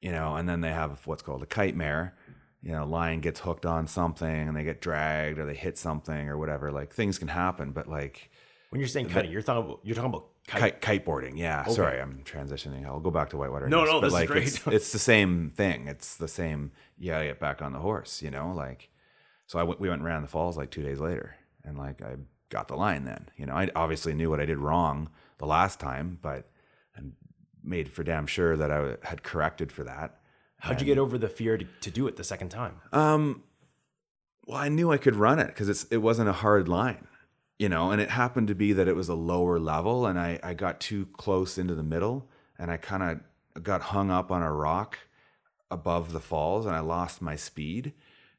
you 0.00 0.10
know 0.10 0.34
and 0.34 0.48
then 0.48 0.60
they 0.60 0.72
have 0.72 1.06
what's 1.06 1.22
called 1.22 1.42
a 1.42 1.46
kite 1.46 1.76
mare. 1.76 2.16
You 2.62 2.72
know 2.72 2.86
lion 2.86 3.20
gets 3.20 3.40
hooked 3.40 3.66
on 3.66 3.86
something 3.86 4.48
and 4.48 4.56
they 4.56 4.64
get 4.64 4.80
dragged 4.80 5.38
or 5.38 5.46
they 5.46 5.54
hit 5.54 5.78
something 5.78 6.28
or 6.28 6.36
whatever 6.38 6.72
like 6.72 6.92
things 6.92 7.18
can 7.18 7.28
happen 7.28 7.72
but 7.72 7.86
like 7.86 8.30
When 8.70 8.80
you're 8.80 8.88
saying 8.88 9.08
cutting, 9.10 9.30
you're 9.30 9.42
talking 9.42 9.64
about 9.64 9.80
you're 9.84 9.94
talking 9.94 10.10
about 10.10 10.29
kite. 10.46 10.80
kite 10.80 11.04
kiteboarding. 11.04 11.38
Yeah, 11.38 11.64
sorry, 11.66 12.00
I'm 12.00 12.22
transitioning. 12.24 12.86
I'll 12.86 13.00
go 13.00 13.10
back 13.10 13.30
to 13.30 13.36
whitewater. 13.36 13.68
No, 13.68 13.80
next, 13.80 13.92
no, 13.92 14.00
this 14.00 14.14
is 14.14 14.26
great. 14.26 14.46
It's, 14.46 14.66
it's 14.66 14.92
the 14.92 14.98
same 14.98 15.50
thing. 15.50 15.88
It's 15.88 16.16
the 16.16 16.28
same. 16.28 16.72
Yeah, 16.98 17.24
get 17.24 17.40
back 17.40 17.62
on 17.62 17.72
the 17.72 17.78
horse. 17.78 18.22
You 18.22 18.30
know, 18.30 18.52
like 18.52 18.90
so. 19.46 19.58
I 19.58 19.62
went, 19.62 19.80
we 19.80 19.88
went 19.88 20.00
and 20.00 20.06
ran 20.06 20.22
the 20.22 20.28
falls 20.28 20.56
like 20.56 20.70
two 20.70 20.82
days 20.82 21.00
later, 21.00 21.36
and 21.64 21.78
like 21.78 22.02
I 22.02 22.16
got 22.48 22.68
the 22.68 22.76
line 22.76 23.04
then. 23.04 23.28
You 23.36 23.46
know, 23.46 23.54
I 23.54 23.70
obviously 23.74 24.14
knew 24.14 24.30
what 24.30 24.40
I 24.40 24.44
did 24.44 24.58
wrong 24.58 25.10
the 25.38 25.46
last 25.46 25.80
time, 25.80 26.18
but 26.20 26.50
and 26.94 27.12
made 27.62 27.92
for 27.92 28.02
damn 28.02 28.26
sure 28.26 28.56
that 28.56 28.70
I 28.70 28.96
had 29.02 29.22
corrected 29.22 29.72
for 29.72 29.84
that. 29.84 30.16
How'd 30.58 30.80
you 30.80 30.86
get 30.86 30.98
over 30.98 31.16
the 31.16 31.28
fear 31.28 31.56
to, 31.56 31.64
to 31.64 31.90
do 31.90 32.06
it 32.06 32.16
the 32.16 32.24
second 32.24 32.50
time? 32.50 32.80
Um, 32.92 33.44
well, 34.44 34.58
I 34.58 34.68
knew 34.68 34.92
I 34.92 34.98
could 34.98 35.16
run 35.16 35.38
it 35.38 35.46
because 35.46 35.68
it's 35.68 35.84
it 35.84 35.98
wasn't 35.98 36.28
a 36.28 36.34
hard 36.34 36.68
line, 36.68 37.06
you 37.60 37.68
know, 37.68 37.90
and 37.90 38.00
it 38.00 38.08
happened 38.08 38.48
to 38.48 38.54
be 38.54 38.72
that 38.72 38.88
it 38.88 38.96
was 38.96 39.10
a 39.10 39.14
lower 39.14 39.58
level, 39.58 40.06
and 40.06 40.18
I 40.18 40.40
I 40.42 40.54
got 40.54 40.80
too 40.80 41.06
close 41.12 41.58
into 41.58 41.74
the 41.74 41.82
middle, 41.82 42.26
and 42.58 42.70
I 42.70 42.78
kind 42.78 43.02
of 43.02 43.62
got 43.62 43.82
hung 43.82 44.10
up 44.10 44.30
on 44.32 44.42
a 44.42 44.50
rock 44.50 44.98
above 45.70 46.12
the 46.12 46.20
falls, 46.20 46.64
and 46.64 46.74
I 46.74 46.80
lost 46.80 47.20
my 47.20 47.36
speed, 47.36 47.92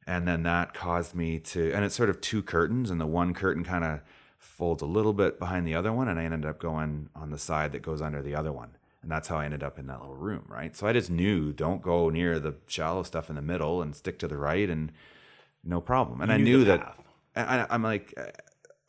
and 0.07 0.27
then 0.27 0.41
that 0.41 0.73
caused 0.73 1.13
me 1.13 1.37
to, 1.37 1.71
and 1.71 1.85
it's 1.85 1.93
sort 1.93 2.09
of 2.09 2.19
two 2.19 2.41
curtains, 2.41 2.89
and 2.89 2.99
the 2.99 3.05
one 3.05 3.35
curtain 3.35 3.63
kind 3.63 3.83
of 3.85 3.99
folds 4.39 4.81
a 4.81 4.87
little 4.87 5.13
bit 5.13 5.37
behind 5.37 5.67
the 5.67 5.75
other 5.75 5.93
one, 5.93 6.07
and 6.07 6.19
I 6.19 6.23
ended 6.23 6.47
up 6.47 6.57
going 6.57 7.09
on 7.15 7.29
the 7.29 7.37
side 7.37 7.73
that 7.73 7.83
goes 7.83 8.01
under 8.01 8.23
the 8.23 8.33
other 8.33 8.51
one. 8.51 8.75
And 9.03 9.11
that's 9.11 9.27
how 9.27 9.37
I 9.37 9.45
ended 9.45 9.61
up 9.61 9.77
in 9.77 9.85
that 9.85 9.99
little 9.99 10.15
room, 10.15 10.45
right? 10.47 10.75
So 10.75 10.87
I 10.87 10.93
just 10.93 11.11
knew 11.11 11.53
don't 11.53 11.83
go 11.83 12.09
near 12.09 12.39
the 12.39 12.55
shallow 12.65 13.03
stuff 13.03 13.29
in 13.29 13.35
the 13.35 13.41
middle 13.43 13.83
and 13.83 13.95
stick 13.95 14.17
to 14.19 14.27
the 14.27 14.37
right 14.37 14.69
and 14.69 14.91
no 15.63 15.79
problem. 15.79 16.21
And 16.21 16.29
You 16.29 16.35
I 16.35 16.37
knew 16.37 16.57
knew 16.57 16.63
that 16.65 16.95
I, 17.35 17.65
I'm 17.69 17.83
like, 17.83 18.13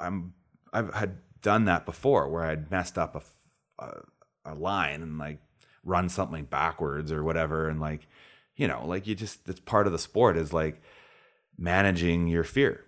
I'm, 0.02 0.34
I've 0.72 0.92
had 0.94 1.18
done 1.42 1.64
that 1.66 1.86
before 1.86 2.28
where 2.28 2.44
I'd 2.44 2.70
messed 2.70 2.98
up 2.98 3.16
a 3.16 3.22
a 4.44 4.54
line 4.54 5.02
and 5.02 5.18
like 5.18 5.38
run 5.84 6.08
something 6.08 6.44
backwards 6.44 7.12
or 7.12 7.22
whatever. 7.24 7.68
And 7.68 7.80
like, 7.80 8.06
you 8.56 8.68
know, 8.68 8.86
like 8.86 9.06
you 9.06 9.14
just, 9.14 9.48
it's 9.48 9.60
part 9.60 9.86
of 9.86 9.92
the 9.92 9.98
sport 9.98 10.36
is 10.36 10.52
like 10.52 10.82
managing 11.58 12.28
your 12.28 12.44
fear 12.44 12.84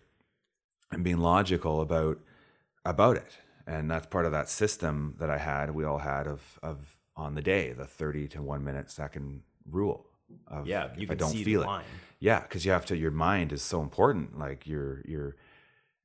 and 0.91 1.05
being 1.05 1.19
logical 1.19 1.81
about, 1.81 2.19
about 2.85 3.17
it. 3.17 3.39
And 3.67 3.91
that's 3.91 4.07
part 4.07 4.27
of 4.27 4.33
that 4.33 4.49
system 4.49 5.17
that 5.19 5.31
I 5.31 5.39
had, 5.39 5.75
we 5.75 5.85
all 5.85 5.99
had 5.99 6.27
of, 6.27 6.59
of 6.63 6.99
on 7.17 7.35
the 7.35 7.43
day, 7.43 7.73
the 7.73 7.87
30 7.87 8.29
to 8.29 8.43
one 8.43 8.65
minute 8.65 8.91
second 8.91 9.43
rule. 9.71 10.07
Of 10.49 10.67
Yeah, 10.67 10.89
you 10.97 11.05
if 11.05 11.11
I 11.11 11.15
can 11.15 11.19
don't 11.19 11.31
see 11.31 11.45
feel 11.45 11.61
the 11.61 11.67
it. 11.67 11.71
line. 11.71 11.85
Yeah, 12.21 12.41
because 12.41 12.65
you 12.65 12.73
have 12.73 12.87
to. 12.87 12.97
Your 12.97 13.11
mind 13.11 13.53
is 13.53 13.63
so 13.63 13.81
important. 13.83 14.39
Like 14.39 14.67
you're, 14.67 15.03
you're, 15.07 15.37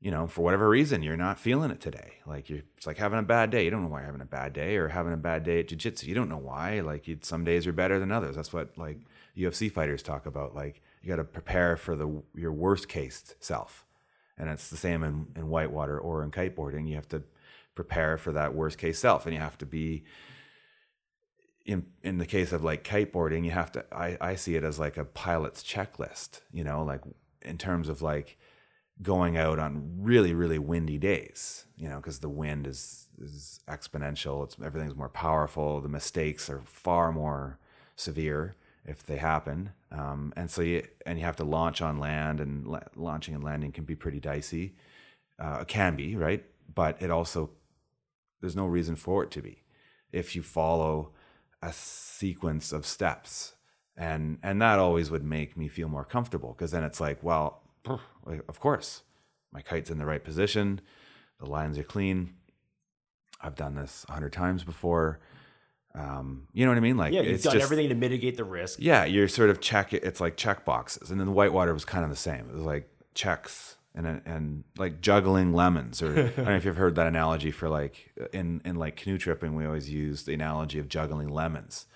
you 0.01 0.11
know, 0.11 0.27
for 0.27 0.41
whatever 0.41 0.69
reason, 0.69 1.03
you're 1.03 1.17
not 1.17 1.39
feeling 1.39 1.71
it 1.71 1.81
today. 1.81 2.13
Like 2.25 2.49
you're, 2.49 2.61
it's 2.77 2.87
like 2.87 2.97
having 2.97 3.19
a 3.19 3.23
bad 3.23 3.49
day. 3.49 3.65
You 3.65 3.71
don't 3.71 3.81
know 3.83 3.89
why 3.89 3.99
you're 3.99 4.05
having 4.05 4.21
a 4.21 4.25
bad 4.25 4.53
day, 4.53 4.77
or 4.77 4.87
having 4.87 5.13
a 5.13 5.17
bad 5.17 5.43
day 5.43 5.59
at 5.59 5.67
jujitsu. 5.67 6.05
You 6.05 6.15
don't 6.15 6.29
know 6.29 6.37
why. 6.37 6.79
Like 6.79 7.07
you, 7.07 7.19
some 7.21 7.43
days 7.43 7.67
are 7.67 7.73
better 7.73 7.99
than 7.99 8.11
others. 8.11 8.35
That's 8.35 8.53
what 8.53 8.77
like 8.77 8.99
UFC 9.37 9.71
fighters 9.71 10.01
talk 10.01 10.25
about. 10.25 10.55
Like 10.55 10.81
you 11.01 11.09
got 11.09 11.17
to 11.17 11.25
prepare 11.25 11.75
for 11.75 11.95
the 11.95 12.21
your 12.33 12.53
worst 12.53 12.87
case 12.87 13.35
self, 13.39 13.85
and 14.37 14.49
it's 14.49 14.69
the 14.69 14.77
same 14.77 15.03
in 15.03 15.27
in 15.35 15.49
whitewater 15.49 15.99
or 15.99 16.23
in 16.23 16.31
kiteboarding. 16.31 16.87
You 16.87 16.95
have 16.95 17.09
to 17.09 17.23
prepare 17.75 18.17
for 18.17 18.31
that 18.31 18.55
worst 18.55 18.77
case 18.77 18.99
self, 18.99 19.25
and 19.25 19.35
you 19.35 19.41
have 19.41 19.57
to 19.57 19.65
be 19.65 20.05
in 21.65 21.85
in 22.03 22.17
the 22.17 22.25
case 22.25 22.51
of 22.51 22.63
like 22.63 22.83
kiteboarding, 22.83 23.45
you 23.45 23.51
have 23.51 23.71
to 23.73 23.85
I, 23.91 24.17
I 24.19 24.35
see 24.35 24.55
it 24.55 24.63
as 24.63 24.79
like 24.79 24.97
a 24.97 25.05
pilot's 25.05 25.61
checklist, 25.61 26.41
you 26.51 26.63
know, 26.63 26.83
like 26.83 27.01
in 27.41 27.57
terms 27.57 27.89
of 27.89 28.01
like 28.01 28.38
going 29.01 29.37
out 29.37 29.59
on 29.59 29.97
really, 29.99 30.33
really 30.33 30.59
windy 30.59 30.97
days, 30.97 31.65
you 31.77 31.87
know, 31.87 31.97
because 31.97 32.19
the 32.19 32.29
wind 32.29 32.67
is 32.67 33.07
is 33.21 33.59
exponential. 33.67 34.43
It's 34.43 34.57
everything's 34.63 34.95
more 34.95 35.09
powerful. 35.09 35.81
The 35.81 35.89
mistakes 35.89 36.49
are 36.49 36.61
far 36.65 37.11
more 37.11 37.59
severe 37.95 38.55
if 38.85 39.05
they 39.05 39.17
happen. 39.17 39.71
Um, 39.91 40.33
and 40.35 40.49
so 40.49 40.61
you 40.61 40.85
and 41.05 41.19
you 41.19 41.25
have 41.25 41.37
to 41.37 41.43
launch 41.43 41.81
on 41.81 41.99
land 41.99 42.39
and 42.39 42.67
la- 42.67 42.79
launching 42.95 43.35
and 43.35 43.43
landing 43.43 43.71
can 43.71 43.85
be 43.85 43.95
pretty 43.95 44.19
dicey. 44.19 44.75
Uh, 45.39 45.63
can 45.63 45.95
be, 45.95 46.15
right? 46.15 46.43
But 46.73 47.01
it 47.01 47.09
also 47.09 47.51
there's 48.41 48.55
no 48.55 48.65
reason 48.65 48.95
for 48.95 49.23
it 49.23 49.31
to 49.31 49.41
be 49.41 49.63
if 50.11 50.35
you 50.35 50.41
follow 50.41 51.11
a 51.61 51.71
sequence 51.73 52.71
of 52.71 52.85
steps 52.85 53.53
and 53.97 54.37
and 54.41 54.61
that 54.61 54.79
always 54.79 55.11
would 55.11 55.23
make 55.23 55.57
me 55.57 55.67
feel 55.67 55.89
more 55.89 56.05
comfortable 56.05 56.53
because 56.53 56.71
then 56.71 56.83
it's 56.83 57.01
like 57.01 57.21
well 57.21 57.61
of 58.47 58.59
course. 58.59 59.03
My 59.51 59.61
kite's 59.61 59.89
in 59.89 59.97
the 59.97 60.05
right 60.05 60.23
position. 60.23 60.81
The 61.39 61.49
lines 61.49 61.77
are 61.77 61.83
clean. 61.83 62.35
I've 63.41 63.55
done 63.55 63.75
this 63.75 64.05
a 64.09 64.13
hundred 64.13 64.33
times 64.33 64.63
before. 64.63 65.19
Um, 65.95 66.47
you 66.53 66.65
know 66.65 66.71
what 66.71 66.77
i 66.77 66.81
mean? 66.81 66.97
Like 66.97 67.13
Yeah, 67.13 67.21
you've 67.21 67.35
it's 67.35 67.43
done 67.43 67.53
just 67.53 67.63
everything 67.63 67.89
to 67.89 67.95
mitigate 67.95 68.37
the 68.37 68.43
risk. 68.43 68.77
yeah 68.79 69.05
you're 69.05 69.27
sort 69.27 69.49
of 69.49 69.59
check 69.59 69.91
it 69.91 70.03
it's 70.03 70.21
like 70.21 70.37
check 70.37 70.65
boxes. 70.65 71.09
And 71.09 71.19
then 71.19 71.25
the 71.27 71.33
whitewater 71.33 71.73
was 71.73 71.85
kind 71.85 72.03
of 72.03 72.09
the 72.09 72.15
same. 72.15 72.47
It 72.49 72.53
was 72.53 72.63
like 72.63 72.89
checks 73.15 73.77
and 73.95 74.21
and 74.25 74.63
like 74.77 75.01
juggling 75.01 75.53
lemons 75.53 76.01
or 76.01 76.11
I 76.13 76.29
don't 76.29 76.45
know 76.45 76.55
if 76.55 76.65
you've 76.65 76.77
heard 76.77 76.95
that 76.95 77.07
analogy 77.07 77.49
for 77.51 77.69
like 77.69 78.11
in 78.33 78.61
in 78.65 78.75
like 78.75 78.97
canoe 78.97 79.17
tripping 79.17 79.55
we 79.55 79.65
always 79.65 79.89
use 79.89 80.23
the 80.23 80.33
analogy 80.33 80.77
of 80.79 80.89
juggling 80.89 81.29
lemons. 81.29 81.87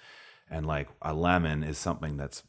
And 0.50 0.66
like 0.66 0.90
a 1.02 1.14
lemon 1.14 1.64
is 1.64 1.78
something 1.78 2.18
that's 2.18 2.44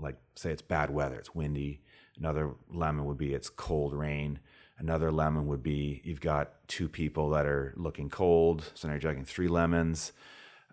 like 0.00 0.16
say 0.34 0.50
it's 0.50 0.62
bad 0.62 0.90
weather 0.90 1.16
it's 1.16 1.34
windy 1.34 1.82
another 2.18 2.52
lemon 2.70 3.04
would 3.04 3.18
be 3.18 3.34
it's 3.34 3.48
cold 3.48 3.92
rain 3.94 4.38
another 4.78 5.10
lemon 5.10 5.46
would 5.46 5.62
be 5.62 6.00
you've 6.04 6.20
got 6.20 6.66
two 6.68 6.88
people 6.88 7.30
that 7.30 7.46
are 7.46 7.72
looking 7.76 8.08
cold 8.08 8.70
so 8.74 8.88
now 8.88 8.94
you're 8.94 9.00
juggling 9.00 9.24
three 9.24 9.48
lemons 9.48 10.12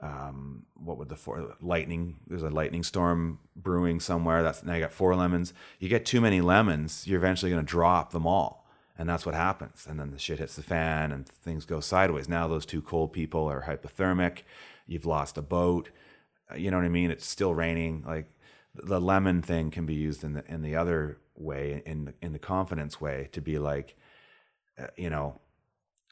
um, 0.01 0.63
what 0.75 0.97
would 0.97 1.09
the 1.09 1.15
four 1.15 1.55
lightning? 1.61 2.17
There's 2.27 2.43
a 2.43 2.49
lightning 2.49 2.83
storm 2.83 3.39
brewing 3.55 3.99
somewhere. 3.99 4.43
That's 4.43 4.63
now 4.63 4.73
you 4.73 4.81
got 4.81 4.91
four 4.91 5.15
lemons. 5.15 5.53
You 5.79 5.89
get 5.89 6.05
too 6.05 6.19
many 6.19 6.41
lemons, 6.41 7.07
you're 7.07 7.17
eventually 7.17 7.51
going 7.51 7.65
to 7.65 7.69
drop 7.69 8.11
them 8.11 8.27
all, 8.27 8.67
and 8.97 9.07
that's 9.07 9.25
what 9.25 9.35
happens. 9.35 9.87
And 9.89 9.99
then 9.99 10.11
the 10.11 10.19
shit 10.19 10.39
hits 10.39 10.55
the 10.55 10.63
fan, 10.63 11.11
and 11.11 11.27
things 11.27 11.65
go 11.65 11.79
sideways. 11.79 12.27
Now 12.27 12.47
those 12.47 12.65
two 12.65 12.81
cold 12.81 13.13
people 13.13 13.49
are 13.49 13.63
hypothermic. 13.63 14.39
You've 14.85 15.05
lost 15.05 15.37
a 15.37 15.41
boat. 15.41 15.89
You 16.55 16.71
know 16.71 16.77
what 16.77 16.85
I 16.85 16.89
mean? 16.89 17.09
It's 17.09 17.25
still 17.25 17.55
raining. 17.55 18.03
Like 18.05 18.29
the 18.75 18.99
lemon 18.99 19.41
thing 19.41 19.71
can 19.71 19.85
be 19.85 19.95
used 19.95 20.23
in 20.23 20.33
the 20.33 20.43
in 20.45 20.61
the 20.61 20.75
other 20.75 21.19
way, 21.35 21.81
in 21.85 22.05
the, 22.05 22.13
in 22.21 22.33
the 22.33 22.39
confidence 22.39 22.99
way, 23.01 23.29
to 23.33 23.41
be 23.41 23.59
like, 23.59 23.95
uh, 24.79 24.87
you 24.97 25.09
know, 25.09 25.39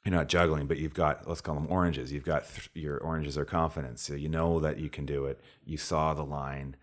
you're 0.06 0.14
not 0.14 0.28
juggling, 0.28 0.68
but 0.68 0.78
you've 0.78 0.94
got 0.94 1.28
let's 1.30 1.40
call 1.42 1.56
them 1.56 1.68
oranges. 1.70 2.12
You've 2.12 2.26
got 2.26 2.44
th- 2.48 2.70
your 2.74 2.98
oranges 2.98 3.38
are 3.38 3.46
confidence, 3.46 4.02
so 4.02 4.16
you 4.16 4.28
know 4.30 4.60
that 4.60 4.78
you 4.78 4.90
can 4.90 5.06
do 5.06 5.26
it. 5.26 5.40
You 5.66 5.78
saw 5.78 6.14
the 6.14 6.26
line, 6.26 6.76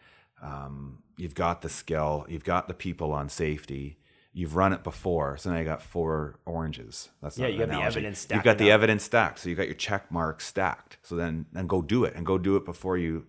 um, 0.42 1.02
you've 1.18 1.34
got 1.34 1.60
the 1.60 1.68
skill, 1.68 2.24
you've 2.30 2.44
got 2.44 2.66
the 2.66 2.72
people 2.72 3.12
on 3.12 3.28
safety, 3.28 3.98
you've 4.32 4.56
run 4.56 4.72
it 4.72 4.82
before, 4.82 5.36
so 5.36 5.50
now 5.50 5.58
you 5.58 5.64
got 5.66 5.82
four 5.82 6.38
oranges. 6.46 7.10
That's 7.20 7.36
Yeah, 7.36 7.48
you 7.48 7.54
an 7.56 7.60
have 7.60 7.68
the 7.68 7.74
analogy. 7.76 7.98
evidence 7.98 8.26
You've 8.30 8.42
got 8.42 8.56
the 8.56 8.70
up. 8.70 8.76
evidence 8.76 9.02
stacked, 9.04 9.38
so 9.40 9.50
you 9.50 9.54
got 9.54 9.66
your 9.66 9.74
check 9.74 10.10
mark 10.10 10.40
stacked. 10.40 10.96
So 11.02 11.14
then, 11.14 11.44
then 11.52 11.66
go 11.66 11.82
do 11.82 12.04
it, 12.04 12.14
and 12.14 12.24
go 12.24 12.38
do 12.38 12.56
it 12.56 12.64
before 12.64 12.96
you 12.96 13.26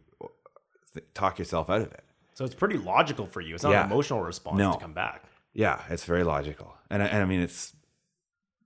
th- 0.94 1.06
talk 1.14 1.38
yourself 1.38 1.70
out 1.70 1.82
of 1.82 1.92
it. 1.92 2.06
So 2.42 2.46
it's 2.46 2.56
pretty 2.56 2.78
logical 2.80 3.28
for 3.28 3.40
you. 3.40 3.54
It's 3.54 3.64
not 3.64 3.70
Yeah. 3.74 3.86
an 3.86 3.92
emotional 3.92 4.24
response 4.24 4.58
No. 4.58 4.74
to 4.74 4.80
come 4.80 4.94
back. 4.94 5.26
Yeah, 5.54 5.80
it's 5.92 6.06
very 6.06 6.24
logical, 6.24 6.74
and 6.90 7.04
I- 7.04 7.06
and 7.06 7.22
I 7.22 7.26
mean 7.26 7.40
it's, 7.40 7.76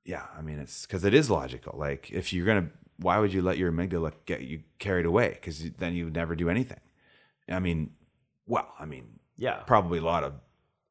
yeah, 0.05 0.27
I 0.37 0.41
mean 0.41 0.59
it's 0.59 0.85
because 0.85 1.03
it 1.03 1.13
is 1.13 1.29
logical. 1.29 1.77
Like 1.77 2.09
if 2.09 2.31
you're 2.31 2.45
gonna, 2.45 2.69
why 2.99 3.19
would 3.19 3.33
you 3.33 3.41
let 3.41 3.57
your 3.57 3.73
amygdala 3.73 4.13
get 4.25 4.43
you 4.43 4.63
carried 4.79 5.05
away? 5.05 5.31
Because 5.33 5.71
then 5.71 5.93
you 5.93 6.05
would 6.05 6.13
never 6.15 6.37
do 6.37 6.49
anything. 6.49 6.79
I 7.49 7.59
mean, 7.59 7.95
well, 8.45 8.73
I 8.79 8.85
mean, 8.85 9.19
Yeah. 9.35 9.55
probably 9.67 9.99
a 9.99 10.03
lot 10.03 10.23
of 10.23 10.35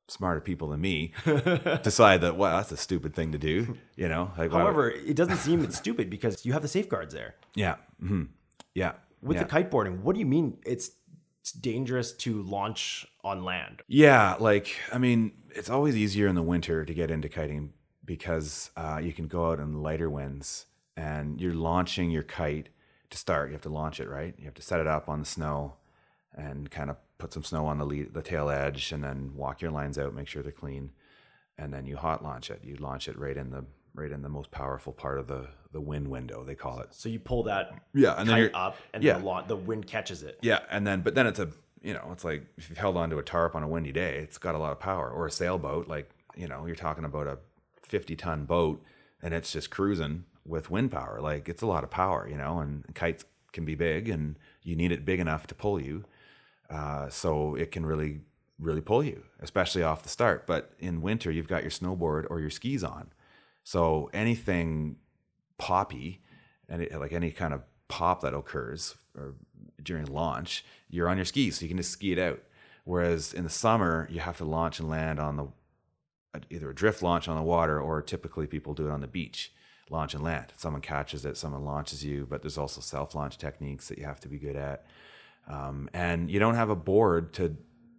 smarter 0.08 0.42
people 0.42 0.68
than 0.68 0.82
me 0.82 1.14
decide 1.82 2.20
that 2.20 2.36
well 2.36 2.54
that's 2.58 2.70
a 2.70 2.76
stupid 2.76 3.14
thing 3.14 3.32
to 3.32 3.38
do. 3.38 3.78
You 3.96 4.08
know, 4.10 4.32
like 4.36 4.52
why 4.52 4.58
would- 4.58 4.62
However, 4.64 4.90
it 4.90 5.16
doesn't 5.16 5.38
seem 5.38 5.64
it's 5.64 5.78
stupid 5.78 6.10
because 6.10 6.44
you 6.44 6.52
have 6.52 6.60
the 6.60 6.68
safeguards 6.68 7.14
there. 7.14 7.36
yeah, 7.54 7.76
hmm 7.98 8.24
yeah, 8.74 8.92
With 9.22 9.38
yeah. 9.38 9.44
the 9.44 9.48
kiteboarding, 9.48 10.00
what 10.02 10.12
do 10.12 10.20
you 10.20 10.26
mean 10.26 10.58
it's 10.66 10.90
it's 11.44 11.52
dangerous 11.52 12.10
to 12.10 12.42
launch 12.42 13.06
on 13.22 13.44
land? 13.44 13.82
Yeah, 13.86 14.36
like 14.40 14.76
I 14.90 14.96
mean, 14.96 15.32
it's 15.50 15.68
always 15.68 15.94
easier 15.94 16.26
in 16.26 16.34
the 16.34 16.42
winter 16.42 16.86
to 16.86 16.94
get 16.94 17.10
into 17.10 17.28
kiting 17.28 17.74
because 18.02 18.70
uh, 18.78 18.98
you 19.02 19.12
can 19.12 19.28
go 19.28 19.50
out 19.50 19.60
in 19.60 19.82
lighter 19.82 20.08
winds 20.08 20.64
and 20.96 21.38
you're 21.38 21.52
launching 21.52 22.10
your 22.10 22.22
kite 22.22 22.70
to 23.10 23.18
start. 23.18 23.50
You 23.50 23.52
have 23.52 23.62
to 23.62 23.68
launch 23.68 24.00
it 24.00 24.08
right. 24.08 24.34
You 24.38 24.46
have 24.46 24.54
to 24.54 24.62
set 24.62 24.80
it 24.80 24.86
up 24.86 25.06
on 25.06 25.20
the 25.20 25.26
snow 25.26 25.74
and 26.34 26.70
kind 26.70 26.88
of 26.88 26.96
put 27.18 27.34
some 27.34 27.44
snow 27.44 27.66
on 27.66 27.76
the 27.76 27.84
lead, 27.84 28.14
the 28.14 28.22
tail 28.22 28.48
edge, 28.48 28.90
and 28.90 29.04
then 29.04 29.32
walk 29.36 29.60
your 29.60 29.70
lines 29.70 29.98
out, 29.98 30.14
make 30.14 30.28
sure 30.28 30.42
they're 30.42 30.50
clean, 30.50 30.92
and 31.58 31.74
then 31.74 31.84
you 31.84 31.98
hot 31.98 32.24
launch 32.24 32.50
it. 32.50 32.62
You 32.64 32.76
launch 32.76 33.06
it 33.06 33.18
right 33.18 33.36
in 33.36 33.50
the 33.50 33.66
right 33.94 34.10
in 34.10 34.22
the 34.22 34.28
most 34.28 34.50
powerful 34.50 34.92
part 34.92 35.18
of 35.18 35.26
the 35.26 35.46
the 35.72 35.80
wind 35.80 36.08
window 36.08 36.44
they 36.44 36.54
call 36.54 36.80
it. 36.80 36.88
So 36.94 37.08
you 37.08 37.18
pull 37.18 37.44
that 37.44 37.72
Yeah, 37.94 38.14
and 38.18 38.28
then 38.28 38.38
you're 38.38 38.50
up 38.54 38.76
and 38.92 39.02
yeah. 39.02 39.18
the, 39.18 39.24
laun- 39.24 39.48
the 39.48 39.56
wind 39.56 39.86
catches 39.86 40.22
it. 40.22 40.38
Yeah, 40.42 40.60
and 40.70 40.86
then 40.86 41.00
but 41.00 41.14
then 41.14 41.26
it's 41.26 41.38
a 41.38 41.48
you 41.82 41.94
know 41.94 42.08
it's 42.12 42.24
like 42.24 42.46
if 42.56 42.68
you've 42.68 42.78
held 42.78 42.96
onto 42.96 43.18
a 43.18 43.22
tarp 43.22 43.54
on 43.54 43.62
a 43.62 43.68
windy 43.68 43.92
day, 43.92 44.18
it's 44.18 44.38
got 44.38 44.54
a 44.54 44.58
lot 44.58 44.72
of 44.72 44.80
power. 44.80 45.10
Or 45.10 45.26
a 45.26 45.30
sailboat, 45.30 45.88
like 45.88 46.10
you 46.36 46.48
know 46.48 46.66
you're 46.66 46.76
talking 46.76 47.04
about 47.04 47.26
a 47.26 47.38
50 47.82 48.16
ton 48.16 48.44
boat, 48.44 48.82
and 49.22 49.34
it's 49.34 49.52
just 49.52 49.70
cruising 49.70 50.24
with 50.46 50.70
wind 50.70 50.90
power. 50.92 51.20
Like 51.20 51.48
it's 51.48 51.62
a 51.62 51.66
lot 51.66 51.84
of 51.84 51.90
power, 51.90 52.28
you 52.28 52.36
know. 52.36 52.58
And 52.58 52.84
kites 52.94 53.24
can 53.52 53.64
be 53.64 53.74
big, 53.74 54.08
and 54.08 54.36
you 54.62 54.76
need 54.76 54.92
it 54.92 55.04
big 55.04 55.20
enough 55.20 55.46
to 55.48 55.54
pull 55.54 55.80
you, 55.80 56.04
uh, 56.70 57.08
so 57.08 57.54
it 57.54 57.70
can 57.70 57.84
really 57.86 58.20
really 58.60 58.80
pull 58.80 59.02
you, 59.02 59.24
especially 59.40 59.82
off 59.82 60.04
the 60.04 60.08
start. 60.08 60.46
But 60.46 60.70
in 60.78 61.02
winter, 61.02 61.30
you've 61.30 61.48
got 61.48 61.62
your 61.62 61.72
snowboard 61.72 62.26
or 62.30 62.38
your 62.38 62.50
skis 62.50 62.84
on, 62.84 63.10
so 63.64 64.10
anything 64.12 64.96
poppy 65.58 66.22
and 66.68 66.86
like 66.98 67.12
any 67.12 67.30
kind 67.30 67.52
of 67.52 67.62
pop 67.88 68.20
that 68.20 68.34
occurs 68.34 68.94
during 69.82 70.06
launch, 70.06 70.64
you're 70.88 71.08
on 71.08 71.16
your 71.16 71.24
skis, 71.24 71.56
so 71.56 71.62
you 71.62 71.68
can 71.68 71.76
just 71.76 71.92
ski 71.92 72.12
it 72.12 72.18
out. 72.18 72.40
Whereas 72.84 73.32
in 73.32 73.44
the 73.44 73.50
summer, 73.50 74.08
you 74.10 74.20
have 74.20 74.36
to 74.38 74.44
launch 74.44 74.78
and 74.78 74.88
land 74.88 75.18
on 75.18 75.36
the 75.36 75.48
either 76.50 76.70
a 76.70 76.74
drift 76.74 77.02
launch 77.02 77.28
on 77.28 77.36
the 77.36 77.42
water 77.42 77.80
or 77.80 78.02
typically 78.02 78.46
people 78.46 78.74
do 78.74 78.88
it 78.88 78.90
on 78.90 79.00
the 79.00 79.06
beach, 79.06 79.52
launch 79.88 80.14
and 80.14 80.22
land. 80.22 80.52
Someone 80.56 80.82
catches 80.82 81.24
it, 81.24 81.36
someone 81.36 81.64
launches 81.64 82.04
you, 82.04 82.26
but 82.28 82.42
there's 82.42 82.58
also 82.58 82.80
self 82.80 83.14
launch 83.14 83.38
techniques 83.38 83.88
that 83.88 83.98
you 83.98 84.04
have 84.04 84.20
to 84.20 84.28
be 84.28 84.38
good 84.38 84.56
at. 84.56 84.84
Um, 85.48 85.88
and 85.92 86.30
you 86.30 86.38
don't 86.40 86.54
have 86.54 86.70
a 86.70 86.76
board 86.76 87.32
to, 87.34 87.56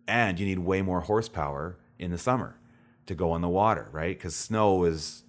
and 0.07 0.39
you 0.39 0.45
need 0.45 0.59
way 0.59 0.81
more 0.81 1.01
horsepower 1.01 1.77
in 1.97 2.11
the 2.11 2.17
summer 2.17 2.57
to 3.05 3.15
go 3.15 3.31
on 3.31 3.41
the 3.41 3.49
water, 3.49 3.87
right? 3.91 4.17
Because 4.17 4.35
snow 4.35 4.83
is 4.83 5.23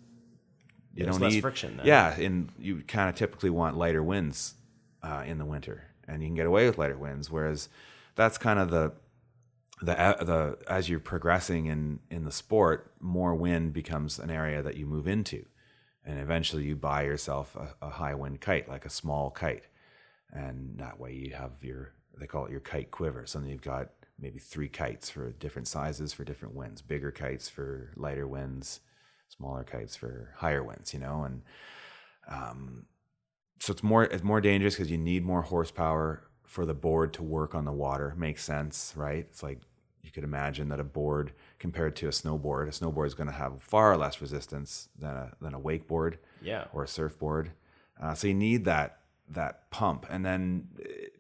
you 0.97 1.05
There's 1.05 1.17
don't 1.17 1.23
less 1.23 1.35
need 1.35 1.41
friction 1.43 1.77
then. 1.77 1.87
Yeah, 1.87 2.19
and 2.19 2.51
you 2.59 2.83
kind 2.89 3.09
of 3.09 3.15
typically 3.15 3.51
want 3.51 3.77
lighter 3.77 4.03
winds 4.03 4.55
uh, 5.03 5.25
in 5.27 5.39
the 5.39 5.45
winter, 5.45 5.85
and 6.09 6.23
you 6.23 6.29
can 6.29 6.35
get 6.35 6.47
away 6.47 6.67
with 6.67 6.79
lighter 6.79 6.97
winds. 6.97 7.31
Whereas 7.31 7.69
that's 8.15 8.39
kind 8.39 8.59
of 8.59 8.71
the 8.71 8.93
the 9.83 9.95
the 9.95 10.59
as 10.69 10.89
you're 10.89 11.01
progressing 11.01 11.67
in 11.67 12.01
in 12.11 12.25
the 12.25 12.33
sport, 12.33 12.93
more 12.99 13.35
wind 13.35 13.75
becomes 13.75 14.19
an 14.19 14.31
area 14.31 14.63
that 14.63 14.77
you 14.77 14.87
move 14.87 15.07
into, 15.07 15.45
and 16.05 16.19
eventually 16.19 16.65
you 16.65 16.77
buy 16.77 17.03
yourself 17.03 17.55
a, 17.57 17.87
a 17.87 17.91
high 17.91 18.15
wind 18.15 18.41
kite, 18.41 18.67
like 18.67 18.87
a 18.87 18.91
small 18.91 19.31
kite, 19.31 19.65
and 20.33 20.79
that 20.79 20.99
way 20.99 21.13
you 21.13 21.35
have 21.35 21.53
your 21.63 21.93
they 22.19 22.27
call 22.27 22.47
it 22.47 22.51
your 22.51 22.61
kite 22.61 22.91
quiver. 22.91 23.27
So 23.27 23.39
then 23.39 23.51
you've 23.51 23.61
got 23.61 23.91
maybe 24.19 24.39
three 24.39 24.71
kites 24.71 25.11
for 25.11 25.33
different 25.33 25.69
sizes 25.69 26.15
for 26.15 26.25
different 26.25 26.55
winds, 26.55 26.81
bigger 26.81 27.11
kites 27.11 27.51
for 27.51 27.93
lighter 27.97 28.27
winds, 28.27 28.81
smaller 29.29 29.65
kites 29.65 29.97
for 29.97 30.33
higher 30.37 30.63
winds, 30.63 30.93
you 30.95 31.01
know, 31.01 31.25
and 31.25 31.43
um, 32.29 32.87
so 33.59 33.73
it's 33.73 33.83
more 33.83 34.05
it's 34.05 34.23
more 34.25 34.41
dangerous 34.41 34.75
because 34.75 34.91
you 34.91 34.99
need 34.99 35.25
more 35.25 35.43
horsepower 35.43 36.23
for 36.45 36.65
the 36.67 36.75
board 36.75 37.13
to 37.15 37.23
work 37.23 37.55
on 37.55 37.65
the 37.65 37.73
water. 37.73 38.15
Makes 38.17 38.45
sense, 38.45 38.93
right? 38.97 39.27
It's 39.31 39.43
like 39.43 39.61
you 40.03 40.11
could 40.11 40.25
imagine 40.25 40.69
that 40.69 40.81
a 40.81 40.85
board 40.85 41.33
compared 41.59 41.97
to 41.97 42.07
a 42.07 42.11
snowboard, 42.11 42.69
a 42.69 42.71
snowboard 42.71 43.07
is 43.07 43.15
going 43.15 43.29
to 43.29 43.35
have 43.35 43.61
far 43.63 43.97
less 43.97 44.21
resistance 44.21 44.89
than 44.99 45.11
a 45.17 45.33
than 45.41 45.55
a 45.55 45.61
wakeboard 45.61 46.17
Yeah. 46.43 46.67
or 46.73 46.85
a 46.85 46.89
surfboard. 46.89 47.53
Uh, 48.01 48.15
so 48.15 48.29
you 48.29 48.35
need 48.35 48.65
that 48.67 49.01
that 49.29 49.71
pump. 49.71 50.07
And 50.09 50.25
then 50.25 50.69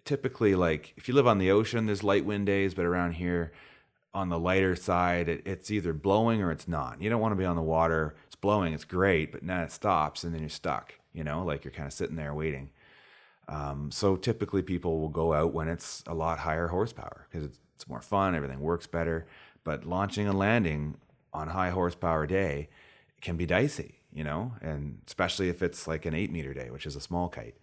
typically, 0.04 0.54
like 0.54 0.94
if 0.96 1.08
you 1.08 1.14
live 1.14 1.26
on 1.26 1.38
the 1.38 1.50
ocean, 1.50 1.86
there's 1.86 2.04
light 2.04 2.24
wind 2.24 2.46
days, 2.46 2.74
but 2.74 2.84
around 2.84 3.12
here 3.12 3.52
on 4.14 4.28
the 4.28 4.38
lighter 4.38 4.76
side, 4.76 5.28
it, 5.28 5.42
it's 5.44 5.70
either 5.70 5.92
blowing 5.92 6.42
or 6.42 6.50
it's 6.50 6.66
not. 6.68 7.00
You 7.00 7.10
don't 7.10 7.20
want 7.20 7.32
to 7.32 7.36
be 7.36 7.44
on 7.44 7.56
the 7.56 7.62
water. 7.62 8.14
It's 8.26 8.36
blowing, 8.36 8.72
it's 8.72 8.84
great, 8.84 9.32
but 9.32 9.46
then 9.46 9.60
it 9.60 9.72
stops 9.72 10.24
and 10.24 10.32
then 10.32 10.40
you're 10.40 10.48
stuck. 10.48 10.94
You 11.12 11.24
know, 11.24 11.44
like 11.44 11.64
you're 11.64 11.72
kind 11.72 11.86
of 11.86 11.92
sitting 11.92 12.16
there 12.16 12.34
waiting. 12.34 12.70
Um, 13.48 13.90
so 13.90 14.16
typically, 14.16 14.62
people 14.62 15.00
will 15.00 15.08
go 15.08 15.32
out 15.32 15.52
when 15.52 15.68
it's 15.68 16.02
a 16.06 16.14
lot 16.14 16.38
higher 16.38 16.68
horsepower 16.68 17.26
because 17.30 17.46
it's, 17.46 17.60
it's 17.74 17.88
more 17.88 18.02
fun, 18.02 18.34
everything 18.34 18.60
works 18.60 18.86
better. 18.86 19.26
But 19.64 19.84
launching 19.84 20.28
and 20.28 20.38
landing 20.38 20.96
on 21.32 21.48
high 21.48 21.70
horsepower 21.70 22.26
day 22.26 22.68
can 23.20 23.36
be 23.36 23.46
dicey, 23.46 24.00
you 24.12 24.24
know, 24.24 24.52
and 24.60 25.00
especially 25.06 25.48
if 25.48 25.62
it's 25.62 25.86
like 25.86 26.06
an 26.06 26.14
eight 26.14 26.30
meter 26.32 26.54
day, 26.54 26.70
which 26.70 26.86
is 26.86 26.96
a 26.96 27.00
small 27.00 27.28
kite. 27.28 27.56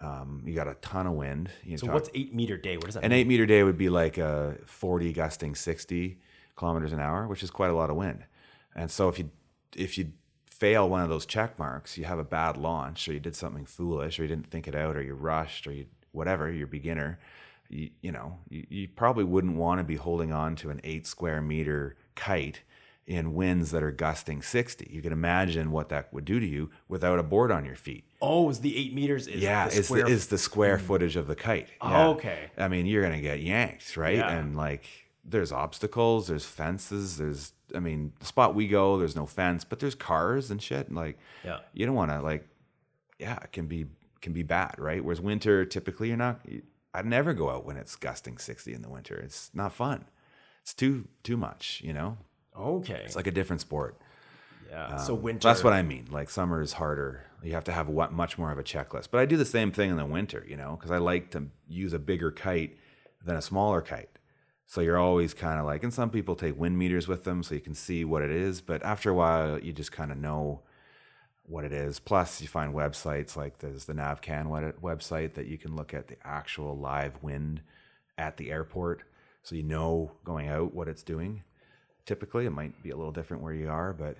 Um, 0.00 0.42
you 0.46 0.54
got 0.54 0.68
a 0.68 0.74
ton 0.74 1.06
of 1.06 1.14
wind. 1.14 1.50
You 1.64 1.76
So 1.78 1.86
talk- 1.86 1.94
what's 1.94 2.10
eight 2.14 2.34
meter 2.34 2.56
day? 2.56 2.76
What 2.76 2.86
does 2.86 2.94
that 2.94 3.04
an 3.04 3.10
mean? 3.10 3.20
eight 3.20 3.26
meter 3.26 3.46
day 3.46 3.62
would 3.64 3.78
be 3.78 3.88
like 3.88 4.16
a 4.18 4.56
40 4.66 5.12
gusting 5.12 5.54
60 5.54 6.18
kilometers 6.56 6.92
an 6.92 7.00
hour, 7.00 7.26
which 7.26 7.42
is 7.42 7.50
quite 7.50 7.70
a 7.70 7.74
lot 7.74 7.90
of 7.90 7.96
wind. 7.96 8.24
And 8.74 8.90
so 8.90 9.08
if 9.08 9.18
you 9.18 9.30
if 9.76 9.98
you 9.98 10.12
fail 10.46 10.88
one 10.88 11.02
of 11.02 11.08
those 11.08 11.26
check 11.26 11.58
marks, 11.58 11.98
you 11.98 12.04
have 12.04 12.18
a 12.18 12.24
bad 12.24 12.56
launch, 12.56 13.08
or 13.08 13.12
you 13.12 13.20
did 13.20 13.36
something 13.36 13.64
foolish, 13.64 14.18
or 14.18 14.22
you 14.22 14.28
didn't 14.28 14.46
think 14.50 14.66
it 14.68 14.74
out, 14.74 14.96
or 14.96 15.02
you 15.02 15.14
rushed, 15.14 15.66
or 15.66 15.72
you 15.72 15.86
whatever, 16.12 16.50
you're 16.50 16.66
a 16.66 16.70
beginner. 16.70 17.18
You, 17.68 17.90
you 18.00 18.12
know, 18.12 18.38
you, 18.48 18.66
you 18.70 18.88
probably 18.88 19.24
wouldn't 19.24 19.56
want 19.56 19.78
to 19.78 19.84
be 19.84 19.96
holding 19.96 20.32
on 20.32 20.56
to 20.56 20.70
an 20.70 20.80
eight 20.84 21.06
square 21.06 21.42
meter 21.42 21.96
kite 22.14 22.62
in 23.08 23.34
winds 23.34 23.70
that 23.70 23.82
are 23.82 23.90
gusting 23.90 24.42
60. 24.42 24.86
You 24.90 25.00
can 25.00 25.14
imagine 25.14 25.70
what 25.70 25.88
that 25.88 26.12
would 26.12 26.26
do 26.26 26.38
to 26.38 26.46
you 26.46 26.70
without 26.88 27.18
a 27.18 27.22
board 27.22 27.50
on 27.50 27.64
your 27.64 27.74
feet. 27.74 28.04
Oh, 28.20 28.50
is 28.50 28.60
the 28.60 28.76
eight 28.76 28.94
meters? 28.94 29.26
Is 29.26 29.42
Yeah, 29.42 29.66
the 29.66 29.82
square 29.82 30.04
the, 30.04 30.10
is 30.10 30.26
the 30.26 30.36
square 30.36 30.76
mm. 30.76 30.82
footage 30.82 31.16
of 31.16 31.26
the 31.26 31.34
kite. 31.34 31.68
Oh, 31.80 31.90
Yeah. 31.90 32.06
okay. 32.08 32.50
I 32.58 32.68
mean, 32.68 32.84
you're 32.84 33.02
gonna 33.02 33.22
get 33.22 33.40
yanked, 33.40 33.96
right? 33.96 34.18
Yeah. 34.18 34.30
And 34.30 34.58
like, 34.58 34.84
there's 35.24 35.50
obstacles, 35.50 36.28
there's 36.28 36.44
fences, 36.44 37.16
there's. 37.16 37.52
I 37.74 37.80
mean, 37.80 38.12
the 38.18 38.26
spot 38.26 38.54
we 38.54 38.66
go, 38.68 38.98
there's 38.98 39.16
no 39.16 39.26
fence, 39.26 39.64
but 39.64 39.78
there's 39.78 39.94
cars 39.94 40.50
and 40.50 40.62
shit. 40.62 40.88
And 40.88 40.96
like, 40.96 41.18
Yeah. 41.44 41.60
you 41.72 41.86
don't 41.86 41.94
want 41.94 42.10
to 42.10 42.20
like, 42.20 42.46
yeah, 43.18 43.38
it 43.42 43.52
can 43.52 43.66
be 43.66 43.86
can 44.20 44.34
be 44.34 44.42
bad, 44.42 44.74
right? 44.78 45.02
Whereas 45.02 45.20
winter, 45.20 45.64
typically, 45.64 46.08
you're 46.08 46.16
not. 46.18 46.40
I'd 46.92 47.06
never 47.06 47.32
go 47.32 47.48
out 47.48 47.64
when 47.64 47.78
it's 47.78 47.96
gusting 47.96 48.36
60 48.36 48.74
in 48.74 48.82
the 48.82 48.88
winter. 48.90 49.16
It's 49.16 49.50
not 49.54 49.72
fun. 49.72 50.04
It's 50.62 50.74
too 50.74 51.08
too 51.22 51.38
much, 51.38 51.80
you 51.82 51.94
know. 51.94 52.18
Okay. 52.58 53.02
It's 53.04 53.16
like 53.16 53.26
a 53.26 53.30
different 53.30 53.60
sport. 53.60 53.96
yeah. 54.70 54.96
so 54.96 55.14
um, 55.14 55.22
winter. 55.22 55.48
That's 55.48 55.64
what 55.64 55.72
I 55.72 55.82
mean. 55.82 56.08
Like 56.10 56.30
summer 56.30 56.60
is 56.60 56.74
harder. 56.74 57.24
You 57.42 57.52
have 57.52 57.64
to 57.64 57.72
have 57.72 57.88
what 57.88 58.12
much 58.12 58.36
more 58.36 58.50
of 58.50 58.58
a 58.58 58.64
checklist. 58.64 59.08
But 59.10 59.20
I 59.20 59.26
do 59.26 59.36
the 59.36 59.44
same 59.44 59.70
thing 59.70 59.90
in 59.90 59.96
the 59.96 60.06
winter, 60.06 60.44
you 60.48 60.56
know, 60.56 60.76
because 60.76 60.90
I 60.90 60.98
like 60.98 61.30
to 61.32 61.46
use 61.68 61.92
a 61.92 61.98
bigger 61.98 62.30
kite 62.30 62.76
than 63.24 63.36
a 63.36 63.42
smaller 63.42 63.80
kite. 63.80 64.10
So 64.66 64.80
you're 64.82 64.98
always 64.98 65.32
kind 65.32 65.58
of 65.58 65.64
like, 65.64 65.82
and 65.82 65.94
some 65.94 66.10
people 66.10 66.36
take 66.36 66.58
wind 66.58 66.76
meters 66.76 67.08
with 67.08 67.24
them 67.24 67.42
so 67.42 67.54
you 67.54 67.60
can 67.60 67.74
see 67.74 68.04
what 68.04 68.22
it 68.22 68.30
is. 68.30 68.60
But 68.60 68.82
after 68.82 69.10
a 69.10 69.14
while, 69.14 69.58
you 69.58 69.72
just 69.72 69.92
kind 69.92 70.12
of 70.12 70.18
know 70.18 70.60
what 71.44 71.64
it 71.64 71.72
is. 71.72 71.98
Plus, 71.98 72.42
you 72.42 72.48
find 72.48 72.74
websites 72.74 73.34
like 73.34 73.58
there's 73.58 73.86
the 73.86 73.94
NavCan 73.94 74.74
website 74.80 75.34
that 75.34 75.46
you 75.46 75.56
can 75.56 75.74
look 75.74 75.94
at 75.94 76.08
the 76.08 76.16
actual 76.22 76.76
live 76.76 77.22
wind 77.22 77.62
at 78.18 78.36
the 78.36 78.50
airport. 78.50 79.04
So 79.42 79.54
you 79.54 79.62
know 79.62 80.12
going 80.24 80.48
out 80.48 80.74
what 80.74 80.88
it's 80.88 81.02
doing. 81.02 81.44
Typically, 82.08 82.46
it 82.46 82.50
might 82.50 82.82
be 82.82 82.90
a 82.90 82.96
little 82.96 83.12
different 83.12 83.42
where 83.42 83.52
you 83.54 83.68
are, 83.68 83.92
but 83.92 84.16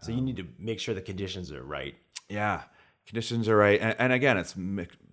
So 0.00 0.10
you 0.12 0.18
um, 0.18 0.24
need 0.24 0.36
to 0.38 0.46
make 0.58 0.80
sure 0.80 0.94
the 0.94 1.02
conditions 1.12 1.52
are 1.52 1.62
right. 1.62 1.94
yeah, 2.28 2.62
conditions 3.06 3.48
are 3.48 3.56
right, 3.56 3.80
and, 3.80 3.94
and 3.98 4.12
again, 4.12 4.36
it's 4.36 4.54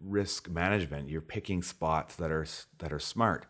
risk 0.04 0.50
management. 0.50 1.10
You're 1.10 1.22
picking 1.22 1.62
spots 1.62 2.16
that 2.16 2.32
are 2.32 2.46
that 2.80 2.92
are 2.94 3.00
smart. 3.00 3.46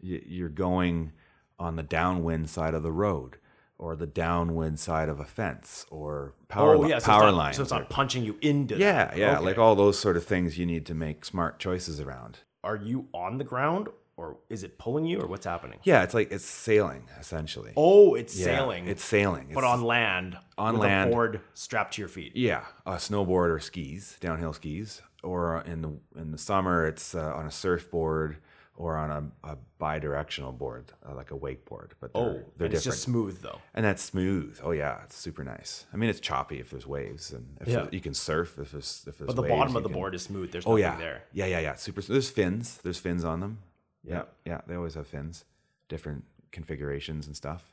You're 0.00 0.48
going 0.48 1.12
on 1.58 1.76
the 1.76 1.82
downwind 1.82 2.50
side 2.50 2.74
of 2.74 2.82
the 2.82 2.92
road. 2.92 3.38
or 3.80 3.94
the 3.94 4.06
downwind 4.08 4.76
side 4.80 5.08
of 5.08 5.20
a 5.20 5.24
fence 5.24 5.86
or 5.88 6.34
power 6.48 6.74
oh 6.74 6.88
yeah, 6.88 6.98
so 6.98 7.06
power 7.06 7.28
it's 7.28 7.32
not, 7.32 7.38
lines. 7.44 7.56
So 7.56 7.62
it's 7.62 7.70
not 7.70 7.88
punching 7.88 8.24
you 8.24 8.36
into. 8.40 8.76
yeah, 8.76 9.14
yeah, 9.14 9.36
Okay. 9.36 9.44
like 9.44 9.58
all 9.58 9.76
those 9.76 9.96
sort 9.96 10.16
of 10.16 10.24
things 10.24 10.58
you 10.58 10.66
need 10.66 10.84
to 10.86 10.94
make 10.94 11.24
smart 11.24 11.60
choices 11.60 12.00
around. 12.00 12.40
Are 12.64 12.74
you 12.74 13.06
on 13.14 13.38
the 13.38 13.44
ground 13.44 13.86
or 14.18 14.36
is 14.50 14.64
it 14.64 14.78
pulling 14.78 15.04
you 15.06 15.20
or 15.20 15.26
what's 15.28 15.46
happening? 15.46 15.78
Yeah, 15.84 16.02
it's 16.02 16.12
like 16.12 16.30
it's 16.32 16.44
sailing 16.44 17.04
essentially. 17.20 17.72
Oh, 17.76 18.14
it's 18.14 18.36
Yeah, 18.36 18.44
sailing. 18.46 18.86
It's 18.88 19.04
sailing. 19.04 19.46
but 19.54 19.60
It's- 19.64 19.72
on 19.78 19.82
land. 19.84 20.36
on 20.58 20.76
land. 20.76 21.10
a 21.10 21.12
board 21.14 21.40
strapped 21.54 21.94
to 21.94 22.02
your 22.02 22.08
feet. 22.08 22.32
Yeah, 22.36 22.64
a 22.84 22.94
snowboard 22.96 23.48
or 23.54 23.60
skis, 23.60 24.16
downhill 24.20 24.52
skis, 24.52 25.00
or 25.22 25.62
in 25.66 25.82
the 25.82 25.92
in 26.20 26.32
the 26.32 26.38
summer 26.38 26.86
it's 26.86 27.14
uh, 27.14 27.32
on 27.34 27.46
a 27.46 27.50
surfboard 27.50 28.38
or 28.76 28.96
on 28.96 29.10
a, 29.10 29.48
a 29.52 29.56
bi-directional 29.78 30.52
board, 30.52 30.92
uh, 31.08 31.12
like 31.12 31.32
a 31.32 31.34
wakeboard. 31.34 31.90
But 32.00 32.12
they're, 32.12 32.22
Oh, 32.22 32.32
they're 32.56 32.68
different. 32.68 32.74
it's 32.74 32.84
just 32.84 33.02
smooth 33.02 33.40
though. 33.42 33.58
and 33.74 33.84
that's 33.84 34.02
smooth. 34.02 34.60
Oh 34.62 34.70
yeah, 34.72 35.02
it's 35.04 35.16
super 35.16 35.42
nice. 35.44 35.84
I 35.92 35.96
mean, 35.96 36.08
it's 36.10 36.20
choppy 36.20 36.60
if 36.60 36.70
there's 36.70 36.86
waves, 36.86 37.32
and 37.32 37.56
if 37.60 37.68
Yeah. 37.68 37.86
you 37.90 38.00
can 38.00 38.14
surf 38.14 38.58
if 38.58 38.70
there's 38.72 39.04
if 39.08 39.18
there's. 39.18 39.26
But 39.26 39.36
the 39.36 39.42
waves, 39.42 39.52
bottom 39.54 39.76
of 39.76 39.82
the 39.84 39.88
can- 39.88 39.98
board 39.98 40.14
is 40.14 40.22
smooth. 40.22 40.50
There's 40.52 40.66
Oh 40.66 40.76
nothing 40.76 40.82
yeah, 40.82 40.96
there. 40.96 41.22
yeah, 41.32 41.46
yeah, 41.46 41.60
yeah. 41.60 41.74
Super. 41.74 42.02
There's 42.02 42.30
fins. 42.30 42.78
There's 42.82 42.98
fins 42.98 43.24
on 43.24 43.40
them. 43.40 43.58
Yeah. 44.02 44.22
Yeah. 44.44 44.60
They 44.66 44.74
always 44.74 44.94
have 44.94 45.06
fins, 45.06 45.44
different 45.88 46.24
configurations 46.52 47.26
and 47.26 47.36
stuff. 47.36 47.64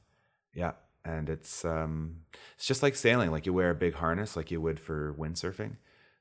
Yeah, 0.53 0.71
and 1.03 1.29
it's 1.29 1.65
um, 1.65 2.21
it's 2.55 2.65
just 2.65 2.81
like 2.81 2.95
sailing. 2.95 3.31
Like 3.31 3.45
you 3.45 3.53
wear 3.53 3.71
a 3.71 3.75
big 3.75 3.95
harness, 3.95 4.35
like 4.35 4.51
you 4.51 4.61
would 4.61 4.79
for 4.79 5.13
windsurfing. 5.13 5.75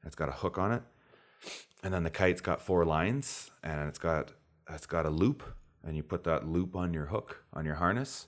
It's 0.04 0.16
got 0.16 0.28
a 0.28 0.32
hook 0.32 0.58
on 0.58 0.72
it, 0.72 0.82
and 1.82 1.94
then 1.94 2.02
the 2.02 2.10
kite's 2.10 2.40
got 2.40 2.60
four 2.60 2.84
lines, 2.84 3.50
and 3.62 3.88
it's 3.88 3.98
got 3.98 4.32
it's 4.68 4.86
got 4.86 5.06
a 5.06 5.10
loop, 5.10 5.42
and 5.84 5.96
you 5.96 6.02
put 6.02 6.24
that 6.24 6.46
loop 6.46 6.76
on 6.76 6.92
your 6.92 7.06
hook 7.06 7.44
on 7.52 7.64
your 7.64 7.76
harness, 7.76 8.26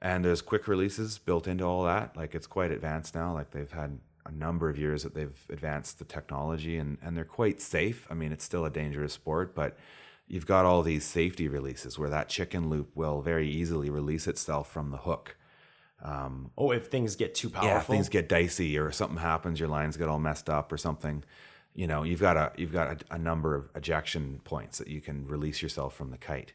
and 0.00 0.24
there's 0.24 0.40
quick 0.40 0.68
releases 0.68 1.18
built 1.18 1.46
into 1.46 1.64
all 1.64 1.84
that. 1.84 2.16
Like 2.16 2.34
it's 2.34 2.46
quite 2.46 2.70
advanced 2.70 3.14
now. 3.14 3.34
Like 3.34 3.50
they've 3.50 3.72
had 3.72 3.98
a 4.26 4.32
number 4.32 4.70
of 4.70 4.78
years 4.78 5.02
that 5.02 5.14
they've 5.14 5.38
advanced 5.50 5.98
the 5.98 6.04
technology, 6.04 6.78
and 6.78 6.96
and 7.02 7.16
they're 7.16 7.24
quite 7.24 7.60
safe. 7.60 8.06
I 8.08 8.14
mean, 8.14 8.32
it's 8.32 8.44
still 8.44 8.64
a 8.64 8.70
dangerous 8.70 9.12
sport, 9.12 9.54
but 9.54 9.76
you've 10.26 10.46
got 10.46 10.64
all 10.64 10.82
these 10.82 11.04
safety 11.04 11.48
releases 11.48 11.98
where 11.98 12.10
that 12.10 12.28
chicken 12.28 12.68
loop 12.70 12.90
will 12.94 13.20
very 13.20 13.48
easily 13.48 13.90
release 13.90 14.26
itself 14.26 14.70
from 14.70 14.90
the 14.90 14.98
hook. 14.98 15.36
Um, 16.02 16.50
oh, 16.58 16.70
if 16.70 16.88
things 16.88 17.16
get 17.16 17.34
too 17.34 17.50
powerful. 17.50 17.68
Yeah, 17.68 17.78
if 17.78 17.86
things 17.86 18.08
get 18.08 18.28
dicey 18.28 18.78
or 18.78 18.90
something 18.92 19.18
happens, 19.18 19.58
your 19.58 19.68
lines 19.68 19.96
get 19.96 20.08
all 20.08 20.18
messed 20.18 20.50
up 20.50 20.70
or 20.70 20.76
something. 20.76 21.24
You 21.74 21.86
know, 21.86 22.02
you've 22.02 22.20
got 22.20 22.36
a 22.36 22.52
you've 22.56 22.72
got 22.72 23.02
a, 23.10 23.14
a 23.14 23.18
number 23.18 23.54
of 23.54 23.68
ejection 23.74 24.40
points 24.44 24.78
that 24.78 24.88
you 24.88 25.00
can 25.00 25.26
release 25.26 25.62
yourself 25.62 25.96
from 25.96 26.10
the 26.10 26.18
kite. 26.18 26.52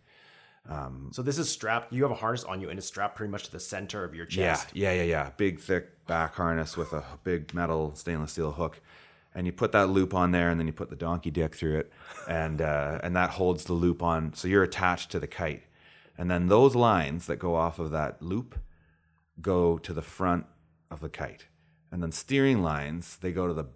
Um, 0.67 1.09
so 1.11 1.23
this 1.23 1.39
is 1.39 1.49
strapped. 1.49 1.91
You 1.91 2.03
have 2.03 2.11
a 2.11 2.15
harness 2.15 2.43
on 2.43 2.61
you, 2.61 2.69
and 2.69 2.77
it's 2.77 2.87
strapped 2.87 3.15
pretty 3.15 3.31
much 3.31 3.45
to 3.45 3.51
the 3.51 3.59
center 3.59 4.03
of 4.03 4.13
your 4.13 4.25
chest. 4.25 4.69
Yeah, 4.73 4.91
yeah, 4.91 5.01
yeah, 5.01 5.09
yeah. 5.09 5.29
Big, 5.35 5.59
thick 5.59 6.05
back 6.05 6.35
harness 6.35 6.77
with 6.77 6.93
a 6.93 7.03
big 7.23 7.53
metal 7.53 7.95
stainless 7.95 8.33
steel 8.33 8.51
hook, 8.51 8.79
and 9.39 9.47
you 9.47 9.53
put 9.53 9.71
that 9.71 9.89
loop 9.89 10.13
on 10.13 10.31
there, 10.31 10.49
and 10.49 10.59
then 10.59 10.67
you 10.67 10.73
put 10.73 10.89
the 10.89 10.97
donkey 10.97 11.31
dick 11.31 11.55
through 11.55 11.77
it, 11.77 11.93
and 12.27 12.61
uh, 12.61 12.99
and 13.01 13.15
that 13.15 13.29
holds 13.29 13.63
the 13.63 13.71
loop 13.71 14.03
on. 14.03 14.33
So 14.33 14.49
you're 14.49 14.63
attached 14.63 15.11
to 15.11 15.19
the 15.19 15.27
kite, 15.27 15.63
and 16.17 16.29
then 16.29 16.47
those 16.47 16.75
lines 16.75 17.25
that 17.27 17.37
go 17.37 17.55
off 17.55 17.79
of 17.79 17.89
that 17.91 18.21
loop 18.21 18.59
go 19.41 19.77
to 19.77 19.93
the 19.93 20.01
front 20.01 20.45
of 20.91 20.99
the 20.99 21.07
kite, 21.07 21.47
and 21.89 22.03
then 22.03 22.11
steering 22.11 22.61
lines 22.61 23.15
they 23.21 23.31
go 23.31 23.47
to 23.47 23.53
the 23.53 23.67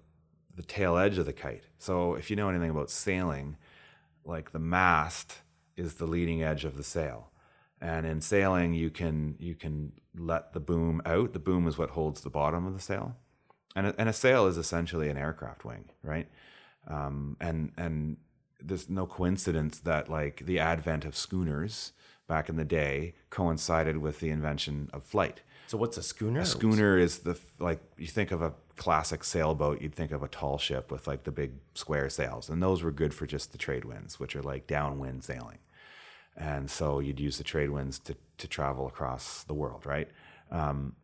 the 0.53 0.63
tail 0.63 0.97
edge 0.97 1.17
of 1.17 1.25
the 1.25 1.31
kite. 1.31 1.63
So 1.77 2.15
if 2.15 2.29
you 2.29 2.35
know 2.35 2.49
anything 2.49 2.69
about 2.69 2.89
sailing, 2.89 3.55
like 4.25 4.51
the 4.51 4.59
mast 4.59 5.37
is 5.77 5.93
the 5.93 6.05
leading 6.05 6.43
edge 6.43 6.65
of 6.65 6.75
the 6.75 6.83
sail. 6.83 7.31
And 7.79 8.05
in 8.05 8.19
sailing, 8.19 8.73
you 8.73 8.89
can 8.89 9.37
you 9.39 9.55
can 9.55 9.93
let 10.13 10.51
the 10.51 10.59
boom 10.59 11.01
out. 11.05 11.31
The 11.31 11.39
boom 11.39 11.69
is 11.69 11.77
what 11.77 11.91
holds 11.91 12.19
the 12.19 12.29
bottom 12.29 12.67
of 12.67 12.73
the 12.73 12.81
sail, 12.81 13.15
and 13.75 13.87
a, 13.87 13.95
and 13.97 14.09
a 14.09 14.13
sail 14.13 14.47
is 14.47 14.57
essentially 14.57 15.09
an 15.09 15.17
aircraft 15.17 15.65
wing, 15.65 15.85
right? 16.03 16.27
Um, 16.87 17.37
and 17.39 17.71
and 17.77 18.17
there's 18.61 18.89
no 18.89 19.05
coincidence 19.05 19.79
that 19.79 20.09
like 20.09 20.45
the 20.45 20.59
advent 20.59 21.05
of 21.05 21.15
schooners 21.15 21.91
back 22.27 22.49
in 22.49 22.55
the 22.55 22.65
day 22.65 23.15
coincided 23.29 23.97
with 23.97 24.19
the 24.19 24.29
invention 24.29 24.89
of 24.93 25.03
flight. 25.03 25.41
So 25.67 25.77
what's 25.77 25.97
a 25.97 26.03
schooner? 26.03 26.41
A 26.41 26.45
schooner 26.45 26.97
is 26.97 27.19
the 27.19 27.39
like 27.59 27.81
you 27.97 28.07
think 28.07 28.31
of 28.31 28.41
a 28.41 28.53
classic 28.75 29.23
sailboat, 29.23 29.81
you'd 29.81 29.95
think 29.95 30.11
of 30.11 30.23
a 30.23 30.27
tall 30.27 30.57
ship 30.57 30.91
with 30.91 31.07
like 31.07 31.23
the 31.23 31.31
big 31.31 31.53
square 31.73 32.09
sails, 32.09 32.49
and 32.49 32.61
those 32.61 32.83
were 32.83 32.91
good 32.91 33.13
for 33.13 33.25
just 33.25 33.51
the 33.51 33.57
trade 33.57 33.85
winds, 33.85 34.19
which 34.19 34.35
are 34.35 34.41
like 34.41 34.67
downwind 34.67 35.23
sailing. 35.23 35.59
And 36.35 36.69
so 36.69 36.99
you'd 36.99 37.19
use 37.19 37.37
the 37.37 37.43
trade 37.43 37.69
winds 37.69 37.99
to 37.99 38.15
to 38.37 38.47
travel 38.47 38.87
across 38.87 39.43
the 39.43 39.53
world, 39.53 39.85
right? 39.85 40.09
Um, 40.51 40.95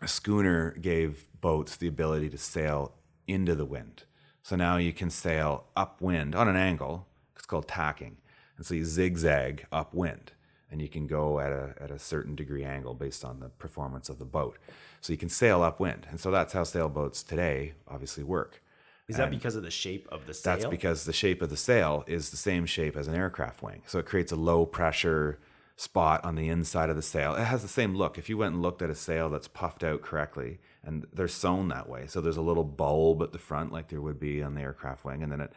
a 0.00 0.08
schooner 0.08 0.72
gave 0.72 1.26
boats 1.40 1.76
the 1.76 1.86
ability 1.86 2.28
to 2.30 2.38
sail 2.38 2.92
into 3.26 3.54
the 3.54 3.64
wind. 3.64 4.04
So 4.42 4.56
now 4.56 4.76
you 4.76 4.92
can 4.92 5.10
sail 5.10 5.64
upwind 5.76 6.34
on 6.34 6.48
an 6.48 6.56
angle. 6.56 7.06
It's 7.36 7.46
called 7.46 7.68
tacking. 7.68 8.18
And 8.56 8.64
so 8.64 8.74
you 8.74 8.84
zigzag 8.84 9.66
upwind 9.72 10.32
and 10.70 10.80
you 10.80 10.88
can 10.88 11.06
go 11.06 11.40
at 11.40 11.52
a, 11.52 11.74
at 11.80 11.90
a 11.90 11.98
certain 11.98 12.34
degree 12.34 12.64
angle 12.64 12.94
based 12.94 13.24
on 13.24 13.40
the 13.40 13.48
performance 13.48 14.08
of 14.08 14.18
the 14.18 14.24
boat. 14.24 14.58
So 15.00 15.12
you 15.12 15.16
can 15.16 15.28
sail 15.28 15.62
upwind. 15.62 16.06
And 16.10 16.20
so 16.20 16.30
that's 16.30 16.52
how 16.52 16.64
sailboats 16.64 17.22
today 17.22 17.74
obviously 17.88 18.24
work. 18.24 18.62
Is 19.08 19.16
that 19.18 19.30
because 19.30 19.54
of 19.54 19.62
the 19.62 19.70
shape 19.70 20.08
of 20.10 20.26
the 20.26 20.34
sail? 20.34 20.54
That's 20.54 20.66
because 20.66 21.04
the 21.04 21.12
shape 21.12 21.40
of 21.40 21.48
the 21.48 21.56
sail 21.56 22.02
is 22.08 22.30
the 22.30 22.36
same 22.36 22.66
shape 22.66 22.96
as 22.96 23.06
an 23.06 23.14
aircraft 23.14 23.62
wing. 23.62 23.82
So 23.86 24.00
it 24.00 24.06
creates 24.06 24.32
a 24.32 24.36
low 24.36 24.66
pressure 24.66 25.38
spot 25.76 26.24
on 26.24 26.34
the 26.36 26.48
inside 26.48 26.88
of 26.88 26.96
the 26.96 27.02
sail. 27.02 27.34
It 27.34 27.44
has 27.44 27.60
the 27.62 27.68
same 27.68 27.94
look. 27.94 28.16
If 28.18 28.28
you 28.30 28.38
went 28.38 28.54
and 28.54 28.62
looked 28.62 28.80
at 28.82 28.88
a 28.90 28.94
sail 28.94 29.28
that's 29.28 29.48
puffed 29.48 29.84
out 29.84 30.00
correctly 30.00 30.58
and 30.82 31.06
they're 31.12 31.28
sewn 31.28 31.68
that 31.68 31.88
way. 31.88 32.06
So 32.06 32.20
there's 32.20 32.38
a 32.38 32.42
little 32.42 32.64
bulb 32.64 33.22
at 33.22 33.32
the 33.32 33.38
front 33.38 33.72
like 33.72 33.88
there 33.88 34.00
would 34.00 34.18
be 34.18 34.42
on 34.42 34.54
the 34.54 34.62
aircraft 34.62 35.04
wing 35.04 35.22
and 35.22 35.30
then 35.30 35.40
it 35.42 35.52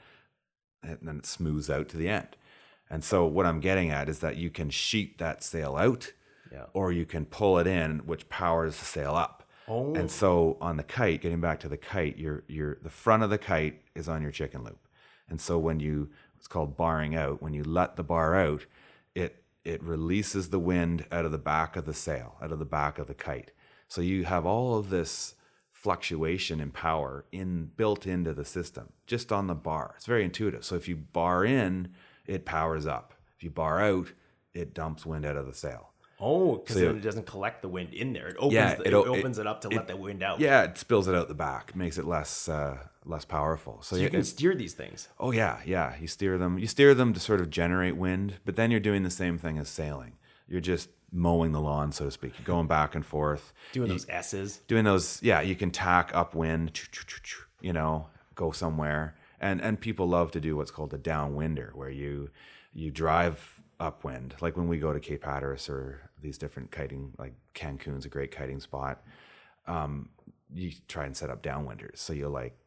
and 0.84 0.98
then 1.02 1.18
it 1.20 1.26
smooths 1.26 1.70
out 1.70 1.88
to 1.90 1.98
the 1.98 2.10
end. 2.10 2.36
And 2.90 3.04
so 3.04 3.26
what 3.26 3.46
I'm 3.46 3.60
getting 3.60 3.92
at 3.92 4.10
is 4.10 4.20
that 4.20 4.38
you 4.38 4.50
can 4.50 4.70
sheet 4.70 5.18
that 5.20 5.44
sail 5.44 5.76
out 5.78 6.12
Yeah. 6.52 6.66
or 6.74 6.92
you 6.92 7.06
can 7.06 7.26
pull 7.26 7.58
it 7.60 7.68
in 7.68 8.00
which 8.00 8.28
powers 8.30 8.78
the 8.78 8.86
sail 8.86 9.14
up. 9.16 9.44
Oh. 9.68 9.94
And 9.94 10.10
so 10.10 10.58
on 10.60 10.78
the 10.78 10.84
kite, 10.84 11.22
getting 11.22 11.40
back 11.42 11.60
to 11.62 11.70
the 11.70 11.78
kite, 11.78 12.18
your 12.18 12.44
your 12.48 12.78
the 12.82 12.90
front 12.90 13.24
of 13.24 13.30
the 13.30 13.38
kite 13.38 13.84
is 13.96 14.10
on 14.10 14.22
your 14.22 14.32
chicken 14.32 14.64
loop. 14.64 14.80
And 15.30 15.40
so 15.40 15.58
when 15.60 15.80
you 15.80 16.10
it's 16.38 16.48
called 16.48 16.76
barring 16.76 17.16
out, 17.16 17.42
when 17.42 17.54
you 17.54 17.64
let 17.64 17.96
the 17.96 18.04
bar 18.04 18.36
out, 18.36 18.66
it 19.14 19.44
it 19.64 19.84
releases 19.84 20.50
the 20.50 20.60
wind 20.60 21.06
out 21.12 21.26
of 21.26 21.32
the 21.32 21.38
back 21.38 21.76
of 21.76 21.86
the 21.86 21.94
sail, 21.94 22.36
out 22.42 22.52
of 22.52 22.60
the 22.60 22.66
back 22.66 22.98
of 22.98 23.08
the 23.08 23.14
kite. 23.14 23.52
So 23.88 24.02
you 24.02 24.26
have 24.26 24.46
all 24.46 24.78
of 24.78 24.90
this 24.90 25.36
fluctuation 25.72 26.60
in 26.60 26.72
power 26.72 27.26
in 27.32 27.72
built 27.78 28.06
into 28.06 28.34
the 28.34 28.46
system 28.46 28.92
just 29.08 29.32
on 29.32 29.48
the 29.48 29.56
bar. 29.56 29.94
It's 29.96 30.06
very 30.06 30.26
intuitive. 30.26 30.66
So 30.66 30.76
if 30.76 30.88
you 30.88 30.96
bar 30.96 31.46
in, 31.46 31.94
it 32.26 32.46
powers 32.46 32.86
up. 32.86 33.14
If 33.38 33.44
you 33.44 33.50
bar 33.50 33.82
out, 33.82 34.12
it 34.54 34.74
dumps 34.74 35.06
wind 35.06 35.26
out 35.26 35.38
of 35.38 35.46
the 35.46 35.54
sail. 35.54 35.92
Oh, 36.20 36.58
because 36.58 36.76
So- 36.76 36.90
it 36.90 37.02
doesn't 37.02 37.26
collect 37.26 37.62
the 37.62 37.70
wind 37.70 37.94
in 37.94 38.14
there. 38.14 38.28
It 38.28 38.36
opens, 38.38 38.54
Yeah, 38.54 38.76
the, 38.76 38.82
it 38.82 38.88
it, 38.88 38.94
o- 38.94 39.04
it- 39.14 39.20
opens 39.20 39.38
it, 39.40 39.48
up 39.48 39.62
to 39.62 39.70
let 39.70 39.88
the 39.88 39.96
wind 39.96 40.22
out. 40.22 40.40
Yeah, 40.40 40.64
it 40.64 40.78
spills 40.78 41.08
it 41.08 41.16
out 41.16 41.28
the 41.30 41.34
back, 41.34 41.76
makes 41.76 41.98
it 41.98 42.06
less 42.06 42.50
uh, 42.50 42.78
less 43.06 43.26
powerful. 43.26 43.80
So, 43.82 43.96
So 43.96 44.00
you 44.00 44.04
you 44.04 44.10
can 44.10 44.24
steer 44.24 44.54
these 44.56 44.74
things. 44.74 45.08
Oh 45.20 45.32
yeah, 45.32 45.60
yeah. 45.66 45.96
You 46.00 46.08
steer 46.08 46.38
them. 46.38 46.60
You 46.60 46.68
steer 46.68 46.94
them 46.94 47.14
to 47.14 47.20
sort 47.20 47.40
of 47.42 47.50
generate 47.50 47.96
wind, 47.96 48.36
but 48.46 48.56
then 48.56 48.70
you're 48.72 48.80
doing 48.80 49.04
the 49.04 49.10
same 49.10 49.38
thing 49.38 49.58
as 49.58 49.70
sailing. 49.70 50.14
You're 50.48 50.62
just 50.62 50.90
mowing 51.12 51.52
the 51.54 51.62
lawn, 51.62 51.92
so 51.92 52.06
to 52.06 52.12
speak. 52.12 52.34
You're 52.38 52.46
going 52.46 52.68
back 52.68 52.94
and 52.96 53.06
forth, 53.06 53.54
Doing 53.72 53.88
You- 53.88 53.94
those 53.94 54.06
S's. 54.10 54.62
doing 54.68 54.84
those. 54.86 55.22
Yeah, 55.24 55.42
you 55.42 55.56
can 55.56 55.72
tack 55.72 56.12
upwind. 56.14 56.80
You 57.62 57.74
know, 57.74 58.08
go 58.36 58.52
somewhere, 58.52 59.16
and 59.40 59.62
and 59.62 59.80
people 59.80 60.08
love 60.08 60.32
to 60.32 60.40
do 60.42 60.56
what's 60.58 60.72
called 60.72 60.94
a 60.94 60.98
downwinder, 60.98 61.74
where 61.74 61.90
you 61.90 62.30
you 62.74 62.92
drive 62.92 63.59
upwind. 63.80 64.36
Like 64.42 64.58
when 64.58 64.68
we 64.68 64.78
go 64.78 64.94
to 64.94 65.00
Cape 65.00 65.24
Hatteras 65.24 65.70
or 65.70 66.10
these 66.22 66.38
different 66.38 66.72
kiting, 66.72 67.14
like 67.18 67.34
Cancun's 67.56 68.06
a 68.06 68.10
great 68.10 68.32
kiting 68.32 68.60
spot. 68.60 69.02
Um, 69.68 70.10
you 70.54 70.72
try 70.88 71.06
and 71.06 71.16
set 71.16 71.30
up 71.30 71.44
downwinders, 71.44 71.98
so 71.98 72.12
you'll 72.14 72.32
like 72.32 72.58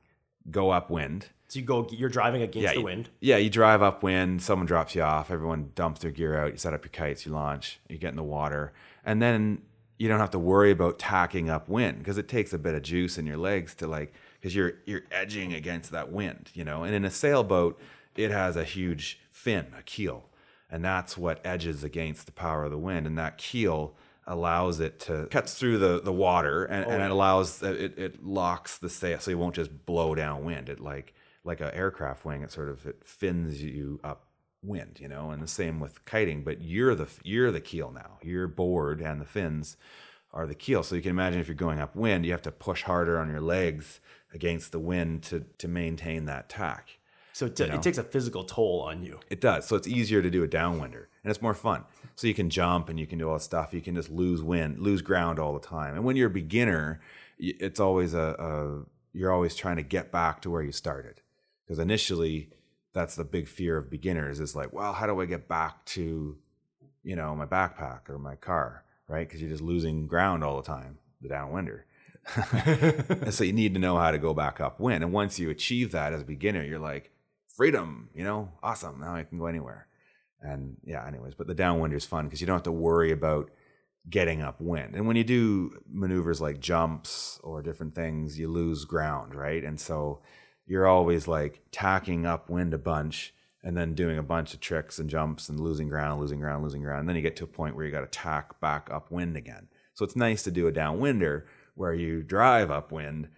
go 0.51 0.71
upwind 0.71 1.27
So 1.49 1.59
you 1.59 1.65
go, 1.65 1.87
you're 1.91 2.09
driving 2.09 2.43
against 2.43 2.75
the 2.75 2.81
you- 2.81 2.85
wind. 2.85 3.09
Yeah, 3.21 3.37
you 3.37 3.51
drive 3.51 3.83
upwind, 3.83 4.43
someone 4.43 4.67
drops 4.67 4.95
you 4.95 5.03
off, 5.03 5.31
everyone 5.31 5.71
dumps 5.75 6.01
their 6.01 6.11
gear 6.11 6.39
out, 6.39 6.53
you 6.53 6.59
set 6.59 6.75
up 6.75 6.85
your 6.85 6.91
kites, 6.91 7.27
you 7.27 7.33
launch, 7.33 7.79
you 7.89 7.99
get 7.99 8.11
in 8.11 8.17
the 8.17 8.23
water, 8.23 8.73
and 9.05 9.21
then 9.21 9.63
you 9.99 10.09
don't 10.09 10.19
have 10.21 10.31
to 10.31 10.39
worry 10.39 10.71
about 10.73 10.99
tacking 10.99 11.49
upwind 11.51 11.99
because 11.99 12.19
it 12.19 12.27
takes 12.29 12.53
a 12.53 12.59
bit 12.59 12.75
of 12.75 12.83
juice 12.83 13.19
in 13.19 13.27
your 13.27 13.37
legs 13.37 13.75
to 13.77 13.87
like 13.87 14.13
because 14.41 14.55
you're 14.55 14.75
you're 14.85 15.03
edging 15.13 15.53
against 15.53 15.91
that 15.93 16.11
wind, 16.11 16.51
you 16.55 16.65
know. 16.65 16.83
And 16.85 16.95
in 16.95 17.05
a 17.05 17.11
sailboat, 17.11 17.81
it 18.17 18.31
has 18.33 18.57
a 18.57 18.65
huge 18.65 19.21
fin, 19.31 19.67
a 19.79 19.83
keel, 19.83 20.29
and 20.73 20.85
that's 20.85 21.17
what 21.17 21.41
edges 21.45 21.85
against 21.85 22.27
the 22.27 22.33
power 22.33 22.65
of 22.65 22.73
the 22.73 22.79
wind, 22.79 23.07
and 23.07 23.17
that 23.19 23.39
keel 23.39 23.95
allows 24.27 24.81
it 24.81 24.99
to 25.01 25.27
cuts 25.31 25.55
through 25.55 25.79
the, 25.79 26.01
the 26.01 26.13
water 26.13 26.65
and, 26.65 26.85
and 26.85 27.03
oh, 27.03 27.05
it 27.05 27.11
allows 27.11 27.61
it, 27.61 27.99
it 27.99 28.25
locks 28.25 28.79
the 28.79 28.89
sail 28.89 29.19
so 29.19 29.33
you 29.33 29.39
won't 29.39 29.57
just 29.57 29.85
blow 29.85 30.15
downwind 30.15 30.69
it 30.69 30.79
like 30.79 31.13
like 31.43 31.61
an 31.61 31.73
aircraft 31.75 32.25
wing 32.25 32.41
it 32.41 32.53
sort 32.53 32.69
of 32.69 32.87
it 32.87 33.05
fins 33.05 33.61
you 33.61 33.99
up 34.05 34.27
wind 34.63 34.99
you 35.01 35.09
know? 35.09 35.31
And 35.31 35.43
the 35.43 35.49
same 35.49 35.81
with 35.81 36.05
kiting 36.05 36.45
but 36.45 36.63
you're 36.63 36.95
the 36.95 37.09
you're 37.23 37.51
the 37.51 37.61
keel 37.61 37.91
now. 37.91 38.19
Your 38.23 38.47
board 38.47 39.01
and 39.01 39.21
the 39.21 39.25
fins 39.25 39.77
are 40.33 40.47
the 40.47 40.55
keel. 40.55 40.83
So 40.83 40.95
you 40.95 41.03
can 41.03 41.11
imagine 41.11 41.41
if 41.41 41.49
you're 41.49 41.55
going 41.55 41.81
upwind, 41.81 42.25
you 42.25 42.33
have 42.33 42.43
to 42.43 42.53
push 42.53 42.83
harder 42.83 43.19
on 43.19 43.29
your 43.29 43.41
legs 43.41 44.01
against 44.33 44.73
the 44.73 44.79
wind 44.79 45.23
to 45.25 45.45
to 45.59 45.69
maintain 45.69 46.25
that 46.27 46.49
tack. 46.49 46.99
So 47.33 47.47
it, 47.47 47.57
t- 47.57 47.67
know? 47.67 47.75
it 47.75 47.83
takes 47.83 47.99
a 47.99 48.03
physical 48.03 48.45
toll 48.45 48.83
on 48.83 49.03
you. 49.03 49.21
It 49.31 49.41
does. 49.41 49.67
So 49.67 49.77
it's 49.77 49.89
easier 49.89 50.23
to 50.23 50.31
do 50.31 50.45
a 50.45 50.49
downwinder 50.49 51.07
and 51.25 51.31
it's 51.31 51.41
more 51.41 51.55
fun. 51.55 51.85
So 52.15 52.27
you 52.27 52.35
can 52.35 52.51
jump 52.51 52.89
and 52.89 53.01
you 53.01 53.07
can 53.07 53.19
do 53.19 53.29
all 53.29 53.35
that 53.35 53.41
stuff. 53.41 53.73
You 53.73 53.81
can 53.81 53.95
just 53.95 54.11
lose 54.11 54.43
wind, 54.43 54.79
lose 54.79 55.03
ground 55.03 55.39
all 55.39 55.55
the 55.55 55.67
time. 55.67 55.95
And 55.95 56.05
when 56.05 56.17
you're 56.17 56.29
a 56.29 56.31
beginner, 56.31 57.01
it's 57.39 57.81
always 57.81 58.15
a, 58.15 58.37
a 58.39 58.85
you're 59.17 59.33
always 59.33 59.55
trying 59.55 59.77
to 59.77 59.83
get 59.83 60.11
back 60.11 60.43
to 60.43 60.51
where 60.51 60.63
you 60.63 60.73
started. 60.73 61.21
Because 61.65 61.79
initially, 61.79 62.51
that's 62.93 63.15
the 63.15 63.25
big 63.25 63.49
fear 63.49 63.79
of 63.79 63.91
beginners 63.91 64.41
is 64.41 64.55
like, 64.55 64.73
well, 64.73 64.93
how 64.93 65.07
do 65.07 65.21
I 65.21 65.27
get 65.27 65.49
back 65.49 65.85
to, 65.87 66.37
you 67.03 67.17
know, 67.17 67.35
my 67.35 67.47
backpack 67.47 68.11
or 68.11 68.19
my 68.19 68.37
car, 68.37 68.85
right? 69.09 69.27
Because 69.27 69.41
you're 69.41 69.51
just 69.51 69.63
losing 69.63 70.07
ground 70.07 70.45
all 70.45 70.57
the 70.57 70.67
time, 70.67 70.99
the 71.21 71.29
downwinder. 71.29 71.83
and 73.23 73.33
so 73.33 73.45
you 73.45 73.53
need 73.53 73.75
to 73.75 73.81
know 73.81 73.97
how 73.97 74.11
to 74.11 74.19
go 74.19 74.35
back 74.35 74.61
upwind. 74.61 75.03
And 75.03 75.13
once 75.13 75.39
you 75.39 75.51
achieve 75.51 75.93
that 75.93 76.13
as 76.13 76.23
a 76.23 76.25
beginner, 76.25 76.63
you're 76.63 76.79
like, 76.79 77.12
freedom, 77.57 78.11
you 78.15 78.25
know, 78.25 78.53
awesome. 78.63 79.01
Now 79.01 79.15
I 79.15 79.25
can 79.25 79.39
go 79.39 79.47
anywhere. 79.47 79.87
And 80.41 80.77
yeah, 80.85 81.07
anyways, 81.07 81.35
but 81.35 81.47
the 81.47 81.55
downwind 81.55 81.95
is 81.95 82.05
fun 82.05 82.25
because 82.25 82.41
you 82.41 82.47
don't 82.47 82.57
have 82.57 82.63
to 82.65 82.73
worry 82.73 83.13
about 83.13 83.51
getting 84.11 84.43
upwind. 84.43 84.95
And 84.95 85.07
when 85.07 85.17
you 85.17 85.25
do 85.25 85.79
maneuvers 85.89 86.41
like 86.41 86.61
jumps 86.61 87.39
or 87.45 87.63
different 87.63 87.95
things, 87.95 88.39
you 88.39 88.49
lose 88.49 88.85
ground, 88.85 89.35
right? 89.35 89.63
And 89.63 89.81
so 89.81 90.21
you're 90.67 90.89
always 90.89 91.29
like 91.29 91.63
tacking 91.71 92.27
upwind 92.27 92.75
a 92.75 92.79
bunch 92.79 93.33
and 93.63 93.77
then 93.77 93.95
doing 93.95 94.19
a 94.19 94.23
bunch 94.25 94.55
of 94.55 94.61
tricks 94.61 94.99
and 94.99 95.09
jumps 95.09 95.49
and 95.49 95.61
losing 95.61 95.89
ground, 95.89 96.21
losing 96.21 96.41
ground, 96.41 96.65
losing 96.65 96.83
ground. 96.83 97.01
And 97.01 97.09
then 97.09 97.17
you 97.17 97.23
get 97.23 97.37
to 97.37 97.45
a 97.45 97.49
point 97.49 97.77
where 97.77 97.85
you 97.85 97.93
got 97.93 98.01
to 98.01 98.19
tack 98.19 98.61
back 98.61 98.89
upwind 98.91 99.37
again. 99.37 99.69
So 99.95 100.05
it's 100.05 100.17
nice 100.17 100.43
to 100.45 100.51
do 100.51 100.67
a 100.67 100.73
downwinder 100.73 101.45
where 101.75 101.95
you 101.95 102.23
drive 102.23 102.71
upwind 102.71 103.29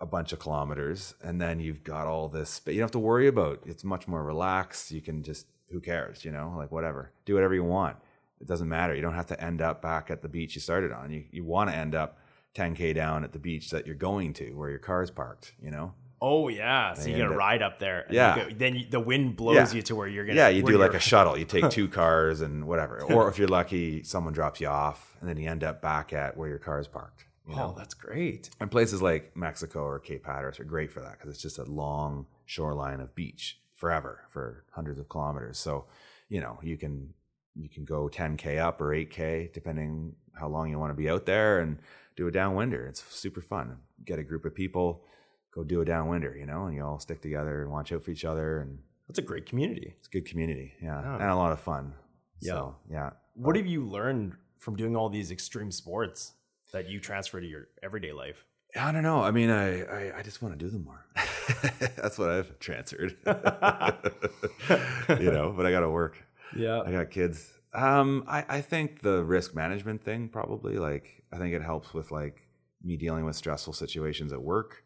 a 0.00 0.06
bunch 0.06 0.32
of 0.32 0.38
kilometers 0.38 1.14
and 1.22 1.40
then 1.40 1.58
you've 1.60 1.82
got 1.82 2.06
all 2.06 2.28
this 2.28 2.60
but 2.60 2.74
You 2.74 2.80
don't 2.80 2.86
have 2.86 2.90
to 2.92 2.98
worry 2.98 3.26
about 3.26 3.60
it's 3.64 3.84
much 3.84 4.06
more 4.06 4.22
relaxed. 4.22 4.90
You 4.90 5.00
can 5.00 5.22
just 5.22 5.46
who 5.70 5.80
cares, 5.80 6.24
you 6.24 6.30
know, 6.30 6.54
like 6.56 6.70
whatever. 6.70 7.10
Do 7.24 7.34
whatever 7.34 7.54
you 7.54 7.64
want. 7.64 7.96
It 8.40 8.46
doesn't 8.46 8.68
matter. 8.68 8.94
You 8.94 9.02
don't 9.02 9.14
have 9.14 9.26
to 9.28 9.42
end 9.42 9.60
up 9.60 9.80
back 9.82 10.10
at 10.10 10.22
the 10.22 10.28
beach 10.28 10.54
you 10.54 10.60
started 10.60 10.92
on. 10.92 11.10
You 11.10 11.24
you 11.30 11.44
want 11.44 11.70
to 11.70 11.76
end 11.76 11.94
up 11.94 12.18
10k 12.54 12.94
down 12.94 13.24
at 13.24 13.32
the 13.32 13.38
beach 13.38 13.70
that 13.70 13.86
you're 13.86 13.94
going 13.94 14.32
to 14.34 14.52
where 14.54 14.70
your 14.70 14.78
car's 14.78 15.10
parked, 15.10 15.54
you 15.60 15.70
know? 15.70 15.92
Oh 16.20 16.48
yeah, 16.48 16.94
so 16.94 17.10
you 17.10 17.18
gotta 17.18 17.34
uh, 17.34 17.36
ride 17.36 17.60
up 17.60 17.78
there. 17.78 18.04
and 18.06 18.14
yeah. 18.14 18.36
go- 18.36 18.48
then 18.56 18.74
you, 18.74 18.86
the 18.88 19.00
wind 19.00 19.36
blows 19.36 19.56
Yeah. 19.56 19.76
you 19.76 19.82
to 19.82 19.94
where 19.94 20.08
you're 20.08 20.24
gonna. 20.24 20.38
Yeah, 20.38 20.48
you 20.48 20.62
do 20.62 20.78
like 20.78 20.94
a 20.94 20.98
shuttle. 21.00 21.36
You 21.36 21.44
take 21.56 21.68
two 21.68 21.88
cars 21.88 22.40
and 22.40 22.66
whatever. 22.66 23.02
Or 23.02 23.28
if 23.28 23.38
you're 23.38 23.48
lucky, 23.48 24.02
someone 24.02 24.32
drops 24.32 24.58
you 24.60 24.68
off 24.68 25.14
and 25.20 25.28
then 25.28 25.36
you 25.36 25.48
end 25.48 25.62
up 25.62 25.82
back 25.82 26.14
at 26.14 26.34
where 26.36 26.48
your 26.48 26.58
car 26.58 26.80
is 26.80 26.88
parked. 26.88 27.25
You 27.46 27.54
oh, 27.54 27.56
know? 27.56 27.74
Oh, 27.74 27.78
that's 27.78 27.94
great. 27.94 28.50
And 28.60 28.70
places 28.70 29.00
like 29.00 29.36
Mexico 29.36 29.84
or 29.84 29.98
Cape 30.00 30.26
Hatteras 30.26 30.58
are 30.58 30.64
great 30.64 30.90
for 30.90 31.00
that 31.00 31.12
because 31.12 31.30
it's 31.30 31.42
just 31.42 31.58
a 31.58 31.64
long 31.64 32.26
shoreline 32.44 33.00
of 33.00 33.14
beach 33.14 33.60
forever 33.74 34.22
for 34.30 34.64
hundreds 34.72 34.98
of 34.98 35.08
kilometers. 35.08 35.58
So, 35.58 35.86
you 36.28 36.40
know, 36.40 36.58
you 36.62 36.76
can 36.76 37.14
you 37.54 37.68
can 37.68 37.84
go 37.84 38.08
10k 38.08 38.58
up 38.58 38.80
or 38.80 38.88
8k 38.88 39.52
depending 39.52 40.14
how 40.34 40.48
long 40.48 40.70
you 40.70 40.78
want 40.78 40.90
to 40.90 40.96
be 40.96 41.08
out 41.08 41.24
there 41.24 41.60
and 41.60 41.78
do 42.16 42.26
a 42.26 42.32
downwinder. 42.32 42.88
It's 42.88 43.02
super 43.02 43.40
fun. 43.40 43.78
Get 44.04 44.18
a 44.18 44.22
group 44.22 44.44
of 44.44 44.54
people, 44.54 45.04
go 45.54 45.64
do 45.64 45.80
a 45.80 45.84
downwinder, 45.84 46.38
you 46.38 46.46
know, 46.46 46.64
and 46.64 46.74
you 46.74 46.84
all 46.84 46.98
stick 46.98 47.20
together 47.22 47.62
and 47.62 47.70
watch 47.70 47.92
out 47.92 48.04
for 48.04 48.10
each 48.10 48.24
other 48.24 48.60
and 48.60 48.78
That's 49.08 49.18
a 49.18 49.22
great 49.22 49.46
community. 49.46 49.94
it's 49.98 50.08
a 50.08 50.10
good 50.10 50.26
community. 50.26 50.74
Yeah. 50.82 51.00
Yeah. 51.00 51.14
And 51.14 51.30
a 51.30 51.36
lot 51.36 51.52
of 51.52 51.60
fun. 51.60 51.94
Yeah. 52.40 52.52
So, 52.52 52.76
yeah. 52.90 53.10
What 53.34 53.56
have 53.56 53.66
you 53.66 53.84
learned 53.84 54.34
from 54.58 54.76
doing 54.76 54.96
all 54.96 55.08
these 55.08 55.30
extreme 55.30 55.70
sports 55.70 56.32
that 56.76 56.90
you 56.90 57.00
transfer 57.00 57.40
to 57.40 57.46
your 57.46 57.68
everyday 57.82 58.12
life? 58.12 58.44
I 58.78 58.92
don't 58.92 59.02
know. 59.02 59.22
I 59.22 59.30
mean, 59.30 59.48
I, 59.48 59.82
I, 59.84 60.18
I 60.18 60.22
just 60.22 60.42
want 60.42 60.58
to 60.58 60.62
do 60.62 60.70
them 60.70 60.84
more. 60.84 61.06
That's 61.96 62.18
what 62.18 62.28
I've 62.28 62.58
transferred. 62.58 63.16
you 63.26 65.30
know, 65.30 65.54
but 65.56 65.64
I 65.64 65.70
got 65.70 65.80
to 65.80 65.88
work. 65.88 66.22
Yeah. 66.54 66.82
I 66.82 66.92
got 66.92 67.10
kids. 67.10 67.50
Um, 67.72 68.24
I, 68.28 68.44
I 68.48 68.60
think 68.60 69.00
the 69.00 69.24
risk 69.24 69.54
management 69.54 70.04
thing 70.04 70.28
probably 70.28 70.76
like 70.76 71.24
I 71.32 71.38
think 71.38 71.54
it 71.54 71.62
helps 71.62 71.94
with 71.94 72.10
like 72.10 72.46
me 72.82 72.96
dealing 72.96 73.24
with 73.24 73.36
stressful 73.36 73.72
situations 73.72 74.32
at 74.32 74.42
work 74.42 74.84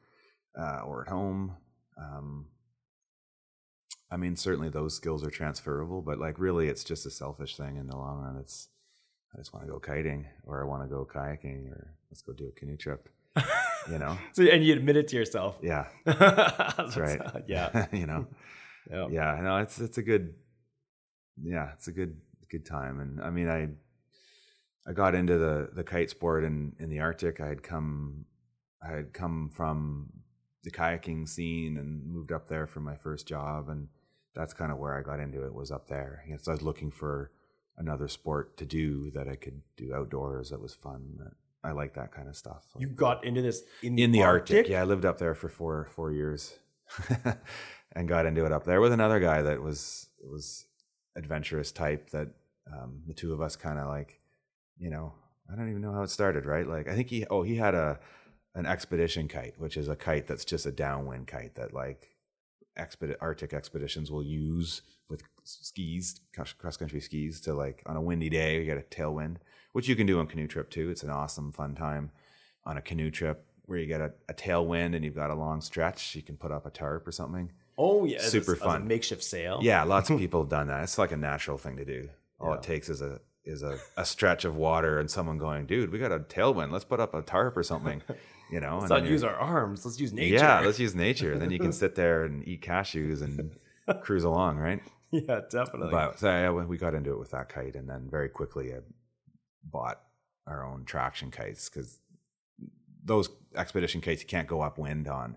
uh, 0.56 0.82
or 0.86 1.02
at 1.02 1.08
home. 1.08 1.56
Um, 1.98 2.46
I 4.12 4.16
mean, 4.16 4.36
certainly 4.36 4.68
those 4.68 4.94
skills 4.94 5.24
are 5.24 5.30
transferable, 5.30 6.02
but 6.02 6.18
like 6.18 6.38
really, 6.38 6.68
it's 6.68 6.84
just 6.84 7.06
a 7.06 7.10
selfish 7.10 7.56
thing 7.56 7.76
in 7.76 7.88
the 7.88 7.96
long 7.96 8.20
run. 8.20 8.36
It's 8.36 8.68
I 9.34 9.38
just 9.38 9.52
want 9.52 9.66
to 9.66 9.72
go 9.72 9.78
kiting 9.78 10.26
or 10.44 10.62
I 10.62 10.66
want 10.66 10.82
to 10.82 10.88
go 10.88 11.04
kayaking 11.04 11.70
or 11.70 11.94
let's 12.10 12.22
go 12.22 12.32
do 12.32 12.48
a 12.48 12.52
canoe 12.52 12.76
trip. 12.76 13.08
You 13.88 13.98
know? 13.98 14.18
So 14.32 14.42
and 14.42 14.64
you 14.64 14.74
admit 14.74 14.96
it 14.96 15.08
to 15.08 15.16
yourself. 15.16 15.58
Yeah, 15.62 15.86
That's 16.04 16.96
right. 16.96 17.20
Uh, 17.20 17.40
yeah. 17.46 17.86
you 17.92 18.06
know. 18.06 18.26
Yeah. 18.90 19.06
yeah 19.10 19.40
no 19.42 19.58
it's 19.58 19.78
it's 19.78 19.98
a 19.98 20.02
good 20.02 20.34
yeah 21.42 21.70
it's 21.74 21.86
a 21.86 21.92
good 21.92 22.16
good 22.50 22.66
time 22.66 22.98
and 22.98 23.22
i 23.22 23.30
mean 23.30 23.48
i 23.48 23.68
i 24.88 24.92
got 24.92 25.14
into 25.14 25.38
the 25.38 25.70
the 25.72 25.84
kite 25.84 26.10
sport 26.10 26.42
in 26.44 26.72
in 26.80 26.90
the 26.90 26.98
arctic 26.98 27.40
i 27.40 27.46
had 27.46 27.62
come 27.62 28.24
i 28.82 28.90
had 28.90 29.12
come 29.12 29.50
from 29.54 30.08
the 30.64 30.70
kayaking 30.70 31.28
scene 31.28 31.76
and 31.76 32.04
moved 32.06 32.32
up 32.32 32.48
there 32.48 32.66
for 32.66 32.80
my 32.80 32.96
first 32.96 33.28
job 33.28 33.68
and 33.68 33.88
that's 34.34 34.52
kind 34.52 34.72
of 34.72 34.78
where 34.78 34.98
i 34.98 35.02
got 35.02 35.20
into 35.20 35.44
it 35.44 35.54
was 35.54 35.70
up 35.70 35.86
there 35.88 36.24
guess 36.28 36.48
i 36.48 36.52
was 36.52 36.62
looking 36.62 36.90
for 36.90 37.30
another 37.80 38.06
sport 38.08 38.56
to 38.56 38.64
do 38.64 39.10
that 39.10 39.26
i 39.26 39.34
could 39.34 39.60
do 39.76 39.92
outdoors 39.94 40.50
that 40.50 40.60
was 40.60 40.74
fun 40.74 41.00
that 41.18 41.32
i 41.64 41.72
like 41.72 41.94
that 41.94 42.12
kind 42.12 42.28
of 42.28 42.36
stuff 42.36 42.64
You 42.78 42.88
got 42.88 43.24
into 43.24 43.42
this 43.42 43.62
in 43.82 43.96
the, 43.96 44.02
in 44.04 44.12
the 44.12 44.22
Arctic. 44.22 44.56
Arctic. 44.56 44.70
Yeah, 44.72 44.82
I 44.82 44.84
lived 44.84 45.04
up 45.04 45.18
there 45.18 45.34
for 45.34 45.48
four 45.48 45.88
four 45.96 46.12
years, 46.12 46.54
and 47.96 48.08
got 48.08 48.26
into 48.26 48.44
it 48.46 48.52
up 48.52 48.64
there 48.64 48.80
with 48.80 48.92
another 48.92 49.20
guy 49.20 49.42
that 49.42 49.60
was 49.62 50.08
was 50.22 50.66
adventurous 51.16 51.72
type. 51.72 52.10
That 52.10 52.28
um, 52.72 53.02
the 53.06 53.14
two 53.14 53.32
of 53.32 53.40
us 53.40 53.56
kind 53.56 53.78
of 53.78 53.88
like, 53.88 54.20
you 54.78 54.90
know, 54.90 55.12
I 55.50 55.56
don't 55.56 55.68
even 55.68 55.82
know 55.82 55.92
how 55.92 56.02
it 56.02 56.10
started. 56.10 56.46
Right? 56.46 56.66
Like 56.66 56.88
I 56.88 56.94
think 56.94 57.10
he 57.10 57.26
oh 57.30 57.42
he 57.42 57.56
had 57.56 57.74
a 57.74 57.98
an 58.54 58.66
expedition 58.66 59.28
kite, 59.28 59.54
which 59.58 59.76
is 59.76 59.88
a 59.88 59.96
kite 59.96 60.26
that's 60.26 60.44
just 60.44 60.66
a 60.66 60.72
downwind 60.72 61.26
kite 61.26 61.54
that 61.56 61.72
like 61.74 62.08
expedi- 62.80 63.16
Arctic 63.20 63.52
expeditions 63.52 64.10
will 64.10 64.22
use 64.22 64.82
with 65.08 65.22
skis, 65.44 66.20
cross 66.58 66.76
country 66.76 67.00
skis, 67.00 67.40
to 67.42 67.54
like 67.54 67.82
on 67.86 67.96
a 67.96 68.00
windy 68.02 68.28
day 68.30 68.58
you 68.58 68.64
get 68.64 68.78
a 68.78 68.82
tailwind, 68.82 69.36
which 69.72 69.88
you 69.88 69.96
can 69.96 70.06
do 70.06 70.18
on 70.20 70.26
canoe 70.26 70.46
trip 70.46 70.70
too. 70.70 70.90
It's 70.90 71.02
an 71.02 71.10
awesome 71.10 71.52
fun 71.52 71.74
time 71.74 72.10
on 72.64 72.76
a 72.76 72.82
canoe 72.82 73.10
trip 73.10 73.44
where 73.66 73.78
you 73.78 73.86
get 73.86 74.00
a, 74.00 74.12
a 74.28 74.34
tailwind 74.34 74.94
and 74.96 75.04
you've 75.04 75.14
got 75.14 75.30
a 75.30 75.34
long 75.34 75.60
stretch. 75.60 76.14
You 76.14 76.22
can 76.22 76.36
put 76.36 76.52
up 76.52 76.66
a 76.66 76.70
tarp 76.70 77.06
or 77.06 77.12
something. 77.12 77.52
Oh 77.78 78.04
yeah. 78.04 78.18
as 78.18 78.30
Super 78.30 78.52
as 78.52 78.60
a 78.60 78.64
fun. 78.64 78.86
makeshift 78.88 79.22
sail. 79.24 79.60
Yeah, 79.62 79.82
lots 79.84 80.10
of 80.10 80.18
people 80.24 80.42
have 80.42 80.50
done 80.50 80.66
that. 80.68 80.82
It's 80.82 80.98
like 80.98 81.12
a 81.12 81.16
natural 81.16 81.58
thing 81.58 81.76
to 81.76 81.84
do. 81.84 82.08
All 82.40 82.50
Yeah. 82.50 82.56
it 82.56 82.62
takes 82.62 82.88
is 82.88 83.00
a 83.02 83.20
is 83.44 83.62
a, 83.62 83.78
a 83.96 84.04
stretch 84.04 84.44
of 84.44 84.54
water 84.54 85.00
and 85.00 85.10
someone 85.10 85.38
going, 85.38 85.64
dude, 85.66 85.90
we 85.90 85.98
got 85.98 86.12
a 86.12 86.18
tailwind. 86.20 86.70
Let's 86.72 86.84
put 86.84 87.00
up 87.00 87.14
a 87.14 87.22
tarp 87.22 87.56
or 87.56 87.62
something. 87.62 88.02
You 88.50 88.60
know, 88.60 88.78
Let's 88.80 88.90
and 88.90 89.02
not 89.04 89.10
use 89.10 89.22
our 89.22 89.34
arms. 89.36 89.84
Let's 89.84 90.00
use 90.00 90.12
nature. 90.12 90.34
yeah, 90.34 90.60
let's 90.60 90.78
use 90.80 90.94
nature. 90.94 91.38
Then 91.38 91.50
you 91.50 91.58
can 91.58 91.72
sit 91.82 91.94
there 91.94 92.24
and 92.24 92.46
eat 92.48 92.62
cashews 92.62 93.22
and 93.22 93.56
cruise 94.02 94.24
along, 94.24 94.56
right? 94.58 94.80
yeah, 95.12 95.40
definitely. 95.50 95.90
But 95.90 96.18
so 96.18 96.28
yeah, 96.28 96.50
we 96.50 96.76
got 96.76 96.94
into 96.94 97.12
it 97.12 97.18
with 97.18 97.30
that 97.30 97.48
kite, 97.48 97.76
and 97.76 97.88
then 97.88 98.08
very 98.10 98.28
quickly 98.28 98.72
I 98.74 98.78
bought 99.64 100.00
our 100.46 100.64
own 100.66 100.84
traction 100.84 101.30
kites 101.30 101.68
because 101.68 101.98
those 103.04 103.28
expedition 103.56 104.00
kites 104.00 104.22
you 104.22 104.28
can't 104.28 104.48
go 104.48 104.60
upwind 104.62 105.06
on, 105.08 105.36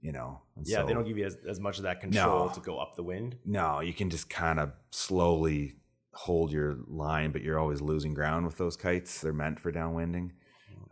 you 0.00 0.12
know. 0.12 0.40
and 0.56 0.66
yeah, 0.68 0.78
so- 0.80 0.86
they 0.86 0.92
don't 0.94 1.04
give 1.06 1.18
you 1.18 1.24
as, 1.26 1.36
as 1.48 1.58
much 1.60 1.78
of 1.78 1.82
that 1.84 2.00
control 2.00 2.46
No. 2.46 2.52
to 2.54 2.60
go 2.60 2.78
up 2.78 2.94
the 2.96 3.02
wind. 3.02 3.36
No, 3.44 3.80
you 3.80 3.92
can 3.92 4.08
just 4.10 4.30
kind 4.30 4.58
of 4.60 4.72
slowly 4.90 5.74
hold 6.14 6.50
your 6.52 6.78
line, 6.86 7.30
but 7.32 7.42
you're 7.42 7.58
always 7.58 7.80
losing 7.80 8.14
ground 8.14 8.46
with 8.46 8.56
those 8.56 8.76
kites. 8.76 9.20
They're 9.20 9.32
meant 9.32 9.60
for 9.60 9.70
downwinding, 9.72 10.30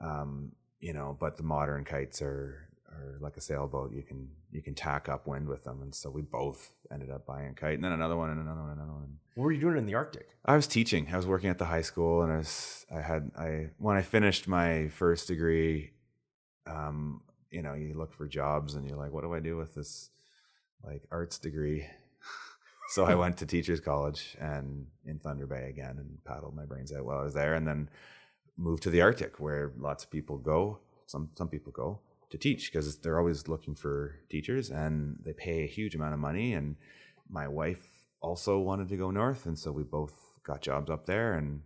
um, 0.00 0.52
you 0.84 0.92
know. 0.92 1.16
But 1.18 1.36
the 1.36 1.42
modern 1.42 1.84
kites 1.84 2.20
are 2.20 2.68
are 2.92 3.16
like 3.20 3.36
a 3.36 3.40
sailboat. 3.40 3.92
You 3.92 4.02
can 4.02 4.28
you 4.52 4.62
can 4.62 4.74
tack 4.74 5.08
upwind 5.08 5.48
with 5.48 5.64
them, 5.64 5.80
and 5.82 5.94
so 5.94 6.10
we 6.10 6.22
both 6.22 6.72
ended 6.92 7.10
up 7.10 7.26
buying 7.26 7.48
a 7.48 7.54
kite, 7.54 7.74
and 7.74 7.84
then 7.84 7.92
another 7.92 8.16
one, 8.16 8.30
and 8.30 8.40
another 8.40 8.60
one, 8.60 8.70
and 8.70 8.78
another 8.78 8.92
one. 8.92 9.18
What 9.34 9.44
were 9.44 9.52
you 9.52 9.60
doing 9.60 9.78
in 9.78 9.86
the 9.86 9.94
Arctic? 9.94 10.28
I 10.44 10.54
was 10.54 10.66
teaching. 10.66 11.08
I 11.12 11.16
was 11.16 11.26
working 11.26 11.50
at 11.50 11.58
the 11.58 11.64
high 11.64 11.82
school, 11.82 12.22
and 12.22 12.32
I 12.32 12.36
was 12.36 12.86
I 12.94 13.00
had 13.00 13.30
I 13.36 13.70
when 13.78 13.96
I 13.96 14.02
finished 14.02 14.46
my 14.46 14.88
first 14.88 15.26
degree, 15.28 15.92
um, 16.66 17.22
you 17.50 17.62
know, 17.62 17.74
you 17.74 17.94
look 17.94 18.12
for 18.12 18.28
jobs, 18.28 18.74
and 18.74 18.86
you're 18.86 18.98
like, 18.98 19.12
what 19.12 19.22
do 19.22 19.32
I 19.32 19.40
do 19.40 19.56
with 19.56 19.74
this 19.74 20.10
like 20.84 21.02
arts 21.10 21.38
degree? 21.38 21.86
so 22.90 23.04
I 23.06 23.14
went 23.14 23.38
to 23.38 23.46
teachers 23.46 23.80
college 23.80 24.36
and 24.38 24.86
in 25.06 25.18
Thunder 25.18 25.46
Bay 25.46 25.68
again, 25.70 25.96
and 25.98 26.22
paddled 26.24 26.54
my 26.54 26.66
brains 26.66 26.92
out 26.92 27.06
while 27.06 27.20
I 27.20 27.24
was 27.24 27.34
there, 27.34 27.54
and 27.54 27.66
then 27.66 27.88
moved 28.56 28.82
to 28.84 28.90
the 28.90 29.02
Arctic, 29.02 29.40
where 29.40 29.72
lots 29.78 30.04
of 30.04 30.10
people 30.10 30.38
go. 30.38 30.78
Some 31.06 31.30
some 31.34 31.48
people 31.48 31.72
go 31.72 32.00
to 32.30 32.38
teach 32.38 32.72
because 32.72 32.96
they're 32.98 33.18
always 33.18 33.48
looking 33.48 33.74
for 33.74 34.20
teachers, 34.30 34.70
and 34.70 35.18
they 35.24 35.32
pay 35.32 35.62
a 35.62 35.68
huge 35.68 35.94
amount 35.94 36.14
of 36.14 36.20
money. 36.20 36.52
And 36.54 36.76
my 37.28 37.48
wife 37.48 37.86
also 38.20 38.58
wanted 38.58 38.88
to 38.88 38.96
go 38.96 39.10
north, 39.10 39.46
and 39.46 39.58
so 39.58 39.72
we 39.72 39.82
both 39.82 40.14
got 40.44 40.62
jobs 40.62 40.90
up 40.90 41.06
there, 41.06 41.34
and 41.34 41.62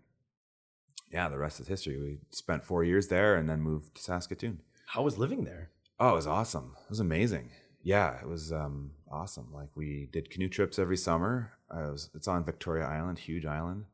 yeah, 1.10 1.28
the 1.28 1.38
rest 1.38 1.60
is 1.60 1.68
history. 1.68 1.98
We 1.98 2.18
spent 2.30 2.64
four 2.64 2.84
years 2.84 3.08
there 3.08 3.36
and 3.36 3.48
then 3.48 3.60
moved 3.60 3.96
to 3.96 4.02
Saskatoon. 4.02 4.60
How 4.86 5.02
was 5.02 5.18
living 5.18 5.44
there? 5.44 5.70
Oh, 5.98 6.10
it 6.10 6.14
was 6.14 6.26
awesome. 6.26 6.76
It 6.84 6.90
was 6.90 7.00
amazing. 7.00 7.50
Yeah, 7.82 8.20
it 8.20 8.28
was 8.28 8.52
um, 8.52 8.92
awesome. 9.10 9.48
Like 9.52 9.70
we 9.74 10.08
did 10.12 10.30
canoe 10.30 10.48
trips 10.48 10.78
every 10.78 10.96
summer. 10.96 11.52
I 11.70 11.82
was, 11.88 12.10
it's 12.14 12.28
on 12.28 12.44
Victoria 12.44 12.84
Island, 12.84 13.18
huge 13.18 13.46
island. 13.46 13.84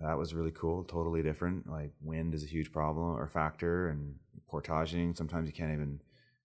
That 0.00 0.18
was 0.18 0.34
really 0.34 0.50
cool. 0.52 0.84
Totally 0.84 1.22
different. 1.22 1.68
Like 1.68 1.92
wind 2.00 2.34
is 2.34 2.42
a 2.42 2.46
huge 2.46 2.72
problem 2.72 3.16
or 3.16 3.28
factor, 3.28 3.88
and 3.88 4.14
portaging. 4.48 5.14
Sometimes 5.14 5.46
you 5.46 5.52
can't 5.52 5.72
even 5.72 6.00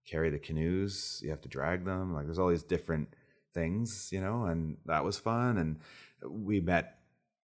carry 0.06 0.30
the 0.30 0.40
canoes. 0.40 1.20
You 1.24 1.30
have 1.30 1.42
to 1.42 1.50
drag 1.50 1.86
them. 1.86 2.14
Like 2.14 2.26
there's 2.26 2.40
all 2.40 2.50
these 2.50 2.64
different 2.64 3.10
things, 3.54 4.10
you 4.12 4.22
know. 4.22 4.46
And 4.46 4.78
that 4.86 5.04
was 5.04 5.18
fun. 5.18 5.58
And 5.58 5.80
we 6.30 6.60
met 6.60 7.00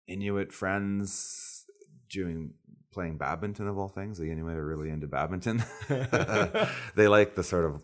Inuit 0.06 0.52
friends 0.52 1.66
doing 2.08 2.54
playing 2.90 3.18
badminton 3.18 3.68
of 3.68 3.78
all 3.78 3.88
things. 3.88 4.18
The 4.18 4.30
Inuit 4.30 4.56
are 4.56 4.66
really 4.66 4.90
into 4.90 5.06
badminton. 5.06 5.62
they 6.94 7.06
like 7.08 7.34
the 7.34 7.44
sort 7.44 7.64
of 7.64 7.82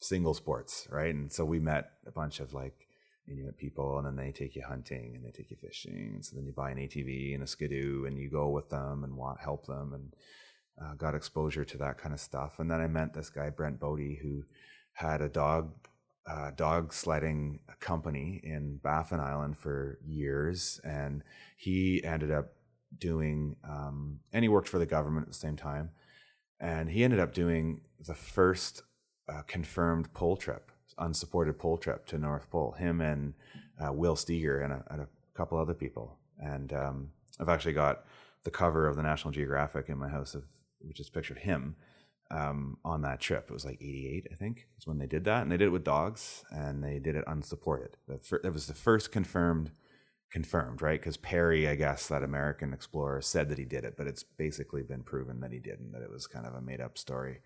single 0.00 0.34
sports, 0.34 0.88
right? 0.90 1.14
And 1.14 1.30
so 1.32 1.44
we 1.44 1.60
met 1.60 1.90
a 2.06 2.10
bunch 2.10 2.40
of 2.40 2.52
like 2.54 2.86
Inuit 3.30 3.56
people, 3.56 3.98
and 3.98 4.06
then 4.06 4.16
they 4.16 4.32
take 4.32 4.56
you 4.56 4.62
hunting 4.66 5.14
and 5.14 5.24
they 5.24 5.30
take 5.30 5.50
you 5.50 5.56
fishing. 5.56 6.12
And 6.14 6.24
so 6.24 6.36
then 6.36 6.46
you 6.46 6.52
buy 6.52 6.70
an 6.70 6.78
ATV 6.78 7.34
and 7.34 7.42
a 7.42 7.46
skidoo, 7.46 8.04
and 8.06 8.18
you 8.18 8.28
go 8.30 8.48
with 8.48 8.68
them 8.68 9.04
and 9.04 9.16
want, 9.16 9.40
help 9.40 9.66
them, 9.66 9.92
and 9.94 10.14
uh, 10.80 10.94
got 10.94 11.14
exposure 11.14 11.64
to 11.64 11.78
that 11.78 11.98
kind 11.98 12.14
of 12.14 12.20
stuff. 12.20 12.58
And 12.58 12.70
then 12.70 12.80
I 12.80 12.86
met 12.86 13.14
this 13.14 13.30
guy 13.30 13.50
Brent 13.50 13.78
Boddy 13.78 14.18
who 14.22 14.44
had 14.94 15.20
a 15.20 15.28
dog 15.28 15.72
uh, 16.26 16.50
dog 16.52 16.92
sledding 16.92 17.60
company 17.80 18.40
in 18.44 18.76
Baffin 18.76 19.20
Island 19.20 19.58
for 19.58 19.98
years, 20.04 20.80
and 20.84 21.24
he 21.56 22.04
ended 22.04 22.30
up 22.30 22.52
doing, 22.98 23.56
um, 23.64 24.20
and 24.32 24.44
he 24.44 24.48
worked 24.48 24.68
for 24.68 24.78
the 24.78 24.86
government 24.86 25.26
at 25.26 25.32
the 25.32 25.38
same 25.38 25.56
time, 25.56 25.90
and 26.60 26.90
he 26.90 27.04
ended 27.04 27.20
up 27.20 27.32
doing 27.32 27.80
the 28.06 28.14
first 28.14 28.82
uh, 29.28 29.42
confirmed 29.46 30.12
pole 30.12 30.36
trip, 30.36 30.70
unsupported 31.00 31.58
pole 31.58 31.78
trip 31.78 32.06
to 32.06 32.18
North 32.18 32.50
Pole. 32.50 32.72
Him 32.72 33.00
and 33.00 33.34
uh, 33.82 33.92
Will 33.92 34.16
Steger 34.16 34.60
and 34.60 34.72
a, 34.72 34.84
and 34.90 35.02
a, 35.02 35.08
couple 35.32 35.58
other 35.58 35.72
people, 35.72 36.18
and 36.38 36.72
um, 36.72 37.08
I've 37.38 37.48
actually 37.48 37.72
got 37.72 38.04
the 38.44 38.50
cover 38.50 38.86
of 38.86 38.96
the 38.96 39.02
National 39.02 39.32
Geographic 39.32 39.88
in 39.88 39.96
my 39.96 40.08
house 40.08 40.34
of 40.34 40.44
which 40.80 41.00
is 41.00 41.10
pictured 41.10 41.38
him 41.38 41.76
um, 42.30 42.78
on 42.84 43.02
that 43.02 43.20
trip. 43.20 43.46
It 43.48 43.52
was 43.52 43.64
like 43.64 43.78
88, 43.80 44.28
I 44.30 44.34
think, 44.34 44.66
is 44.78 44.86
when 44.86 44.98
they 44.98 45.06
did 45.06 45.24
that. 45.24 45.42
And 45.42 45.50
they 45.50 45.56
did 45.56 45.66
it 45.66 45.72
with 45.72 45.84
dogs 45.84 46.44
and 46.50 46.82
they 46.82 46.98
did 46.98 47.16
it 47.16 47.24
unsupported. 47.26 47.96
It 48.08 48.52
was 48.52 48.66
the 48.66 48.74
first 48.74 49.10
confirmed, 49.10 49.72
confirmed, 50.30 50.80
right? 50.82 51.00
Because 51.00 51.16
Peary, 51.16 51.68
I 51.68 51.74
guess, 51.74 52.08
that 52.08 52.22
American 52.22 52.72
explorer 52.72 53.20
said 53.20 53.48
that 53.48 53.58
he 53.58 53.64
did 53.64 53.84
it, 53.84 53.94
but 53.96 54.06
it's 54.06 54.22
basically 54.22 54.82
been 54.82 55.02
proven 55.02 55.40
that 55.40 55.52
he 55.52 55.58
didn't, 55.58 55.92
that 55.92 56.02
it 56.02 56.10
was 56.10 56.26
kind 56.26 56.46
of 56.46 56.54
a 56.54 56.60
made 56.60 56.80
up 56.80 56.96
story. 56.96 57.40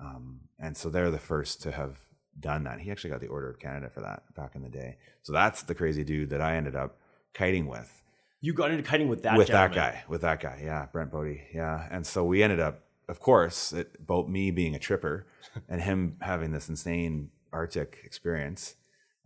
Um, 0.00 0.40
and 0.58 0.76
so 0.76 0.88
they're 0.88 1.10
the 1.10 1.18
first 1.18 1.62
to 1.62 1.72
have 1.72 1.98
done 2.38 2.64
that. 2.64 2.80
He 2.80 2.90
actually 2.90 3.10
got 3.10 3.20
the 3.20 3.28
Order 3.28 3.50
of 3.50 3.58
Canada 3.58 3.90
for 3.90 4.00
that 4.00 4.22
back 4.34 4.54
in 4.54 4.62
the 4.62 4.68
day. 4.68 4.96
So 5.22 5.32
that's 5.32 5.62
the 5.62 5.74
crazy 5.74 6.04
dude 6.04 6.30
that 6.30 6.40
I 6.40 6.56
ended 6.56 6.76
up 6.76 6.98
kiting 7.34 7.66
with. 7.66 8.02
You 8.40 8.52
got 8.52 8.70
into 8.70 8.82
kiting 8.82 9.08
with 9.08 9.22
that 9.22 9.38
with 9.38 9.48
gentleman. 9.48 9.70
that 9.70 9.92
guy, 9.92 10.04
with 10.08 10.22
that 10.22 10.40
guy, 10.40 10.60
yeah, 10.64 10.86
Brent 10.92 11.12
Boddy, 11.12 11.42
yeah. 11.54 11.86
And 11.90 12.06
so 12.06 12.24
we 12.24 12.42
ended 12.42 12.58
up 12.58 12.82
of 13.08 13.20
course, 13.20 13.72
it, 13.72 14.04
both 14.04 14.28
me 14.28 14.50
being 14.50 14.74
a 14.74 14.78
tripper 14.78 15.26
and 15.68 15.80
him 15.80 16.16
having 16.20 16.52
this 16.52 16.68
insane 16.68 17.30
Arctic 17.52 18.00
experience, 18.04 18.74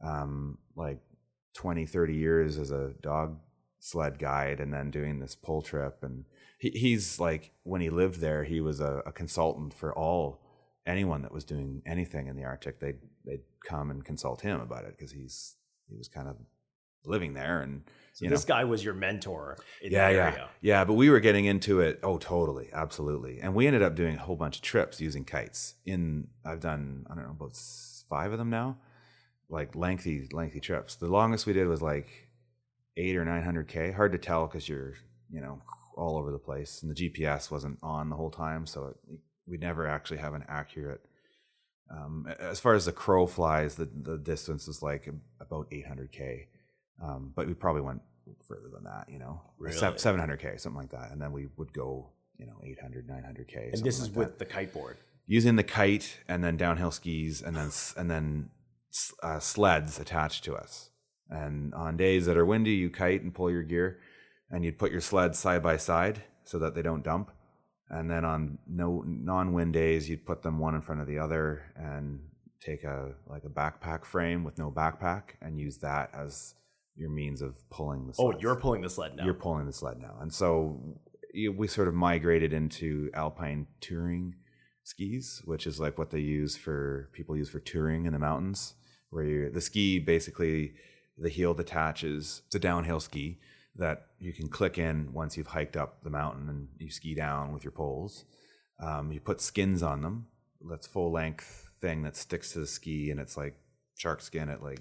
um, 0.03 0.59
like 0.75 0.99
20, 1.55 1.87
30 1.87 2.15
years 2.15 2.59
as 2.59 2.71
a 2.71 2.95
dog 3.01 3.39
sled 3.79 4.19
guide 4.19 4.61
and 4.61 4.73
then 4.75 4.91
doing 4.91 5.21
this 5.21 5.37
pole 5.37 5.63
trip. 5.63 5.99
And 6.03 6.25
he, 6.59 6.71
he's 6.71 7.21
like, 7.21 7.53
when 7.63 7.81
he 7.81 7.91
lived 7.91 8.21
there, 8.21 8.45
he 8.45 8.61
was 8.61 8.81
a, 8.81 9.03
a, 9.07 9.13
consultant 9.13 9.73
for 9.73 9.97
all 9.97 10.41
anyone 10.87 11.23
that 11.23 11.33
was 11.33 11.45
doing 11.45 11.83
anything 11.87 12.29
in 12.29 12.37
the 12.37 12.45
Arctic. 12.45 12.81
They'd, 12.81 12.99
they'd 13.25 13.43
come 13.65 13.91
and 13.91 14.05
consult 14.05 14.41
him 14.41 14.61
about 14.61 14.85
it 14.85 14.97
because 14.97 15.13
he's, 15.13 15.57
he 15.89 15.97
was 15.97 16.09
kind 16.09 16.29
of 16.29 16.37
living 17.07 17.35
there 17.35 17.61
and 17.61 17.83
so 18.13 18.25
you 18.25 18.31
this 18.31 18.47
know. 18.47 18.55
guy 18.55 18.65
was 18.65 18.85
your 18.85 18.95
mentor 18.95 19.57
yeah 19.81 20.09
yeah 20.09 20.47
yeah 20.61 20.85
but 20.85 20.95
we 20.95 21.09
were 21.09 21.21
getting 21.21 21.45
into 21.45 21.81
it 21.81 21.99
oh 22.03 22.19
totally 22.19 22.69
absolutely 22.73 23.41
and 23.41 23.55
we 23.55 23.67
ended 23.67 23.83
up 23.83 23.95
doing 23.95 24.17
a 24.17 24.19
whole 24.19 24.37
bunch 24.37 24.57
of 24.57 24.63
trips 24.63 25.01
using 25.01 25.25
kites 25.25 25.75
in 25.85 26.27
i've 26.45 26.61
done 26.61 27.07
i 27.11 27.15
don't 27.15 27.25
know 27.25 27.31
about 27.31 27.57
five 28.09 28.33
of 28.33 28.39
them 28.39 28.51
now 28.51 28.77
like 29.49 29.75
lengthy 29.75 30.29
lengthy 30.33 30.61
trips 30.61 30.97
the 30.97 31.07
longest 31.07 31.47
we 31.47 31.53
did 31.53 31.69
was 31.69 31.83
like 31.83 32.29
eight 32.97 33.17
or 33.17 33.25
nine 33.25 33.43
hundred 33.43 33.69
k 33.69 33.93
hard 33.93 34.13
to 34.13 34.19
tell 34.19 34.47
because 34.47 34.69
you're 34.69 34.95
you 35.31 35.41
know 35.41 35.61
all 35.97 36.17
over 36.17 36.31
the 36.31 36.39
place 36.39 36.83
and 36.83 36.95
the 36.95 37.11
gps 37.11 37.51
wasn't 37.51 37.79
on 37.83 38.11
the 38.11 38.17
whole 38.17 38.31
time 38.31 38.67
so 38.67 38.95
it, 39.09 39.19
we 39.47 39.57
never 39.57 39.87
actually 39.87 40.19
have 40.19 40.35
an 40.35 40.45
accurate 40.49 41.01
um, 41.89 42.27
as 42.41 42.59
far 42.59 42.75
as 42.75 42.87
the 42.87 42.93
crow 42.93 43.27
flies 43.27 43.77
the, 43.77 43.89
the 44.03 44.19
distance 44.19 44.67
is 44.69 44.83
like 44.83 45.09
about 45.41 45.71
800k 45.71 46.47
um, 47.03 47.33
but 47.35 47.47
we 47.47 47.55
probably 47.55 47.83
went 47.83 48.01
further 48.47 48.69
than 48.73 48.85
that, 48.85 49.07
you 49.09 49.19
know, 49.19 49.41
really? 49.59 49.77
700K, 49.77 50.61
something 50.61 50.79
like 50.79 50.91
that. 50.91 51.11
And 51.13 51.21
then 51.21 51.33
we 51.33 51.49
would 51.57 51.73
go, 51.73 52.11
you 52.39 52.47
know, 52.47 52.61
800, 52.65 53.09
900K. 53.09 53.75
And 53.75 53.85
this 53.85 54.01
is 54.01 54.09
like 54.09 54.17
with 54.17 54.29
that. 54.29 54.39
the 54.39 54.45
kite 54.45 54.73
board? 54.73 54.97
Using 55.27 55.57
the 55.57 55.63
kite 55.63 56.21
and 56.29 56.43
then 56.43 56.57
downhill 56.57 56.91
skis 56.91 57.43
and 57.43 57.57
then, 57.57 57.71
and 57.97 58.11
then 58.11 58.51
uh, 59.23 59.39
sleds 59.41 59.99
attached 59.99 60.45
to 60.45 60.55
us. 60.55 60.91
And 61.29 61.75
on 61.75 61.97
days 61.97 62.27
that 62.27 62.37
are 62.37 62.47
windy, 62.47 62.73
you 62.73 62.91
kite 62.91 63.23
and 63.23 63.35
pull 63.35 63.51
your 63.51 63.63
gear 63.63 63.99
and 64.51 64.65
you'd 64.65 64.79
put 64.79 64.93
your 64.93 65.01
sleds 65.01 65.39
side 65.39 65.63
by 65.63 65.77
side 65.77 66.23
so 66.45 66.59
that 66.61 66.75
they 66.75 66.83
don't 66.83 67.03
dump. 67.03 67.33
And 67.89 68.11
then 68.11 68.25
on 68.25 68.59
no 68.67 69.05
non-wind 69.07 69.73
days, 69.73 70.09
you'd 70.09 70.27
put 70.27 70.43
them 70.43 70.59
one 70.59 70.75
in 70.75 70.81
front 70.81 71.01
of 71.01 71.07
the 71.07 71.19
other 71.19 71.73
and 71.77 72.21
take 72.61 72.85
a 72.85 73.13
like 73.29 73.45
a 73.45 73.49
backpack 73.49 74.05
frame 74.05 74.43
with 74.43 74.59
no 74.59 74.71
backpack 74.71 75.37
and 75.41 75.59
use 75.59 75.79
that 75.79 76.11
as 76.13 76.55
your 76.97 77.11
means 77.11 77.43
of 77.43 77.69
pulling 77.71 78.07
the 78.07 78.15
sled. 78.15 78.35
Oh, 78.35 78.39
you're 78.41 78.57
pulling 78.57 78.83
the 78.83 78.91
sled 78.91 79.17
now. 79.17 79.25
You're 79.25 79.35
pulling 79.35 79.67
the 79.67 79.73
sled 79.73 79.99
now. 80.01 80.17
And 80.21 80.33
so 80.33 80.81
we 81.35 81.69
sort 81.69 81.89
of 81.89 81.95
migrated 81.95 82.53
into 82.53 83.11
alpine 83.15 83.67
touring 83.81 84.35
skis, 84.83 85.43
which 85.45 85.67
is 85.67 85.79
like 85.79 85.99
what 85.99 86.11
they 86.11 86.21
use 86.21 86.57
for 86.57 87.11
people 87.13 87.37
use 87.37 87.51
for 87.51 87.61
touring 87.61 88.07
in 88.07 88.13
the 88.13 88.19
mountains, 88.19 88.75
where 89.11 89.25
you 89.25 89.51
the 89.51 89.61
ski 89.61 89.99
basically 89.99 90.75
the 91.19 91.29
heel 91.29 91.55
detaches. 91.55 92.43
It's 92.47 92.55
a 92.55 92.59
downhill 92.59 93.01
ski 93.01 93.39
that 93.79 94.07
you 94.19 94.33
can 94.33 94.49
click 94.49 94.79
in 94.79 95.13
once 95.13 95.37
you've 95.37 95.49
hiked 95.49 95.77
up 95.77 96.03
the 96.03 96.11
mountain 96.11 96.49
and 96.49 96.69
you 96.79 96.91
ski 96.91 97.15
down 97.15 97.53
with 97.53 97.65
your 97.65 97.73
poles. 97.73 98.25
Um, 98.81 99.13
you 99.13 99.21
put 99.21 99.41
skins 99.41 99.83
on 99.83 100.03
them. 100.03 100.27
That's 100.69 100.87
full 100.87 101.13
length 101.13 101.71
thing 101.81 102.03
that 102.03 102.17
sticks 102.17 102.53
to 102.53 102.61
the 102.61 102.67
ski, 102.67 103.11
and 103.11 103.21
it's 103.21 103.37
like 103.37 103.55
shark 103.97 104.21
skin 104.21 104.49
It 104.49 104.63
like 104.63 104.81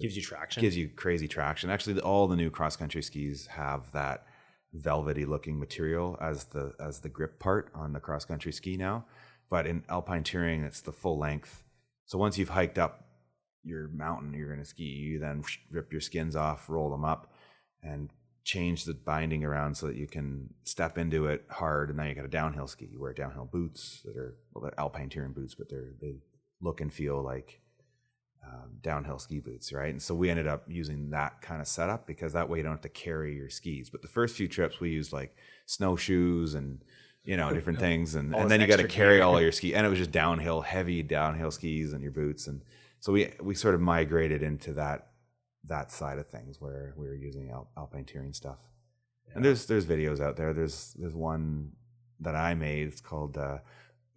gives 0.00 0.16
you 0.16 0.22
traction. 0.22 0.60
Gives 0.60 0.76
you 0.76 0.88
crazy 0.88 1.28
traction. 1.28 1.70
Actually, 1.70 2.00
all 2.00 2.26
the 2.26 2.36
new 2.36 2.50
cross 2.50 2.76
country 2.76 3.02
skis 3.02 3.46
have 3.46 3.92
that 3.92 4.26
velvety 4.72 5.24
looking 5.24 5.58
material 5.58 6.18
as 6.20 6.44
the 6.44 6.72
as 6.80 7.00
the 7.00 7.08
grip 7.08 7.38
part 7.38 7.70
on 7.74 7.92
the 7.92 8.00
cross 8.00 8.24
country 8.24 8.52
ski 8.52 8.76
now. 8.76 9.04
But 9.48 9.66
in 9.66 9.84
alpine 9.88 10.24
touring, 10.24 10.64
it's 10.64 10.80
the 10.80 10.92
full 10.92 11.18
length. 11.18 11.62
So 12.06 12.18
once 12.18 12.36
you've 12.38 12.48
hiked 12.48 12.78
up 12.78 13.06
your 13.62 13.88
mountain, 13.88 14.34
you're 14.34 14.48
going 14.48 14.60
to 14.60 14.64
ski. 14.64 14.84
You 14.84 15.18
then 15.18 15.44
rip 15.70 15.92
your 15.92 16.00
skins 16.00 16.36
off, 16.36 16.68
roll 16.68 16.90
them 16.90 17.04
up, 17.04 17.32
and 17.86 18.10
change 18.44 18.84
the 18.84 18.94
binding 18.94 19.44
around 19.44 19.76
so 19.76 19.86
that 19.86 19.96
you 19.96 20.06
can 20.06 20.48
step 20.64 20.98
into 20.98 21.26
it 21.26 21.44
hard. 21.50 21.88
And 21.88 21.98
now 21.98 22.04
you 22.04 22.14
got 22.14 22.24
a 22.24 22.28
downhill 22.28 22.68
ski. 22.68 22.88
You 22.90 23.00
wear 23.00 23.12
downhill 23.12 23.48
boots 23.50 24.02
that 24.04 24.16
are 24.16 24.36
well, 24.52 24.62
they're 24.62 24.80
alpine 24.80 25.08
touring 25.08 25.32
boots, 25.32 25.54
but 25.54 25.68
they're 25.68 25.92
they 26.00 26.16
look 26.60 26.80
and 26.80 26.92
feel 26.92 27.22
like 27.22 27.60
um, 28.46 28.78
downhill 28.80 29.18
ski 29.18 29.40
boots, 29.40 29.72
right? 29.72 29.90
And 29.90 30.00
so 30.00 30.14
we 30.14 30.30
ended 30.30 30.46
up 30.46 30.64
using 30.68 31.10
that 31.10 31.42
kind 31.42 31.60
of 31.60 31.66
setup 31.66 32.06
because 32.06 32.32
that 32.34 32.48
way 32.48 32.58
you 32.58 32.62
don't 32.62 32.72
have 32.72 32.80
to 32.82 32.88
carry 32.88 33.34
your 33.34 33.50
skis. 33.50 33.90
But 33.90 34.02
the 34.02 34.08
first 34.08 34.36
few 34.36 34.48
trips 34.48 34.78
we 34.78 34.90
used 34.90 35.12
like 35.12 35.36
snowshoes 35.66 36.54
and 36.54 36.84
you 37.24 37.36
know 37.36 37.52
different 37.54 37.80
things, 37.80 38.14
and, 38.14 38.34
and 38.34 38.50
then 38.50 38.60
you 38.60 38.68
got 38.68 38.78
to 38.78 38.88
carry 38.88 39.20
all 39.20 39.40
your 39.40 39.52
ski, 39.52 39.74
and 39.74 39.84
it 39.84 39.88
was 39.88 39.98
just 39.98 40.12
downhill, 40.12 40.60
heavy 40.60 41.02
downhill 41.02 41.50
skis 41.50 41.92
and 41.92 42.02
your 42.02 42.12
boots, 42.12 42.46
and 42.46 42.62
so 43.00 43.12
we 43.12 43.32
we 43.40 43.54
sort 43.54 43.74
of 43.74 43.80
migrated 43.80 44.42
into 44.42 44.72
that 44.74 45.08
that 45.68 45.90
side 45.90 46.18
of 46.18 46.28
things 46.28 46.60
where 46.60 46.94
we 46.96 47.06
were 47.06 47.14
using 47.14 47.50
al- 47.50 47.70
alpine 47.76 48.04
touring 48.04 48.32
stuff. 48.32 48.58
Yeah. 49.28 49.36
And 49.36 49.44
there's 49.44 49.66
there's 49.66 49.86
videos 49.86 50.20
out 50.20 50.36
there. 50.36 50.52
There's 50.52 50.94
there's 50.98 51.14
one 51.14 51.72
that 52.20 52.34
I 52.34 52.54
made. 52.54 52.88
It's 52.88 53.00
called 53.00 53.36
uh, 53.36 53.58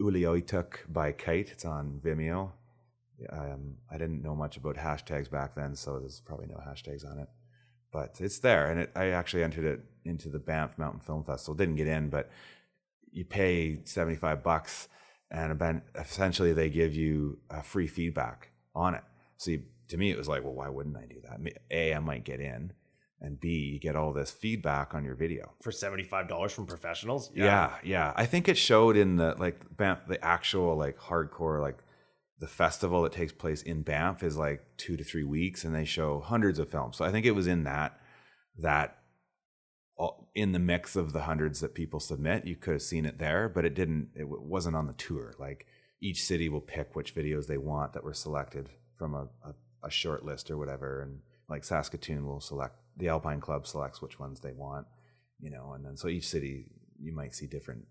Ulukhaktok 0.01 0.91
by 0.91 1.11
Kite. 1.11 1.49
It's 1.51 1.65
on 1.65 1.99
Vimeo 2.03 2.51
um, 3.31 3.75
I 3.91 3.97
didn't 3.97 4.23
know 4.23 4.35
much 4.35 4.57
about 4.57 4.75
hashtags 4.75 5.29
back 5.29 5.55
then, 5.55 5.75
so 5.75 5.99
there's 5.99 6.21
probably 6.21 6.47
no 6.47 6.55
hashtags 6.55 7.09
on 7.09 7.19
it. 7.19 7.27
But 7.91 8.17
it's 8.19 8.39
there, 8.39 8.69
and 8.69 8.81
it, 8.81 8.91
I 8.95 9.09
actually 9.09 9.43
entered 9.43 9.65
it 9.65 9.81
into 10.05 10.29
the 10.29 10.39
Banff 10.39 10.77
Mountain 10.77 11.01
Film 11.01 11.23
Festival. 11.23 11.55
Didn't 11.55 11.75
get 11.75 11.87
in, 11.87 12.09
but 12.09 12.29
you 13.11 13.25
pay 13.25 13.81
seventy 13.85 14.15
five 14.15 14.43
bucks, 14.43 14.87
and 15.31 15.81
essentially 15.95 16.53
they 16.53 16.69
give 16.69 16.93
you 16.93 17.39
a 17.49 17.63
free 17.63 17.87
feedback 17.87 18.51
on 18.75 18.93
it. 18.93 19.03
So 19.37 19.51
you, 19.51 19.63
to 19.89 19.97
me, 19.97 20.11
it 20.11 20.17
was 20.17 20.27
like, 20.27 20.43
well, 20.43 20.53
why 20.53 20.69
wouldn't 20.69 20.97
I 20.97 21.05
do 21.05 21.21
that? 21.23 21.39
A, 21.71 21.93
I 21.93 21.99
might 21.99 22.23
get 22.23 22.39
in, 22.39 22.73
and 23.21 23.39
B, 23.39 23.49
you 23.73 23.79
get 23.79 23.95
all 23.95 24.13
this 24.13 24.31
feedback 24.31 24.93
on 24.93 25.03
your 25.03 25.15
video. 25.15 25.53
For 25.61 25.71
$75 25.71 26.51
from 26.51 26.65
professionals? 26.65 27.31
Yeah. 27.35 27.75
yeah, 27.83 28.13
I 28.15 28.25
think 28.25 28.47
it 28.47 28.57
showed 28.57 28.95
in 28.95 29.17
the 29.17 29.35
like 29.37 29.75
Banff, 29.75 29.99
the 30.07 30.23
actual 30.23 30.75
like 30.75 30.97
hardcore 30.97 31.61
like 31.61 31.79
the 32.39 32.47
festival 32.47 33.03
that 33.03 33.11
takes 33.11 33.33
place 33.33 33.61
in 33.61 33.81
Banff 33.81 34.23
is 34.23 34.37
like 34.37 34.63
two 34.77 34.95
to 34.95 35.03
three 35.03 35.25
weeks, 35.25 35.65
and 35.65 35.75
they 35.75 35.85
show 35.85 36.21
hundreds 36.21 36.57
of 36.59 36.69
films. 36.69 36.97
So 36.97 37.05
I 37.05 37.11
think 37.11 37.25
it 37.25 37.31
was 37.31 37.47
in 37.47 37.65
that 37.65 37.99
that 38.57 38.97
uh, 39.99 40.07
in 40.33 40.53
the 40.53 40.59
mix 40.59 40.95
of 40.95 41.11
the 41.11 41.23
hundreds 41.23 41.59
that 41.59 41.73
people 41.73 41.99
submit, 41.99 42.45
you 42.45 42.55
could 42.55 42.73
have 42.73 42.81
seen 42.81 43.05
it 43.05 43.19
there, 43.19 43.49
but 43.49 43.65
it 43.65 43.73
didn't. 43.73 44.09
It 44.15 44.27
wasn't 44.29 44.77
on 44.77 44.87
the 44.87 44.93
tour. 44.93 45.33
Like 45.37 45.65
each 46.01 46.23
city 46.23 46.47
will 46.47 46.61
pick 46.61 46.95
which 46.95 47.13
videos 47.13 47.47
they 47.47 47.57
want 47.57 47.93
that 47.93 48.03
were 48.03 48.13
selected 48.13 48.69
from 48.97 49.13
a, 49.13 49.27
a, 49.43 49.53
a 49.83 49.89
short 49.89 50.25
list 50.25 50.51
or 50.51 50.57
whatever, 50.57 51.01
and 51.01 51.19
like 51.47 51.63
Saskatoon 51.63 52.25
will 52.25 52.41
select 52.41 52.75
the 52.97 53.09
Alpine 53.09 53.41
Club 53.41 53.65
selects 53.65 54.01
which 54.01 54.19
ones 54.19 54.39
they 54.39 54.51
want, 54.51 54.85
you 55.39 55.49
know, 55.49 55.73
and 55.73 55.85
then 55.85 55.97
so 55.97 56.07
each 56.07 56.27
city 56.27 56.65
you 57.01 57.13
might 57.13 57.33
see 57.33 57.47
different 57.47 57.85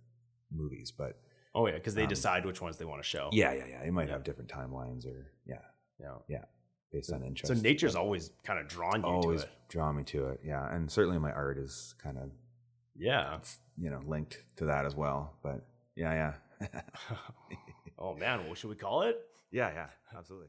movies, 0.52 0.90
but 0.90 1.18
oh 1.54 1.66
yeah, 1.66 1.74
because 1.74 1.94
they 1.94 2.02
um, 2.02 2.08
decide 2.08 2.44
which 2.44 2.60
ones 2.60 2.76
they 2.76 2.84
want 2.84 3.02
to 3.02 3.08
show. 3.08 3.28
Yeah, 3.32 3.52
yeah, 3.52 3.64
yeah. 3.68 3.82
They 3.82 3.90
might 3.90 4.06
yeah. 4.06 4.14
have 4.14 4.24
different 4.24 4.50
timelines 4.50 5.06
or 5.06 5.32
yeah, 5.46 5.56
yeah, 6.00 6.14
yeah, 6.28 6.44
based 6.92 7.08
so, 7.08 7.16
on 7.16 7.22
interest. 7.22 7.54
So 7.54 7.60
nature's 7.60 7.94
but 7.94 8.00
always 8.00 8.30
kind 8.44 8.58
of 8.58 8.68
drawn 8.68 9.00
you 9.00 9.06
always 9.06 9.42
to 9.42 9.46
it. 9.46 9.52
drawn 9.68 9.96
me 9.96 10.04
to 10.04 10.28
it, 10.28 10.40
yeah, 10.44 10.72
and 10.74 10.90
certainly 10.90 11.18
my 11.18 11.32
art 11.32 11.58
is 11.58 11.94
kind 12.02 12.18
of 12.18 12.30
yeah, 12.96 13.38
you 13.76 13.90
know, 13.90 14.00
linked 14.06 14.42
to 14.56 14.66
that 14.66 14.84
as 14.84 14.94
well. 14.94 15.34
But 15.42 15.64
yeah, 15.96 16.34
yeah. 16.60 16.68
oh 17.98 18.14
man, 18.14 18.48
what 18.48 18.58
should 18.58 18.70
we 18.70 18.76
call 18.76 19.02
it? 19.02 19.18
Yeah, 19.50 19.70
yeah, 19.72 19.86
absolutely. 20.16 20.48